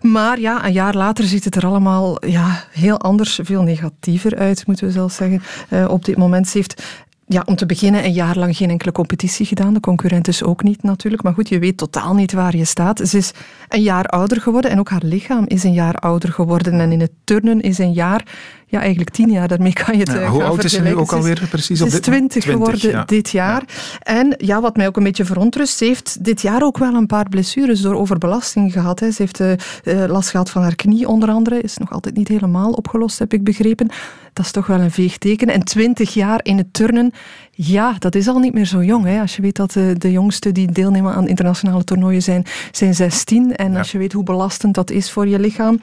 Maar 0.00 0.40
ja, 0.40 0.66
een 0.66 0.72
jaar 0.72 0.94
later 0.94 1.24
ziet 1.24 1.44
het 1.44 1.56
er 1.56 1.66
allemaal 1.66 2.26
ja, 2.26 2.64
heel 2.70 2.98
anders, 2.98 3.40
veel 3.42 3.62
negatiever 3.62 4.36
uit, 4.36 4.66
moeten 4.66 4.86
we 4.86 4.92
zelfs 4.92 5.16
zeggen. 5.16 5.40
op 5.88 6.04
dit 6.04 6.16
moment 6.16 6.48
ze 6.48 6.56
heeft 6.56 6.82
ja, 7.26 7.42
om 7.44 7.56
te 7.56 7.66
beginnen 7.66 8.04
een 8.04 8.12
jaar 8.12 8.38
lang 8.38 8.56
geen 8.56 8.70
enkele 8.70 8.92
competitie 8.92 9.46
gedaan. 9.46 9.74
De 9.74 9.80
concurrent 9.80 10.28
is 10.28 10.42
ook 10.42 10.62
niet 10.62 10.82
natuurlijk. 10.82 11.22
Maar 11.22 11.34
goed, 11.34 11.48
je 11.48 11.58
weet 11.58 11.76
totaal 11.76 12.14
niet 12.14 12.32
waar 12.32 12.56
je 12.56 12.64
staat. 12.64 13.08
Ze 13.08 13.16
is 13.16 13.32
een 13.68 13.82
jaar 13.82 14.06
ouder 14.06 14.40
geworden 14.40 14.70
en 14.70 14.78
ook 14.78 14.88
haar 14.88 15.04
lichaam 15.04 15.44
is 15.46 15.64
een 15.64 15.72
jaar 15.72 15.94
ouder 15.94 16.32
geworden. 16.32 16.80
En 16.80 16.92
in 16.92 17.00
het 17.00 17.12
turnen 17.24 17.60
is 17.60 17.78
een 17.78 17.92
jaar 17.92 18.24
ja, 18.72 18.80
eigenlijk 18.80 19.10
tien 19.10 19.30
jaar. 19.30 19.48
Daarmee 19.48 19.72
kan 19.72 19.94
je 19.94 20.00
het 20.00 20.12
ja, 20.12 20.20
eh, 20.20 20.30
Hoe 20.30 20.42
oud 20.42 20.64
is 20.64 20.72
ze 20.72 20.82
nu 20.82 20.94
ook 20.94 21.12
alweer 21.12 21.46
precies? 21.50 21.78
Ze 21.78 21.86
is 21.86 22.00
twintig 22.00 22.44
geworden 22.44 23.06
dit 23.06 23.30
jaar. 23.30 23.62
Ja. 23.66 23.98
En 23.98 24.34
ja, 24.38 24.60
wat 24.60 24.76
mij 24.76 24.86
ook 24.86 24.96
een 24.96 25.02
beetje 25.02 25.24
verontrust, 25.24 25.76
ze 25.76 25.84
heeft 25.84 26.24
dit 26.24 26.42
jaar 26.42 26.62
ook 26.62 26.78
wel 26.78 26.94
een 26.94 27.06
paar 27.06 27.28
blessures 27.28 27.80
door 27.80 27.94
overbelasting 27.94 28.72
gehad. 28.72 29.00
Hè. 29.00 29.10
Ze 29.10 29.22
heeft 29.22 29.40
uh, 29.40 30.04
last 30.06 30.30
gehad 30.30 30.50
van 30.50 30.62
haar 30.62 30.74
knie 30.74 31.08
onder 31.08 31.28
andere. 31.28 31.60
Is 31.60 31.76
nog 31.76 31.92
altijd 31.92 32.16
niet 32.16 32.28
helemaal 32.28 32.72
opgelost, 32.72 33.18
heb 33.18 33.32
ik 33.32 33.44
begrepen. 33.44 33.88
Dat 34.32 34.44
is 34.44 34.50
toch 34.50 34.66
wel 34.66 34.80
een 34.80 34.90
veegteken. 34.90 35.48
En 35.48 35.64
twintig 35.64 36.14
jaar 36.14 36.40
in 36.42 36.56
het 36.56 36.72
turnen, 36.72 37.12
ja, 37.66 37.94
dat 37.98 38.14
is 38.14 38.28
al 38.28 38.38
niet 38.38 38.54
meer 38.54 38.64
zo 38.64 38.82
jong. 38.82 39.04
Hè. 39.04 39.20
Als 39.20 39.36
je 39.36 39.42
weet 39.42 39.56
dat 39.56 39.72
de, 39.72 39.94
de 39.98 40.10
jongsten 40.10 40.54
die 40.54 40.72
deelnemen 40.72 41.14
aan 41.14 41.28
internationale 41.28 41.84
toernooien 41.84 42.22
zijn, 42.22 42.44
zijn 42.70 42.94
16. 42.94 43.56
En 43.56 43.76
als 43.76 43.92
je 43.92 43.98
weet 43.98 44.12
hoe 44.12 44.24
belastend 44.24 44.74
dat 44.74 44.90
is 44.90 45.10
voor 45.10 45.28
je 45.28 45.38
lichaam 45.38 45.80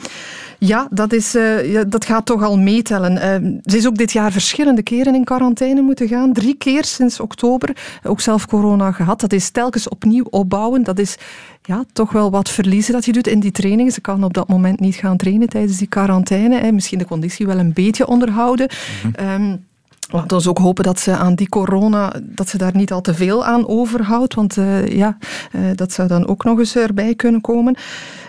Ja, 0.58 0.88
dat, 0.92 1.14
is, 1.14 1.36
uh, 1.36 1.72
ja, 1.72 1.84
dat 1.84 2.06
gaat 2.06 2.26
toch 2.26 2.44
al 2.44 2.58
meetellen. 2.58 3.14
Uh, 3.14 3.58
ze 3.64 3.78
is 3.78 3.88
ook 3.88 3.98
dit 3.98 4.12
jaar 4.12 4.32
verschillende 4.32 4.84
keren 4.84 5.16
in 5.16 5.24
quarantaine 5.24 5.82
moeten 5.82 6.08
gaan. 6.08 6.34
Drie 6.34 6.56
keer 6.56 6.84
sinds 6.84 7.20
oktober. 7.20 8.00
Ook 8.04 8.22
zelf 8.22 8.48
corona 8.48 8.92
gehad. 8.92 9.20
Dat 9.20 9.34
is 9.34 9.50
telkens 9.50 9.90
opnieuw 9.90 10.26
opbouwen. 10.30 10.84
Dat 10.84 11.00
is 11.00 11.18
ja, 11.62 11.84
toch 11.94 12.12
wel 12.12 12.32
wat 12.32 12.50
verliezen 12.50 12.94
dat 12.94 13.06
je 13.06 13.12
doet 13.12 13.28
in 13.28 13.40
die 13.40 13.52
trainingen. 13.52 13.92
Ze 13.92 14.02
kan 14.02 14.24
op 14.24 14.34
dat 14.34 14.48
moment 14.48 14.80
niet 14.80 14.96
gaan 14.96 15.18
trainen 15.18 15.50
tijdens 15.50 15.78
die 15.78 15.88
quarantaine. 15.88 16.60
Hè. 16.60 16.72
Misschien 16.72 17.00
de 17.00 17.06
conditie 17.06 17.46
wel 17.46 17.60
een 17.60 17.74
beetje 17.74 18.08
onderhouden. 18.08 18.70
Mm 19.04 19.14
-hmm. 19.16 19.68
Laten 20.12 20.42
we 20.42 20.50
ook 20.50 20.58
hopen 20.58 20.84
dat 20.84 21.00
ze 21.00 21.16
aan 21.16 21.36
die 21.36 21.50
corona, 21.50 22.14
dat 22.22 22.50
ze 22.50 22.58
daar 22.58 22.76
niet 22.76 22.92
al 22.92 23.02
te 23.02 23.14
veel 23.14 23.46
aan 23.46 23.68
overhoudt, 23.68 24.34
want 24.34 24.58
uh, 24.58 24.88
ja, 24.88 25.18
uh, 25.56 25.62
dat 25.76 25.92
zou 25.92 26.08
dan 26.08 26.28
ook 26.28 26.44
nog 26.44 26.60
eens 26.60 26.76
erbij 26.76 27.16
kunnen 27.16 27.42
komen. 27.42 27.78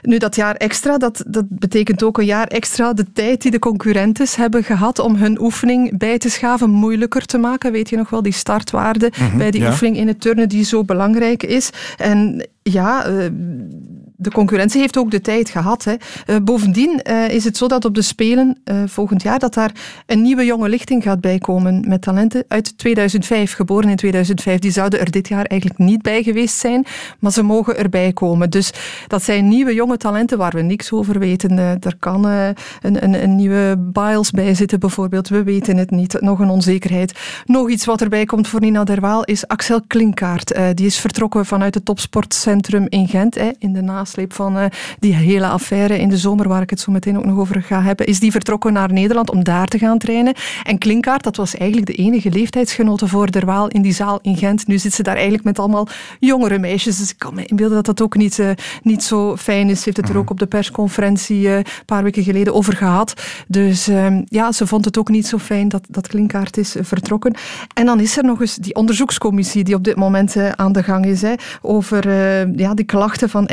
Nu, 0.03 0.19
dat 0.19 0.37
jaar 0.37 0.55
extra, 0.55 0.99
dat, 0.99 1.25
dat 1.27 1.45
betekent 1.49 2.03
ook 2.03 2.19
een 2.19 2.25
jaar 2.25 2.47
extra 2.47 2.93
de 2.93 3.13
tijd 3.13 3.43
die 3.43 3.51
de 3.51 3.59
concurrenten 3.59 4.27
hebben 4.37 4.65
gehad 4.65 4.99
om 4.99 5.17
hun 5.17 5.41
oefening 5.41 5.99
bij 5.99 6.19
te 6.19 6.31
schaven 6.31 6.71
moeilijker 6.71 7.27
te 7.27 7.39
maken. 7.39 7.73
Weet 7.73 7.89
je 7.89 7.97
nog 7.97 8.11
wel, 8.11 8.23
die 8.23 8.33
startwaarde 8.33 9.13
mm 9.19 9.29
-hmm, 9.29 9.39
bij 9.39 9.51
die 9.51 9.61
ja. 9.61 9.69
oefening 9.69 9.97
in 9.97 10.07
het 10.07 10.21
turnen 10.21 10.49
die 10.49 10.65
zo 10.65 10.85
belangrijk 10.85 11.43
is. 11.43 11.71
En 11.97 12.49
ja, 12.63 13.09
uh, 13.09 13.25
de 14.21 14.31
concurrentie 14.31 14.81
heeft 14.81 14.97
ook 14.97 15.11
de 15.11 15.21
tijd 15.21 15.51
gehad. 15.51 15.85
Hè. 15.85 15.95
Uh, 16.27 16.37
bovendien 16.43 17.01
uh, 17.11 17.29
is 17.29 17.45
het 17.45 17.57
zo 17.57 17.67
dat 17.67 17.85
op 17.85 17.95
de 17.95 18.03
Spelen 18.03 18.59
uh, 18.65 18.83
volgend 18.87 19.23
jaar 19.23 19.39
dat 19.39 19.55
daar 19.55 19.73
een 20.07 20.23
nieuwe 20.23 20.45
jonge 20.45 20.69
lichting 20.69 21.03
gaat 21.03 21.21
bijkomen 21.21 21.89
met 21.89 22.03
talenten 22.03 22.45
uit 22.49 22.79
2005, 22.79 23.53
geboren 23.53 23.91
in 23.91 23.97
2005. 23.97 24.59
Die 24.59 24.71
zouden 24.71 25.01
er 25.01 25.11
dit 25.11 25.29
jaar 25.29 25.45
eigenlijk 25.45 25.81
niet 25.81 26.03
bij 26.03 26.23
geweest 26.23 26.59
zijn, 26.59 26.87
maar 27.19 27.33
ze 27.33 27.43
mogen 27.43 27.77
erbij 27.77 28.13
komen. 28.13 28.51
Dus 28.51 28.73
dat 29.07 29.23
zijn 29.23 29.49
nieuwe 29.49 29.75
jonge 29.75 29.97
talenten 29.97 30.39
waar 30.39 30.53
we 30.55 30.63
niks 30.63 30.93
over 30.93 31.19
weten. 31.19 31.59
er 31.59 31.97
kan 31.99 32.25
een, 32.25 32.55
een, 32.81 33.23
een, 33.23 33.37
nieuwe 33.37 33.77
Biles 33.79 34.31
bij 34.31 34.55
zitten 34.55 34.81
bijvoorbeeld. 34.81 35.29
We 35.29 35.43
weten 35.43 35.77
het 35.77 35.91
niet. 35.91 36.21
Nog 36.21 36.39
een 36.39 36.51
onzekerheid. 36.51 37.19
Nog 37.45 37.71
iets 37.71 37.85
wat 37.85 38.01
erbij 38.01 38.25
komt 38.25 38.49
voor 38.49 38.61
Nina 38.61 38.85
Derwaal 38.85 39.25
is 39.25 39.47
Axel 39.47 39.81
Klinkaart. 39.87 40.55
die 40.75 40.87
is 40.87 40.99
vertrokken 40.99 41.47
vanuit 41.47 41.75
het 41.75 41.85
topsportcentrum 41.85 42.87
in 42.89 43.09
Gent 43.09 43.35
hè, 43.35 43.51
in 43.59 43.73
de 43.73 43.83
naast 43.83 44.10
nasleep 44.11 44.33
van 44.33 44.57
uh, 44.57 44.65
die 44.99 45.15
hele 45.15 45.47
affaire 45.47 45.99
in 45.99 46.09
de 46.09 46.17
zomer, 46.17 46.49
waar 46.49 46.63
ik 46.63 46.71
het 46.71 46.81
zo 46.81 46.93
meteen 46.93 47.19
ook 47.19 47.25
nog 47.25 47.39
over 47.39 47.63
ga 47.63 47.83
hebben, 47.83 48.07
is 48.07 48.21
die 48.21 48.31
vertrokken 48.31 48.73
naar 48.73 48.93
Nederland 48.93 49.31
om 49.31 49.45
daar 49.45 49.67
te 49.67 49.79
gaan 49.79 49.99
trainen. 49.99 50.35
En 50.63 50.79
Klinkaart, 50.79 51.23
dat 51.23 51.37
was 51.37 51.57
eigenlijk 51.57 51.87
de 51.87 52.03
enige 52.03 52.31
leeftijdsgenote 52.31 53.09
voor 53.09 53.31
Derwaal 53.31 53.69
in 53.69 53.83
die 53.83 53.93
zaal 53.93 54.19
in 54.23 54.37
Gent. 54.37 54.67
Nu 54.67 54.79
zit 54.79 54.95
ze 54.95 55.03
daar 55.03 55.15
eigenlijk 55.15 55.45
met 55.45 55.59
allemaal 55.59 55.89
jongere 56.21 56.59
meisjes. 56.59 56.99
Dus 56.99 57.11
ik 57.11 57.19
kan 57.19 57.35
me 57.35 57.45
inbeelden 57.45 57.77
dat 57.77 57.87
dat 57.87 58.03
ook 58.03 58.17
niet, 58.17 58.39
uh, 58.39 58.51
niet 58.83 59.03
zo 59.03 59.37
fijn 59.37 59.69
is. 59.69 59.79
Ze 59.79 59.85
heeft 59.85 59.97
het 59.97 60.09
er 60.09 60.17
ook 60.17 60.31
op 60.31 60.39
de 60.39 60.47
persconferentie 60.47 61.43
uh, 61.43 61.57
een 61.57 61.65
paar 61.87 62.03
weken 62.03 62.23
geleden 62.23 62.55
over 62.55 62.77
gehad. 62.77 63.23
Dus 63.47 63.89
ehm, 63.89 64.23
ja, 64.29 64.53
ze 64.53 64.67
vond 64.67 64.85
het 64.85 64.99
ook 64.99 65.09
niet 65.09 65.27
zo 65.27 65.39
fijn 65.39 65.69
dat, 65.69 65.87
dat 65.89 66.07
Klinkaart 66.09 66.57
is 66.57 66.77
vertrokken. 66.81 67.35
En 67.75 67.87
dan 67.87 68.01
is 68.01 68.17
er 68.17 68.25
nog 68.25 68.41
eens 68.41 68.57
die 68.57 68.75
onderzoekscommissie 68.75 69.65
die 69.65 69.75
op 69.75 69.85
dit 69.85 69.97
moment 69.97 70.37
aan 70.57 70.73
de 70.73 70.83
gang 70.83 71.07
is. 71.07 71.23
Hè, 71.23 71.35
over 71.63 72.09
ja, 72.57 72.75
die 72.75 72.85
klachten 72.85 73.29
van 73.29 73.47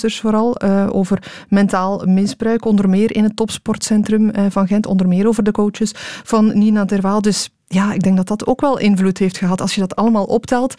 vooral, 0.00 0.64
uh, 0.64 0.86
over 0.90 1.18
mentaal 1.48 2.02
misbruik, 2.06 2.64
onder 2.64 2.88
meer 2.88 3.16
in 3.16 3.22
het 3.22 3.36
topsportcentrum 3.36 4.28
uh, 4.28 4.46
van 4.48 4.66
Gent, 4.66 4.86
onder 4.86 5.08
meer 5.08 5.26
over 5.26 5.42
de 5.42 5.52
coaches 5.52 5.92
van 6.24 6.58
Nina 6.58 6.84
Derwaal. 6.84 7.22
Dus 7.22 7.50
ja, 7.66 7.92
ik 7.92 8.02
denk 8.02 8.16
dat 8.16 8.28
dat 8.28 8.46
ook 8.46 8.60
wel 8.60 8.78
invloed 8.78 9.18
heeft 9.18 9.38
gehad. 9.38 9.60
Als 9.60 9.74
je 9.74 9.80
dat 9.80 9.96
allemaal 9.96 10.24
optelt, 10.24 10.74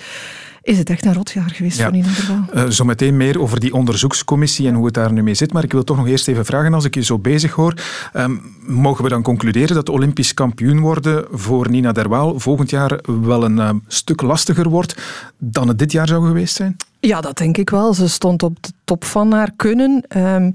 is 0.62 0.78
het 0.78 0.90
echt 0.90 1.06
een 1.06 1.14
rotjaar 1.14 1.50
geweest 1.50 1.78
ja. 1.78 1.84
voor 1.84 1.94
Nina 1.94 2.08
Derwaal. 2.16 2.66
Uh, 2.66 2.70
zometeen 2.70 3.18
meer 3.18 3.42
over 3.42 3.60
die 3.60 3.74
onderzoekscommissie 3.74 4.68
en 4.68 4.74
hoe 4.74 4.86
het 4.86 4.94
daar 4.94 5.12
nu 5.12 5.24
mee 5.24 5.34
zit. 5.34 5.54
Maar 5.54 5.64
ik 5.64 5.72
wil 5.72 5.84
toch 5.84 5.98
nog 5.98 6.08
eerst 6.08 6.28
even 6.28 6.46
vragen, 6.46 6.74
als 6.74 6.86
ik 6.86 6.96
je 6.96 7.04
zo 7.04 7.20
bezig 7.20 7.52
hoor, 7.52 7.74
um, 8.14 8.42
mogen 8.66 9.04
we 9.04 9.10
dan 9.10 9.22
concluderen 9.22 9.76
dat 9.76 9.90
Olympisch 9.90 10.34
kampioen 10.34 10.80
worden 10.80 11.26
voor 11.32 11.70
Nina 11.70 11.92
Derwaal 11.92 12.40
volgend 12.40 12.70
jaar 12.70 13.00
wel 13.24 13.44
een 13.44 13.58
uh, 13.58 13.70
stuk 13.88 14.22
lastiger 14.22 14.70
wordt 14.70 14.96
dan 15.38 15.68
het 15.68 15.80
dit 15.80 15.92
jaar 15.92 16.08
zou 16.08 16.28
geweest 16.28 16.56
zijn? 16.56 16.76
Ja, 17.08 17.22
dat 17.22 17.38
denk 17.38 17.58
ik 17.58 17.70
wel. 17.70 17.94
Ze 17.94 18.10
stond 18.10 18.44
op 18.44 18.64
de 18.64 18.72
top 18.84 19.04
van 19.04 19.32
haar 19.32 19.52
kunnen. 19.56 20.04
Um, 20.18 20.52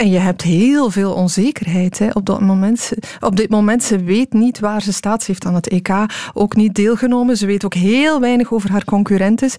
en 0.00 0.10
je 0.10 0.18
hebt 0.18 0.42
heel 0.42 0.90
veel 0.90 1.12
onzekerheid 1.12 1.98
hè, 1.98 2.08
op, 2.12 2.26
dat 2.26 2.40
moment. 2.40 2.92
op 3.20 3.36
dit 3.36 3.50
moment. 3.50 3.82
Ze 3.82 4.04
weet 4.04 4.32
niet 4.32 4.58
waar 4.58 4.82
ze 4.82 4.92
staat. 4.92 5.22
Ze 5.22 5.30
heeft 5.30 5.44
aan 5.44 5.54
het 5.54 5.68
EK 5.68 5.88
ook 6.32 6.56
niet 6.56 6.74
deelgenomen. 6.74 7.36
Ze 7.36 7.46
weet 7.46 7.64
ook 7.64 7.74
heel 7.74 8.20
weinig 8.20 8.52
over 8.52 8.70
haar 8.70 8.84
concurrentes. 8.84 9.56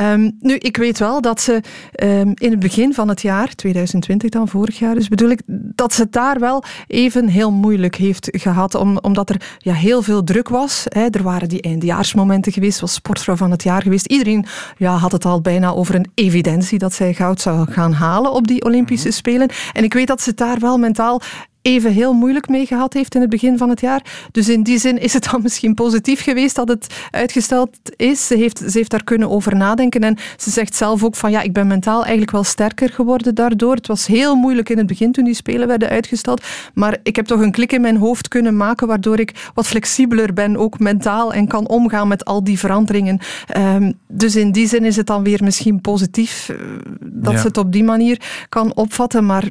Um, 0.00 0.36
nu, 0.40 0.54
ik 0.54 0.76
weet 0.76 0.98
wel 0.98 1.20
dat 1.20 1.40
ze 1.40 1.60
um, 2.02 2.32
in 2.34 2.50
het 2.50 2.58
begin 2.58 2.94
van 2.94 3.08
het 3.08 3.22
jaar, 3.22 3.54
2020 3.54 4.30
dan, 4.30 4.48
vorig 4.48 4.78
jaar 4.78 4.94
dus 4.94 5.08
bedoel 5.08 5.28
ik, 5.28 5.40
dat 5.46 5.92
ze 5.92 6.02
het 6.02 6.12
daar 6.12 6.40
wel 6.40 6.64
even 6.86 7.28
heel 7.28 7.50
moeilijk 7.50 7.94
heeft 7.94 8.28
gehad. 8.32 8.74
Om, 8.74 8.98
omdat 8.98 9.30
er 9.30 9.56
ja, 9.58 9.72
heel 9.72 10.02
veel 10.02 10.24
druk 10.24 10.48
was. 10.48 10.84
Hè. 10.88 11.06
Er 11.10 11.22
waren 11.22 11.48
die 11.48 11.62
eindejaarsmomenten 11.62 12.52
geweest, 12.52 12.80
was 12.80 12.92
sportvrouw 12.92 13.36
van 13.36 13.50
het 13.50 13.62
jaar 13.62 13.82
geweest. 13.82 14.06
Iedereen 14.06 14.46
ja, 14.76 14.96
had 14.96 15.12
het 15.12 15.24
al 15.24 15.40
bijna 15.40 15.70
over 15.70 15.94
een 15.94 16.10
evidentie 16.14 16.78
dat 16.78 16.94
zij 16.94 17.14
goud 17.14 17.40
zou 17.40 17.70
gaan 17.70 17.92
halen 17.92 18.32
op 18.32 18.46
die 18.46 18.64
Olympische 18.64 19.10
Spelen. 19.10 19.48
En 19.72 19.83
en 19.84 19.90
ik 19.90 19.96
weet 19.96 20.06
dat 20.06 20.22
ze 20.22 20.28
het 20.28 20.38
daar 20.38 20.58
wel 20.58 20.78
mentaal 20.78 21.22
even 21.64 21.92
heel 21.92 22.12
moeilijk 22.12 22.48
mee 22.48 22.66
gehad 22.66 22.92
heeft 22.92 23.14
in 23.14 23.20
het 23.20 23.30
begin 23.30 23.58
van 23.58 23.68
het 23.68 23.80
jaar. 23.80 24.28
Dus 24.30 24.48
in 24.48 24.62
die 24.62 24.78
zin 24.78 24.98
is 24.98 25.12
het 25.12 25.28
dan 25.30 25.42
misschien 25.42 25.74
positief 25.74 26.22
geweest 26.22 26.54
dat 26.54 26.68
het 26.68 26.86
uitgesteld 27.10 27.70
is. 27.96 28.26
Ze 28.26 28.34
heeft, 28.36 28.58
ze 28.58 28.78
heeft 28.78 28.90
daar 28.90 29.04
kunnen 29.04 29.30
over 29.30 29.56
nadenken 29.56 30.00
en 30.00 30.16
ze 30.36 30.50
zegt 30.50 30.74
zelf 30.74 31.04
ook 31.04 31.16
van 31.16 31.30
ja, 31.30 31.40
ik 31.40 31.52
ben 31.52 31.66
mentaal 31.66 32.00
eigenlijk 32.00 32.30
wel 32.30 32.44
sterker 32.44 32.90
geworden 32.90 33.34
daardoor. 33.34 33.74
Het 33.74 33.86
was 33.86 34.06
heel 34.06 34.34
moeilijk 34.34 34.68
in 34.68 34.78
het 34.78 34.86
begin 34.86 35.12
toen 35.12 35.24
die 35.24 35.34
spelen 35.34 35.68
werden 35.68 35.88
uitgesteld, 35.88 36.44
maar 36.74 36.98
ik 37.02 37.16
heb 37.16 37.26
toch 37.26 37.40
een 37.40 37.52
klik 37.52 37.72
in 37.72 37.80
mijn 37.80 37.96
hoofd 37.96 38.28
kunnen 38.28 38.56
maken 38.56 38.86
waardoor 38.86 39.18
ik 39.18 39.50
wat 39.54 39.66
flexibeler 39.66 40.32
ben, 40.32 40.56
ook 40.56 40.78
mentaal, 40.78 41.32
en 41.32 41.48
kan 41.48 41.68
omgaan 41.68 42.08
met 42.08 42.24
al 42.24 42.44
die 42.44 42.58
veranderingen. 42.58 43.18
Um, 43.56 43.92
dus 44.08 44.36
in 44.36 44.52
die 44.52 44.68
zin 44.68 44.84
is 44.84 44.96
het 44.96 45.06
dan 45.06 45.22
weer 45.22 45.40
misschien 45.44 45.80
positief 45.80 46.48
uh, 46.48 46.56
dat 47.00 47.32
ja. 47.32 47.38
ze 47.38 47.46
het 47.46 47.56
op 47.56 47.72
die 47.72 47.84
manier 47.84 48.46
kan 48.48 48.74
opvatten, 48.74 49.26
maar 49.26 49.50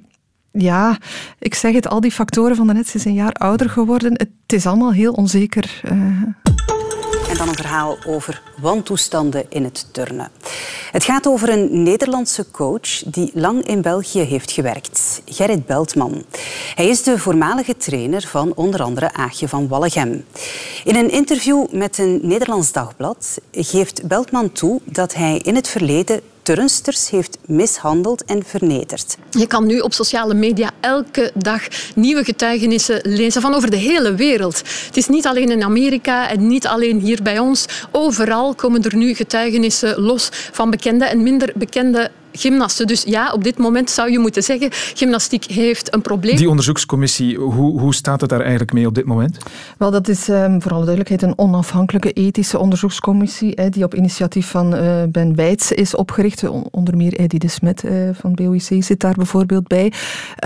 ja, 0.57 0.97
ik 1.39 1.55
zeg 1.55 1.73
het, 1.73 1.87
al 1.87 1.99
die 1.99 2.11
factoren 2.11 2.55
van 2.55 2.67
de 2.67 2.83
ze 2.85 2.97
is 2.97 3.05
een 3.05 3.13
jaar 3.13 3.33
ouder 3.33 3.69
geworden. 3.69 4.13
Het 4.13 4.53
is 4.53 4.65
allemaal 4.65 4.91
heel 4.91 5.13
onzeker. 5.13 5.81
Uh. 5.85 5.91
En 7.29 7.37
dan 7.37 7.47
een 7.47 7.55
verhaal 7.55 7.97
over 8.05 8.41
wantoestanden 8.61 9.45
in 9.49 9.63
het 9.63 9.93
turnen. 9.93 10.31
Het 10.91 11.03
gaat 11.03 11.27
over 11.27 11.49
een 11.49 11.83
Nederlandse 11.83 12.51
coach 12.51 13.03
die 13.05 13.31
lang 13.33 13.65
in 13.67 13.81
België 13.81 14.19
heeft 14.19 14.51
gewerkt, 14.51 15.21
Gerrit 15.25 15.65
Beltman. 15.65 16.23
Hij 16.75 16.87
is 16.87 17.03
de 17.03 17.19
voormalige 17.19 17.77
trainer 17.77 18.21
van 18.21 18.53
onder 18.55 18.81
andere 18.81 19.13
Aagje 19.13 19.47
van 19.47 19.67
Wallegem. 19.67 20.25
In 20.83 20.95
een 20.95 21.11
interview 21.11 21.65
met 21.71 21.97
een 21.97 22.19
Nederlands 22.21 22.71
dagblad 22.71 23.39
geeft 23.51 24.07
Beltman 24.07 24.51
toe 24.51 24.81
dat 24.85 25.13
hij 25.13 25.37
in 25.37 25.55
het 25.55 25.67
verleden 25.67 26.21
turnsters 26.43 27.09
heeft 27.09 27.37
mishandeld 27.45 28.25
en 28.25 28.43
vernederd. 28.45 29.17
Je 29.29 29.47
kan 29.47 29.65
nu 29.65 29.79
op 29.79 29.93
sociale 29.93 30.33
media 30.33 30.71
elke 30.79 31.31
dag 31.33 31.61
nieuwe 31.95 32.23
getuigenissen 32.23 32.99
lezen 33.03 33.41
van 33.41 33.53
over 33.53 33.69
de 33.69 33.77
hele 33.77 34.15
wereld. 34.15 34.57
Het 34.85 34.97
is 34.97 35.07
niet 35.07 35.27
alleen 35.27 35.51
in 35.51 35.63
Amerika 35.63 36.29
en 36.29 36.47
niet 36.47 36.67
alleen 36.67 36.99
hier 36.99 37.21
bij 37.23 37.39
ons. 37.39 37.65
Overal 37.91 38.55
komen 38.55 38.83
er 38.83 38.95
nu 38.95 39.13
getuigenissen 39.13 39.99
los 39.99 40.29
van 40.31 40.69
bekende 40.69 41.05
en 41.05 41.23
minder 41.23 41.51
bekende 41.55 42.11
gymnasten. 42.33 42.87
Dus 42.87 43.03
ja, 43.03 43.31
op 43.31 43.43
dit 43.43 43.57
moment 43.57 43.89
zou 43.89 44.11
je 44.11 44.19
moeten 44.19 44.43
zeggen, 44.43 44.67
gymnastiek 44.71 45.43
heeft 45.43 45.93
een 45.93 46.01
probleem. 46.01 46.35
Die 46.35 46.49
onderzoekscommissie, 46.49 47.37
hoe, 47.37 47.79
hoe 47.79 47.93
staat 47.93 48.21
het 48.21 48.29
daar 48.29 48.41
eigenlijk 48.41 48.73
mee 48.73 48.87
op 48.87 48.95
dit 48.95 49.05
moment? 49.05 49.37
Wel, 49.77 49.91
dat 49.91 50.07
is 50.07 50.27
um, 50.27 50.61
voor 50.61 50.71
alle 50.71 50.85
duidelijkheid 50.85 51.21
een 51.21 51.37
onafhankelijke 51.37 52.11
ethische 52.11 52.59
onderzoekscommissie 52.59 53.51
hè, 53.55 53.69
die 53.69 53.83
op 53.83 53.95
initiatief 53.95 54.47
van 54.47 54.75
uh, 54.75 55.03
Ben 55.09 55.35
Weitz 55.35 55.71
is 55.71 55.95
opgericht. 55.95 56.43
Onder 56.71 56.97
meer 56.97 57.13
Eddie 57.13 57.39
de 57.39 57.47
Smet 57.47 57.83
uh, 57.83 58.09
van 58.13 58.33
BOIC 58.33 58.83
zit 58.83 58.99
daar 58.99 59.13
bijvoorbeeld 59.13 59.67
bij. 59.67 59.91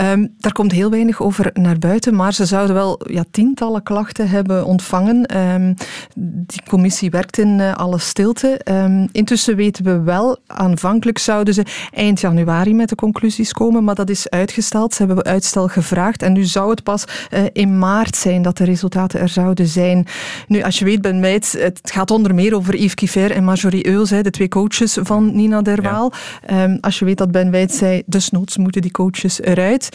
Um, 0.02 0.34
daar 0.38 0.52
komt 0.52 0.72
heel 0.72 0.90
weinig 0.90 1.22
over 1.22 1.50
naar 1.52 1.78
buiten, 1.78 2.14
maar 2.14 2.34
ze 2.34 2.44
zouden 2.44 2.74
wel 2.74 3.00
ja, 3.10 3.24
tientallen 3.30 3.82
klachten 3.82 4.28
hebben 4.28 4.64
ontvangen. 4.64 5.36
Um, 5.36 5.74
die 6.46 6.62
commissie 6.68 7.10
werkt 7.10 7.38
in 7.38 7.58
uh, 7.58 7.74
alle 7.74 7.98
stilte. 7.98 8.60
intussen 9.12 9.56
weten 9.56 9.84
we 9.84 10.00
wel, 10.00 10.38
aanvankelijk 10.46 11.18
zouden 11.18 11.54
ze 11.54 11.62
eind 11.92 12.20
januari 12.20 12.74
met 12.74 12.88
de 12.88 12.94
conclusies 12.94 13.52
komen, 13.52 13.84
maar 13.84 13.94
dat 13.94 14.10
is 14.10 14.30
uitgesteld. 14.30 14.94
Ze 14.94 15.04
hebben 15.04 15.24
uitstel 15.24 15.68
gevraagd 15.68 16.22
en 16.22 16.32
nu 16.32 16.44
zou 16.44 16.70
het 16.70 16.82
pas 16.82 17.04
uh, 17.30 17.40
in 17.52 17.78
maart 17.78 18.16
zijn 18.16 18.42
dat 18.42 18.56
de 18.56 18.64
resultaten 18.64 19.20
er 19.20 19.28
zouden 19.28 19.66
zijn. 19.66 20.06
Nu, 20.46 20.62
als 20.62 20.78
je 20.78 20.84
weet, 20.84 21.00
Ben 21.00 21.20
Meijts, 21.20 21.52
het 21.52 21.80
gaat 21.82 22.10
onder 22.10 22.34
meer 22.34 22.54
over 22.54 22.76
Yves 22.76 22.94
Kiver 22.94 23.30
en 23.30 23.44
Marjorie 23.44 23.86
Euls, 23.86 24.08
de 24.08 24.30
twee 24.30 24.48
coaches 24.48 24.98
van 25.02 25.36
Nina 25.36 25.62
Derwaal. 25.62 26.12
Ja. 26.46 26.64
Um, 26.64 26.78
als 26.80 26.98
je 26.98 27.04
weet 27.04 27.18
dat 27.18 27.30
Ben 27.30 27.50
Weitz 27.50 27.78
zei, 27.78 28.02
desnoods 28.06 28.56
moeten 28.56 28.82
die 28.82 28.90
coaches 28.90 29.42
eruit. 29.42 29.88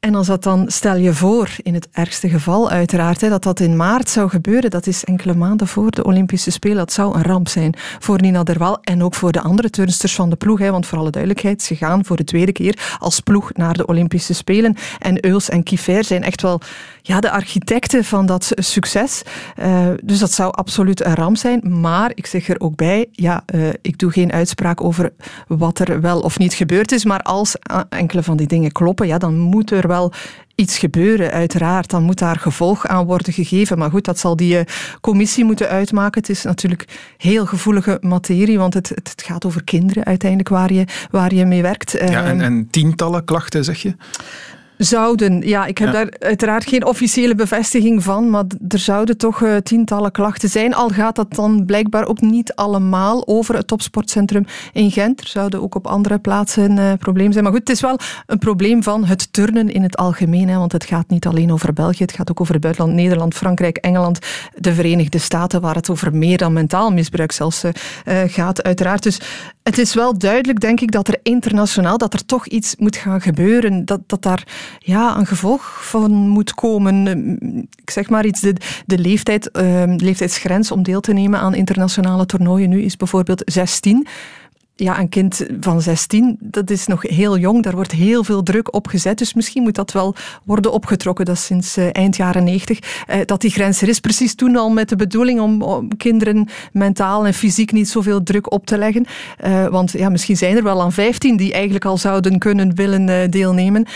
En 0.00 0.14
als 0.14 0.26
dat 0.26 0.42
dan, 0.42 0.64
stel 0.70 0.96
je 0.96 1.12
voor, 1.12 1.50
in 1.62 1.74
het 1.74 1.88
ergste 1.92 2.28
geval 2.28 2.70
uiteraard, 2.70 3.20
hè, 3.20 3.28
dat 3.28 3.42
dat 3.42 3.60
in 3.60 3.76
maart 3.76 4.08
zou 4.08 4.28
gebeuren, 4.28 4.70
dat 4.70 4.86
is 4.86 5.04
enkele 5.04 5.34
maanden 5.34 5.66
voor 5.66 5.90
de 5.90 6.04
Olympische 6.04 6.50
Spelen, 6.50 6.76
dat 6.76 6.92
zou 6.92 7.16
een 7.16 7.22
ramp 7.22 7.48
zijn 7.48 7.74
voor 7.98 8.20
Nina 8.20 8.42
Derwaal 8.42 8.78
en 8.80 9.02
ook 9.02 9.14
voor 9.14 9.32
de 9.32 9.40
andere 9.40 9.70
turnsters 9.70 10.14
van 10.14 10.30
de 10.30 10.36
ploeg, 10.36 10.58
hè, 10.58 10.70
want 10.70 10.86
voor 10.86 10.98
alle 10.98 11.10
duidelijkheid, 11.10 11.62
ze 11.62 11.76
gaan 11.76 12.04
voor 12.04 12.16
de 12.16 12.24
tweede 12.24 12.52
keer 12.52 12.96
als 12.98 13.20
ploeg 13.20 13.52
naar 13.52 13.74
de 13.74 13.86
Olympische 13.86 14.34
Spelen. 14.34 14.76
En 14.98 15.24
Euls 15.24 15.48
en 15.48 15.62
Kiefer 15.62 16.04
zijn 16.04 16.22
echt 16.22 16.42
wel 16.42 16.60
ja, 17.08 17.20
de 17.20 17.30
architecten 17.30 18.04
van 18.04 18.26
dat 18.26 18.52
succes. 18.54 19.22
Uh, 19.58 19.88
dus 20.02 20.18
dat 20.18 20.32
zou 20.32 20.52
absoluut 20.52 21.04
een 21.04 21.14
ramp 21.14 21.36
zijn. 21.36 21.80
Maar 21.80 22.10
ik 22.14 22.26
zeg 22.26 22.48
er 22.48 22.60
ook 22.60 22.76
bij, 22.76 23.06
ja, 23.12 23.42
uh, 23.54 23.68
ik 23.82 23.98
doe 23.98 24.10
geen 24.10 24.32
uitspraak 24.32 24.84
over 24.84 25.12
wat 25.46 25.78
er 25.78 26.00
wel 26.00 26.20
of 26.20 26.38
niet 26.38 26.54
gebeurd 26.54 26.92
is. 26.92 27.04
Maar 27.04 27.22
als 27.22 27.56
enkele 27.88 28.22
van 28.22 28.36
die 28.36 28.46
dingen 28.46 28.72
kloppen, 28.72 29.06
ja, 29.06 29.18
dan 29.18 29.38
moet 29.38 29.70
er 29.70 29.88
wel 29.88 30.12
iets 30.54 30.78
gebeuren, 30.78 31.30
uiteraard. 31.30 31.90
Dan 31.90 32.02
moet 32.02 32.18
daar 32.18 32.38
gevolg 32.38 32.86
aan 32.86 33.06
worden 33.06 33.32
gegeven. 33.32 33.78
Maar 33.78 33.90
goed, 33.90 34.04
dat 34.04 34.18
zal 34.18 34.36
die 34.36 34.64
commissie 35.00 35.44
moeten 35.44 35.68
uitmaken. 35.68 36.20
Het 36.20 36.30
is 36.30 36.42
natuurlijk 36.42 36.84
heel 37.16 37.46
gevoelige 37.46 37.98
materie, 38.00 38.58
want 38.58 38.74
het, 38.74 38.88
het 38.88 39.22
gaat 39.26 39.44
over 39.44 39.64
kinderen 39.64 40.04
uiteindelijk 40.04 40.48
waar 40.48 40.72
je, 40.72 40.84
waar 41.10 41.34
je 41.34 41.44
mee 41.44 41.62
werkt. 41.62 41.92
Ja, 41.92 42.24
en, 42.24 42.40
en 42.40 42.68
tientallen 42.70 43.24
klachten, 43.24 43.64
zeg 43.64 43.82
je? 43.82 43.96
Zouden, 44.78 45.40
ja, 45.40 45.66
ik 45.66 45.78
heb 45.78 45.88
Ja. 45.88 45.92
daar 45.94 46.12
uiteraard 46.18 46.68
geen 46.68 46.86
officiële 46.86 47.34
bevestiging 47.34 48.02
van, 48.02 48.30
maar 48.30 48.44
er 48.68 48.78
zouden 48.78 49.16
toch 49.16 49.42
eh, 49.42 49.56
tientallen 49.56 50.12
klachten 50.12 50.48
zijn. 50.48 50.74
Al 50.74 50.88
gaat 50.88 51.16
dat 51.16 51.34
dan 51.34 51.64
blijkbaar 51.66 52.06
ook 52.06 52.20
niet 52.20 52.54
allemaal 52.54 53.26
over 53.26 53.54
het 53.54 53.66
topsportcentrum 53.66 54.46
in 54.72 54.90
Gent. 54.90 55.20
Er 55.20 55.26
zouden 55.28 55.62
ook 55.62 55.74
op 55.74 55.86
andere 55.86 56.18
plaatsen 56.18 56.70
een 56.70 56.78
eh, 56.78 56.92
probleem 56.98 57.32
zijn. 57.32 57.44
Maar 57.44 57.52
goed, 57.52 57.68
het 57.68 57.70
is 57.76 57.80
wel 57.80 57.98
een 58.26 58.38
probleem 58.38 58.82
van 58.82 59.04
het 59.04 59.32
turnen 59.32 59.70
in 59.70 59.82
het 59.82 59.96
algemeen. 59.96 60.48
Hè, 60.48 60.56
want 60.58 60.72
het 60.72 60.84
gaat 60.84 61.08
niet 61.08 61.26
alleen 61.26 61.52
over 61.52 61.72
België, 61.72 62.02
het 62.02 62.12
gaat 62.12 62.30
ook 62.30 62.40
over 62.40 62.52
het 62.52 62.62
buitenland, 62.62 62.96
Nederland, 62.96 63.34
Frankrijk, 63.34 63.76
Engeland, 63.76 64.18
de 64.54 64.74
Verenigde 64.74 65.18
Staten, 65.18 65.60
waar 65.60 65.74
het 65.74 65.90
over 65.90 66.16
meer 66.16 66.38
dan 66.38 66.52
mentaal 66.52 66.92
misbruik 66.92 67.32
zelfs 67.32 67.64
eh, 67.64 67.72
gaat, 68.26 68.62
uiteraard. 68.62 69.02
Dus 69.02 69.20
het 69.62 69.78
is 69.78 69.94
wel 69.94 70.18
duidelijk, 70.18 70.60
denk 70.60 70.80
ik, 70.80 70.92
dat 70.92 71.08
er 71.08 71.18
internationaal 71.22 71.98
dat 71.98 72.14
er 72.14 72.24
toch 72.26 72.46
iets 72.46 72.76
moet 72.76 72.96
gaan 72.96 73.20
gebeuren. 73.20 73.84
Dat, 73.84 74.00
dat 74.06 74.22
daar 74.22 74.46
ja, 74.78 75.18
een 75.18 75.26
gevolg 75.26 75.88
van 75.88 76.12
moet 76.12 76.54
komen. 76.54 77.06
Ehm, 77.06 77.58
Ik 77.58 77.90
zeg 77.90 78.08
maar 78.08 78.26
iets, 78.26 78.40
de, 78.40 78.54
de, 78.86 78.98
leeftijd, 78.98 79.50
ehm, 79.50 79.96
de 79.96 80.04
leeftijdsgrens 80.04 80.70
om 80.70 80.82
deel 80.82 81.00
te 81.00 81.12
nemen 81.12 81.40
aan 81.40 81.54
internationale 81.54 82.26
toernooien 82.26 82.68
nu 82.68 82.82
is 82.82 82.96
bijvoorbeeld 82.96 83.42
16. 83.44 84.06
Ja, 84.80 84.98
een 84.98 85.08
kind 85.08 85.46
van 85.60 85.82
16, 85.82 86.36
dat 86.40 86.70
is 86.70 86.86
nog 86.86 87.02
heel 87.02 87.38
jong. 87.38 87.62
Daar 87.62 87.74
wordt 87.74 87.92
heel 87.92 88.24
veel 88.24 88.42
druk 88.42 88.74
op 88.74 88.86
gezet. 88.86 89.18
Dus 89.18 89.34
misschien 89.34 89.62
moet 89.62 89.74
dat 89.74 89.92
wel 89.92 90.14
worden 90.44 90.72
opgetrokken. 90.72 91.24
Dat 91.24 91.34
is 91.34 91.44
sinds 91.44 91.76
eh, 91.76 91.88
eind 91.92 92.16
jaren 92.16 92.44
90. 92.44 92.78
eh, 93.06 93.20
dat 93.24 93.40
die 93.40 93.50
grens 93.50 93.82
er 93.82 93.88
is. 93.88 94.00
Precies 94.00 94.34
toen 94.34 94.56
al 94.56 94.70
met 94.70 94.88
de 94.88 94.96
bedoeling 94.96 95.40
om, 95.40 95.88
kinderen 95.96 96.48
mentaal 96.72 97.26
en 97.26 97.34
fysiek 97.34 97.72
niet 97.72 97.88
zoveel 97.88 98.22
druk 98.22 98.52
op 98.52 98.66
te 98.66 98.78
leggen. 98.78 99.06
Eh, 99.36 99.66
want 99.66 99.92
ja, 99.92 100.08
misschien 100.08 100.36
zijn 100.36 100.56
er 100.56 100.62
wel 100.62 100.82
aan 100.82 100.92
15 100.92 101.36
die 101.36 101.52
eigenlijk 101.52 101.84
al 101.84 101.96
zouden 101.98 102.38
kunnen 102.38 102.74
willen 102.74 103.30
deelnemen. 103.30 103.86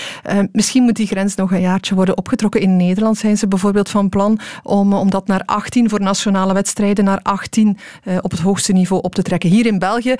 Misschien 0.53 0.83
moet 0.83 0.97
die 0.97 1.07
grens 1.07 1.35
nog 1.35 1.53
een 1.53 1.61
jaartje 1.61 1.95
worden 1.95 2.17
opgetrokken. 2.17 2.61
In 2.61 2.77
Nederland 2.77 3.19
zijn 3.19 3.39
ze 3.39 3.49
bijvoorbeeld 3.49 3.89
van 3.89 4.09
plan 4.09 4.39
om, 4.63 4.93
om 4.93 5.11
dat 5.11 5.27
naar 5.27 5.43
18 5.45 5.89
voor 5.89 6.01
nationale 6.01 6.53
wedstrijden, 6.53 7.05
naar 7.05 7.21
18 7.23 7.79
eh, 8.05 8.17
op 8.21 8.31
het 8.31 8.41
hoogste 8.41 8.73
niveau 8.73 9.03
op 9.03 9.15
te 9.15 9.23
trekken. 9.23 9.51
Hier 9.51 9.67
in 9.67 9.79
België 9.79 10.15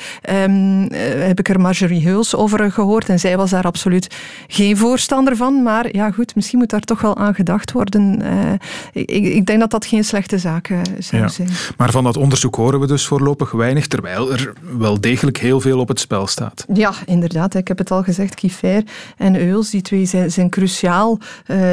eh, 0.91 1.27
heb 1.27 1.39
ik 1.39 1.49
er 1.49 1.61
Marjorie 1.61 2.03
Heuls 2.07 2.35
over 2.35 2.73
gehoord 2.73 3.09
en 3.09 3.19
zij 3.19 3.37
was 3.37 3.51
daar 3.51 3.65
absoluut 3.65 4.15
geen 4.49 4.77
voorstander 4.77 5.37
van. 5.37 5.63
Maar 5.63 5.97
ja, 5.97 6.11
goed, 6.11 6.35
misschien 6.35 6.59
moet 6.59 6.71
daar 6.71 6.81
toch 6.81 7.01
wel 7.01 7.17
aan 7.17 7.35
gedacht 7.35 7.73
worden. 7.73 8.23
Eh, 8.23 8.53
ik, 8.93 9.25
ik 9.25 9.47
denk 9.47 9.61
dat 9.61 9.71
dat 9.71 9.87
geen 9.87 10.05
slechte 10.05 10.39
zaak 10.39 10.69
eh, 10.69 10.79
zou 10.99 11.23
Ja. 11.23 11.29
zijn. 11.29 11.49
Maar 11.77 11.91
van 11.91 12.05
dat 12.05 12.17
onderzoek 12.17 12.55
horen 12.55 12.81
we 12.81 12.87
dus 12.87 13.07
voorlopig 13.07 13.51
weinig, 13.51 13.87
terwijl 13.87 14.33
er 14.33 14.53
wel 14.79 15.01
degelijk 15.01 15.39
heel 15.39 15.61
veel 15.61 15.79
op 15.79 15.89
het 15.89 16.01
spel 16.01 16.27
staat. 16.27 16.65
Ja, 16.73 16.93
inderdaad. 17.07 17.55
Ik 17.55 17.69
heb 17.69 17.79
het 17.79 17.91
al 17.91 18.03
gezegd, 18.03 18.35
Kiefer 18.35 18.83
en 19.17 19.41
Euls, 19.41 19.71
die 19.71 19.83
twee 19.83 20.05
zijn, 20.07 20.31
zijn 20.31 20.51
cruciaal 20.51 21.19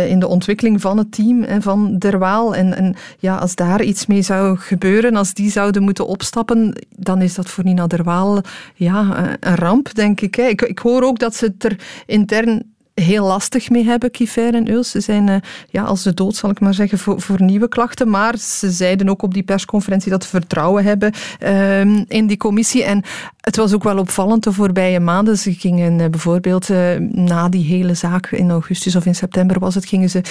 in 0.07 0.19
de 0.19 0.27
ontwikkeling 0.27 0.81
van 0.81 0.97
het 0.97 1.11
team 1.11 1.43
en 1.43 1.61
van 1.61 1.97
Der 1.97 2.19
Waal. 2.19 2.55
En, 2.55 2.77
en 2.77 2.95
ja, 3.19 3.35
als 3.35 3.55
daar 3.55 3.83
iets 3.83 4.05
mee 4.05 4.21
zou 4.21 4.57
gebeuren, 4.57 5.15
als 5.15 5.33
die 5.33 5.51
zouden 5.51 5.83
moeten 5.83 6.07
opstappen, 6.07 6.75
dan 6.95 7.21
is 7.21 7.33
dat 7.35 7.49
voor 7.49 7.63
Nina 7.63 7.87
Der 7.87 8.03
Waal 8.03 8.41
ja, 8.75 9.15
eh, 9.15 9.33
een 9.39 9.55
ramp, 9.55 9.93
denk 9.93 10.21
ik. 10.21 10.37
Ik, 10.37 10.61
ik 10.61 10.79
hoor 10.79 11.03
ook 11.03 11.19
dat 11.19 11.35
ze 11.35 11.45
het 11.45 11.63
er 11.63 11.75
intern 12.05 12.63
heel 12.93 13.25
lastig 13.25 13.69
mee 13.69 13.85
hebben, 13.85 14.11
Kiefer 14.11 14.53
en 14.53 14.69
Euls. 14.69 14.89
Ze 14.89 14.99
zijn 14.99 15.29
eh, 15.29 15.35
ja, 15.69 15.83
als 15.83 16.03
de 16.03 16.13
dood, 16.13 16.35
zal 16.35 16.49
ik 16.49 16.59
maar 16.59 16.73
zeggen, 16.73 16.97
voor, 16.97 17.21
voor 17.21 17.41
nieuwe 17.41 17.67
klachten. 17.67 18.09
Maar 18.09 18.37
ze 18.37 18.71
zeiden 18.71 19.09
ook 19.09 19.21
op 19.21 19.33
die 19.33 19.43
persconferentie 19.43 20.11
dat 20.11 20.23
ze 20.23 20.29
vertrouwen 20.29 20.83
hebben 20.83 21.13
ehm, 21.39 22.03
in 22.07 22.27
die 22.27 22.37
commissie. 22.37 22.83
En 22.83 23.03
het 23.41 23.55
was 23.55 23.73
ook 23.73 23.83
wel 23.83 23.97
opvallend 23.97 24.43
de 24.43 24.51
voorbije 24.51 24.99
maanden. 24.99 25.37
Ze 25.37 25.53
gingen 25.53 25.99
eh, 25.99 26.09
bijvoorbeeld 26.09 26.69
na 27.11 27.49
die 27.49 27.65
hele 27.65 27.93
zaak 27.93 28.31
in 28.31 28.51
augustus 28.51 28.95
of 28.95 29.05
in 29.05 29.15
september 29.15 29.59
was 29.59 29.75
het, 29.75 29.85
gingen 29.85 30.09
ze 30.09 30.21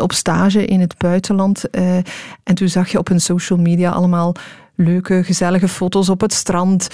op 0.00 0.12
stage 0.12 0.64
in 0.64 0.80
het 0.80 0.98
buitenland. 0.98 1.70
en 1.70 2.54
toen 2.54 2.68
zag 2.68 2.90
je 2.90 2.98
op 2.98 3.08
hun 3.08 3.20
social 3.20 3.58
media 3.58 3.90
allemaal 3.90 4.34
leuke, 4.80 5.24
gezellige 5.24 5.68
foto's 5.68 6.08
op 6.08 6.20
het 6.20 6.32
strand. 6.32 6.88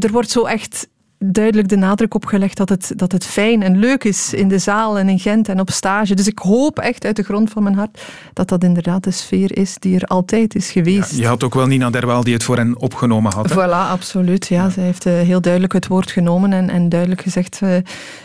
Er 0.00 0.12
wordt 0.12 0.30
zo 0.30 0.44
echt 0.44 0.88
duidelijk 1.24 1.68
de 1.68 1.76
nadruk 1.76 2.14
op 2.14 2.24
gelegd 2.24 2.56
dat 2.56 2.68
het, 2.68 2.92
dat 2.96 3.12
het 3.12 3.24
fijn 3.26 3.62
en 3.62 3.78
leuk 3.78 4.04
is 4.04 4.34
in 4.34 4.48
de 4.48 4.58
zaal 4.58 4.98
en 4.98 5.08
in 5.08 5.18
Gent 5.18 5.48
en 5.48 5.60
op 5.60 5.70
stage. 5.70 6.14
Dus 6.14 6.26
ik 6.26 6.38
hoop 6.38 6.78
echt 6.78 7.04
uit 7.04 7.16
de 7.16 7.22
grond 7.22 7.50
van 7.50 7.62
mijn 7.62 7.74
hart 7.74 8.02
dat 8.32 8.48
dat 8.48 8.64
inderdaad 8.64 9.04
de 9.04 9.10
sfeer 9.10 9.56
is 9.56 9.76
die 9.78 9.94
er 9.96 10.04
altijd 10.04 10.54
is 10.54 10.70
geweest. 10.70 11.16
Je 11.16 11.26
had 11.26 11.44
ook 11.44 11.54
wel 11.54 11.66
Nina 11.66 11.90
Derwaal 11.90 12.24
die 12.24 12.34
het 12.34 12.42
voor 12.44 12.56
hen 12.56 12.78
opgenomen 12.78 13.32
had. 13.32 13.50
hè? 13.50 13.54
Voilà, 13.54 13.90
absoluut. 13.90 14.46
Ja, 14.46 14.70
Zij 14.70 14.82
heeft 14.82 15.06
eh, 15.06 15.12
heel 15.12 15.40
duidelijk 15.40 15.72
het 15.72 15.86
woord 15.86 16.10
genomen 16.10 16.52
en, 16.52 16.70
en 16.70 16.88
duidelijk 16.88 17.20
gezegd 17.20 17.60
eh, 17.62 17.76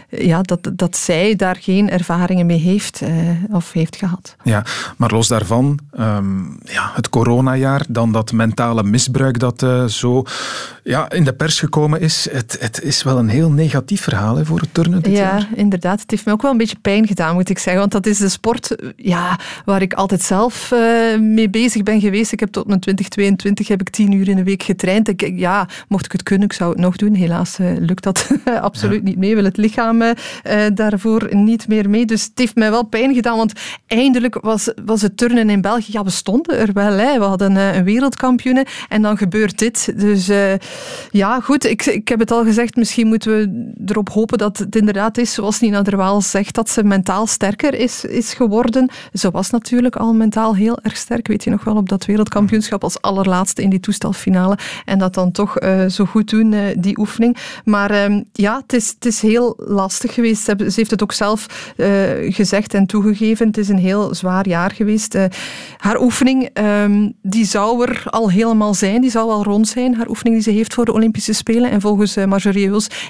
ja, 0.09 0.41
dat, 0.41 0.69
dat 0.73 0.97
zij 0.97 1.35
daar 1.35 1.57
geen 1.59 1.89
ervaringen 1.89 2.45
mee 2.45 2.59
heeft 2.59 3.01
eh, 3.01 3.09
of 3.51 3.71
heeft 3.71 3.95
gehad. 3.95 4.35
Ja, 4.43 4.63
maar 4.97 5.11
los 5.11 5.27
daarvan, 5.27 5.79
ehm, 5.91 6.43
ja, 6.63 6.91
het 6.93 7.09
coronajaar, 7.09 7.85
dan 7.89 8.11
dat 8.11 8.31
mentale 8.31 8.83
misbruik 8.83 9.39
dat 9.39 9.65
zo 9.87 10.23
ja, 10.83 11.09
in 11.09 11.23
de 11.23 11.33
pers 11.33 11.59
gekomen 11.59 12.01
is. 12.01 12.27
Het, 12.31 12.57
het 12.59 12.83
is 12.87 13.03
wel 13.03 13.17
een 13.17 13.29
heel 13.29 13.51
negatief 13.51 14.01
verhaal 14.01 14.35
hè, 14.35 14.45
voor 14.45 14.59
het 14.59 14.73
turnen 14.73 15.01
dit 15.01 15.17
jaar. 15.17 15.39
Ja, 15.39 15.47
inderdaad. 15.55 16.01
Het 16.01 16.11
heeft 16.11 16.25
me 16.25 16.31
ook 16.31 16.41
wel 16.41 16.51
een 16.51 16.57
beetje 16.57 16.77
pijn 16.81 17.07
gedaan, 17.07 17.33
moet 17.33 17.49
ik 17.49 17.57
zeggen. 17.57 17.79
Want 17.79 17.91
dat 17.91 18.05
is 18.05 18.17
de 18.17 18.29
sport 18.29 18.75
eh, 18.75 18.89
ja, 18.95 19.39
waar 19.65 19.81
ik 19.81 19.93
altijd 19.93 20.21
zelf 20.21 20.71
eh, 20.71 21.19
mee 21.19 21.49
bezig 21.49 21.83
ben 21.83 22.01
geweest. 22.01 22.31
Ik 22.31 22.39
heb 22.39 22.51
tot 22.51 22.67
mijn 22.67 22.79
2022 22.79 23.67
heb 23.67 23.81
ik 23.81 23.89
tien 23.89 24.11
uur 24.11 24.27
in 24.27 24.35
de 24.35 24.43
week 24.43 24.63
getraind. 24.63 25.07
Ik, 25.07 25.31
ja, 25.35 25.67
mocht 25.87 26.05
ik 26.05 26.11
het 26.11 26.23
kunnen, 26.23 26.47
ik 26.47 26.53
zou 26.53 26.69
het 26.71 26.79
nog 26.79 26.95
doen. 26.95 27.13
Helaas 27.13 27.59
eh, 27.59 27.67
lukt 27.79 28.03
dat 28.03 28.29
absoluut 28.61 29.03
niet 29.03 29.17
mee. 29.17 29.35
Wil 29.35 29.43
het 29.43 29.57
lichaam 29.57 30.03
daarvoor 30.73 31.27
niet 31.35 31.67
meer 31.67 31.89
mee. 31.89 32.05
Dus 32.05 32.23
het 32.23 32.31
heeft 32.35 32.55
mij 32.55 32.69
wel 32.71 32.83
pijn 32.83 33.13
gedaan, 33.13 33.37
want 33.37 33.53
eindelijk 33.87 34.37
was, 34.41 34.71
was 34.85 35.01
het 35.01 35.17
turnen 35.17 35.49
in 35.49 35.61
België. 35.61 35.91
Ja, 35.91 36.03
we 36.03 36.09
stonden 36.09 36.57
er 36.57 36.73
wel. 36.73 36.97
Hè. 36.97 37.19
We 37.19 37.25
hadden 37.25 37.55
een 37.55 37.83
wereldkampioene 37.83 38.65
en 38.89 39.01
dan 39.01 39.17
gebeurt 39.17 39.59
dit. 39.59 39.99
Dus 39.99 40.29
ja, 41.11 41.39
goed. 41.39 41.65
Ik, 41.65 41.85
ik 41.85 42.07
heb 42.07 42.19
het 42.19 42.31
al 42.31 42.43
gezegd, 42.43 42.75
misschien 42.77 43.07
moeten 43.07 43.31
we 43.31 43.73
erop 43.85 44.09
hopen 44.09 44.37
dat 44.37 44.57
het 44.57 44.75
inderdaad 44.75 45.17
is, 45.17 45.33
zoals 45.33 45.59
Nina 45.59 45.81
Derwaal 45.81 46.21
zegt, 46.21 46.55
dat 46.55 46.69
ze 46.69 46.83
mentaal 46.83 47.27
sterker 47.27 47.73
is, 47.73 48.05
is 48.05 48.33
geworden. 48.33 48.89
Ze 49.13 49.31
was 49.31 49.49
natuurlijk 49.49 49.95
al 49.95 50.13
mentaal 50.13 50.55
heel 50.55 50.79
erg 50.81 50.97
sterk, 50.97 51.27
weet 51.27 51.43
je 51.43 51.49
nog 51.49 51.63
wel, 51.63 51.75
op 51.75 51.89
dat 51.89 52.05
wereldkampioenschap 52.05 52.83
als 52.83 53.01
allerlaatste 53.01 53.61
in 53.61 53.69
die 53.69 53.79
toestelfinale. 53.79 54.57
En 54.85 54.99
dat 54.99 55.13
dan 55.13 55.31
toch 55.31 55.57
eh, 55.57 55.85
zo 55.85 56.05
goed 56.05 56.29
doen, 56.29 56.53
eh, 56.53 56.61
die 56.77 56.99
oefening. 56.99 57.37
Maar 57.63 57.91
ehm, 57.91 58.23
ja, 58.31 58.57
het 58.61 58.73
is, 58.73 58.89
het 58.89 59.05
is 59.05 59.21
heel 59.21 59.53
lastig 59.57 60.13
geweest. 60.13 60.43
Ze, 60.43 60.55
heeft 60.57 60.91
het 60.91 61.03
ook 61.03 61.13
zelf 61.13 61.73
eh, 61.77 61.87
gezegd 62.33 62.73
en 62.73 62.85
toegegeven. 62.85 63.47
Het 63.47 63.57
is 63.57 63.69
een 63.69 63.77
heel 63.77 64.15
zwaar 64.15 64.47
jaar 64.47 64.71
geweest. 64.71 65.17
Haar 65.77 66.01
oefening, 66.01 66.49
ehm, 66.53 67.09
die 67.21 67.45
zou 67.45 67.85
er 67.85 68.03
al 68.05 68.29
helemaal 68.29 68.73
zijn. 68.73 69.01
Die 69.01 69.11
zou 69.11 69.29
al 69.29 69.43
rond 69.43 69.67
zijn. 69.67 69.95
Haar 69.95 70.07
oefening 70.07 70.35
die 70.35 70.43
ze 70.43 70.57
heeft 70.57 70.73
voor 70.73 70.85
de 70.85 70.93
Olympische 70.93 71.33
Spelen. 71.33 71.71
En 71.71 71.81
volgens 71.81 72.15
Marjorie 72.15 72.56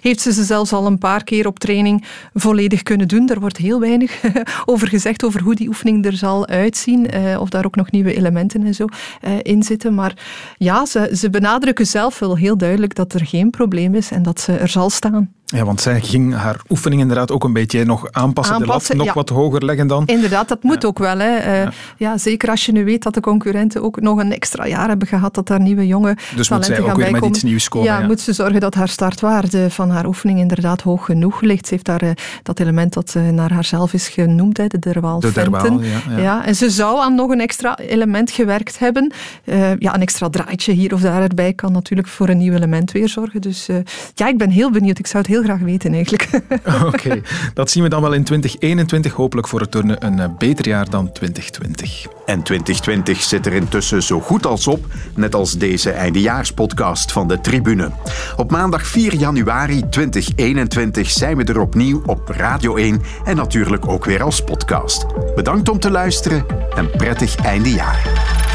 Heeft 0.01 0.21
ze 0.21 0.33
ze 0.33 0.43
zelfs 0.43 0.73
al 0.73 0.85
een 0.85 0.97
paar 0.97 1.23
keer 1.23 1.47
op 1.47 1.59
training 1.59 2.03
volledig 2.33 2.83
kunnen 2.83 3.07
doen. 3.07 3.29
Er 3.29 3.39
wordt 3.39 3.57
heel 3.57 3.79
weinig 3.79 4.21
over 4.65 4.87
gezegd, 4.87 5.23
over 5.23 5.41
hoe 5.41 5.55
die 5.55 5.67
oefening 5.67 6.05
er 6.05 6.17
zal 6.17 6.47
uitzien. 6.47 7.09
eh, 7.09 7.41
of 7.41 7.49
daar 7.49 7.65
ook 7.65 7.75
nog 7.75 7.91
nieuwe 7.91 8.15
elementen 8.15 8.65
en 8.65 8.73
zo 8.73 8.85
eh, 9.21 9.31
in 9.41 9.63
zitten. 9.63 9.95
Maar 9.95 10.13
ja, 10.57 10.85
ze, 10.85 11.11
ze 11.13 11.29
benadrukken 11.29 11.87
zelf 11.87 12.19
wel 12.19 12.37
heel 12.37 12.57
duidelijk 12.57 12.95
dat 12.95 13.13
er 13.13 13.25
geen 13.25 13.49
probleem 13.49 13.95
is 13.95 14.11
en 14.11 14.23
dat 14.23 14.39
ze 14.39 14.53
er 14.53 14.69
zal 14.69 14.89
staan. 14.89 15.36
Ja, 15.55 15.65
want 15.65 15.81
zij 15.81 16.01
ging 16.01 16.35
haar 16.35 16.61
oefening 16.69 17.01
inderdaad 17.01 17.31
ook 17.31 17.43
een 17.43 17.53
beetje 17.53 17.85
nog 17.85 18.11
aanpassen, 18.11 18.55
Aanpassen, 18.55 18.91
de 18.91 18.97
lat 18.97 19.05
nog 19.05 19.07
ja. 19.07 19.13
wat 19.13 19.29
hoger 19.29 19.65
leggen 19.65 19.87
dan. 19.87 20.05
Inderdaad, 20.05 20.47
dat 20.47 20.63
moet 20.63 20.85
ook 20.85 20.99
wel. 20.99 21.17
Hè. 21.17 21.35
Eh, 21.35 21.67
ja. 21.97 22.17
zeker 22.17 22.49
als 22.49 22.65
je 22.65 22.71
nu 22.71 22.85
weet 22.85 23.03
dat 23.03 23.13
de 23.13 23.19
concurrenten 23.19 23.83
ook 23.83 24.01
nog 24.01 24.19
een 24.19 24.33
extra 24.33 24.67
jaar 24.67 24.87
hebben 24.87 25.07
gehad, 25.07 25.33
dat 25.33 25.47
daar 25.47 25.59
nieuwe 25.61 25.87
jonge 25.87 26.13
Dus 26.13 26.35
moet 26.35 26.45
talenten 26.47 26.75
zij 26.75 26.79
ook 26.79 26.87
gaan 26.87 26.95
weer 26.95 27.03
met 27.03 27.11
bijkomen. 27.11 27.35
iets 27.35 27.43
nieuws 27.43 27.69
komen, 27.69 27.87
Ja, 27.87 27.99
moet 27.99 28.19
ze 28.19 28.33
zorgen 28.33 28.59
dat 28.59 28.73
haar 28.75 28.89
startwaarde 28.89 29.69
van 29.69 29.89
haar 29.89 30.05
oefening 30.05 30.39
inderdaad 30.39 30.81
hoog 30.81 31.05
genoeg 31.05 31.41
ligt. 31.41 31.67
Ze 31.67 31.73
heeft 31.73 31.85
daar 31.85 32.01
eh, 32.01 32.09
dat 32.43 32.59
element 32.59 32.93
dat 32.93 33.13
eh, 33.15 33.29
naar 33.29 33.53
haarzelf 33.53 33.93
is 33.93 34.07
genoemd, 34.07 34.57
hè, 34.57 34.67
de 34.67 34.79
derwaal 34.79 35.19
De 35.19 35.31
derwaal, 35.31 35.81
ja, 36.17 36.45
en 36.45 36.55
ze 36.55 36.69
zou 36.69 36.99
aan 36.99 37.15
nog 37.15 37.29
een 37.29 37.41
extra 37.41 37.77
element 37.77 38.31
gewerkt 38.31 38.79
hebben. 38.79 39.11
Eh, 39.43 39.77
ja, 39.77 39.95
een 39.95 40.01
extra 40.01 40.29
draadje 40.29 40.71
hier 40.71 40.93
of 40.93 41.01
daar 41.01 41.21
erbij 41.21 41.53
kan 41.53 41.71
natuurlijk 41.71 42.07
voor 42.07 42.29
een 42.29 42.37
nieuw 42.37 42.53
element 42.53 42.91
weer 42.91 43.09
zorgen. 43.09 43.41
Dus 43.41 43.67
ja, 44.13 44.27
ik 44.27 44.37
ben 44.37 44.49
heel 44.49 44.71
benieuwd. 44.71 44.99
Ik 44.99 45.07
zou 45.07 45.23
het 45.23 45.31
heel 45.31 45.36
graag 45.43 45.59
weten 45.59 45.93
eigenlijk. 45.93 46.29
Oké, 46.93 47.21
dat 47.53 47.71
zien 47.71 47.83
we 47.83 47.89
dan 47.89 48.01
wel 48.01 48.13
in 48.13 48.23
2021. 48.23 49.13
Hopelijk 49.13 49.47
voor 49.47 49.59
het 49.59 49.71
turnen 49.71 50.05
een 50.05 50.19
eh, 50.19 50.29
beter 50.37 50.67
jaar 50.67 50.89
dan 50.89 51.11
2020. 51.11 52.05
En 52.25 52.43
2020 52.43 53.21
zit 53.21 53.45
er 53.45 53.53
intussen 53.53 54.03
zo 54.03 54.19
goed 54.19 54.45
als 54.45 54.67
op, 54.67 54.85
net 55.15 55.35
als 55.35 55.57
deze 55.57 55.91
eindejaarspodcast 55.91 57.11
van 57.11 57.27
de 57.27 57.41
Tribune. 57.41 57.91
Op 58.35 58.51
maandag 58.51 58.87
4 58.87 59.15
januari 59.15 59.89
2021 59.89 61.09
zijn 61.09 61.37
we 61.37 61.43
er 61.43 61.59
opnieuw 61.59 62.01
op 62.05 62.29
Radio 62.29 62.75
1 62.75 63.01
en 63.25 63.35
natuurlijk 63.35 63.87
ook 63.87 64.05
weer 64.05 64.23
als 64.23 64.43
podcast. 64.43 65.05
Bedankt 65.35 65.69
om 65.69 65.79
te 65.79 65.91
luisteren 65.91 66.45
en 66.75 66.91
prettig 66.91 67.35
eindejaar. 67.35 68.46